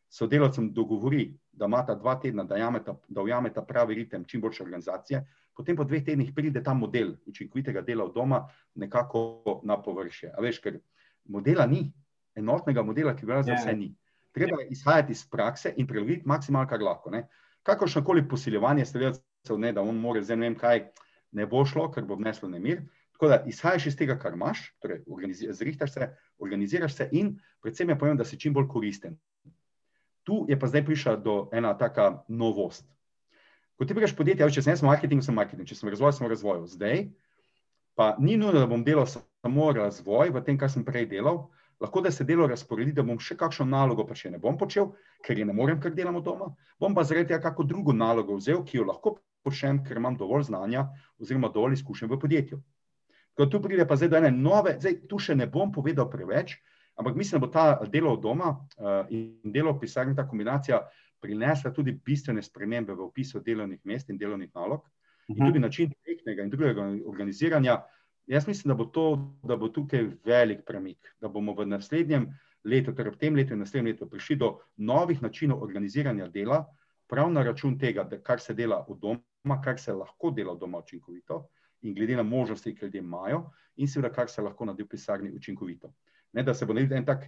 sodelavcem 0.10 0.72
dogovori, 0.74 1.34
da 1.52 1.66
imata 1.66 1.96
dva 1.96 2.16
tedna, 2.20 2.44
da, 2.44 2.58
jameta, 2.58 2.96
da 3.08 3.22
ujameta 3.22 3.62
pravi 3.66 3.96
ritem, 3.96 4.26
čim 4.26 4.42
boljše 4.42 4.64
organizacije, 4.64 5.24
potem 5.56 5.76
po 5.76 5.84
dveh 5.84 6.04
tednih 6.06 6.32
pride 6.36 6.64
ta 6.64 6.74
model 6.74 7.16
učinkovitega 7.26 7.82
dela 7.82 8.06
v 8.06 8.14
doma 8.14 8.44
nekako 8.76 9.62
na 9.64 9.82
površje. 9.82 10.32
A 10.38 10.42
veš, 10.42 10.60
ker 10.64 10.80
modela 11.26 11.66
ni, 11.66 11.88
enotnega 12.36 12.84
modela, 12.84 13.16
ki 13.16 13.26
ga 13.26 13.42
za 13.44 13.52
ja. 13.52 13.58
vse 13.58 13.74
ni. 13.74 13.90
Treba 14.32 14.62
je 14.62 14.68
izhajati 14.76 15.12
iz 15.12 15.26
prakse 15.30 15.74
in 15.78 15.88
preloviti 15.88 16.28
maksimalno, 16.30 16.70
kar 16.70 16.82
lahko. 16.82 17.12
Kakršno 17.64 18.04
koli 18.06 18.28
posiljevanje 18.30 18.86
streljcev, 18.86 19.58
da 19.74 19.82
on 19.82 19.98
more 19.98 20.22
zdaj 20.24 20.38
ne 20.38 20.50
vem 20.50 20.56
kaj, 20.56 20.86
ne 21.32 21.46
bo 21.46 21.66
šlo, 21.66 21.90
ker 21.92 22.06
bo 22.06 22.16
vneslo 22.16 22.50
nemir. 22.50 22.84
Tako 23.18 23.28
da 23.28 23.44
izhajaš 23.50 23.88
iz 23.90 23.96
tega, 23.98 24.20
kar 24.20 24.36
imaš, 24.38 24.62
torej 24.80 25.02
zrihtaš 25.34 25.94
se, 25.94 26.08
organiziraš 26.38 26.94
se 26.94 27.10
in 27.12 27.40
predvsem 27.62 27.90
je 27.90 27.98
pomembno, 27.98 28.22
da 28.22 28.30
si 28.30 28.40
čim 28.40 28.54
bolj 28.54 28.68
koristen. 28.70 29.18
Tu 30.28 30.44
je 30.52 30.60
pa 30.60 30.68
zdaj 30.68 30.84
prišla 30.86 31.18
ena 31.56 31.72
taka 31.80 32.24
novost. 32.28 32.84
Ko 33.78 33.86
ti 33.86 33.94
greš 33.94 34.16
podjetje, 34.18 34.50
če 34.52 34.62
sem 34.66 34.74
jaz 34.74 34.82
marketing, 34.84 35.24
sem 35.24 35.36
marketing, 35.38 35.68
če 35.70 35.78
sem 35.78 35.90
razvoj, 35.90 36.12
sem 36.18 36.28
razvoj. 36.28 36.66
Zdaj 36.68 37.06
pa 37.98 38.16
ni 38.20 38.36
nujno, 38.38 38.60
da 38.60 38.68
bom 38.70 38.84
delal 38.84 39.08
samo 39.08 39.72
razvoj 39.74 40.34
v 40.34 40.42
tem, 40.46 40.58
kar 40.60 40.70
sem 40.70 40.84
prej 40.86 41.08
delal, 41.10 41.48
lahko 41.82 42.02
da 42.02 42.12
se 42.12 42.26
delo 42.26 42.48
razporedi, 42.50 42.92
da 42.94 43.06
bom 43.06 43.20
še 43.22 43.38
kakšno 43.38 43.66
nalogo 43.70 44.06
pa 44.06 44.18
še 44.18 44.30
ne 44.34 44.42
bom 44.42 44.58
počel, 44.58 44.92
ker 45.26 45.38
je 45.38 45.46
ne 45.46 45.54
morem, 45.54 45.80
ker 45.82 45.94
delam 45.94 46.20
doma, 46.26 46.52
bom 46.82 46.94
pa 46.98 47.06
zaradi 47.06 47.32
tega 47.32 47.42
kako 47.48 47.66
drugo 47.70 47.94
nalogo 47.94 48.38
vzel, 48.38 48.64
ki 48.66 48.82
jo 48.82 48.88
lahko 48.90 49.18
počnem, 49.46 49.84
ker 49.86 50.02
imam 50.02 50.18
dovolj 50.18 50.50
znanja 50.50 50.88
oziroma 51.22 51.50
dovolj 51.54 51.78
izkušenj 51.80 52.12
v 52.12 52.20
podjetju. 52.22 52.60
Ko 53.38 53.46
tu 53.46 53.62
pride 53.62 53.86
pa 53.88 53.96
zdaj 53.96 54.10
do 54.10 54.18
ene 54.20 54.32
nove, 54.34 54.76
zdaj 54.82 55.04
tu 55.10 55.22
še 55.22 55.38
ne 55.38 55.46
bom 55.48 55.72
povedal 55.74 56.10
preveč, 56.10 56.58
Ampak 56.98 57.16
mislim, 57.16 57.42
da 57.42 57.46
bo 57.46 57.52
ta 57.54 57.86
delo 57.86 58.14
od 58.14 58.22
doma 58.22 58.50
uh, 58.50 59.06
in 59.10 59.40
delo 59.44 59.72
v 59.72 59.80
pisarni, 59.80 60.16
ta 60.16 60.28
kombinacija, 60.28 60.82
prinesla 61.22 61.72
tudi 61.74 61.92
bistvene 62.06 62.42
spremembe 62.42 62.94
v 62.94 63.06
opisu 63.06 63.42
delovnih 63.46 63.80
mest 63.86 64.10
in 64.10 64.18
delovnih 64.18 64.50
nalog, 64.56 64.82
in 65.28 65.36
mhm. 65.36 65.46
tudi 65.46 65.60
način 65.60 65.94
tehnega 66.06 66.44
in 66.44 66.50
drugega 66.50 66.88
organiziranja. 67.06 67.84
Jaz 68.28 68.48
mislim, 68.48 68.72
da 68.72 68.76
bo, 68.76 68.86
to, 68.86 69.36
da 69.44 69.56
bo 69.56 69.70
tukaj 69.70 70.08
velik 70.26 70.66
premik, 70.66 71.14
da 71.22 71.30
bomo 71.30 71.54
v 71.54 71.66
naslednjem 71.66 72.28
letu, 72.66 72.96
torej 72.96 73.14
v 73.14 73.22
tem 73.22 73.36
letu 73.36 73.54
in 73.54 73.62
naslednjem 73.64 73.94
letu, 73.94 74.10
prišli 74.10 74.36
do 74.36 74.50
novih 74.78 75.22
načinov 75.22 75.64
organiziranja 75.64 76.28
dela, 76.28 76.66
prav 77.08 77.32
na 77.32 77.44
račun 77.44 77.78
tega, 77.80 78.04
da 78.04 78.20
kar 78.20 78.42
se 78.42 78.54
dela 78.54 78.82
v 78.90 78.98
doma, 79.00 79.62
kar 79.64 79.80
se 79.80 79.94
lahko 79.94 80.32
dela 80.32 80.58
v 80.58 80.60
doma 80.66 80.82
učinkovito, 80.84 81.46
in 81.82 81.94
glede 81.96 82.18
na 82.18 82.24
možnosti, 82.24 82.76
ki 82.76 82.86
ljudje 82.86 83.00
imajo, 83.00 83.46
in 83.78 83.88
seveda, 83.88 84.10
kar 84.14 84.30
se 84.30 84.42
lahko 84.42 84.66
naredi 84.66 84.84
v 84.84 84.92
pisarni 84.92 85.32
učinkovito 85.32 85.94
ne, 86.34 86.44
da 86.44 86.54
se 86.54 86.66
bo 86.66 86.76
naredil 86.76 86.98
en 87.00 87.06
tak 87.08 87.28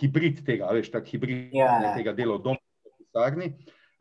hibrid 0.00 0.42
tega, 0.46 0.70
veš, 0.76 0.90
tak 0.92 1.08
hibrid. 1.08 1.54
Ja. 1.56 1.94
tega 1.96 2.12
dela 2.16 2.38
v 2.38 2.44
domu, 2.50 2.62
v 2.84 2.94
pisarni. 3.00 3.52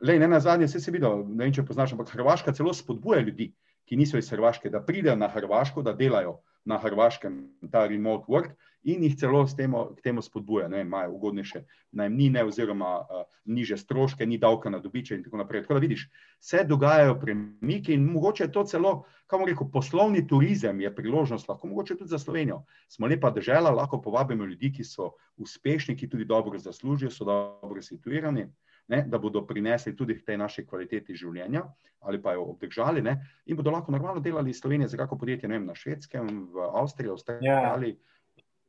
Le, 0.06 0.18
ne 0.20 0.28
na 0.28 0.40
zadnje, 0.44 0.68
se 0.68 0.82
je 0.84 0.94
videl, 0.94 1.24
ne 1.30 1.46
vem, 1.46 1.54
če 1.56 1.64
poznaš, 1.66 1.96
ampak 1.96 2.12
Hrvaška 2.12 2.54
celo 2.54 2.74
spodbuja 2.76 3.22
ljudi, 3.24 3.54
ki 3.88 3.98
niso 3.98 4.20
iz 4.20 4.30
Hrvaške, 4.34 4.70
da 4.70 4.84
pridejo 4.84 5.16
na 5.16 5.30
Hrvaško, 5.32 5.86
da 5.86 5.94
delajo 5.96 6.42
na 6.66 6.78
Hrvaškem 6.78 7.44
ta 7.72 7.88
remote 7.88 8.26
work 8.28 8.56
in 8.86 9.04
jih 9.04 9.16
celo 9.18 9.42
temo, 9.58 9.96
k 9.98 10.02
temu 10.02 10.22
spodbuja, 10.22 10.68
da 10.70 10.80
imajo 10.82 11.12
ugodnejše 11.12 11.64
najmnine 11.92 12.44
oziroma 12.46 13.00
uh, 13.00 13.24
niže 13.46 13.78
stroške, 13.78 14.26
ni 14.26 14.38
davka 14.38 14.70
na 14.70 14.80
dobiče 14.80 15.16
in 15.16 15.24
tako 15.24 15.38
naprej. 15.38 15.64
Tako 15.64 15.74
da 15.74 15.80
vidiš, 15.80 16.10
se 16.40 16.64
dogajajo 16.64 17.20
premiki 17.20 17.94
in 17.94 18.06
mogoče 18.06 18.44
je 18.44 18.52
to 18.52 18.64
celo, 18.64 19.04
kako 19.28 19.46
rekel, 19.46 19.72
poslovni 19.74 20.28
turizem 20.28 20.82
je 20.82 20.96
priložnost, 20.96 21.50
lahko 21.50 21.68
mogoče 21.68 21.98
tudi 21.98 22.10
za 22.10 22.20
Slovenijo. 22.20 22.64
Smo 22.90 23.08
lepa 23.08 23.32
država, 23.32 23.72
lahko 23.72 24.02
povabimo 24.02 24.46
ljudi, 24.46 24.72
ki 24.74 24.84
so 24.84 25.12
uspešni, 25.38 25.98
ki 25.98 26.10
tudi 26.10 26.26
dobro 26.26 26.60
zaslužijo, 26.60 27.10
so 27.12 27.26
dobro 27.26 27.82
situirani 27.82 28.48
ne, 28.88 29.02
da 29.08 29.18
bodo 29.18 29.46
prinesli 29.48 29.96
tudi 29.96 30.18
k 30.20 30.26
tej 30.26 30.38
naši 30.38 30.66
kvaliteti 30.66 31.16
življenja 31.16 31.64
ali 32.06 32.22
pa 32.22 32.36
jo 32.36 32.44
obdržali 32.52 33.02
ne, 33.02 33.16
in 33.46 33.58
bodo 33.58 33.72
lahko 33.74 33.92
normalno 33.92 34.22
delali 34.22 34.50
iz 34.50 34.60
Slovenije 34.60 34.88
za 34.88 34.98
kako 34.98 35.18
podjetje, 35.18 35.50
ne 35.50 35.58
vem, 35.58 35.66
na 35.66 35.76
Švedskem, 35.76 36.28
v 36.54 36.68
Avstriji, 36.82 37.10
v 37.10 37.16
Avstraliji, 37.16 37.50
yeah. 37.50 37.72
ali 37.72 37.96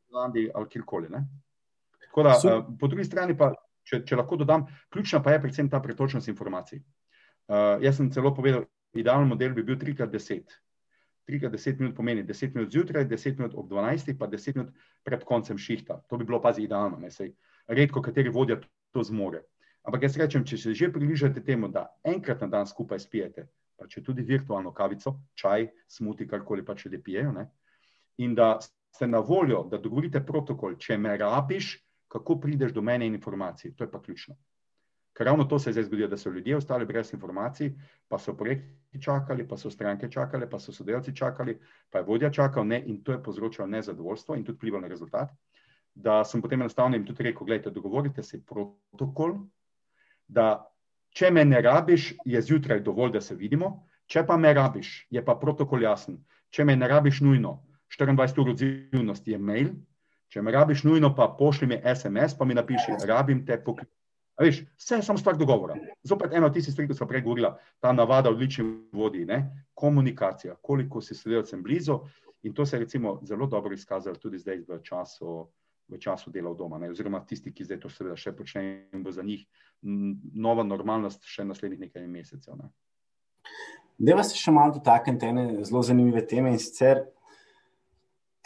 Holandiji 0.09 0.51
ali 0.55 0.69
kjerkoli. 0.69 1.09
Tako 2.07 2.23
da, 2.23 2.31
uh, 2.31 2.65
po 2.81 2.89
drugi 2.89 3.05
strani 3.05 3.37
pa, 3.37 3.51
če, 3.85 4.01
če 4.09 4.17
lahko 4.17 4.39
dodam, 4.41 4.65
ključna 4.89 5.21
pa 5.23 5.35
je 5.35 5.43
predvsem 5.43 5.69
ta 5.71 5.81
pretočnost 5.85 6.29
informacij. 6.33 6.81
Uh, 6.81 7.77
jaz 7.85 8.01
sem 8.01 8.09
celo 8.11 8.33
povedal, 8.35 8.65
idealen 8.97 9.29
model 9.29 9.53
bi 9.55 9.63
bil 9.67 9.77
3x10. 9.77 10.57
3x10 11.29 11.81
minut 11.83 11.97
pomeni 11.97 12.23
10 12.25 12.55
minut 12.55 12.71
zjutraj, 12.73 13.05
10 13.11 13.39
minut 13.39 13.55
ob 13.59 13.69
12, 13.69 14.15
pa 14.19 14.29
10 14.31 14.57
minut 14.57 14.73
pred 15.05 15.25
koncem 15.25 15.59
šihta. 15.59 16.01
To 16.09 16.17
bi 16.17 16.25
bilo 16.25 16.41
pazi 16.41 16.63
idealno. 16.63 17.01
Redko 17.67 18.03
kateri 18.03 18.31
vodja 18.31 18.61
to 18.95 19.03
zmore. 19.03 19.43
Ampak 19.87 20.03
jaz 20.03 20.17
rečem, 20.19 20.45
če 20.45 20.57
se 20.59 20.75
že 20.75 20.91
približate 20.93 21.41
temu, 21.41 21.69
da 21.69 21.87
enkrat 22.05 22.41
na 22.43 22.47
dan 22.47 22.67
skupaj 22.67 22.99
spijete, 22.99 23.47
pa 23.79 23.87
če 23.87 24.03
tudi 24.03 24.23
virtualno 24.27 24.73
kavico, 24.75 25.15
čaj, 25.35 25.69
smuti, 25.89 26.27
karkoli 26.27 26.65
pa 26.65 26.75
če 26.75 26.91
le 26.91 26.99
pijejo, 27.03 27.33
ne? 27.33 27.47
in 28.19 28.35
da 28.35 28.57
ste 28.61 29.07
na 29.07 29.19
voljo, 29.21 29.63
da 29.71 29.79
dogovorite 29.79 30.23
protokol, 30.27 30.77
če 30.81 30.97
me 30.99 31.17
rabiš, 31.21 31.77
kako 32.09 32.39
prideš 32.41 32.73
do 32.73 32.83
mene 32.83 33.07
in 33.07 33.15
informacij. 33.15 33.75
To 33.77 33.85
je 33.85 33.91
pa 33.91 34.01
ključno. 34.03 34.37
Ker 35.17 35.27
ravno 35.27 35.45
to 35.45 35.59
se 35.59 35.71
je 35.71 35.77
zdaj 35.77 35.85
zgodilo, 35.85 36.09
da 36.09 36.17
so 36.17 36.31
ljudje 36.31 36.57
ostali 36.57 36.87
brez 36.87 37.13
informacij, 37.13 37.73
pa 38.09 38.19
so 38.19 38.35
projekti 38.37 39.01
čakali, 39.03 39.47
pa 39.49 39.57
so 39.57 39.71
stranke 39.71 40.11
čakali, 40.13 40.49
pa 40.51 40.59
so 40.61 40.73
sodelavci 40.73 41.17
čakali, 41.17 41.59
pa 41.91 41.99
je 41.99 42.05
vodja 42.05 42.31
čakal, 42.31 42.67
ne, 42.67 42.83
in 42.87 43.03
to 43.05 43.13
je 43.13 43.23
povzročilo 43.23 43.67
nezadovoljstvo 43.67 44.37
in 44.37 44.45
tudi 44.45 44.57
vplivalo 44.57 44.83
na 44.83 44.89
rezultat. 44.89 45.33
Da 45.95 46.25
sem 46.25 46.43
potem 46.43 46.61
enostavno 46.61 46.97
jim 46.97 47.07
tudi 47.07 47.23
rekel: 47.23 47.39
Poglejte, 47.39 47.71
dogovorite 47.71 48.23
se 48.23 48.43
protokol, 48.45 49.39
da 50.29 50.67
če 51.17 51.31
me 51.31 51.45
ne 51.45 51.61
rabiš, 51.63 52.15
je 52.25 52.43
zjutraj 52.43 52.81
dovolj, 52.85 53.17
da 53.17 53.21
se 53.21 53.35
vidimo, 53.35 53.87
če 54.07 54.27
pa 54.27 54.37
me 54.37 54.53
rabiš, 54.55 55.07
je 55.11 55.25
pa 55.25 55.37
protokol 55.41 55.83
jasen. 55.83 56.19
Če 56.51 56.65
me 56.65 56.77
ne 56.77 56.89
rabiš 56.89 57.21
nujno, 57.25 57.59
24 57.99 58.43
ur 58.43 58.53
odzivnosti 58.53 59.33
je 59.33 59.39
mail, 59.39 59.71
če 60.33 60.43
me 60.43 60.53
rabiš 60.53 60.85
nujno, 60.87 61.15
pa 61.15 61.29
pošli 61.39 61.69
mi 61.71 61.81
SMS, 61.95 62.37
pa 62.39 62.45
mi 62.45 62.55
napiši, 62.55 62.99
rabim 63.07 63.45
te 63.47 63.59
poklic. 63.63 63.91
Veš, 64.37 64.61
vse 64.77 64.99
je 64.99 65.03
samo 65.03 65.19
stvar 65.19 65.39
dogovora. 65.41 65.79
Zopet 66.05 66.35
eno 66.37 66.51
tisti 66.53 66.73
stvari, 66.73 66.91
ki 66.91 66.95
smo 66.99 67.07
prej 67.09 67.23
govorili, 67.25 67.49
ta 67.81 67.93
navada 67.97 68.31
odlični 68.31 68.67
vodi, 68.93 69.25
ne? 69.25 69.65
komunikacija, 69.75 70.57
koliko 70.63 71.01
si 71.01 71.15
sodelavcem 71.15 71.63
blizu 71.63 72.01
in 72.43 72.55
to 72.55 72.67
se 72.67 72.77
je 72.77 72.81
recimo 72.81 73.19
zelo 73.23 73.47
dobro 73.47 73.75
izkazalo 73.75 74.17
tudi 74.17 74.39
zdaj 74.39 74.63
v 74.69 74.79
času 74.83 75.49
v 75.89 75.99
času 76.03 76.31
dela 76.31 76.51
v 76.51 76.59
doma, 76.59 76.79
ne? 76.79 76.91
oziroma 76.91 77.21
tisti, 77.27 77.53
ki 77.55 77.65
zdaj 77.65 77.81
to 77.83 77.91
seveda 77.93 78.17
še 78.19 78.33
počnejo 78.35 78.97
in 78.97 79.03
bo 79.05 79.13
za 79.15 79.23
njih 79.23 79.45
nova 80.35 80.65
normalnost 80.67 81.27
še 81.31 81.45
naslednjih 81.47 81.87
nekaj 81.87 82.07
mesecev. 82.11 82.57
Ne? 82.59 82.71
Deva 83.99 84.25
se 84.27 84.37
še 84.37 84.53
malo 84.53 84.75
dotakniti 84.77 85.31
ene 85.31 85.47
zelo 85.65 85.83
zanimive 85.87 86.25
teme 86.27 86.51
in 86.53 86.59
sicer 86.61 87.05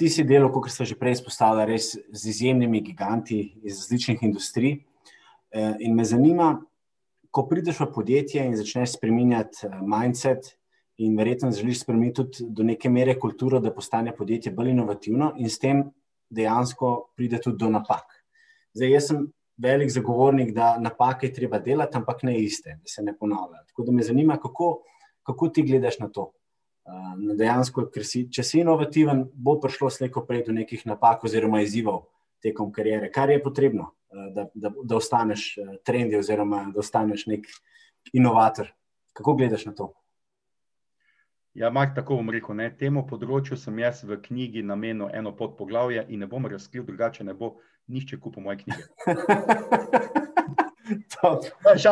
ti 0.01 0.09
si 0.09 0.25
delo, 0.25 0.49
kot 0.53 0.71
ste 0.73 0.87
že 0.89 0.97
prej 0.97 1.19
izpostavili, 1.19 1.75
res 1.75 1.93
z 1.97 2.23
izjemnimi 2.33 2.81
giganti 2.81 3.41
iz 3.61 3.83
različnih 3.83 4.23
industrij. 4.25 4.79
Eh, 5.53 5.75
in 5.85 5.97
me 5.97 6.07
zanima, 6.09 6.55
ko 7.31 7.45
prideš 7.51 7.83
v 7.83 7.91
podjetje 7.93 8.47
in 8.47 8.57
začneš 8.57 8.95
spremenjati 8.97 9.67
eh, 9.67 9.77
mindset, 9.83 10.55
in 11.01 11.17
verjetno 11.17 11.51
želiš 11.53 11.83
spremeniti 11.83 12.15
tudi 12.15 12.47
do 12.49 12.63
neke 12.63 12.89
mere 12.89 13.19
kulturo, 13.19 13.61
da 13.61 13.73
postane 13.73 14.13
podjetje 14.17 14.53
bolj 14.53 14.71
inovativno, 14.71 15.33
in 15.37 15.49
s 15.49 15.59
tem 15.59 15.85
dejansko 16.31 17.13
pride 17.17 17.41
tudi 17.43 17.59
do 17.59 17.71
napak. 17.71 18.07
Zdaj, 18.75 18.93
jaz 18.95 19.07
sem 19.11 19.27
velik 19.61 19.91
zagovornik, 19.91 20.53
da 20.55 20.79
napake 20.79 21.27
je 21.27 21.35
treba 21.35 21.59
delati, 21.59 21.97
ampak 21.99 22.23
ne 22.23 22.39
iste, 22.41 22.79
da 22.81 22.89
se 22.89 23.03
ne 23.03 23.17
ponavljajo. 23.19 23.65
Tako 23.69 23.83
da 23.83 23.93
me 23.93 24.03
zanima, 24.03 24.37
kako, 24.37 24.83
kako 25.27 25.49
ti 25.49 25.63
gledaš 25.63 25.99
na 25.99 26.09
to. 26.09 26.31
Uh, 26.91 27.37
dejansko, 27.37 27.85
si, 28.03 28.25
če 28.33 28.43
si 28.43 28.63
inovativen, 28.63 29.27
bo 29.35 29.59
prišlo 29.61 29.91
slejko 29.93 30.25
prej 30.27 30.47
do 30.47 30.55
nekih 30.57 30.87
napak 30.89 31.27
oziroma 31.29 31.61
izzivov 31.63 32.07
tekom 32.43 32.73
karijere, 32.73 33.11
kar 33.13 33.31
je 33.31 33.43
potrebno, 33.43 33.91
uh, 33.91 34.31
da, 34.35 34.47
da, 34.55 34.73
da 34.73 34.97
ostaneš 34.97 35.53
uh, 35.61 35.75
trendi 35.85 36.17
oziroma 36.19 36.65
da 36.75 36.81
ostaneš 36.81 37.27
nek 37.31 37.47
inovator. 38.17 38.73
Kako 39.13 39.37
gledaš 39.37 39.67
na 39.69 39.75
to? 39.77 39.93
Ja, 41.55 41.71
Mark, 41.71 41.95
tako 41.95 42.17
bom 42.17 42.31
rekel. 42.31 42.55
Ne. 42.55 42.69
Temu 42.79 43.03
področju 43.11 43.57
sem 43.59 43.79
jaz 43.83 44.05
v 44.07 44.21
knjigi 44.23 44.63
namenil 44.63 45.11
eno 45.15 45.33
podpoglavje 45.35 46.05
in 46.09 46.23
ne 46.23 46.29
bom 46.31 46.47
razkril, 46.47 46.85
drugače 46.87 47.27
ne 47.27 47.35
bo 47.35 47.57
nihče 47.91 48.21
kupil 48.23 48.45
moje 48.45 48.61
knjige. 48.63 48.87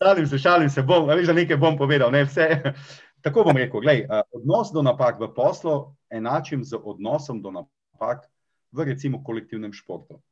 šalim 0.00 0.26
se, 0.26 0.38
šalim 0.38 0.70
se, 0.70 0.82
bom, 0.82 1.08
veš, 1.12 1.26
da 1.28 1.34
nekaj 1.36 1.60
bom 1.60 1.76
povedal. 1.76 2.10
Ne, 2.10 2.24
tako 3.26 3.44
bom 3.44 3.60
rekel. 3.60 3.84
Glej, 3.84 4.06
odnos 4.32 4.72
do 4.72 4.80
napak 4.82 5.20
v 5.20 5.28
poslu 5.36 5.76
enačim 6.08 6.64
z 6.64 6.80
odnosom 6.80 7.42
do 7.44 7.52
napak 7.52 8.24
v 8.72 8.88
recimo 8.94 9.20
kolektivnem 9.24 9.76
športu. 9.76 10.22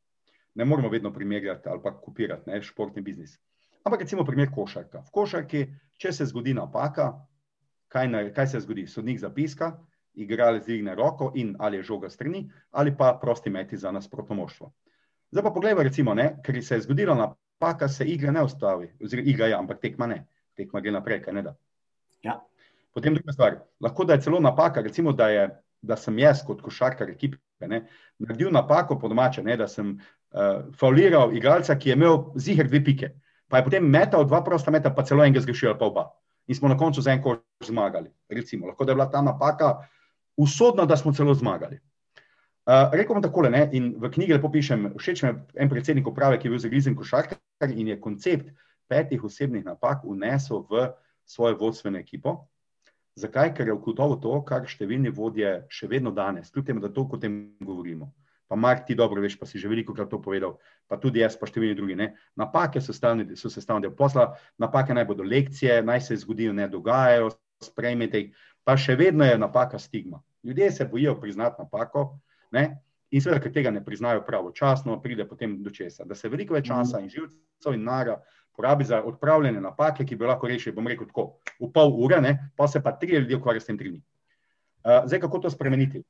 Ne 0.54 0.64
moramo 0.64 0.88
vedno 0.88 1.12
primerjati 1.12 1.68
ali 1.68 1.82
pa 1.84 1.92
kopirati 1.92 2.50
ne, 2.50 2.62
športni 2.62 3.02
biznis. 3.02 3.36
Ampak 3.84 4.06
recimo 4.06 4.24
primer 4.24 4.48
košarka. 4.48 5.04
V 5.04 5.12
košarki, 5.12 5.66
če 6.00 6.12
se 6.16 6.24
zgodi 6.32 6.54
napaka, 6.56 7.12
kaj, 7.94 8.08
na, 8.10 8.22
kaj 8.34 8.46
se 8.50 8.60
zgodi. 8.60 8.86
Sodnik 8.90 9.20
zapiska, 9.22 9.72
igralec 10.14 10.66
dvigne 10.66 10.94
roko 10.94 11.32
in 11.34 11.54
ali 11.58 11.76
je 11.78 11.90
žoga 11.90 12.10
strani, 12.10 12.50
ali 12.70 12.96
pa 12.96 13.18
prosti 13.22 13.50
meti 13.50 13.76
za 13.76 13.92
nas 13.92 14.10
protomoštvo. 14.10 14.72
Zdaj 15.30 15.42
pa 15.42 15.50
pogledaj, 15.50 15.84
recimo, 15.84 16.14
ne, 16.14 16.36
ker 16.44 16.62
se 16.62 16.74
je 16.74 16.86
zgodila 16.86 17.14
napaka, 17.14 17.88
se 17.88 18.06
igra 18.06 18.32
ne 18.32 18.42
ustavi, 18.42 18.92
oziroma 19.02 19.30
igra 19.30 19.46
je, 19.46 19.54
ampak 19.54 19.80
tekma 19.82 20.06
ne, 20.06 20.24
tekma 20.56 20.80
gre 20.80 20.94
naprej, 20.94 21.22
kaj 21.22 21.34
ne 21.34 21.42
da. 21.42 21.54
Ja. 22.22 22.40
Potem 22.94 23.14
druga 23.14 23.32
stvar. 23.34 23.56
Lahko 23.82 24.04
da 24.04 24.14
je 24.14 24.26
celo 24.26 24.40
napaka, 24.40 24.82
recimo, 24.82 25.12
da, 25.12 25.28
je, 25.28 25.48
da 25.82 25.96
sem 25.96 26.18
jaz 26.18 26.44
kot 26.46 26.62
košarkar 26.62 27.10
ekipe 27.10 27.38
ne, 27.66 27.86
naredil 28.18 28.52
napako 28.54 28.98
po 28.98 29.08
domače, 29.08 29.42
ne, 29.42 29.56
da 29.56 29.66
sem 29.68 29.96
uh, 29.96 30.70
fauliral 30.78 31.34
igralca, 31.34 31.74
ki 31.78 31.90
je 31.90 31.98
imel 31.98 32.20
ziger 32.36 32.70
dve 32.70 32.84
pike. 32.84 33.10
Pa 33.50 33.58
je 33.58 33.66
potem 33.66 33.90
metal 33.90 34.26
dva 34.26 34.44
prosta 34.44 34.70
meta, 34.70 34.94
pa 34.94 35.02
celo 35.02 35.24
enega 35.24 35.42
zgrešil 35.42 35.72
ali 35.72 35.78
pa 35.78 35.90
oba 35.90 36.04
in 36.46 36.54
smo 36.54 36.68
na 36.68 36.76
koncu 36.78 37.02
za 37.02 37.12
en 37.12 37.22
koš 37.22 37.38
zmagali. 37.66 38.10
Recimo, 38.28 38.66
lahko 38.66 38.84
da 38.84 38.92
je 38.92 38.96
bila 38.96 39.10
ta 39.10 39.22
napaka 39.22 39.86
usodna, 40.36 40.86
da 40.86 40.96
smo 40.96 41.12
celo 41.12 41.34
zmagali. 41.34 41.80
Uh, 42.66 42.88
Rekel 42.92 43.14
bom 43.14 43.22
takole, 43.22 43.50
ne? 43.50 43.68
in 43.72 43.94
v 44.00 44.10
knjigi 44.10 44.32
lepo 44.32 44.48
pišem, 44.52 44.94
všeč 44.96 45.22
mi 45.22 45.28
je 45.28 45.34
en 45.60 45.68
predsednik 45.68 46.06
uprave, 46.08 46.38
ki 46.38 46.48
je 46.48 46.50
bil 46.50 46.60
zagrizen 46.60 46.96
košarkar 46.96 47.70
in 47.70 47.88
je 47.88 48.00
koncept 48.00 48.48
petih 48.88 49.24
osebnih 49.24 49.64
napak 49.64 50.04
unesel 50.04 50.64
v 50.70 50.88
svojo 51.24 51.58
vodstveno 51.60 51.98
ekipo. 51.98 52.48
Zakaj? 53.20 53.52
Ker 53.54 53.68
je 53.68 53.76
ugotovil 53.76 54.16
to, 54.20 54.40
kar 54.48 54.64
številni 54.64 55.12
vodje 55.12 55.60
še 55.68 55.88
vedno 55.92 56.10
danes, 56.10 56.50
kljub 56.50 56.66
temu, 56.66 56.80
da 56.80 56.88
to 56.88 57.04
o 57.04 57.20
tem 57.20 57.54
govorimo 57.60 58.10
pa 58.54 58.60
Mark, 58.60 58.86
ti 58.86 58.94
dobro 58.94 59.18
veš, 59.18 59.34
pa 59.34 59.46
si 59.50 59.58
že 59.58 59.66
veliko 59.66 59.90
krat 59.90 60.06
to 60.06 60.22
povedal, 60.22 60.62
pa 60.86 60.94
tudi 60.94 61.18
jaz, 61.18 61.34
pa 61.34 61.50
številni 61.50 61.74
drugi. 61.74 61.98
Ne? 61.98 62.14
Napake 62.38 62.78
so 62.78 62.94
sestavni 62.94 63.26
del 63.82 63.94
posla, 63.98 64.30
napake 64.62 64.94
naj 64.94 65.08
bodo 65.10 65.26
lekcije, 65.26 65.82
naj 65.82 66.06
se 66.06 66.20
zgodijo, 66.22 66.54
ne 66.54 66.68
dogajajo, 66.70 67.32
sprejmete 67.58 68.20
jih, 68.20 68.46
pa 68.62 68.78
še 68.78 68.94
vedno 68.94 69.26
je 69.26 69.34
napaka 69.42 69.82
stigma. 69.82 70.22
Ljudje 70.46 70.70
se 70.70 70.86
bojijo 70.86 71.16
priznati 71.18 71.66
napako 71.66 72.20
ne? 72.54 72.78
in 73.10 73.22
seveda, 73.22 73.42
ker 73.42 73.50
tega 73.50 73.74
ne 73.74 73.82
priznajo 73.82 74.22
pravočasno, 74.22 75.00
pride 75.02 75.26
potem 75.26 75.58
do 75.62 75.74
česa. 75.74 76.06
Da 76.06 76.14
se 76.14 76.30
veliko 76.30 76.54
več 76.54 76.70
časa 76.70 77.02
in 77.02 77.10
živcev 77.10 77.74
in 77.74 77.82
nara 77.90 78.20
porabi 78.54 78.86
za 78.86 79.02
odpravljanje 79.02 79.60
napake, 79.60 80.06
ki 80.06 80.14
bi 80.14 80.30
lahko 80.30 80.46
rešili, 80.46 80.74
bom 80.74 80.86
rekel 80.86 81.10
tako, 81.10 81.40
v 81.58 81.72
pol 81.74 81.90
ure, 82.06 82.22
ne? 82.22 82.52
pa 82.54 82.70
se 82.70 82.82
pa 82.82 82.94
tri 82.94 83.18
ljudi 83.18 83.34
ukvarjajo 83.34 83.66
s 83.66 83.70
tem 83.70 83.78
tri 83.78 83.96
dni. 83.96 84.02
Uh, 84.84 85.02
zdaj, 85.10 85.26
kako 85.26 85.42
to 85.42 85.50
spremeniti? 85.50 86.04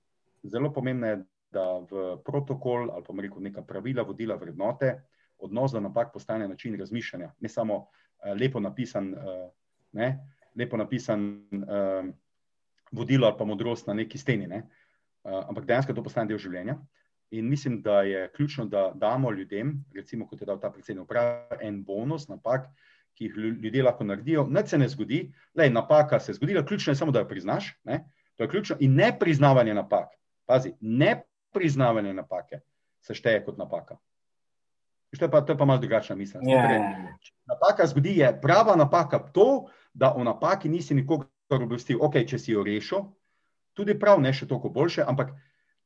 Zelo 0.45 0.69
pomembno 0.73 1.09
je, 1.09 1.23
da 1.55 1.65
v 1.91 2.17
protokol 2.27 2.91
ali 2.91 3.05
pa 3.07 3.15
rekel, 3.23 3.43
neka 3.43 3.63
pravila, 3.63 4.03
vodila, 4.03 4.37
vrednote, 4.41 4.95
odnos 5.39 5.73
do 5.73 5.81
napak 5.81 6.13
postane 6.13 6.49
način 6.49 6.79
razmišljanja, 6.79 7.33
ne 7.41 7.49
samo 7.49 7.77
uh, 7.77 8.33
lepo 8.41 8.61
napisan, 8.61 9.13
uh, 9.15 9.47
ne, 9.93 10.11
lepo 10.57 10.77
napisan 10.77 11.25
uh, 11.53 12.11
vodilo 12.93 13.29
ali 13.29 13.39
pa 13.39 13.45
modrost 13.45 13.87
na 13.87 13.95
neki 13.95 14.19
steni, 14.19 14.47
ne, 14.47 14.63
uh, 15.25 15.45
ampak 15.49 15.65
dejansko 15.65 15.95
to 15.95 16.03
postane 16.03 16.31
del 16.31 16.39
življenja. 16.39 16.79
In 17.35 17.49
mislim, 17.51 17.81
da 17.83 18.03
je 18.03 18.29
ključno, 18.37 18.65
da 18.71 18.93
damo 18.95 19.33
ljudem, 19.33 19.85
recimo 19.95 20.27
kot 20.29 20.41
je 20.41 20.47
dal 20.47 20.61
ta 20.61 20.71
predsednik 20.71 21.09
en 21.61 21.83
bonus 21.85 22.29
napak, 22.29 22.69
ki 23.15 23.25
jih 23.25 23.37
ljudje 23.63 23.83
lahko 23.83 24.05
naredijo, 24.05 24.47
nič 24.51 24.75
se 24.75 24.79
ne 24.79 24.89
zgodi, 24.89 25.21
le 25.55 25.71
napaka 25.71 26.21
se 26.21 26.33
je 26.33 26.39
zgodila, 26.39 26.65
ključno 26.67 26.91
je 26.91 26.97
samo, 26.97 27.13
da 27.13 27.23
jo 27.23 27.29
priznaš. 27.29 27.73
Ne? 27.85 28.05
To 28.37 28.45
je 28.45 28.49
ključno 28.49 28.77
in 28.81 28.95
ne 28.95 29.13
priznavanje 29.19 29.75
napak. 29.75 30.15
Pazi, 30.47 30.75
ne 30.81 31.23
priznavanje 31.55 32.15
napake 32.15 32.61
se 33.05 33.15
šteje 33.15 33.45
kot 33.45 33.59
napaka. 33.59 33.97
To 35.15 35.25
je 35.25 35.31
pa, 35.31 35.45
pa 35.47 35.65
malo 35.65 35.79
drugačna 35.79 36.17
misel. 36.17 36.43
Yeah. 36.43 36.67
Torej, 36.67 36.81
napaka 37.47 37.87
zgodi, 37.87 38.17
je 38.19 38.31
prava 38.41 38.77
napaka 38.77 39.19
to, 39.19 39.69
da 39.95 40.11
o 40.15 40.25
napaki 40.25 40.69
nisi 40.69 40.95
nikogar 40.95 41.63
obvestil. 41.63 42.01
Ok, 42.03 42.25
če 42.27 42.39
si 42.39 42.53
jo 42.53 42.65
rešil, 42.67 43.05
tudi 43.79 43.95
prav, 43.99 44.19
ne 44.23 44.33
še 44.35 44.49
toliko 44.51 44.73
boljše, 44.75 45.05
ampak 45.07 45.31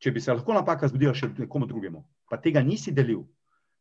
če 0.01 0.13
bi 0.15 0.23
se 0.23 0.33
lahko 0.33 0.57
napaka 0.57 0.89
zgodila 0.89 1.13
še 1.17 1.33
nekomu 1.37 1.69
drugemu, 1.69 2.05
pa 2.31 2.39
tega 2.41 2.63
nisi 2.65 2.95
delil, 2.95 3.27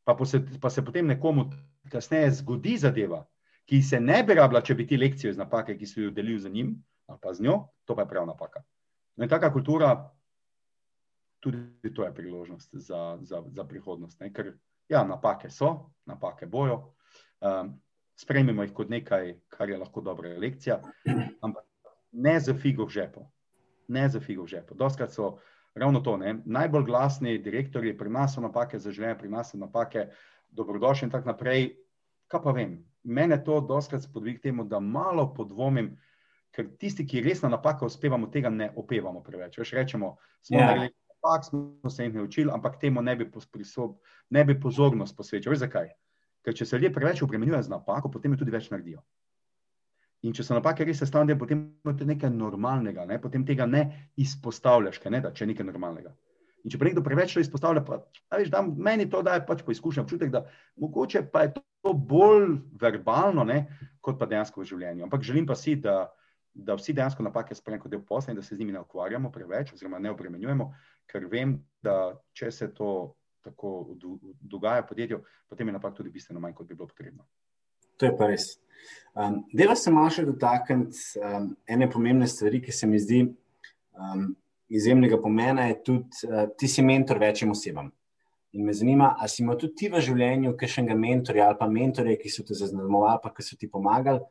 pa, 0.03 0.17
se, 0.25 0.41
pa 0.59 0.71
se 0.73 0.83
potem 0.83 1.07
nekomu 1.07 1.47
kasneje 1.91 2.41
zgodi 2.41 2.77
zadeva, 2.81 3.23
ki 3.67 3.81
se 3.83 3.99
ne 3.99 4.19
bi 4.23 4.35
rabila, 4.35 4.63
če 4.63 4.75
bi 4.75 4.87
ti 4.87 4.99
lekcijo 4.99 5.31
iz 5.31 5.39
napake, 5.39 5.77
ki 5.77 5.87
si 5.87 6.01
jo 6.01 6.11
delil 6.11 6.39
z 6.39 6.51
njim 6.51 6.75
ali 7.07 7.19
pa 7.23 7.31
z 7.31 7.43
njo, 7.45 7.69
to 7.87 7.95
pa 7.95 8.03
je 8.03 8.11
prav 8.11 8.25
napaka. 8.27 8.59
No 9.15 9.23
in 9.23 9.31
taka 9.31 9.47
kultura, 9.53 9.93
tudi 11.39 11.93
to 11.95 12.03
je 12.03 12.13
priložnost 12.13 12.75
za, 12.75 13.17
za, 13.21 13.43
za 13.47 13.63
prihodnost. 13.63 14.19
Ne? 14.19 14.33
Ker 14.33 14.53
ja, 14.89 15.03
napake 15.03 15.49
so, 15.49 15.89
napake 16.05 16.45
bojo, 16.45 16.93
um, 17.41 17.75
sprejmemo 18.17 18.63
jih 18.63 18.73
kot 18.73 18.89
nekaj, 18.89 19.35
kar 19.49 19.69
je 19.69 19.77
lahko 19.77 20.01
dobra 20.01 20.33
lekcija, 20.39 20.81
ampak 21.41 21.65
ne 22.11 22.39
za 22.39 22.53
figo 22.53 22.85
v 22.85 22.89
žepu. 22.89 23.27
Ne 23.87 24.09
za 24.09 24.19
figo 24.19 24.43
v 24.43 24.47
žepu. 24.47 24.75
Doskrat 24.75 25.13
so 25.13 25.37
ravno 25.75 25.99
to, 25.99 26.17
ne? 26.17 26.39
najbolj 26.45 26.83
glasni 26.83 27.37
direktori, 27.37 27.97
pri 27.97 28.09
nas 28.09 28.35
so 28.35 28.41
napake 28.41 28.79
za 28.79 28.91
življenje, 28.91 29.19
pri 29.19 29.29
nas 29.29 29.51
so 29.51 29.57
napake 29.57 30.07
dobrodošli 30.49 31.05
in 31.05 31.11
tako 31.11 31.33
naprej. 31.33 31.69
Kaj 32.27 32.41
pa 32.43 32.51
vem, 32.51 32.79
mene 33.03 33.37
to 33.43 33.61
doskrat 33.61 34.03
spodbudi 34.03 34.37
k 34.39 34.49
temu, 34.49 34.65
da 34.67 34.79
malo 34.79 35.29
podvomim, 35.33 35.93
ker 36.51 36.71
tisti, 36.79 37.05
ki 37.07 37.21
resno 37.21 37.49
napaka 37.49 37.85
uspevamo, 37.85 38.27
tega 38.33 38.49
ne 38.49 38.71
opevamo 38.75 39.21
preveč. 39.23 39.59
Veš, 39.61 39.75
rečemo, 39.77 40.15
smo 40.41 40.57
yeah. 40.57 40.61
Ja. 40.61 40.67
naredili 40.67 41.06
napak, 41.27 41.45
smo 41.45 41.89
se 41.89 42.03
jih 42.03 42.13
naučili, 42.13 42.51
ampak 42.53 42.79
temu 42.79 43.01
ne 43.01 43.15
bi, 43.15 43.29
prisob, 43.51 43.97
ne 44.29 44.45
bi 44.45 44.59
pozornost 44.59 45.17
posvečali. 45.17 45.53
Veš 45.53 45.59
zakaj? 45.59 45.89
Ker 46.43 46.55
če 46.55 46.65
se 46.65 46.77
ljudje 46.77 46.93
preveč 46.93 47.21
obremenjujejo 47.23 47.63
z 47.63 47.69
napako, 47.69 48.11
potem 48.11 48.31
jo 48.31 48.37
tudi 48.37 48.51
več 48.51 48.69
naredijo. 48.71 49.01
In 50.23 50.33
če 50.33 50.43
so 50.43 50.55
napake 50.55 50.85
res 50.85 50.99
sestavljene, 50.99 51.37
potem 51.39 51.67
je 51.85 51.97
to 51.99 52.05
nekaj 52.05 52.31
normalnega, 52.33 53.05
ne? 53.05 53.19
potem 53.21 53.45
tega 53.45 53.65
ne 53.65 54.09
izpostavljaš, 54.17 55.01
ne 55.11 55.21
da, 55.21 55.31
če 55.31 55.43
je 55.43 55.51
nekaj 55.51 55.67
normalnega. 55.67 56.15
In 56.63 56.71
če 56.73 56.79
pa 56.79 56.87
nekdo 56.87 57.03
preveč 57.05 57.35
to 57.35 57.43
izpostavlja, 57.43 57.83
pa, 57.85 57.99
veš, 58.33 58.49
da 58.49 58.63
meni 58.65 59.05
to 59.09 59.21
daje 59.23 59.43
pač 59.45 59.61
po 59.63 59.71
izkušnji 59.71 60.01
občutek, 60.01 60.31
da 60.33 60.47
mogoče 60.81 61.27
pa 61.31 61.45
je 61.45 61.53
to 61.59 61.93
bolj 61.93 62.57
verbalno, 62.81 63.45
ne, 63.45 63.67
kot 64.01 64.17
pa 64.19 64.25
dejansko 64.25 64.63
v 64.63 64.71
življenju. 64.71 65.05
Ampak 65.05 65.23
želim 65.23 65.45
pa 65.47 65.55
si, 65.55 65.77
da, 65.83 66.07
da 66.57 66.75
vsi 66.75 66.95
dejansko 66.97 67.23
napake 67.23 67.55
sprejmemo 67.55 67.85
kot 67.85 67.93
del 67.93 68.01
posla 68.01 68.33
in 68.33 68.41
da 68.41 68.43
se 68.43 68.55
z 68.55 68.59
njimi 68.59 68.73
ne 68.73 68.81
ukvarjamo 68.81 69.31
preveč, 69.31 69.71
oziroma 69.75 70.01
ne 70.01 70.11
obremenjujemo, 70.11 70.71
ker 71.07 71.25
vem, 71.31 71.57
da 71.83 72.13
če 72.35 72.51
se 72.51 72.69
to 72.75 73.15
tako 73.47 73.95
dogaja 74.41 74.83
v 74.83 74.87
podjetju, 74.89 75.19
potem 75.49 75.67
je 75.67 75.75
napak 75.77 75.95
tudi 75.95 76.11
bistveno 76.11 76.41
manj, 76.43 76.55
kot 76.57 76.67
bi 76.67 76.75
bilo 76.75 76.87
potrebno. 76.87 77.25
To 77.97 78.05
je 78.05 78.15
pa 78.17 78.27
res. 78.29 78.57
Um, 79.15 79.41
Dela 79.53 79.75
se 79.75 79.91
malo 79.91 80.11
še 80.13 80.25
dotakniti 80.27 81.21
um, 81.21 81.49
ene 81.67 81.87
pomembne 81.89 82.27
stvari, 82.29 82.61
ki 82.61 82.75
se 82.75 82.89
mi 82.89 82.99
zdi. 83.01 83.23
Um, 83.97 84.29
izjemnega 84.69 85.17
pomena 85.21 85.69
je 85.69 85.77
tudi, 85.87 86.27
uh, 86.27 86.43
ti 86.59 86.69
si 86.69 86.83
mentor 86.85 87.21
večjim 87.23 87.55
osebam. 87.55 87.89
In 88.57 88.65
me 88.65 88.73
zanima, 88.73 89.15
ali 89.19 89.31
si 89.31 89.41
imel 89.43 89.57
tudi 89.59 89.75
ti 89.79 89.89
v 89.91 90.01
življenju 90.03 90.53
kakšnega 90.59 90.95
mentorja 90.97 91.47
ali 91.49 91.57
pa 91.59 91.67
mentorje, 91.71 92.17
ki 92.21 92.31
so 92.31 92.45
te 92.45 92.57
zaznamovali, 92.57 93.21
pa 93.23 93.31
ki 93.33 93.45
so 93.45 93.57
ti 93.59 93.69
pomagali. 93.71 94.21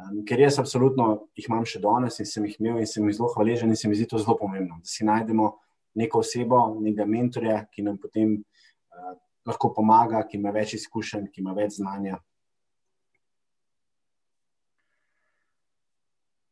Um, 0.00 0.20
ker 0.26 0.40
jaz 0.40 0.60
absolutno 0.62 1.08
jih 1.36 1.48
imam 1.50 1.66
še 1.66 1.82
danes 1.82 2.20
in 2.22 2.28
sem 2.28 2.46
jih 2.46 2.60
imel 2.60 2.78
in 2.78 2.88
sem 2.88 3.04
jih 3.08 3.18
zelo 3.18 3.32
hvaležen 3.34 3.72
in 3.74 3.78
se 3.78 3.90
mi 3.90 3.98
zdi 3.98 4.06
to 4.08 4.20
zelo 4.22 4.36
pomembno, 4.38 4.78
da 4.78 4.88
si 4.88 5.04
najdemo 5.04 5.50
neko 5.94 6.22
osebo, 6.22 6.60
nekega 6.80 7.06
mentorja, 7.06 7.60
ki 7.72 7.82
nam 7.82 7.98
potem 7.98 8.36
uh, 8.36 9.14
lahko 9.46 9.72
pomaga, 9.74 10.22
ki 10.28 10.38
ima 10.38 10.52
več 10.54 10.74
izkušenj, 10.78 11.30
ki 11.32 11.42
ima 11.42 11.54
več 11.56 11.78
znanja. 11.80 12.18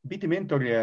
Biti 0.09 0.28
mentor 0.31 0.62
je 0.65 0.81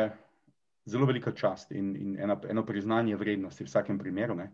zelo 0.85 1.05
velika 1.05 1.31
čast 1.31 1.71
in, 1.71 1.95
in 1.95 2.19
ena, 2.19 2.37
eno 2.49 2.65
priznanje 2.65 3.15
vrednosti 3.17 3.63
v 3.63 3.67
vsakem 3.67 3.97
primeru. 3.97 4.35
Ne? 4.35 4.51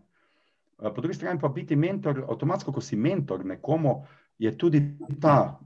Po 0.76 1.00
drugi 1.00 1.14
strani 1.14 1.40
pa 1.40 1.48
biti 1.48 1.76
mentor, 1.76 2.24
avtomatsko, 2.28 2.72
ko 2.72 2.80
si 2.80 2.96
mentor 2.96 3.44
nekomu, 3.44 4.00
je 4.38 4.50
tudi 4.58 4.80
ta, 5.20 5.58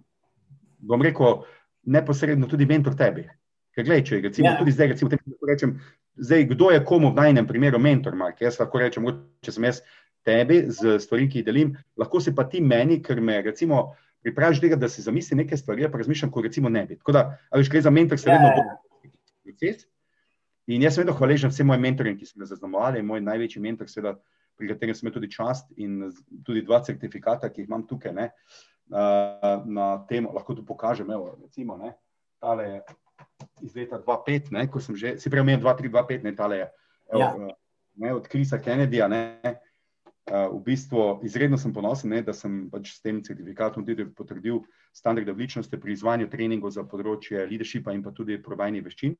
bom 0.78 1.02
rekel, 1.02 1.44
neposredno 1.86 2.50
tudi 2.50 2.66
mentor 2.66 2.96
tebi. 2.98 3.24
Ker 3.76 3.84
gledaj, 3.84 4.04
če 4.08 4.20
recimo, 4.24 4.50
ja. 4.50 4.58
tudi 4.58 4.74
zdaj, 4.74 4.90
recimo, 4.94 5.10
rečem, 5.48 5.76
zdaj, 6.16 6.44
kdo 6.52 6.70
je 6.70 6.84
komu 6.84 7.10
v 7.12 7.20
najnem 7.20 7.46
primeru 7.46 7.78
mentor, 7.78 8.16
Mark? 8.16 8.40
Jaz 8.40 8.58
lahko 8.60 8.80
rečem, 8.80 9.06
če 9.44 9.52
sem 9.52 9.68
jaz 9.68 9.82
tebi 10.26 10.64
z 10.68 10.98
stvari, 11.02 11.28
ki 11.30 11.42
jih 11.42 11.46
delim, 11.46 11.76
lahko 11.96 12.20
si 12.20 12.34
pa 12.34 12.46
ti 12.50 12.60
meni, 12.60 12.98
ker 13.02 13.20
me 13.20 13.38
recimo 13.42 13.94
pripraviš 14.26 14.60
tega, 14.60 14.76
da 14.76 14.88
si 14.90 15.04
zamisli 15.04 15.38
neke 15.38 15.56
stvari, 15.56 15.86
pa 15.90 16.00
razmišljam, 16.00 16.32
ko 16.34 16.42
recimo 16.42 16.68
ne 16.72 16.82
bi. 16.86 16.96
Tako 16.98 17.14
da, 17.14 17.26
ali 17.50 17.68
gre 17.70 17.82
za 17.84 17.92
mentor, 17.94 18.18
se 18.18 18.30
vedno 18.30 18.48
ja. 18.48 18.56
bo 18.56 19.10
proces. 19.46 19.86
In 20.66 20.82
jaz 20.82 20.96
sem 20.96 21.04
vedno 21.04 21.14
hvaležen 21.14 21.52
vsem 21.52 21.68
mojim 21.70 21.84
mentorjem, 21.86 22.16
ki 22.18 22.26
so 22.26 22.40
me 22.40 22.48
zaznamovali. 22.48 23.04
Moj 23.06 23.22
največji 23.22 23.62
mentor, 23.62 23.86
seveda, 23.90 24.16
pri 24.58 24.72
katerem 24.72 24.96
sem 24.98 25.06
imel 25.06 25.14
tudi 25.14 25.30
čast 25.30 25.68
in 25.78 26.08
tudi 26.42 26.64
dva 26.66 26.80
certifikata, 26.82 27.52
ki 27.52 27.62
jih 27.62 27.70
imam 27.70 27.84
tukaj 27.86 28.14
ne, 28.16 28.30
na 28.90 29.86
temo, 30.10 30.32
lahko 30.34 30.56
tu 30.58 30.66
pokažem. 30.66 31.10
Evo, 31.14 31.36
recimo, 31.38 31.76
ne, 31.78 31.92
tale 32.42 32.66
je 32.72 32.80
iz 33.62 33.76
leta 33.76 34.00
2005, 34.02 34.52
ne, 34.52 34.66
ko 34.70 34.80
sem 34.80 34.96
že, 34.96 35.16
si 35.20 35.32
prej 35.32 35.44
omenil 35.44 35.64
2325, 35.64 36.26
ne, 36.26 36.34
tale 36.36 36.56
je 36.60 36.66
evo, 37.12 37.22
ja. 37.22 37.54
ne, 37.96 38.14
od 38.14 38.28
Krisa 38.28 38.58
Kennedyja. 38.58 39.08
Ne, 39.08 39.56
v 40.26 40.58
bistvu 40.58 41.20
izredno 41.22 41.58
sem 41.58 41.70
ponosen, 41.70 42.10
ne, 42.10 42.22
da 42.22 42.34
sem 42.34 42.66
pač 42.70 42.96
s 42.96 43.02
tem 43.02 43.22
certifikatom 43.22 43.86
tudi 43.86 44.08
potrdil 44.10 44.64
standarde 44.90 45.30
vličnosti 45.30 45.78
pri 45.78 45.94
izvajanju 45.94 46.30
treningov 46.32 46.74
za 46.74 46.82
področje 46.82 47.44
leadershipa 47.46 47.94
in 47.94 48.02
pa 48.02 48.10
tudi 48.10 48.40
provajanje 48.42 48.82
veščin. 48.82 49.14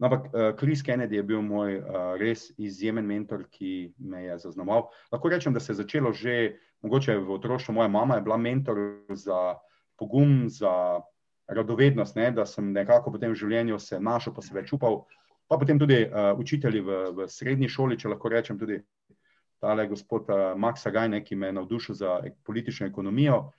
No, 0.00 0.08
ampak 0.08 0.56
Kris 0.58 0.80
uh, 0.80 0.86
Kennedy 0.86 1.20
je 1.20 1.26
bil 1.28 1.44
moj 1.44 1.76
uh, 1.76 2.14
res 2.18 2.48
izjemen 2.56 3.04
mentor, 3.06 3.44
ki 3.52 3.92
me 4.00 4.24
je 4.24 4.38
zaznamoval. 4.48 4.88
Lahko 5.12 5.30
rečem, 5.30 5.52
da 5.52 5.60
se 5.60 5.74
je 5.74 5.82
začelo 5.84 6.10
že 6.16 6.56
mogoče 6.82 7.20
v 7.20 7.36
otroštvu. 7.36 7.76
Moja 7.76 7.92
mama 7.92 8.16
je 8.16 8.24
bila 8.24 8.40
mentor 8.40 8.80
za 9.12 9.60
pogum, 10.00 10.48
za 10.48 11.04
radovednost, 11.54 12.16
ne, 12.16 12.30
da 12.32 12.46
sem 12.46 12.72
nekako 12.72 13.12
potem 13.14 13.32
v 13.32 13.38
življenju 13.38 13.78
se 13.78 14.00
našel, 14.00 14.34
pa 14.34 14.42
se 14.42 14.54
več 14.54 14.72
upal. 14.72 15.02
Pa 15.48 15.58
potem 15.60 15.78
tudi 15.78 15.98
uh, 16.06 16.32
učitelji 16.38 16.80
v, 16.80 17.00
v 17.16 17.28
srednji 17.28 17.68
šoli, 17.68 17.98
če 18.00 18.12
lahko 18.12 18.30
rečem, 18.32 18.58
tudi 18.58 18.78
tale 19.60 19.86
gospod 19.90 20.30
uh, 20.32 20.52
Max 20.58 20.86
Agajne, 20.88 21.22
ki 21.24 21.36
me 21.36 21.50
je 21.50 21.56
navdušil 21.58 21.98
za 21.98 22.20
politično 22.46 22.88
ekonomijo. 22.88 23.50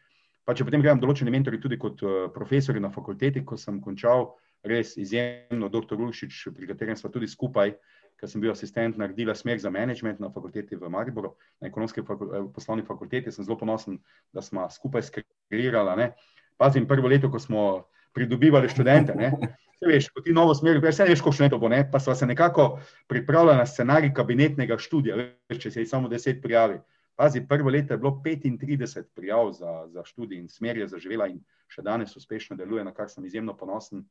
Pa 0.43 0.55
če 0.57 0.65
potem 0.67 0.81
gledam 0.83 0.99
določene 0.99 1.31
mentori 1.31 1.61
tudi 1.61 1.77
kot 1.79 2.01
uh, 2.03 2.15
profesori 2.33 2.81
na 2.83 2.91
fakulteti, 2.91 3.45
ko 3.45 3.59
sem 3.59 3.77
končal 3.83 4.33
res 4.63 4.95
izjemno, 4.97 5.69
dr. 5.69 5.99
Rušič, 5.99 6.47
pri 6.55 6.69
katerem 6.71 6.97
smo 6.99 7.11
tudi 7.11 7.27
skupaj, 7.27 7.75
ker 8.19 8.31
sem 8.31 8.41
bil 8.43 8.53
asistent, 8.53 8.97
naredila 8.99 9.35
smer 9.35 9.59
za 9.59 9.71
management 9.73 10.21
na 10.23 10.29
fakulteti 10.31 10.79
v 10.79 10.89
Mariboru, 10.89 11.33
na 11.59 11.67
ekonomski 11.67 12.03
fakul 12.07 12.31
eh, 12.31 12.45
poslovni 12.55 12.85
fakulteti. 12.87 13.31
Sem 13.31 13.43
zelo 13.43 13.57
ponosen, 13.59 13.99
da 14.31 14.41
smo 14.41 14.63
skupaj 14.71 15.03
skreirali. 15.09 16.09
Pazim, 16.57 16.87
prvo 16.87 17.07
leto, 17.07 17.31
ko 17.31 17.39
smo 17.39 17.83
pridobivali 18.13 18.69
študente. 18.69 19.15
Ne? 19.15 19.31
Se 19.79 19.89
veš, 19.89 20.09
ko 20.13 20.21
ti 20.21 20.33
novo 20.33 20.53
smer, 20.55 20.79
ne 20.79 21.09
veš, 21.09 21.19
kako 21.21 21.33
študentov 21.35 21.59
bo, 21.59 21.69
ne? 21.69 21.83
pa 21.91 21.99
smo 21.99 22.15
se 22.15 22.25
nekako 22.29 22.79
pripravljali 23.07 23.57
na 23.57 23.65
scenarij 23.65 24.13
kabinetnega 24.13 24.77
študija, 24.77 25.17
veš, 25.49 25.59
če 25.65 25.71
se 25.71 25.83
jih 25.83 25.89
samo 25.89 26.11
deset 26.11 26.41
prijavi. 26.41 26.79
Pazi, 27.15 27.43
prvo 27.47 27.69
leto 27.69 27.93
je 27.93 27.97
bilo 27.97 28.21
35 28.25 29.03
prijav 29.15 29.51
za, 29.51 29.87
za 29.87 30.03
študij 30.03 30.39
in 30.39 30.47
smer 30.49 30.77
je 30.77 30.87
zaživela 30.87 31.27
in 31.29 31.43
še 31.69 31.83
danes 31.85 32.15
uspešno 32.17 32.57
deluje, 32.57 32.83
na 32.83 32.93
kar 32.93 33.09
sem 33.09 33.25
izjemno 33.25 33.53
ponosen. 33.57 34.01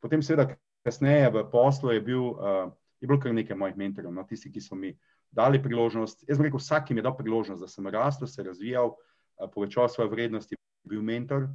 Potem, 0.00 0.22
seveda, 0.22 0.54
kasneje 0.86 1.28
v 1.34 1.44
poslu 1.52 1.92
je 1.92 2.00
bil, 2.04 2.24
uh, 2.32 2.70
je 3.00 3.08
bilo 3.08 3.20
kar 3.20 3.34
nekaj 3.36 3.56
mojih 3.58 3.76
mentorjev, 3.76 4.14
no, 4.14 4.24
tisti, 4.24 4.52
ki 4.52 4.62
so 4.64 4.78
mi 4.78 4.94
dali 5.34 5.60
priložnost. 5.62 6.24
Jaz 6.28 6.40
rekel, 6.40 6.60
vsak 6.60 6.90
jim 6.90 7.02
je 7.02 7.04
dal 7.04 7.16
priložnost, 7.18 7.60
da 7.60 7.68
sem 7.68 7.86
rastel, 7.92 8.30
se 8.30 8.46
razvijal, 8.46 8.94
uh, 8.94 9.50
povečal 9.52 9.90
svoje 9.92 10.08
vrednosti, 10.14 10.56
bil 10.88 11.04
mentor. 11.04 11.50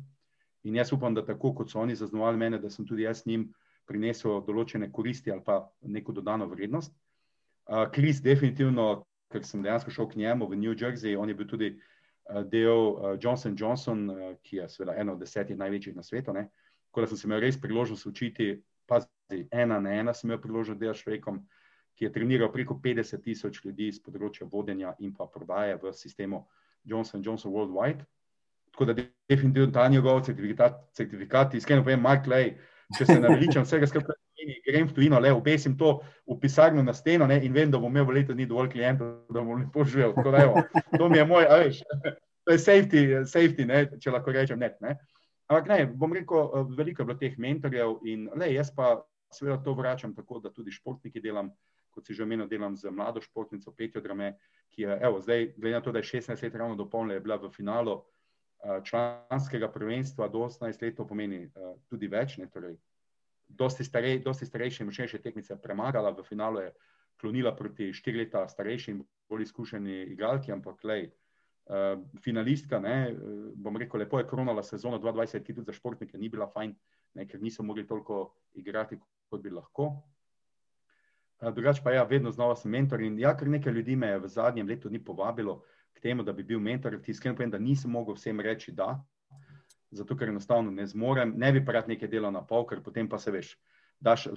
In 0.63 0.75
jaz 0.75 0.93
upam, 0.95 1.13
da 1.13 1.25
tako 1.25 1.53
kot 1.55 1.71
so 1.71 1.79
oni 1.79 1.95
zaznavali 1.95 2.37
mene, 2.37 2.59
da 2.59 2.69
sem 2.69 2.87
tudi 2.87 3.03
jaz 3.03 3.25
njim 3.27 3.49
prinesel 3.87 4.39
določene 4.47 4.91
koristi 4.91 5.31
ali 5.31 5.43
pa 5.43 5.63
neko 5.81 6.15
dodano 6.15 6.47
vrednost. 6.47 6.93
Kris, 7.91 8.19
uh, 8.19 8.23
definitivno, 8.23 8.87
ker 9.31 9.43
sem 9.47 9.63
dejansko 9.63 9.91
šel 9.91 10.07
k 10.11 10.19
njemu 10.21 10.47
v 10.51 10.59
New 10.59 10.75
Jersey, 10.75 11.17
on 11.19 11.31
je 11.31 11.35
bil 11.35 11.47
tudi 11.47 11.71
uh, 11.73 12.43
del 12.47 12.93
uh, 12.93 13.15
Johnson 13.19 13.57
Johnson, 13.59 14.05
uh, 14.09 14.35
ki 14.43 14.61
je 14.61 14.69
seveda 14.69 14.95
eno 14.99 15.17
od 15.17 15.23
desetih 15.23 15.57
največjih 15.59 15.95
na 15.95 16.03
svetu. 16.03 16.35
Tako 16.35 17.01
da 17.01 17.11
sem 17.11 17.19
se 17.19 17.27
imel 17.27 17.43
res 17.43 17.59
priložnost 17.59 18.07
učiti, 18.07 18.55
pazi, 18.87 19.07
ena 19.51 19.79
na 19.79 19.95
ena 19.99 20.13
sem 20.13 20.29
imel 20.29 20.41
priložnost 20.41 20.79
delati 20.79 20.99
s 20.99 21.03
človekom, 21.03 21.39
ki 21.95 22.05
je 22.05 22.11
treniral 22.13 22.51
preko 22.51 22.79
50 22.83 23.23
tisoč 23.23 23.61
ljudi 23.65 23.91
z 23.91 24.01
področja 24.03 24.47
vodenja 24.49 24.95
in 24.99 25.13
pa 25.13 25.27
prodaje 25.29 25.77
v 25.81 25.93
sistemu 25.93 26.43
Johnson 26.83 27.23
Johnson 27.23 27.53
Worldwide. 27.53 28.05
Tako 28.73 28.85
da 28.89 28.95
definitivno 29.29 29.71
ta 29.71 29.87
njegov 29.87 30.23
certifikat, 30.25 30.79
certifikat 30.97 31.53
iskreno 31.53 31.83
povem, 31.83 32.01
Mark 32.01 32.27
Lej, 32.27 32.55
če 32.97 33.05
se 33.05 33.19
naveličam 33.21 33.65
vsega 33.67 33.87
skupaj, 33.87 34.17
grem 34.65 34.87
v 34.89 34.95
tujino, 34.95 35.19
le 35.21 35.31
obesim 35.33 35.77
to 35.77 35.99
v 36.27 36.37
pisarno 36.41 36.83
na 36.83 36.93
steno 36.93 37.27
ne, 37.29 37.37
in 37.45 37.53
vem, 37.53 37.71
da 37.71 37.79
bom 37.79 37.91
imel 37.91 38.07
v 38.09 38.17
letu 38.17 38.35
ni 38.35 38.47
dovolj 38.49 38.71
klientov, 38.73 39.23
da 39.29 39.41
bom 39.41 39.61
lepo 39.61 39.85
živel. 39.85 40.13
Tako 40.15 40.33
da, 40.33 40.43
evo, 40.43 40.63
to 40.97 41.09
mi 41.09 41.17
je 41.21 41.25
moj, 41.25 41.45
a 41.45 41.59
veš, 41.61 41.83
to 42.43 42.55
je 42.55 42.59
safety, 42.59 43.03
safety 43.29 43.67
ne, 43.69 43.85
če 44.01 44.13
lahko 44.13 44.33
rečem 44.35 44.59
net. 44.59 44.79
Ne. 44.81 44.97
Ampak 45.51 45.69
ne, 45.69 45.79
bom 45.85 46.13
rekel, 46.15 46.49
veliko 46.77 47.03
je 47.03 47.09
bilo 47.11 47.19
teh 47.19 47.37
mentorjev 47.37 47.99
in 48.09 48.25
le, 48.33 48.49
jaz 48.55 48.73
pa 48.75 48.95
seveda 49.33 49.59
to 49.63 49.75
vračam 49.77 50.15
tako, 50.15 50.41
da 50.41 50.51
tudi 50.53 50.73
športniki 50.73 51.21
delam, 51.21 51.51
kot 51.93 52.07
si 52.07 52.17
že 52.17 52.25
omenil, 52.25 52.49
delam 52.49 52.75
z 52.77 52.89
mlado 52.89 53.21
športnico 53.21 53.73
Petjo 53.77 54.01
Drame, 54.01 54.33
ki 54.73 54.87
je, 54.87 54.97
evo, 55.05 55.21
zdaj, 55.21 55.53
glede 55.57 55.77
na 55.77 55.81
to, 55.85 55.93
da 55.93 56.01
je 56.01 56.09
16 56.09 56.41
let 56.41 56.55
ravno 56.57 56.75
dopolnila, 56.75 57.19
je 57.19 57.25
bila 57.25 57.37
v 57.37 57.51
finalu 57.53 57.99
članskega 58.83 59.71
prvenstva 59.71 60.27
do 60.27 60.37
18 60.37 60.81
let, 60.81 60.95
to 60.97 61.07
pomeni 61.07 61.45
uh, 61.45 61.75
tudi 61.89 62.07
več, 62.07 62.37
ne, 62.37 62.47
torej, 62.51 62.77
dosti, 63.47 63.83
starej, 63.83 64.21
dosti 64.23 64.45
starejše 64.45 64.83
in 64.83 64.89
močnejše 64.89 65.19
tekmice 65.21 65.57
premagala, 65.61 66.13
v 66.15 66.23
finalu 66.23 66.63
je 66.63 66.71
klonila 67.21 67.55
proti 67.55 67.91
štiri 67.93 68.23
leta 68.23 68.47
starejšim, 68.47 69.03
bolj 69.29 69.43
izkušeni 69.47 69.99
igralki, 70.15 70.51
ampak 70.55 70.83
lej, 70.83 71.09
uh, 71.67 71.99
finalistka, 72.23 72.79
ne, 72.79 73.11
bom 73.55 73.77
rekel, 73.77 73.99
lepo 73.99 74.19
je 74.19 74.27
kronala 74.27 74.63
sezono 74.63 74.99
2020, 74.99 75.43
ki 75.43 75.59
tudi 75.59 75.67
za 75.67 75.75
športnike 75.75 76.17
ni 76.17 76.31
bila 76.31 76.47
fajn, 76.47 76.75
ne, 77.19 77.27
ker 77.27 77.43
niso 77.43 77.63
mogli 77.63 77.87
toliko 77.87 78.25
igrati, 78.55 78.99
kot 79.29 79.43
bi 79.43 79.51
lahko. 79.51 79.91
Drugač 81.43 81.81
pa 81.83 81.91
ja, 81.91 82.03
vedno 82.07 82.31
znova 82.31 82.55
sem 82.55 82.71
mentor 82.71 83.01
in 83.03 83.17
ja, 83.19 83.33
ker 83.35 83.49
nekaj 83.51 83.73
ljudi 83.73 83.97
me 83.99 84.13
v 84.17 84.29
zadnjem 84.31 84.67
letu 84.69 84.89
ni 84.89 85.01
povabilo 85.03 85.63
k 85.93 86.01
temu, 86.01 86.23
da 86.23 86.33
bi 86.33 86.43
bil 86.43 86.59
mentor, 86.59 86.97
ti 87.01 87.11
iskreno 87.11 87.35
povem, 87.35 87.51
da 87.51 87.59
nisem 87.59 87.91
mogel 87.91 88.15
vsem 88.15 88.39
reči 88.39 88.71
da, 88.71 88.97
zato 89.91 90.17
ker 90.17 90.29
enostavno 90.29 90.71
ne 90.71 90.85
zmorem, 90.87 91.33
ne 91.37 91.51
bi 91.51 91.63
rad 91.67 91.87
nekaj 91.87 92.09
delal 92.09 92.33
na 92.33 92.41
pol, 92.41 92.65
ker 92.67 92.81
potem 92.83 93.09
pa 93.09 93.17
se 93.17 93.31
veš, 93.31 93.53
daš, 93.99 94.27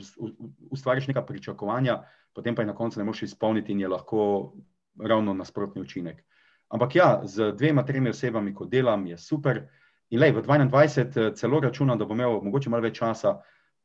ustvariš 0.70 1.08
neka 1.08 1.24
pričakovanja, 1.26 2.02
potem 2.34 2.54
pa 2.54 2.62
jih 2.62 2.70
na 2.70 2.76
koncu 2.76 3.00
ne 3.00 3.04
moš 3.04 3.22
izpolniti 3.22 3.72
in 3.72 3.80
je 3.80 3.88
lahko 3.88 4.52
ravno 5.00 5.34
nasprotni 5.34 5.82
učinek. 5.82 6.22
Ampak 6.68 6.94
ja, 6.96 7.20
z 7.24 7.52
dvema, 7.56 7.84
tremi 7.86 8.10
osebami, 8.10 8.54
ko 8.54 8.66
delam, 8.66 9.06
je 9.06 9.18
super 9.18 9.62
in 10.10 10.20
lej, 10.20 10.32
v 10.32 10.42
22 10.42 11.34
celo 11.34 11.60
računam, 11.60 11.98
da 11.98 12.04
bom 12.04 12.18
imel 12.18 12.40
mogoče 12.42 12.70
malo 12.70 12.86
več 12.86 12.98
časa, 12.98 13.36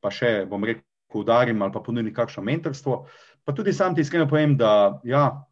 pa 0.02 0.12
še, 0.12 0.46
bom 0.50 0.64
rekel, 0.64 0.86
poudarim 1.12 1.62
ali 1.62 1.72
pa 1.72 1.82
ponudim 1.84 2.14
kakšno 2.14 2.44
mentorstvo. 2.44 3.06
Pa 3.44 3.54
tudi 3.54 3.74
sam 3.74 3.96
ti 3.96 4.02
iskreno 4.02 4.30
povem, 4.30 4.56
da 4.58 5.02
ja, 5.04 5.44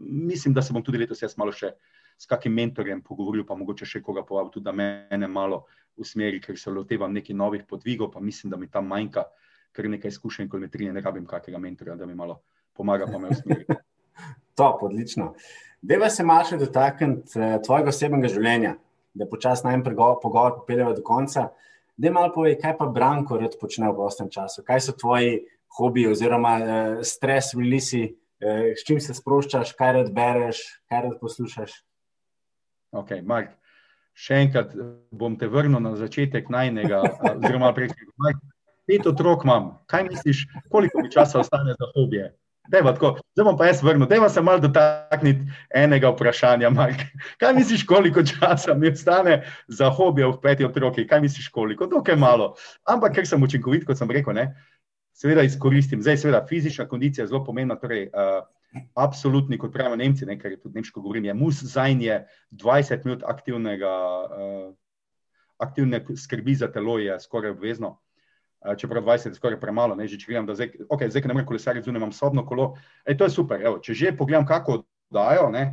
mislim, 0.00 0.54
da 0.54 0.62
se 0.62 0.72
bom 0.72 0.82
tudi 0.82 0.98
letos 0.98 1.22
jaz 1.22 1.36
malo 1.38 1.52
še 1.52 1.74
s 2.18 2.28
kakim 2.30 2.54
mentorjem 2.54 3.02
pogovoril, 3.02 3.44
pa 3.46 3.56
mogoče 3.58 3.86
še 3.86 4.02
koga 4.02 4.22
povabil, 4.26 4.52
tudi 4.54 4.64
da 4.64 4.72
mene 4.72 5.28
malo 5.28 5.64
usmeri, 5.98 6.40
ker 6.42 6.58
se 6.58 6.70
lotevam 6.70 7.12
nekih 7.14 7.36
novih 7.36 7.64
podvigov, 7.68 8.12
pa 8.14 8.20
mislim, 8.20 8.50
da 8.50 8.58
mi 8.60 8.70
tam 8.70 8.86
manjka 8.90 9.26
kar 9.74 9.88
nekaj 9.90 10.08
izkušenj, 10.08 10.48
ko 10.48 10.58
me 10.58 10.70
trije, 10.70 10.92
ne 10.92 11.02
rabim 11.02 11.26
kakega 11.26 11.58
mentorja, 11.58 11.96
da 11.98 12.06
mi 12.06 12.14
malo 12.14 12.40
pomaga, 12.72 13.08
pa 13.10 13.18
me 13.18 13.32
usmeri. 13.34 13.66
Top, 14.58 14.82
odlično. 14.86 15.32
Deva 15.82 16.08
se 16.10 16.24
malo 16.24 16.46
še 16.46 16.58
dotakniti 16.60 17.38
eh, 17.40 17.56
tvojega 17.64 17.90
osebnega 17.90 18.30
življenja, 18.30 18.76
da 19.14 19.26
počasi 19.30 19.66
najem 19.66 19.82
pogovor 19.84 20.60
popeljeva 20.60 20.94
do 20.94 21.02
konca. 21.02 21.48
Da 21.96 22.10
malo 22.14 22.30
povej, 22.34 22.56
kaj 22.62 22.76
pa 22.78 22.86
Branko 22.90 23.38
rad 23.38 23.58
počne 23.60 23.90
v 23.90 23.98
prostem 23.98 24.30
času, 24.30 24.62
kaj 24.66 24.80
so 24.82 24.94
tvoji 24.98 25.40
hobiji 25.74 26.10
oziroma 26.10 26.54
uh, 26.58 27.02
stres, 27.06 27.52
release, 27.58 28.00
uh, 28.44 28.70
s 28.76 28.84
čim 28.86 29.00
se 29.00 29.16
sproščaš, 29.16 29.74
kaj 29.78 29.92
rad 29.98 30.14
bereš, 30.14 30.62
kaj 30.88 31.06
rad 31.08 31.18
poslušaš. 31.20 31.74
Ok, 32.94 33.16
Mark, 33.26 33.56
še 34.14 34.44
enkrat 34.44 34.76
bom 35.10 35.34
te 35.40 35.48
vrnil 35.50 35.82
na 35.82 35.96
začetek 35.98 36.52
najnega, 36.52 37.02
oziroma 37.32 37.72
prej, 37.74 37.90
pet 38.86 39.08
otrok 39.10 39.44
imam. 39.48 39.74
Kaj 39.90 40.08
misliš, 40.12 40.46
koliko 40.70 41.02
mi 41.02 41.10
časa 41.10 41.40
ostane 41.42 41.74
za 41.78 41.90
hobije? 41.96 42.30
Dejva, 42.72 42.94
tako, 42.96 43.18
zdaj 43.36 43.44
bom 43.44 43.56
pa 43.60 43.66
jaz 43.68 43.82
vrnil, 43.84 44.06
da 44.08 44.28
se 44.28 44.40
malo 44.40 44.62
dotakniti 44.62 45.52
enega 45.74 46.08
vprašanja. 46.14 46.70
Mark. 46.70 47.02
Kaj 47.40 47.52
misliš, 47.58 47.84
koliko 47.86 48.22
časa 48.24 48.74
mi 48.74 48.88
ostane 48.88 49.42
za 49.68 49.90
hobije 49.90 50.30
v 50.30 50.38
petih 50.40 50.66
otrokih? 50.70 51.08
Kaj 51.08 51.20
misliš, 51.20 51.48
koliko? 51.52 51.86
Dokaj 51.86 52.16
malo. 52.16 52.54
Ampak, 52.88 53.18
ker 53.18 53.28
sem 53.28 53.42
učinkovit, 53.42 53.84
kot 53.84 54.00
sem 54.00 54.10
rekel, 54.10 54.32
ne, 54.32 54.46
seveda 55.14 55.44
izkoristim. 55.46 56.02
Zdaj, 56.02 56.18
seveda, 56.24 56.44
fizična 56.48 56.88
kondicija 56.90 57.24
je 57.24 57.32
zelo 57.32 57.44
pomembna. 57.44 57.78
Torej, 57.80 58.08
uh, 58.10 58.44
absolutni, 58.98 59.58
kot 59.58 59.72
pravijo 59.72 59.96
Nemci, 59.96 60.26
ne, 60.26 60.38
ker 60.38 60.56
je 60.56 60.60
tudi 60.60 60.80
nemško 60.80 61.00
govorim, 61.00 61.24
je 61.24 61.34
mus 61.34 61.62
zajnje 61.62 62.24
20 62.50 63.04
minut 63.06 63.22
aktivnega, 63.26 63.92
uh, 64.24 64.72
aktivne 65.62 66.02
skrbi 66.18 66.54
za 66.58 66.72
telo, 66.72 66.98
je 66.98 67.20
skoraj 67.20 67.54
obvezno 67.54 67.98
čeprav 68.76 69.02
20 69.02 69.28
je 69.28 69.34
skoraj 69.34 69.60
premalo, 69.60 69.94
ne 69.94 70.06
že 70.08 70.18
če 70.18 70.26
gledam, 70.28 70.46
da 70.48 70.56
zdaj, 70.56 70.70
okay, 70.88 71.10
zdaj 71.12 71.28
ne 71.28 71.34
morem 71.36 71.46
kolesariti 71.46 71.84
zunaj, 71.84 72.00
imam 72.00 72.12
sobno 72.12 72.46
kolo. 72.46 72.74
Ej, 73.04 73.18
to 73.20 73.28
je 73.28 73.34
super. 73.36 73.60
Evo, 73.60 73.78
če 73.78 73.94
že 73.94 74.12
pogledam, 74.16 74.46
kako 74.48 74.82
dajo, 75.12 75.50
ne, 75.52 75.66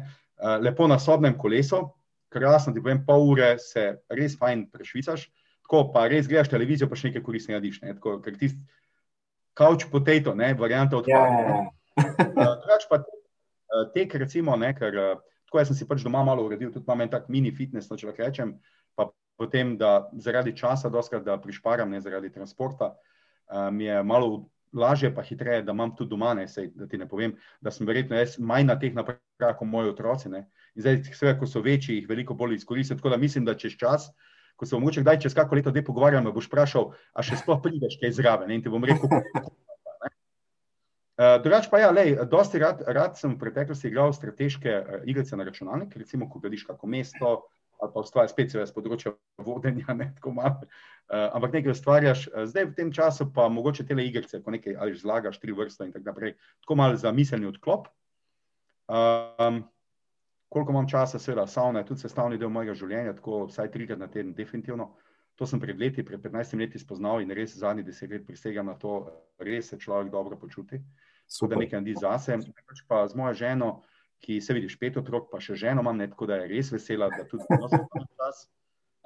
lepo 0.62 0.88
na 0.88 1.00
sobnem 1.00 1.38
kolesu, 1.38 1.86
krasno 2.32 2.74
ti 2.74 2.84
povem, 2.84 3.04
pol 3.06 3.30
ure 3.32 3.56
se 3.60 4.02
res 4.12 4.36
fajn 4.40 4.68
prešvicaš, 4.72 5.30
tako 5.64 5.86
pa 5.94 6.08
res 6.12 6.28
gledaš 6.28 6.52
televizijo, 6.52 6.90
pa 6.90 7.00
še 7.00 7.12
nekaj 7.12 7.24
koristnega 7.24 7.62
diš. 7.64 7.82
Ne, 7.84 7.96
tako, 7.96 8.20
ker 8.24 8.36
ti 8.40 8.52
couch 9.62 9.90
potato, 9.92 10.34
ne, 10.36 10.54
varianta 10.58 10.98
odpada. 10.98 11.42
Ja. 11.46 12.58
Drugač 12.62 12.88
pa 12.90 13.04
tek, 13.94 14.16
recimo, 14.26 14.58
ne, 14.58 14.74
ker 14.74 14.98
tako 15.46 15.62
jaz 15.62 15.70
sem 15.70 15.78
si 15.82 15.88
pač 15.88 16.06
doma 16.06 16.24
malo 16.26 16.48
uredil, 16.48 16.72
tudi 16.74 16.88
imam 16.88 17.04
en 17.06 17.12
tak 17.12 17.28
mini 17.30 17.52
fitness, 17.54 17.92
no, 17.92 18.00
če 18.00 18.10
lahko 18.10 18.24
rečem, 18.24 18.56
pa 18.98 19.12
potem, 19.40 19.76
da 19.78 20.08
zaradi 20.24 20.56
časa, 20.58 20.90
doskrat, 20.90 21.26
da 21.28 21.38
prišparam, 21.42 21.92
ne 21.92 22.02
zaradi 22.02 22.32
transporta, 22.34 22.94
uh, 22.96 23.68
mi 23.76 23.90
je 23.90 24.02
malo 24.08 24.48
lažje, 24.74 25.12
pa 25.16 25.22
hitreje, 25.22 25.66
da 25.68 25.76
imam 25.76 25.92
tudi 25.96 26.10
doma, 26.10 26.34
ne, 26.34 26.48
sej, 26.48 26.72
da 26.76 26.88
ti 26.88 26.98
ne 26.98 27.08
povem, 27.08 27.36
da 27.62 27.72
sem 27.72 27.88
verjetno 27.88 28.16
jaz 28.16 28.38
manj 28.40 28.70
na 28.70 28.78
teh 28.80 28.96
napravah 28.96 29.58
kot 29.60 29.68
moji 29.68 29.92
otroci. 29.92 30.32
Ne. 30.32 30.46
In 30.76 30.86
zdaj, 30.86 31.02
seveda, 31.12 31.38
ko 31.40 31.50
so 31.50 31.62
večji, 31.62 32.00
jih 32.00 32.10
veliko 32.10 32.38
bolj 32.38 32.56
izkoristim. 32.56 33.00
Tako 33.00 33.12
da 33.12 33.20
mislim, 33.20 33.46
da 33.46 33.58
čez 33.60 33.76
čas, 33.80 34.08
ko 34.56 34.66
se 34.66 34.76
bomo 34.76 34.92
kdaj 34.92 35.20
čez 35.26 35.34
kako 35.38 35.56
leto 35.56 35.74
pogovarjali, 35.74 36.26
me 36.26 36.32
boš 36.32 36.48
vprašal, 36.48 36.92
a 37.14 37.24
še 37.24 37.40
sploh 37.42 37.62
prideš 37.62 38.00
kaj 38.02 38.16
zraven. 38.20 38.50
Ne, 38.50 38.60
in 38.60 38.64
ti 38.64 38.70
bom 38.70 38.84
rekel, 38.84 39.10
Uh, 41.22 41.38
drugač 41.44 41.68
pa, 41.70 41.78
ja, 41.78 41.92
lej, 41.94 42.16
dosti 42.26 42.58
rad, 42.58 42.80
rad 42.88 43.14
sem 43.20 43.36
v 43.36 43.42
preteklosti 43.44 43.92
igral 43.92 44.10
strateške 44.16 44.72
uh, 44.72 45.02
igrice 45.06 45.38
na 45.38 45.46
računalnik, 45.46 45.92
recimo, 45.94 46.26
ko 46.26 46.40
gradiš 46.42 46.64
kako 46.66 46.88
mesto, 46.90 47.34
ali 47.78 47.92
pa 47.94 48.02
ustvarjaš 48.02 48.32
spet 48.34 48.56
z 48.56 48.74
področja 48.74 49.12
vodenja, 49.38 49.94
ne 49.94 50.08
tako 50.16 50.34
malo. 50.34 50.64
Uh, 51.12 51.28
ampak 51.36 51.60
nekaj 51.60 51.76
ustvarjaš, 51.76 52.26
zdaj 52.50 52.72
v 52.72 52.74
tem 52.80 52.90
času 52.96 53.28
pa 53.36 53.46
mogoče 53.54 53.86
tele 53.86 54.08
igrice, 54.08 54.40
ko 54.42 54.56
nekaj 54.56 54.80
ali 54.82 54.98
zlagaš 54.98 55.38
tri 55.44 55.54
vrste 55.54 55.86
in 55.86 55.94
tako 55.94 56.10
naprej, 56.10 56.34
tako 56.64 56.80
malo 56.80 56.98
za 56.98 57.12
miselni 57.14 57.52
odklop. 57.52 57.92
Um, 58.90 59.62
koliko 60.52 60.72
imam 60.72 60.88
časa, 60.88 61.20
seveda, 61.20 61.46
savna 61.48 61.80
je 61.80 61.86
tudi 61.86 62.04
sestavni 62.04 62.38
del 62.38 62.50
mojega 62.52 62.74
življenja, 62.76 63.14
tako 63.16 63.46
vsaj 63.48 63.70
trikrat 63.72 64.00
na 64.02 64.10
teden, 64.12 64.34
definitivno. 64.36 64.90
To 65.40 65.48
sem 65.48 65.62
pred 65.64 65.80
leti, 65.80 66.04
pred 66.04 66.20
15 66.20 66.60
leti 66.60 66.80
spoznal 66.80 67.22
in 67.24 67.32
res 67.32 67.54
zadnji 67.56 67.86
deset 67.88 68.12
let 68.12 68.26
prisegam 68.28 68.68
na 68.68 68.76
to, 68.76 68.98
res 69.40 69.72
se 69.72 69.80
človek 69.80 70.12
dobro 70.12 70.36
počuti. 70.38 70.82
Super. 71.24 71.56
Da 71.56 71.62
nekaj 71.64 71.80
naredi 71.80 71.96
zase. 72.02 72.36
Pač 72.68 72.84
pa 72.90 73.00
z 73.08 73.16
mojo 73.16 73.32
ženo, 73.40 73.70
ki 74.20 74.42
se 74.44 74.54
vidiš, 74.58 74.76
pet 74.82 75.00
otrok, 75.00 75.32
pa 75.32 75.40
še 75.40 75.56
ženo 75.56 75.86
imam, 75.86 75.96
ne, 75.98 76.10
tako 76.12 76.28
da 76.28 76.42
je 76.42 76.52
res 76.52 76.74
vesela, 76.76 77.08
da 77.16 77.24
tudi 77.32 77.48
nosim 77.56 77.88
čas. 78.20 78.44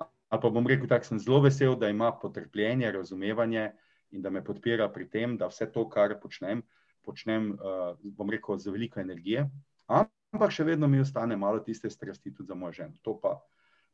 Ali 0.02 0.42
pa 0.42 0.50
bom 0.50 0.66
rekel, 0.66 0.90
tako 0.90 1.12
sem 1.12 1.22
zelo 1.22 1.44
vesel, 1.46 1.78
da 1.78 1.94
ima 1.94 2.10
potrpljenje, 2.10 2.90
razumevanje 2.98 3.70
in 4.18 4.26
da 4.26 4.34
me 4.34 4.42
podpira 4.44 4.90
pri 4.90 5.06
tem, 5.14 5.38
da 5.38 5.54
vse 5.54 5.70
to, 5.70 5.86
kar 5.94 6.18
počnem, 6.26 6.66
počnem, 7.06 7.54
uh, 7.54 7.94
bom 8.18 8.34
rekel, 8.34 8.58
z 8.58 8.74
veliko 8.74 9.06
energije. 9.06 9.46
Ampak 10.36 10.52
še 10.52 10.66
vedno 10.68 10.88
mi 10.92 11.00
ostane 11.00 11.38
malo 11.40 11.62
tiste 11.64 11.90
strasti 11.90 12.34
tudi 12.34 12.52
za 12.52 12.56
mojo 12.60 12.76
ženo. 12.76 13.00
To 13.08 13.16
pa, 13.20 13.38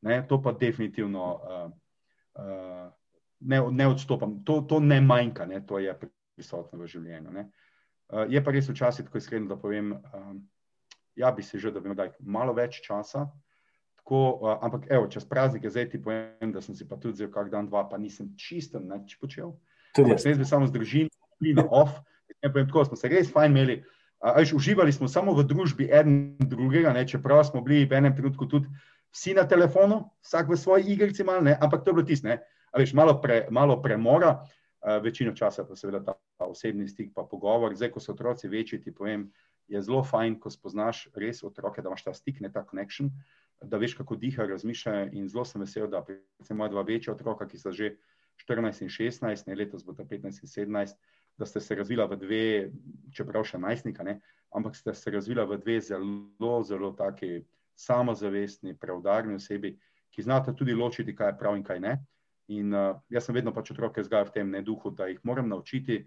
ne, 0.02 0.24
to 0.28 0.42
pa 0.42 0.56
definitivno 0.58 1.26
uh, 1.38 1.68
uh, 2.42 2.88
ne, 3.46 3.60
ne 3.72 3.88
odstopam. 3.88 4.40
To, 4.48 4.62
to 4.66 4.80
ne 4.82 4.98
manjka, 5.02 5.46
ne, 5.46 5.62
to 5.62 5.78
je 5.78 5.94
prisotno 6.02 6.82
v 6.82 6.90
življenju. 6.90 7.30
Uh, 7.38 8.26
je 8.32 8.42
pa 8.42 8.56
res 8.56 8.72
včasih, 8.72 9.06
ko 9.06 9.22
iskreno 9.22 9.52
da 9.52 9.60
povem, 9.62 9.94
um, 9.94 10.42
ja, 11.14 11.30
bi 11.30 11.46
si 11.46 11.62
že, 11.62 11.72
da 11.72 11.84
bi 11.84 11.92
imel 11.92 12.10
malo 12.26 12.58
več 12.58 12.82
časa. 12.82 13.28
Tako, 14.02 14.20
uh, 14.42 14.58
ampak, 14.66 14.90
evo, 14.90 15.06
čez 15.14 15.30
praznike 15.30 15.70
zdaj 15.70 15.92
ti 15.94 16.02
povem, 16.02 16.50
da 16.56 16.66
sem 16.66 16.74
si 16.74 16.90
pa 16.90 16.98
tudi 16.98 17.22
vzel 17.22 17.30
kak 17.30 17.54
dan, 17.54 17.70
dva, 17.70 17.86
pa 17.86 18.02
nisem 18.02 18.34
čisto 18.34 18.82
nič 18.82 19.20
počel. 19.22 19.54
Tudi 19.94 20.18
jaz. 20.18 20.26
Jaz 20.26 20.42
bi 20.42 20.50
samo 20.50 20.66
z 20.66 20.74
družino, 20.74 21.14
plino 21.38 21.70
off, 21.70 22.02
ne 22.42 22.50
povem, 22.50 22.66
tako 22.66 22.90
smo 22.90 22.98
se 22.98 23.14
res 23.14 23.30
fajn 23.30 23.54
imeli. 23.54 23.82
Uh, 23.86 24.01
až, 24.22 24.54
uživali 24.54 24.94
smo 24.94 25.08
samo 25.08 25.34
v 25.34 25.44
družbi 25.44 25.90
eden 25.90 26.38
drugega, 26.40 26.94
ne, 26.94 27.08
čeprav 27.08 27.44
smo 27.44 27.62
bili 27.62 27.86
v 27.86 27.98
enem 27.98 28.16
trenutku 28.16 28.46
tudi 28.46 28.70
vsi 29.12 29.34
na 29.34 29.48
telefonu, 29.48 30.08
vsak 30.22 30.50
v 30.50 30.58
svoji 30.58 30.94
igrici 30.94 31.24
mal, 31.24 31.44
ne, 31.44 31.58
ampak 31.58 31.84
to 31.84 31.92
je 31.92 31.94
bilo 31.94 32.06
tisto, 32.06 32.38
malo, 32.94 33.22
pre, 33.22 33.48
malo 33.50 33.82
premora, 33.82 34.46
večino 35.02 35.34
časa 35.36 35.66
pa 35.66 35.76
seveda 35.76 36.00
ta, 36.06 36.14
ta 36.38 36.46
osebni 36.46 36.88
stik 36.88 37.14
pa 37.14 37.24
pogovor. 37.24 37.76
Zdaj, 37.76 37.92
ko 37.92 38.00
so 38.00 38.14
otroci 38.14 38.48
večji, 38.48 38.82
ti 38.82 38.94
povem, 38.94 39.30
je 39.68 39.82
zelo 39.82 40.04
fajn, 40.04 40.40
ko 40.40 40.50
spoznaš 40.50 41.08
res 41.16 41.44
otroke, 41.44 41.82
da 41.82 41.90
imaš 41.90 42.04
ta 42.04 42.14
stik, 42.14 42.42
ne 42.42 42.52
ta 42.52 42.66
connection. 42.66 43.12
da 43.62 43.78
veš, 43.78 43.94
kako 43.94 44.16
diha, 44.16 44.48
razmišlja. 44.50 45.12
In 45.14 45.28
zelo 45.30 45.46
sem 45.46 45.62
vesel, 45.62 45.86
da 45.88 46.02
predvsem 46.02 46.58
moja 46.58 46.72
dva 46.74 46.82
večja 46.82 47.14
otroka, 47.14 47.46
ki 47.48 47.60
sta 47.62 47.72
že 47.72 47.96
14 48.42 48.82
in 48.82 48.90
16, 48.90 49.48
ne 49.48 49.56
letos 49.56 49.86
bo 49.86 49.94
ta 49.94 50.04
15 50.04 50.42
in 50.42 50.50
17, 50.50 50.98
da 51.38 51.46
ste 51.46 51.60
se 51.60 51.76
razvila 51.76 52.06
v 52.06 52.18
dve, 52.22 52.46
čeprav 53.16 53.46
še 53.48 53.60
najstnika, 53.62 54.04
ne, 54.04 54.20
ampak 54.56 54.76
ste 54.76 54.94
se 54.94 55.12
razvila 55.12 55.46
v 55.50 55.58
dve 55.62 55.80
zelo, 55.82 56.62
zelo 56.64 56.92
taki 56.98 57.42
samozavestni, 57.76 58.78
preudarni 58.78 59.36
osebi, 59.40 59.74
ki 60.12 60.24
znate 60.24 60.54
tudi 60.58 60.76
ločiti, 60.76 61.16
kaj 61.16 61.32
je 61.32 61.38
prav 61.40 61.56
in 61.58 61.64
kaj 61.64 61.80
ne. 61.80 61.96
In 62.52 62.74
uh, 62.76 63.00
jaz 63.10 63.26
sem 63.26 63.36
vedno 63.36 63.54
pač 63.56 63.72
otroke 63.72 64.04
zgajal 64.04 64.28
v 64.28 64.36
tem 64.36 64.50
ne 64.52 64.62
duhu, 64.62 64.92
da 64.92 65.08
jih 65.08 65.22
moram 65.24 65.48
naučiti, 65.50 66.02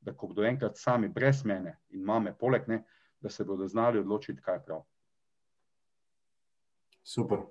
da 0.00 0.14
ko 0.14 0.30
bodo 0.30 0.44
enkrat 0.46 0.78
sami 0.78 1.08
brez 1.08 1.42
mene 1.44 1.78
in 1.90 2.04
mame 2.04 2.34
poleg 2.38 2.68
ne, 2.70 2.82
da 3.22 3.30
se 3.30 3.44
bodo 3.44 3.68
znali 3.68 3.98
odločiti, 3.98 4.42
kaj 4.42 4.54
je 4.54 4.62
prav. 4.66 4.84
Super. 7.02 7.42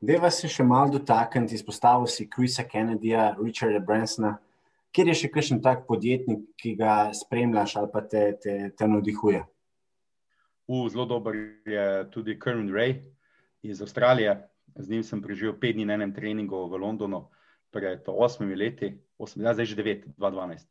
Deva 0.00 0.30
se 0.30 0.48
še 0.48 0.64
malo 0.64 0.92
dotakniti, 0.96 1.56
izpostavil 1.56 2.08
si 2.08 2.28
Krisa 2.28 2.64
Kennedyja, 2.68 3.34
Richarda 3.40 3.80
Bransona. 3.80 4.36
Kjer 4.96 5.10
je 5.12 5.14
še 5.20 5.28
kakšen 5.28 5.58
tak 5.60 5.82
podjetnik, 5.84 6.46
ki 6.56 6.70
ga 6.78 7.10
spremljaš 7.12 7.74
ali 7.76 7.90
pa 7.92 8.00
te, 8.08 8.22
te, 8.40 8.52
te 8.72 8.86
navdihuje? 8.88 9.42
Uh, 10.72 10.86
zelo 10.88 11.04
dober 11.04 11.36
je 11.68 11.84
tudi 12.14 12.38
Kermit 12.40 12.72
Ray 12.72 12.94
iz 13.60 13.82
Avstralije. 13.84 14.38
Z 14.72 14.88
njim 14.88 15.04
sem 15.04 15.20
preživel 15.20 15.52
pet 15.60 15.76
dni 15.76 15.84
na 15.84 15.98
enem 16.00 16.14
treningu 16.16 16.62
v 16.72 16.80
Londonu 16.80 17.26
pred 17.76 18.08
osmimi 18.08 18.56
leti, 18.56 18.94
osmi, 19.20 19.44
ja, 19.44 19.52
zdaj 19.52 19.68
že 19.68 19.76
devet, 19.76 20.08
dva 20.16 20.32
dvanajst. 20.32 20.64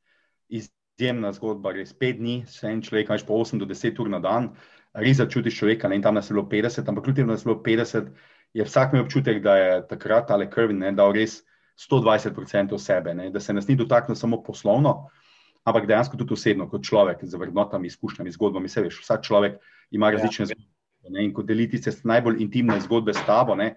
Izjemna 0.49 1.29
zgodba, 1.37 1.75
res 1.77 1.93
pet 1.93 2.17
dni, 2.17 2.39
se 2.49 2.65
en 2.65 2.81
človek, 2.81 3.13
imaš 3.13 3.29
po 3.29 3.37
osem 3.37 3.61
do 3.61 3.69
deset 3.69 4.01
ur 4.01 4.09
na 4.09 4.17
dan, 4.25 4.55
res 4.97 5.21
začutiš 5.21 5.61
človeka, 5.61 5.89
ne, 5.89 6.01
in 6.01 6.05
tam 6.05 6.17
nas 6.17 6.31
je 6.31 6.33
bilo 6.33 6.49
petdeset, 6.49 6.89
ampak 6.89 7.05
kljub 7.05 7.21
temu, 7.21 7.29
da 7.29 7.37
nas 7.37 7.45
je 7.45 7.53
bilo 7.53 7.61
petdeset, 7.61 8.09
je 8.57 8.65
vsak 8.65 8.93
imel 8.93 9.05
občutek, 9.05 9.45
da 9.45 9.57
je 9.61 9.81
takrat 9.89 10.33
ali 10.33 10.49
Krvin 10.49 10.81
dal 10.97 11.13
res 11.13 11.43
120% 11.75 12.77
sebe, 12.77 13.13
ne? 13.13 13.29
da 13.29 13.39
se 13.39 13.53
nas 13.53 13.67
ni 13.67 13.75
dotaknil 13.75 14.15
samo 14.15 14.43
poslovno, 14.43 15.09
ampak 15.63 15.87
dejansko 15.87 16.17
tudi 16.17 16.33
osebno, 16.33 16.69
kot 16.69 16.85
človek, 16.85 17.23
z 17.23 17.35
vrednotami, 17.35 17.87
izkušnjami, 17.87 18.31
zgodbami. 18.31 18.69
Se 18.69 18.81
veš, 18.85 19.01
vsak 19.01 19.25
človek 19.25 19.59
ima 19.91 20.11
različne 20.11 20.43
ja. 20.43 20.53
zgodbe. 20.53 20.71
Ne? 21.09 21.25
In 21.25 21.33
ko 21.33 21.43
deliti 21.43 21.77
se 21.77 21.93
najbolj 22.03 22.41
intimne 22.41 22.79
zgodbe 22.81 23.13
s 23.13 23.25
tabo, 23.25 23.55
ne? 23.55 23.75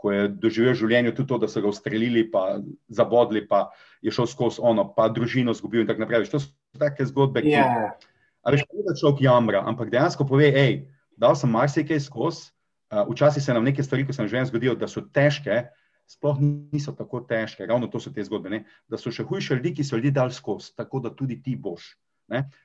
ko 0.00 0.12
je 0.14 0.28
doživel 0.40 0.72
življenje 0.72 1.12
tudi 1.12 1.28
to, 1.28 1.36
da 1.42 1.48
so 1.50 1.60
ga 1.60 1.68
ustrelili, 1.68 2.22
pa 2.32 2.54
zabodli, 2.88 3.42
pa 3.48 3.66
je 4.00 4.12
šel 4.14 4.30
skozi 4.30 4.62
ono, 4.64 4.86
pa 4.96 5.10
družino 5.12 5.52
zgubil 5.52 5.82
in 5.82 5.90
tako 5.90 6.06
naprej. 6.06 6.24
To 6.32 6.40
so 6.40 6.80
take 6.80 7.04
zgodbe, 7.10 7.42
ki. 7.44 7.52
Yeah. 7.52 7.82
Ja. 7.84 8.14
A 8.40 8.54
veš, 8.54 8.64
da 8.86 8.96
človek 8.96 9.20
jamra, 9.26 9.60
ampak 9.68 9.92
dejansko 9.92 10.24
pove, 10.24 10.48
hej, 10.54 10.78
dal 11.20 11.36
sem 11.36 11.52
marsikaj 11.52 12.00
skozi. 12.06 12.48
Uh, 12.90 13.04
včasih 13.12 13.44
se 13.44 13.54
nam 13.54 13.66
neke 13.68 13.84
stvari, 13.84 14.02
ki 14.02 14.16
se 14.16 14.24
nam 14.24 14.30
že 14.32 14.40
zgodijo, 14.48 14.72
da 14.74 14.88
so 14.90 15.04
težke, 15.04 15.68
sploh 16.10 16.38
niso 16.42 16.92
tako 16.98 17.22
težke, 17.28 17.66
ravno 17.66 17.86
to 17.86 18.00
so 18.02 18.10
te 18.10 18.24
zgodbe. 18.26 18.50
Ne? 18.50 18.64
Da 18.90 18.98
so 18.98 19.12
še 19.14 19.24
hujše 19.28 19.60
ljudi, 19.60 19.76
ki 19.78 19.86
so 19.86 19.98
ljudi 19.98 20.10
dal 20.16 20.32
skozi, 20.34 20.74
tako 20.76 21.02
da 21.04 21.12
tudi 21.14 21.38
ti 21.42 21.54
boš. 21.56 21.92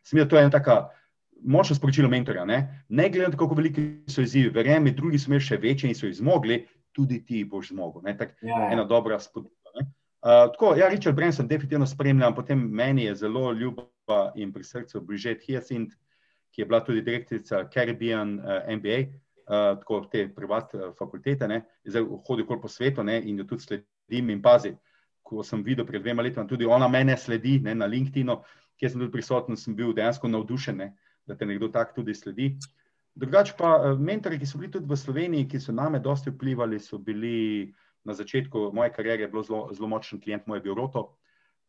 Sem 0.05 0.19
da 0.21 0.27
to 0.29 0.37
je 0.37 0.45
ena 0.45 0.53
taka 0.53 0.87
močna 1.41 1.75
sporočila 1.75 2.09
mentorja. 2.09 2.45
Ne, 2.45 2.85
ne 2.89 3.09
glede 3.09 3.27
na 3.27 3.33
to, 3.33 3.41
kako 3.41 3.57
veliki 3.57 3.85
so 4.09 4.23
izzivi, 4.25 4.53
verjemi, 4.53 4.93
drugi 4.97 5.19
so 5.21 5.29
imeli 5.29 5.45
še 5.45 5.59
večje 5.61 5.91
in 5.91 5.97
so 5.97 6.09
jih 6.09 6.17
zmogli, 6.21 6.63
tudi 6.95 7.19
ti 7.25 7.43
boš 7.45 7.73
zmogel. 7.73 8.05
Tak, 8.17 8.37
ja, 8.41 8.55
ja. 8.55 8.71
Ena 8.73 8.85
dobra 8.89 9.19
spodbuda. 9.19 9.85
Uh, 10.25 10.47
tako, 10.55 10.71
ja, 10.79 10.87
Richard 10.89 11.13
Branson 11.15 11.47
definitivno 11.47 11.85
spremljam, 11.85 12.33
potem 12.33 12.63
meni 12.73 13.03
je 13.05 13.15
zelo 13.19 13.51
ljuba 13.53 14.31
in 14.35 14.53
pri 14.53 14.63
srcu 14.65 15.03
Brigitte 15.05 15.45
Hyacinth, 15.45 15.93
ki 16.49 16.63
je 16.63 16.65
bila 16.65 16.79
tudi 16.81 17.03
direktorica 17.05 17.67
Caribbean 17.73 18.39
uh, 18.39 18.65
MBA. 18.77 19.03
Eh, 19.45 19.75
tako 19.77 19.99
te 20.11 20.23
privatne 20.35 20.87
uh, 20.87 20.93
fakultete, 20.97 21.45
ne, 21.47 21.59
zdaj 21.85 22.01
hodi 22.25 22.43
kol 22.49 22.57
po 22.61 22.69
svetu 22.71 23.03
ne, 23.05 23.19
in 23.29 23.37
jo 23.37 23.43
tudi 23.45 23.61
sledim 23.61 24.29
in 24.33 24.39
pazi. 24.41 24.71
Ko 25.21 25.43
sem 25.45 25.61
videl 25.61 25.85
pred 25.85 26.01
dvema 26.01 26.23
letoma, 26.25 26.49
tudi 26.49 26.65
ona 26.65 26.87
mene 26.89 27.13
sledi 27.17 27.59
ne, 27.61 27.75
na 27.77 27.85
LinkedIn-u, 27.85 28.39
kjer 28.81 28.91
sem 28.91 29.03
tudi 29.03 29.13
prisoten, 29.13 29.57
sem 29.57 29.75
bil 29.77 29.93
dejansko 29.93 30.31
navdušen, 30.33 30.81
ne, 30.81 30.87
da 31.29 31.37
te 31.37 31.45
nekdo 31.45 31.69
tak 31.69 31.93
tudi 31.93 32.15
sledi. 32.17 32.55
Drugače 33.13 33.53
pa 33.59 33.75
uh, 33.75 34.01
mentori, 34.01 34.39
ki 34.41 34.49
so 34.49 34.57
bili 34.57 34.71
tudi 34.73 34.89
v 34.89 34.97
Sloveniji, 34.97 35.49
ki 35.51 35.61
so 35.61 35.75
name 35.77 36.01
dosti 36.01 36.33
vplivali, 36.33 36.81
so 36.81 36.97
bili 36.97 37.69
na 38.05 38.17
začetku 38.17 38.71
moje 38.73 38.95
kariere 38.97 39.29
zelo, 39.29 39.67
zelo 39.77 39.91
močen 39.93 40.23
klient, 40.25 40.49
moj 40.49 40.57
je 40.57 40.65
bil 40.65 40.79
Roto, 40.81 41.05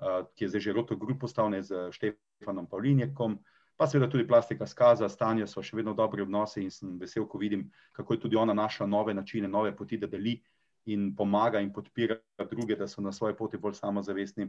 uh, 0.00 0.24
ki 0.32 0.48
je 0.48 0.54
zdaj 0.54 0.64
že 0.64 0.76
Roto 0.80 0.96
Group 0.96 1.20
postavljen 1.28 1.60
z 1.60 1.90
Štefanom 1.92 2.72
Pavlinjekom. 2.72 3.36
Uh, 3.36 3.55
pa 3.76 3.86
seveda 3.86 4.10
tudi 4.10 4.26
plastika 4.26 4.66
skaza, 4.66 5.08
stanje 5.08 5.46
so 5.46 5.62
še 5.62 5.76
vedno 5.76 5.94
dobri 5.94 6.24
odnosi 6.24 6.62
in 6.64 6.70
sem 6.72 6.96
vesel, 6.98 7.26
ko 7.28 7.38
vidim, 7.38 7.66
kako 7.92 8.14
je 8.14 8.20
tudi 8.20 8.36
ona 8.36 8.54
našla 8.56 8.86
nove 8.86 9.14
načine, 9.14 9.48
nove 9.48 9.74
poti, 9.76 9.98
da 10.00 10.08
deli 10.08 10.38
in 10.86 11.10
pomaga 11.16 11.60
in 11.60 11.72
podpira 11.72 12.16
druge, 12.50 12.76
da 12.76 12.88
so 12.88 13.02
na 13.02 13.12
svoji 13.12 13.36
poti 13.36 13.58
bolj 13.58 13.76
samozavestni. 13.80 14.48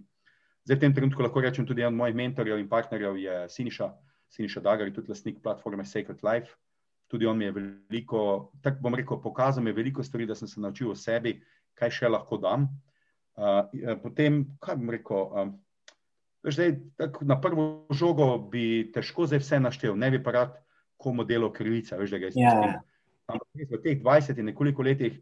Zdaj 0.68 0.78
v 0.78 0.84
tem 0.84 0.94
trenutku 0.94 1.24
lahko 1.24 1.42
rečem 1.42 1.66
tudi 1.68 1.84
en 1.84 1.96
mojih 1.96 2.16
mentorjev 2.16 2.60
in 2.60 2.70
partnerjev 2.70 3.18
je 3.20 3.36
Siniša, 3.50 3.92
Siniša 4.30 4.62
Dagar, 4.62 4.92
tudi 4.92 5.12
lastnik 5.12 5.42
platforme 5.44 5.86
Sacred 5.86 6.24
Life. 6.24 6.56
Tudi 7.08 7.26
on 7.26 7.38
mi 7.38 7.46
je 7.46 7.54
veliko, 7.56 8.52
tako 8.62 8.84
bom 8.84 8.96
rekel, 8.96 9.22
pokazal 9.24 9.64
mi 9.64 9.72
je 9.72 9.80
veliko 9.80 10.04
stvari, 10.04 10.26
da 10.28 10.36
sem 10.36 10.48
se 10.48 10.60
naučil 10.60 10.92
o 10.92 10.96
sebi, 10.96 11.38
kaj 11.74 11.94
še 12.00 12.12
lahko 12.12 12.38
dam. 12.38 12.68
Uh, 13.38 13.96
potem, 14.04 14.44
kaj 14.60 14.76
bom 14.76 14.92
rekel, 14.92 15.24
uh, 15.32 15.54
Zdaj, 16.48 16.76
na 17.22 17.36
prvo 17.42 17.88
žogo 17.92 18.38
bi 18.52 18.92
težko 18.94 19.26
zdaj 19.28 19.42
vse 19.44 19.60
naštel, 19.60 19.98
ne 20.00 20.12
bi 20.12 20.22
pa 20.24 20.32
rad 20.32 20.54
komu 20.98 21.24
delo 21.24 21.52
krivica. 21.54 21.98
Veš, 21.98 22.12
yeah. 22.12 22.36
Ja. 22.36 22.82
Ampak 23.28 23.48
v 23.56 23.82
teh 23.84 24.00
20 24.00 24.40
in 24.40 24.46
nekoliko 24.52 24.82
letih 24.82 25.20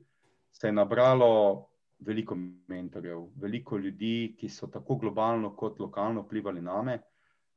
se 0.52 0.68
je 0.68 0.74
nabralo 0.74 1.66
veliko 2.00 2.38
mentorjev, 2.68 3.26
veliko 3.36 3.78
ljudi, 3.78 4.36
ki 4.38 4.50
so 4.50 4.68
tako 4.68 4.96
globalno 4.96 5.56
kot 5.56 5.80
lokalno 5.80 6.22
vplivali 6.22 6.62
na 6.62 6.82
me. 6.82 7.00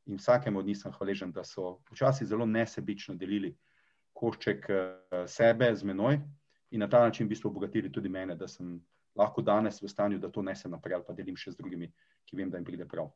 In 0.07 0.17
vsakemu 0.17 0.59
od 0.59 0.67
njih 0.67 0.79
sem 0.79 0.93
hvaležen, 0.93 1.33
da 1.33 1.45
so 1.45 1.79
včasih 1.93 2.27
zelo 2.27 2.47
nesebično 2.47 3.15
delili 3.15 3.53
košček 4.13 4.67
uh, 4.71 5.27
sebe 5.27 5.75
z 5.75 5.85
menoj 5.85 6.19
in 6.71 6.81
na 6.81 6.89
ta 6.89 7.03
način 7.05 7.27
v 7.27 7.29
bistvu 7.29 7.49
obogatili 7.49 7.93
tudi 7.93 8.09
mene, 8.09 8.35
da 8.37 8.49
sem 8.49 8.81
lahko 9.17 9.43
danes 9.43 9.83
v 9.83 9.89
stanju, 9.89 10.19
da 10.19 10.31
to 10.31 10.43
nesem 10.43 10.71
naprej 10.71 10.95
ali 10.95 11.05
pa 11.07 11.13
delim 11.13 11.37
še 11.37 11.53
z 11.53 11.57
drugimi, 11.61 11.91
ki 12.25 12.37
vem, 12.37 12.51
da 12.51 12.59
jim 12.59 12.65
pride 12.65 12.87
prav. 12.89 13.13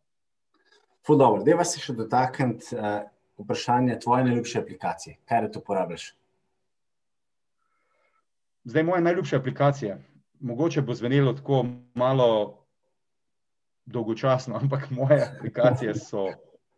Dobro, 1.08 1.42
da 1.42 1.56
vas 1.58 1.74
še 1.82 1.96
dotakniti 1.98 2.76
uh, 2.76 3.02
vprašanja 3.42 3.98
tvoje 3.98 4.24
najljubše 4.24 4.60
aplikacije. 4.60 5.16
Kaj 5.26 5.42
je 5.42 5.50
to 5.52 5.58
uporabljaš? 5.58 6.12
Zdaj, 8.64 8.82
moja 8.86 9.00
najljubša 9.02 9.40
aplikacija. 9.42 9.98
Mogoče 10.40 10.82
bo 10.82 10.94
zvenelo 10.94 11.32
tako 11.32 11.64
malo 11.94 12.28
dolgočasno, 13.84 14.54
ampak 14.62 14.90
moje 14.90 15.18
aplikacije 15.26 15.94
so 15.98 16.28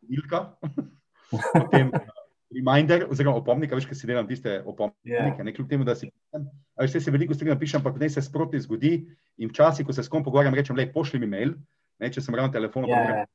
Ilka, 0.09 0.57
potem 1.61 1.93
Reminder, 2.55 3.07
oziroma 3.11 3.37
opomnik, 3.37 3.73
veš, 3.77 3.89
kaj 3.91 3.99
si 3.99 4.09
delam 4.09 4.29
tiste 4.29 4.63
opomnike. 4.65 5.11
Yeah. 5.11 5.37
Ja. 5.37 5.45
Ne 5.45 5.53
kljub 5.53 5.69
temu, 5.69 5.85
da 5.85 5.97
si 5.99 6.09
pišem. 6.09 6.49
Veš, 6.81 6.97
se 7.05 7.13
veliko 7.13 7.35
stvari 7.35 7.53
napišem, 7.53 7.81
ampak 7.81 8.01
ne 8.01 8.09
se 8.09 8.23
sproti 8.23 8.61
zgodi. 8.61 8.97
In 9.37 9.53
včasih, 9.53 9.87
ko 9.87 9.93
se 9.93 10.03
s 10.03 10.09
kom 10.09 10.25
pogovarjam, 10.25 10.55
rečem, 10.55 10.77
le 10.77 10.87
pošlji 10.93 11.21
mi 11.21 11.27
mail, 11.27 11.57
ne, 12.01 12.13
če 12.13 12.23
sem 12.25 12.37
ravno 12.37 12.53
telefon. 12.53 12.89
Yeah 12.89 13.27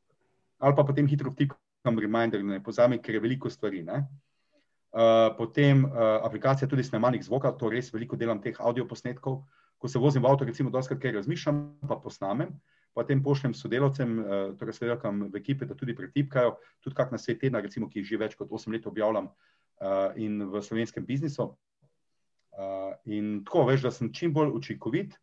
ali 0.60 0.76
pa 0.76 0.84
potem 0.84 1.08
hitro 1.08 1.32
vtikam 1.32 2.00
reminder, 2.00 2.44
da 2.44 2.60
ne 2.60 2.64
pozami, 2.64 3.00
ker 3.00 3.16
je 3.16 3.24
veliko 3.24 3.50
stvari. 3.50 3.86
Uh, 3.86 5.30
potem 5.38 5.86
uh, 5.86 5.92
aplikacija 6.26 6.68
tudi 6.68 6.84
snemalnih 6.84 7.24
zvoka, 7.24 7.52
to 7.52 7.70
res 7.70 7.94
veliko 7.94 8.18
delam 8.18 8.42
teh 8.42 8.58
audio 8.60 8.86
posnetkov. 8.86 9.44
Ko 9.80 9.88
se 9.88 10.00
vozim 10.00 10.24
v 10.24 10.28
avto, 10.28 10.44
recimo, 10.44 10.70
doskrat 10.70 11.00
kaj 11.00 11.14
razmišljam, 11.16 11.60
pa 11.88 11.96
posnamem, 12.04 12.52
potem 12.94 13.22
pošljem 13.24 13.54
sodelavcem, 13.56 14.18
uh, 14.20 14.34
torej 14.60 14.76
sodelavkam 14.76 15.30
v 15.32 15.40
ekipe, 15.40 15.66
da 15.66 15.78
tudi 15.78 15.96
pretipkajo, 15.96 16.58
tudi 16.84 16.98
kak 16.98 17.14
na 17.16 17.22
svet 17.22 17.40
tedna, 17.40 17.64
recimo, 17.64 17.88
ki 17.88 18.04
že 18.04 18.20
več 18.20 18.36
kot 18.36 18.52
8 18.52 18.76
let 18.76 18.90
objavljam 18.90 19.32
uh, 19.32 20.12
in 20.20 20.44
v 20.52 20.64
slovenskem 20.66 21.06
biznisu. 21.08 21.54
Uh, 22.60 22.92
in 23.08 23.40
tako 23.48 23.70
veš, 23.70 23.86
da 23.88 23.94
sem 23.96 24.12
čim 24.12 24.34
bolj 24.36 24.52
učinkovit. 24.58 25.16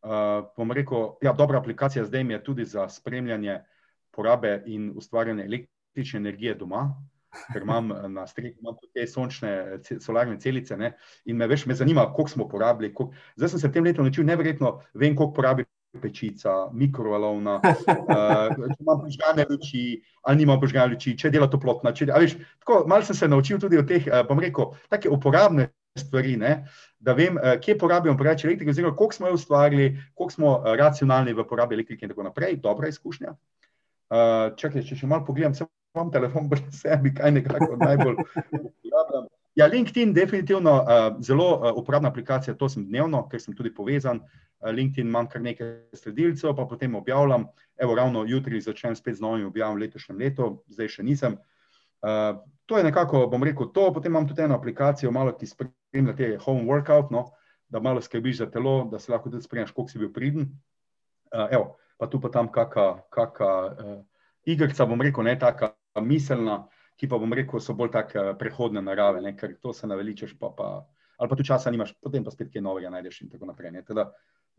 Uh, 0.00 0.46
bom 0.56 0.70
rekel, 0.70 1.16
ja, 1.24 1.34
dobra 1.34 1.58
aplikacija 1.58 2.04
zdaj 2.06 2.24
mi 2.24 2.36
je 2.36 2.44
tudi 2.44 2.64
za 2.64 2.86
spremljanje 2.88 3.58
uh, 3.58 3.79
porabe 4.20 4.58
in 4.68 4.92
ustvarjanje 4.96 5.48
električne 5.48 6.20
energije 6.20 6.54
doma, 6.60 6.84
ker 7.52 7.62
imam 7.62 7.90
eh, 7.92 8.06
na 8.08 8.26
strehi 8.26 8.54
tudi 8.60 8.92
te 8.94 9.06
sončne, 9.08 9.80
solarne 10.00 10.38
celice. 10.40 10.76
Ne? 10.76 10.94
In 11.24 11.40
me 11.40 11.48
več 11.50 11.66
zanima, 11.66 12.06
koliko 12.12 12.36
smo 12.36 12.48
porabili. 12.48 12.92
Koliko... 12.94 13.16
Zdaj 13.36 13.54
sem 13.54 13.64
se 13.64 13.68
v 13.68 13.76
tem 13.78 13.84
letu 13.84 14.04
naučil, 14.04 14.26
neverjetno 14.28 14.80
vem, 14.94 15.16
koliko 15.16 15.34
porabi 15.40 15.66
pečica, 15.98 16.68
mikrovalovna, 16.72 17.56
uh, 17.58 18.52
če 18.54 18.76
imam 18.78 19.00
požgane 19.02 19.46
luči, 19.50 19.82
ali 20.22 20.38
nima 20.38 20.54
požgane 20.62 20.94
luči, 20.94 21.16
če 21.18 21.32
dela 21.34 21.48
toplotna. 21.50 21.90
Če, 21.96 22.06
veš, 22.12 22.36
tako, 22.62 22.84
malo 22.90 23.06
sem 23.06 23.18
se 23.18 23.28
naučil 23.28 23.58
tudi 23.58 23.80
o 23.80 23.82
teh, 23.86 24.06
uh, 24.06 24.22
bom 24.28 24.38
rekel, 24.38 24.70
take 24.92 25.10
uporabne 25.10 25.66
stvari, 25.98 26.36
ne? 26.38 26.52
da 27.02 27.16
vem, 27.18 27.34
uh, 27.40 27.56
kje 27.58 27.74
porabimo 27.80 28.14
preveč 28.18 28.44
elektrike, 28.46 28.70
oziroma 28.70 28.94
koliko 28.94 29.18
smo 29.18 29.32
jo 29.32 29.40
ustvarili, 29.40 29.90
koliko 30.14 30.36
smo 30.36 30.52
uh, 30.60 30.70
racionalni 30.78 31.34
v 31.34 31.46
porabi 31.48 31.80
elektrike 31.80 32.06
in 32.06 32.14
tako 32.14 32.28
naprej. 32.28 32.60
Dobra 32.62 32.92
izkušnja. 32.92 33.34
Uh, 34.10 34.50
čakaj, 34.58 34.82
če 34.88 34.96
še 34.98 35.06
malo 35.06 35.22
pogledam, 35.26 35.54
sem 35.54 35.68
imam 35.94 36.10
telefon 36.10 36.48
brez 36.50 36.80
sebe, 36.82 37.12
kaj 37.14 37.30
nekako 37.30 37.76
najbolj 37.78 38.16
uporabljam. 38.18 39.28
Ja, 39.58 39.66
LinkedIn 39.66 40.08
je 40.08 40.14
definitivno 40.14 40.72
uh, 40.82 41.18
zelo 41.22 41.46
uh, 41.56 41.72
uporabna 41.78 42.08
aplikacija, 42.08 42.54
to 42.54 42.68
sem 42.68 42.86
dnevno, 42.86 43.24
ker 43.28 43.42
sem 43.42 43.54
tudi 43.54 43.72
povezan. 43.74 44.22
Uh, 44.60 44.70
LinkedIn 44.74 45.06
imam 45.06 45.28
kar 45.30 45.42
nekaj 45.42 45.72
sledilcev, 45.94 46.54
pa 46.56 46.66
potem 46.70 46.94
objavljam. 46.94 47.48
Evo, 47.78 47.94
ravno 47.94 48.24
jutri 48.26 48.60
začnem 48.60 48.96
spet 48.96 49.18
z 49.18 49.24
novim 49.24 49.46
objavom 49.46 49.78
letošnjem 49.78 50.18
letu, 50.18 50.48
zdaj 50.70 50.94
še 50.94 51.06
nisem. 51.06 51.36
Uh, 52.00 52.38
to 52.66 52.78
je 52.78 52.86
nekako, 52.86 53.26
bom 53.30 53.46
rekel, 53.46 53.68
to. 53.74 53.90
Potem 53.94 54.14
imam 54.14 54.28
tudi 54.28 54.46
eno 54.46 54.58
aplikacijo, 54.58 55.10
malo 55.14 55.34
ki 55.36 55.50
spremlja 55.50 56.16
te 56.16 56.32
home 56.46 56.66
workout, 56.70 57.10
no, 57.10 57.26
da 57.68 57.82
malo 57.82 58.02
skrbiš 58.02 58.44
za 58.44 58.50
telo, 58.50 58.84
da 58.90 58.98
se 58.98 59.12
lahko 59.12 59.30
tudi 59.30 59.46
spremljaš, 59.46 59.74
koliko 59.74 59.92
si 59.92 60.02
bil 60.02 60.12
priden. 60.14 60.50
Uh, 61.34 61.74
pa 62.00 62.08
tu 62.08 62.20
pa 62.20 62.32
tam 62.32 62.48
kakšna 62.48 63.54
uh, 63.68 63.96
igrica, 64.48 64.88
bom 64.88 65.04
rekel, 65.04 65.28
ne 65.28 65.36
taka 65.38 65.74
miselna 66.00 66.62
ki 67.00 67.08
pa 67.08 67.16
bom 67.16 67.32
rekel, 67.32 67.62
so 67.64 67.72
bolj 67.76 67.94
tako 67.94 68.20
eh, 68.20 68.34
prehodne 68.36 68.82
narave, 68.84 69.22
ne? 69.24 69.32
ker 69.36 69.56
to 69.62 69.72
se 69.72 69.88
naveličeš, 69.88 70.36
pa, 70.40 70.52
pa, 70.56 70.68
ali 71.16 71.32
pa 71.32 71.38
tu 71.38 71.46
časa 71.48 71.72
nimaš, 71.72 71.94
potem 72.04 72.24
pa 72.26 72.32
spet 72.34 72.50
kaj 72.52 72.64
novega 72.64 72.92
najdeš 72.92 73.22
in 73.24 73.30
tako 73.32 73.48
naprej. 73.48 73.72
Teda, 73.88 74.10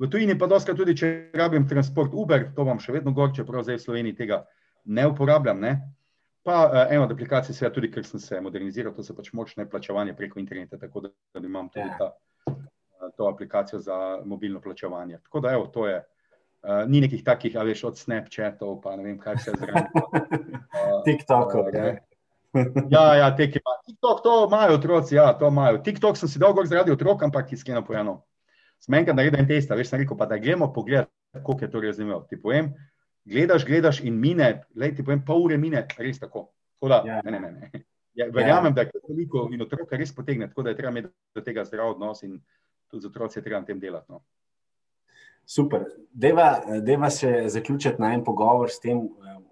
v 0.02 0.10
tujini 0.10 0.38
pa 0.40 0.50
doskrat 0.50 0.80
tudi, 0.80 0.98
če 0.98 1.12
rabim 1.38 1.68
transport 1.70 2.16
Uber, 2.18 2.50
to 2.58 2.66
vam 2.66 2.82
še 2.82 2.98
vedno 2.98 3.14
gor, 3.14 3.30
čeprav 3.38 3.68
zdaj 3.68 3.78
v 3.78 3.84
Sloveniji 3.86 4.18
tega 4.24 4.42
ne 4.90 5.06
uporabljam. 5.12 5.62
Ne? 5.62 5.76
Pa 6.42 6.58
uh, 6.66 6.80
eno 6.90 7.06
od 7.06 7.14
aplikacij, 7.14 7.54
seveda 7.54 7.76
tudi, 7.76 7.92
ker 7.94 8.08
sem 8.08 8.24
se 8.24 8.42
moderniziral, 8.42 8.96
to 8.98 9.06
se 9.06 9.14
pač 9.14 9.30
močne 9.38 9.68
plačevanje 9.70 10.18
preko 10.18 10.42
interneta, 10.42 10.82
tako 10.82 11.06
da, 11.06 11.14
da 11.38 11.46
imam 11.46 11.70
tudi 11.70 11.86
ja. 11.86 12.00
ta, 12.00 12.56
uh, 12.56 13.12
to 13.14 13.30
aplikacijo 13.30 13.78
za 13.86 14.00
mobilno 14.26 14.64
plačevanje. 14.66 15.22
Tako 15.30 15.46
da, 15.46 15.54
evo, 15.54 15.70
to 15.70 15.86
je. 15.86 16.02
Uh, 16.62 16.84
ni 16.86 17.02
nekih 17.02 17.24
takih, 17.26 17.56
a 17.58 17.64
veš, 17.66 17.84
od 17.90 17.98
Snapchatov, 17.98 18.76
pa 18.84 18.94
ne 18.94 19.04
vem, 19.08 19.16
kaj 19.18 19.40
se 19.42 19.54
zraven. 19.58 19.88
Uh, 19.98 21.00
TikTokov. 21.08 21.72
Uh, 21.74 21.96
ja, 22.94 23.06
ja, 23.18 23.30
te, 23.36 23.48
ki 23.50 23.62
imajo 23.64 23.80
TikTok, 23.88 24.22
to 24.24 24.36
imajo 24.46 24.76
otroci, 24.78 25.16
ja, 25.16 25.32
to 25.40 25.50
imajo. 25.50 25.80
TikTok 25.82 26.20
sem 26.20 26.30
si 26.30 26.42
dolgo 26.42 26.66
zaradi 26.70 26.94
otrok, 26.94 27.24
ampak 27.26 27.50
iskreno 27.56 27.82
povedano. 27.88 28.20
Smenka 28.82 29.14
naredi 29.14 29.42
en 29.42 29.50
test, 29.50 29.74
veš, 29.74 29.90
sem 29.90 30.04
rekel, 30.04 30.18
pa 30.18 30.28
da 30.30 30.38
gremo 30.42 30.70
pogledat, 30.74 31.10
koliko 31.42 31.66
je 31.66 31.72
to 31.72 31.82
razumel. 31.82 32.26
Ti 32.30 32.38
povem, 32.42 32.74
gledaš, 33.26 33.66
gledaš 33.66 34.02
in 34.06 34.20
mine, 34.22 34.52
lej, 34.76 34.96
ti 34.98 35.06
povem, 35.06 35.26
pol 35.26 35.48
ure 35.48 35.58
mine, 35.58 35.88
res 35.98 36.22
tako. 36.22 36.52
Hoda, 36.82 37.02
ja. 37.08 37.22
ne, 37.26 37.32
ne, 37.32 37.42
ne. 37.42 37.52
ne. 37.72 37.84
Ja, 38.14 38.28
verjamem, 38.34 38.74
ja. 38.76 38.76
da 38.76 38.82
je 38.82 39.02
toliko 39.08 39.48
in 39.54 39.62
otroka 39.64 39.98
res 39.98 40.12
potegne, 40.14 40.50
tako 40.52 40.66
da 40.68 40.74
je 40.74 40.78
treba 40.78 40.92
imeti 40.92 41.10
do 41.36 41.42
tega 41.42 41.64
zdrav 41.66 41.94
odnos 41.94 42.24
in 42.28 42.42
tudi 42.92 43.06
z 43.06 43.08
otroci 43.08 43.40
je 43.40 43.44
treba 43.44 43.62
na 43.62 43.66
tem 43.66 43.80
delati. 43.80 44.12
No. 44.12 44.22
Super. 45.52 45.84
Deva, 46.14 46.62
deva 46.80 47.10
se 47.10 47.44
zaključiti 47.48 48.02
na 48.02 48.14
en 48.14 48.24
pogovor 48.24 48.70
s 48.72 48.80
tem, 48.80 49.02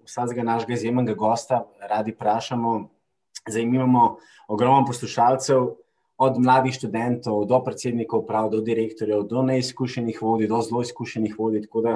vsakega 0.08 0.44
našega 0.48 0.74
izjemnega 0.74 1.14
gosta 1.14 1.66
radi 1.90 2.14
vprašamo. 2.16 2.90
Zdaj 3.50 3.64
imamo 3.64 4.18
ogromno 4.48 4.86
poslušalcev, 4.88 5.66
od 6.20 6.40
mladih 6.40 6.74
študentov 6.76 7.46
do 7.48 7.60
predsednikov, 7.64 8.26
prav, 8.28 8.50
do 8.52 8.62
direktorjev, 8.62 9.24
do 9.28 9.44
neizkušenih 9.44 10.22
vodij, 10.22 10.48
do 10.48 10.62
zelo 10.62 10.82
izkušenih 10.88 11.36
vodij. 11.40 11.62
Tako 11.68 11.82
da, 11.82 11.94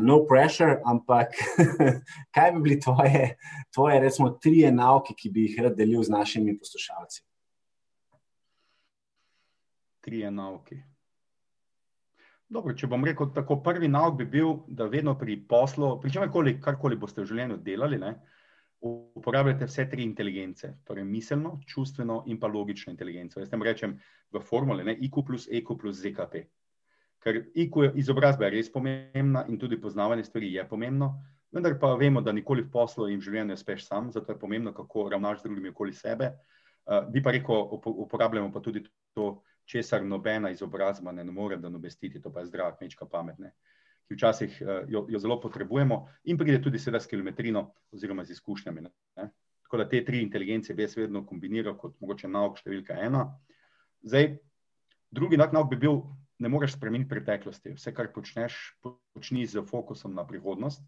no 0.00 0.22
pressure, 0.28 0.78
ampak 0.84 1.36
kaj 2.34 2.52
bi 2.52 2.60
bili 2.60 2.80
tvoje, 2.80 3.36
tvoje 3.74 4.00
recimo, 4.00 4.30
tri 4.30 4.70
nauke, 4.72 5.16
ki 5.16 5.32
bi 5.32 5.48
jih 5.48 5.60
rad 5.66 5.76
delil 5.76 6.04
z 6.04 6.12
našimi 6.12 6.56
poslušalci? 6.58 7.24
Tri 10.00 10.24
nauke. 10.30 10.91
Dobro, 12.52 12.74
če 12.76 12.88
bom 12.90 13.04
rekel 13.06 13.30
tako, 13.32 13.56
prvi 13.64 13.88
nauk 13.88 14.18
bi 14.18 14.26
bil, 14.28 14.58
da 14.68 14.84
vedno 14.92 15.14
pri 15.16 15.38
poslu, 15.48 15.94
pri 16.02 16.10
čemkoli, 16.12 16.58
karkoli 16.60 16.98
boste 17.00 17.22
v 17.22 17.28
življenju 17.30 17.56
delali, 17.64 17.96
ne, 18.00 18.10
uporabljate 18.84 19.68
vse 19.70 19.86
tri 19.88 20.04
inteligence, 20.04 20.68
torej 20.84 21.06
miselno, 21.08 21.54
čustveno 21.70 22.18
in 22.28 22.40
pa 22.42 22.50
logično 22.52 22.92
inteligenco. 22.92 23.40
Jaz 23.40 23.48
tem 23.48 23.62
rečem 23.64 23.94
v 24.34 24.42
formule, 24.44 24.84
ne, 24.84 24.96
IQ 25.06 25.22
plus 25.30 25.46
EQ 25.48 25.78
plus 25.80 26.02
ZKP. 26.02 26.42
Ker 27.22 27.38
IQ 27.62 27.86
izobrazba 28.02 28.50
je 28.50 28.56
res 28.58 28.68
pomembna 28.74 29.46
in 29.48 29.56
tudi 29.56 29.78
poznavanje 29.80 30.26
stvari 30.28 30.50
je 30.52 30.66
pomembno, 30.68 31.14
vendar 31.54 31.78
pa 31.80 31.94
vemo, 31.96 32.20
da 32.20 32.34
nikoli 32.36 32.66
v 32.66 32.72
poslu 32.74 33.08
in 33.08 33.22
v 33.22 33.30
življenju 33.30 33.54
ne 33.54 33.56
speš 33.56 33.86
sam, 33.86 34.10
zato 34.12 34.34
je 34.34 34.40
pomembno, 34.40 34.74
kako 34.76 35.06
ravnaš 35.14 35.40
z 35.40 35.48
drugimi 35.48 35.72
okoli 35.72 35.96
sebe. 35.96 36.34
Uh, 36.82 37.06
bi 37.08 37.22
pa 37.22 37.32
rekel, 37.32 37.78
uporabljamo 37.80 38.52
pa 38.52 38.60
tudi 38.60 38.82
to, 39.14 39.38
česar 39.64 40.04
nobena 40.04 40.50
izobrazba 40.50 41.12
ne 41.12 41.24
more 41.24 41.56
nadomestiti, 41.56 42.20
to 42.22 42.32
pa 42.32 42.40
je 42.40 42.50
zdrava 42.50 42.76
kmečka 42.76 43.06
pamet, 43.06 43.38
ne? 43.38 43.52
ki 44.08 44.16
včasih 44.16 44.56
uh, 44.60 44.70
jo, 44.90 45.06
jo 45.08 45.18
zelo 45.18 45.38
potrebujemo 45.40 46.02
in 46.24 46.38
pride 46.38 46.58
tudi 46.62 46.78
seveda 46.78 47.00
s 47.00 47.06
kilometrino 47.06 47.68
oziroma 47.94 48.24
z 48.24 48.34
izkušnjami. 48.34 48.82
Ne? 48.82 49.28
Tako 49.62 49.78
da 49.78 49.88
te 49.88 50.04
tri 50.04 50.22
inteligence 50.22 50.74
bi 50.74 50.82
jaz 50.82 50.96
vedno 50.96 51.22
kombiniral 51.26 51.76
kot 51.78 51.94
mogoče 52.00 52.28
nauk 52.28 52.58
številka 52.60 52.98
ena. 53.00 53.22
Zdaj, 54.02 54.34
drugi 55.14 55.38
nauk 55.38 55.70
bi 55.70 55.78
bil, 55.80 56.02
ne 56.42 56.50
moreš 56.50 56.74
spremeniti 56.76 57.08
preteklosti. 57.08 57.76
Vse, 57.78 57.94
kar 57.94 58.10
počneš, 58.12 58.58
počni 58.82 59.46
z 59.46 59.62
fokusom 59.68 60.14
na 60.14 60.26
prihodnost. 60.26 60.82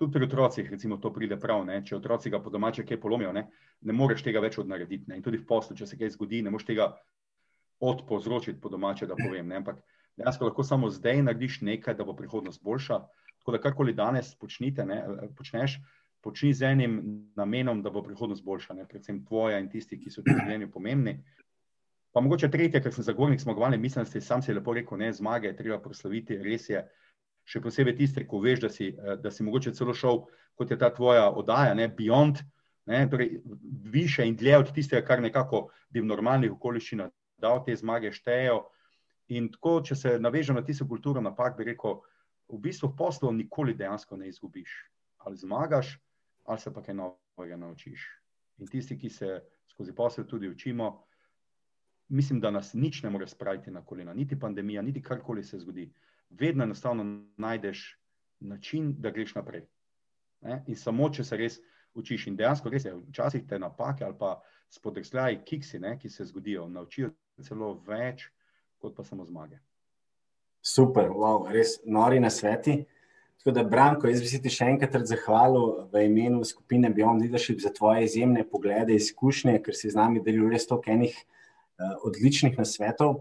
Tudi 0.00 0.16
pri 0.16 0.26
otrocih, 0.26 0.70
recimo, 0.70 0.96
to 0.98 1.12
pride 1.14 1.36
prav. 1.38 1.62
Ne? 1.68 1.82
Če 1.86 1.98
otroci 2.00 2.32
ga 2.32 2.40
po 2.42 2.50
domače 2.50 2.82
kaj 2.88 2.98
polomijo, 3.00 3.30
ne? 3.36 3.46
ne 3.86 3.94
moreš 3.94 4.24
tega 4.26 4.42
več 4.42 4.58
odnarediti. 4.58 5.06
Ne? 5.10 5.20
In 5.20 5.22
tudi 5.22 5.38
v 5.38 5.46
poslu, 5.46 5.76
če 5.78 5.86
se 5.86 5.98
kaj 6.00 6.16
zgodi, 6.16 6.42
ne 6.42 6.50
moreš 6.50 6.66
tega 6.72 6.88
odpovzročiti, 7.90 8.60
po 8.60 8.68
domače, 8.68 9.06
da 9.06 9.16
povem. 9.18 9.48
Ne? 9.48 9.60
Ampak 9.62 9.82
dejansko 10.16 10.48
lahko 10.48 10.64
samo 10.64 10.90
zdaj 10.90 11.22
narediš 11.22 11.60
nekaj, 11.60 11.94
da 11.94 12.04
bo 12.04 12.16
prihodnost 12.16 12.62
boljša. 12.64 13.00
Tako 13.38 13.52
da 13.52 13.60
karkoli 13.60 13.92
danes 13.92 14.34
počnite, 14.40 14.86
ne, 14.88 15.02
počneš, 15.36 15.78
počni 16.24 16.54
z 16.54 16.70
enim 16.72 17.00
namenom, 17.36 17.82
da 17.82 17.90
bo 17.90 18.02
prihodnost 18.02 18.44
boljša, 18.44 18.74
ne? 18.74 18.86
predvsem 18.88 19.24
tvoja 19.26 19.58
in 19.60 19.68
tisti, 19.68 20.00
ki 20.00 20.10
so 20.10 20.24
v 20.24 20.38
življenju 20.38 20.70
pomembni. 20.72 21.18
Pa 22.14 22.22
mogoče 22.22 22.48
tretje, 22.50 22.80
ker 22.80 22.94
sem 22.94 23.04
zagovornik 23.04 23.42
zmagovalne 23.42 23.76
miselnosti, 23.82 24.20
sam 24.22 24.42
si 24.42 24.54
lepo 24.54 24.72
rekel, 24.74 25.00
ne, 25.00 25.10
zmage 25.12 25.50
treba 25.58 25.80
proslaviti, 25.82 26.38
res 26.38 26.68
je. 26.70 26.84
Še 27.44 27.60
posebej 27.60 27.96
tiste, 27.98 28.22
ko 28.24 28.38
veš, 28.40 28.60
da 28.62 28.68
si, 28.72 28.86
da 29.20 29.28
si 29.34 29.44
mogoče 29.44 29.74
celo 29.76 29.92
šel, 29.92 30.22
kot 30.56 30.70
je 30.70 30.78
ta 30.80 30.88
tvoja 30.94 31.26
oddaja, 31.28 31.74
ne, 31.76 31.90
beyond, 31.92 32.38
ne, 32.88 33.02
torej 33.10 33.42
više 33.92 34.24
in 34.24 34.38
dlje 34.40 34.56
od 34.62 34.70
tistega, 34.72 35.02
kar 35.04 35.20
nekako 35.20 35.66
bi 35.90 36.00
v 36.00 36.08
normalnih 36.08 36.54
okoliščinah 36.54 37.10
da 37.44 37.54
te 37.64 37.76
zmage 37.76 38.12
štejejo. 38.12 38.64
In 39.36 39.48
tako, 39.52 39.78
če 39.84 39.96
se 39.96 40.18
navežem 40.20 40.56
na 40.56 40.64
tisto 40.64 40.86
kulturo 40.88 41.22
napak, 41.24 41.56
bi 41.56 41.68
rekel, 41.70 42.00
v 42.48 42.60
bistvu 42.60 42.92
poslov 42.96 43.32
nikoli 43.36 43.76
dejansko 43.76 44.16
ne 44.20 44.28
izgubiš. 44.28 44.72
Ali 45.24 45.40
zmagaš, 45.40 45.94
ali 46.44 46.60
se 46.60 46.72
pa 46.72 46.82
kaj 46.84 46.96
novega 46.98 47.56
naučiš. 47.56 48.04
In 48.60 48.68
tisti, 48.68 48.98
ki 49.00 49.10
se 49.10 49.40
skozi 49.72 49.94
posel 49.96 50.26
tudi 50.28 50.48
učimo, 50.48 50.90
mislim, 52.08 52.40
da 52.40 52.50
nas 52.50 52.74
nič 52.74 53.02
ne 53.02 53.10
more 53.10 53.26
spraviti 53.26 53.70
na 53.70 53.80
kolena, 53.84 54.14
niti 54.14 54.38
pandemija, 54.40 54.82
niti 54.82 55.02
karkoli 55.02 55.44
se 55.44 55.58
zgodi. 55.58 55.88
Vedno 56.30 56.64
enostavno 56.64 57.04
najdeš 57.36 57.98
način, 58.40 58.94
da 58.98 59.10
greš 59.10 59.34
naprej. 59.34 59.64
Ne? 60.44 60.62
In 60.66 60.76
samo, 60.76 61.08
če 61.08 61.24
se 61.24 61.36
res 61.36 61.58
učiš, 61.94 62.26
in 62.28 62.36
dejansko 62.36 62.68
res 62.68 62.84
je, 62.84 62.94
včasih 63.08 63.46
te 63.48 63.58
napake 63.58 64.04
ali 64.04 64.16
pa 64.18 64.36
spodrsljaji, 64.70 65.42
kiksi, 65.46 65.78
ne, 65.78 65.96
ki 65.98 66.10
se 66.10 66.24
zgodijo, 66.24 66.68
naučijo 66.68 67.10
celo 67.42 67.74
več, 67.86 68.28
kot 68.78 68.94
pa 68.96 69.04
samo 69.04 69.24
zmage. 69.26 69.58
Super, 70.64 71.10
wow, 71.12 71.48
res 71.52 71.80
nori 71.84 72.20
na 72.20 72.30
sveti. 72.30 72.84
Tako 73.44 73.52
da, 73.58 73.64
Branko, 73.68 74.08
jaz 74.08 74.22
bi 74.24 74.28
se 74.30 74.38
ti 74.40 74.48
še 74.48 74.70
enkrat 74.72 74.94
zahvalil 75.04 75.90
v 75.92 76.06
imenu 76.06 76.46
skupine 76.48 76.88
Beyond 76.94 77.20
Leadership 77.20 77.60
za 77.60 77.68
tvoje 77.76 78.06
izjemne 78.06 78.46
poglede, 78.48 78.96
izkušnje, 78.96 79.58
ker 79.66 79.76
si 79.76 79.90
z 79.92 79.98
nami 79.98 80.22
delil 80.24 80.48
res 80.48 80.64
toliko 80.70 80.94
enih 80.94 81.18
uh, 81.18 82.06
odličnih 82.08 82.56
nasvetov. 82.56 83.18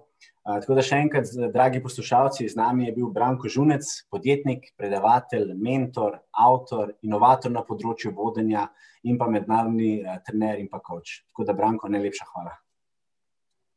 Uh, 0.48 0.62
tako 0.64 0.78
da, 0.80 0.86
še 0.88 1.02
enkrat, 1.04 1.28
dragi 1.52 1.84
poslušalci, 1.84 2.48
z 2.48 2.56
nami 2.56 2.88
je 2.88 2.96
bil 2.96 3.12
Branko 3.12 3.52
Žunec, 3.52 3.92
podjetnik, 4.14 4.72
predavatelj, 4.80 5.52
mentor, 5.60 6.22
avtor, 6.32 6.96
inovator 7.04 7.52
na 7.52 7.68
področju 7.68 8.16
vodenja 8.16 8.70
in 9.04 9.20
pa 9.20 9.28
mednarodni 9.28 9.98
uh, 10.06 10.22
trener 10.24 10.64
in 10.64 10.72
pa 10.72 10.80
coach. 10.80 11.26
Tako 11.34 11.52
da, 11.52 11.60
Branko, 11.60 11.92
najlepša 11.92 12.32
hvala. 12.32 12.56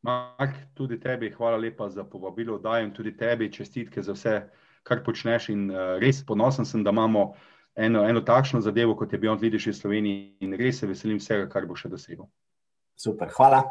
Mark, 0.03 0.55
tudi 0.75 1.01
tebi 1.01 1.31
hvala 1.31 1.57
lepa 1.57 1.89
za 1.89 2.05
povabilo, 2.05 2.59
dajem 2.59 2.93
tudi 2.95 3.17
tebi 3.17 3.53
čestitke 3.53 4.03
za 4.03 4.13
vse, 4.13 4.35
kar 4.87 5.03
počneš 5.05 5.49
in 5.51 5.71
uh, 5.71 5.97
res 6.03 6.23
ponosen 6.25 6.65
sem, 6.65 6.85
da 6.85 6.93
imamo 6.95 7.33
eno, 7.75 8.05
eno 8.09 8.21
takšno 8.21 8.61
zadevo, 8.61 8.95
kot 8.97 9.13
je 9.13 9.19
Beyond 9.19 9.43
Leadership 9.43 9.75
Sloveniji 9.75 10.37
in 10.41 10.55
res 10.55 10.79
se 10.81 10.87
veselim 10.87 11.19
vsega, 11.19 11.49
kar 11.51 11.67
bo 11.67 11.75
še 11.75 11.91
dosegel. 11.93 12.29
Super, 12.97 13.33
hvala. 13.37 13.65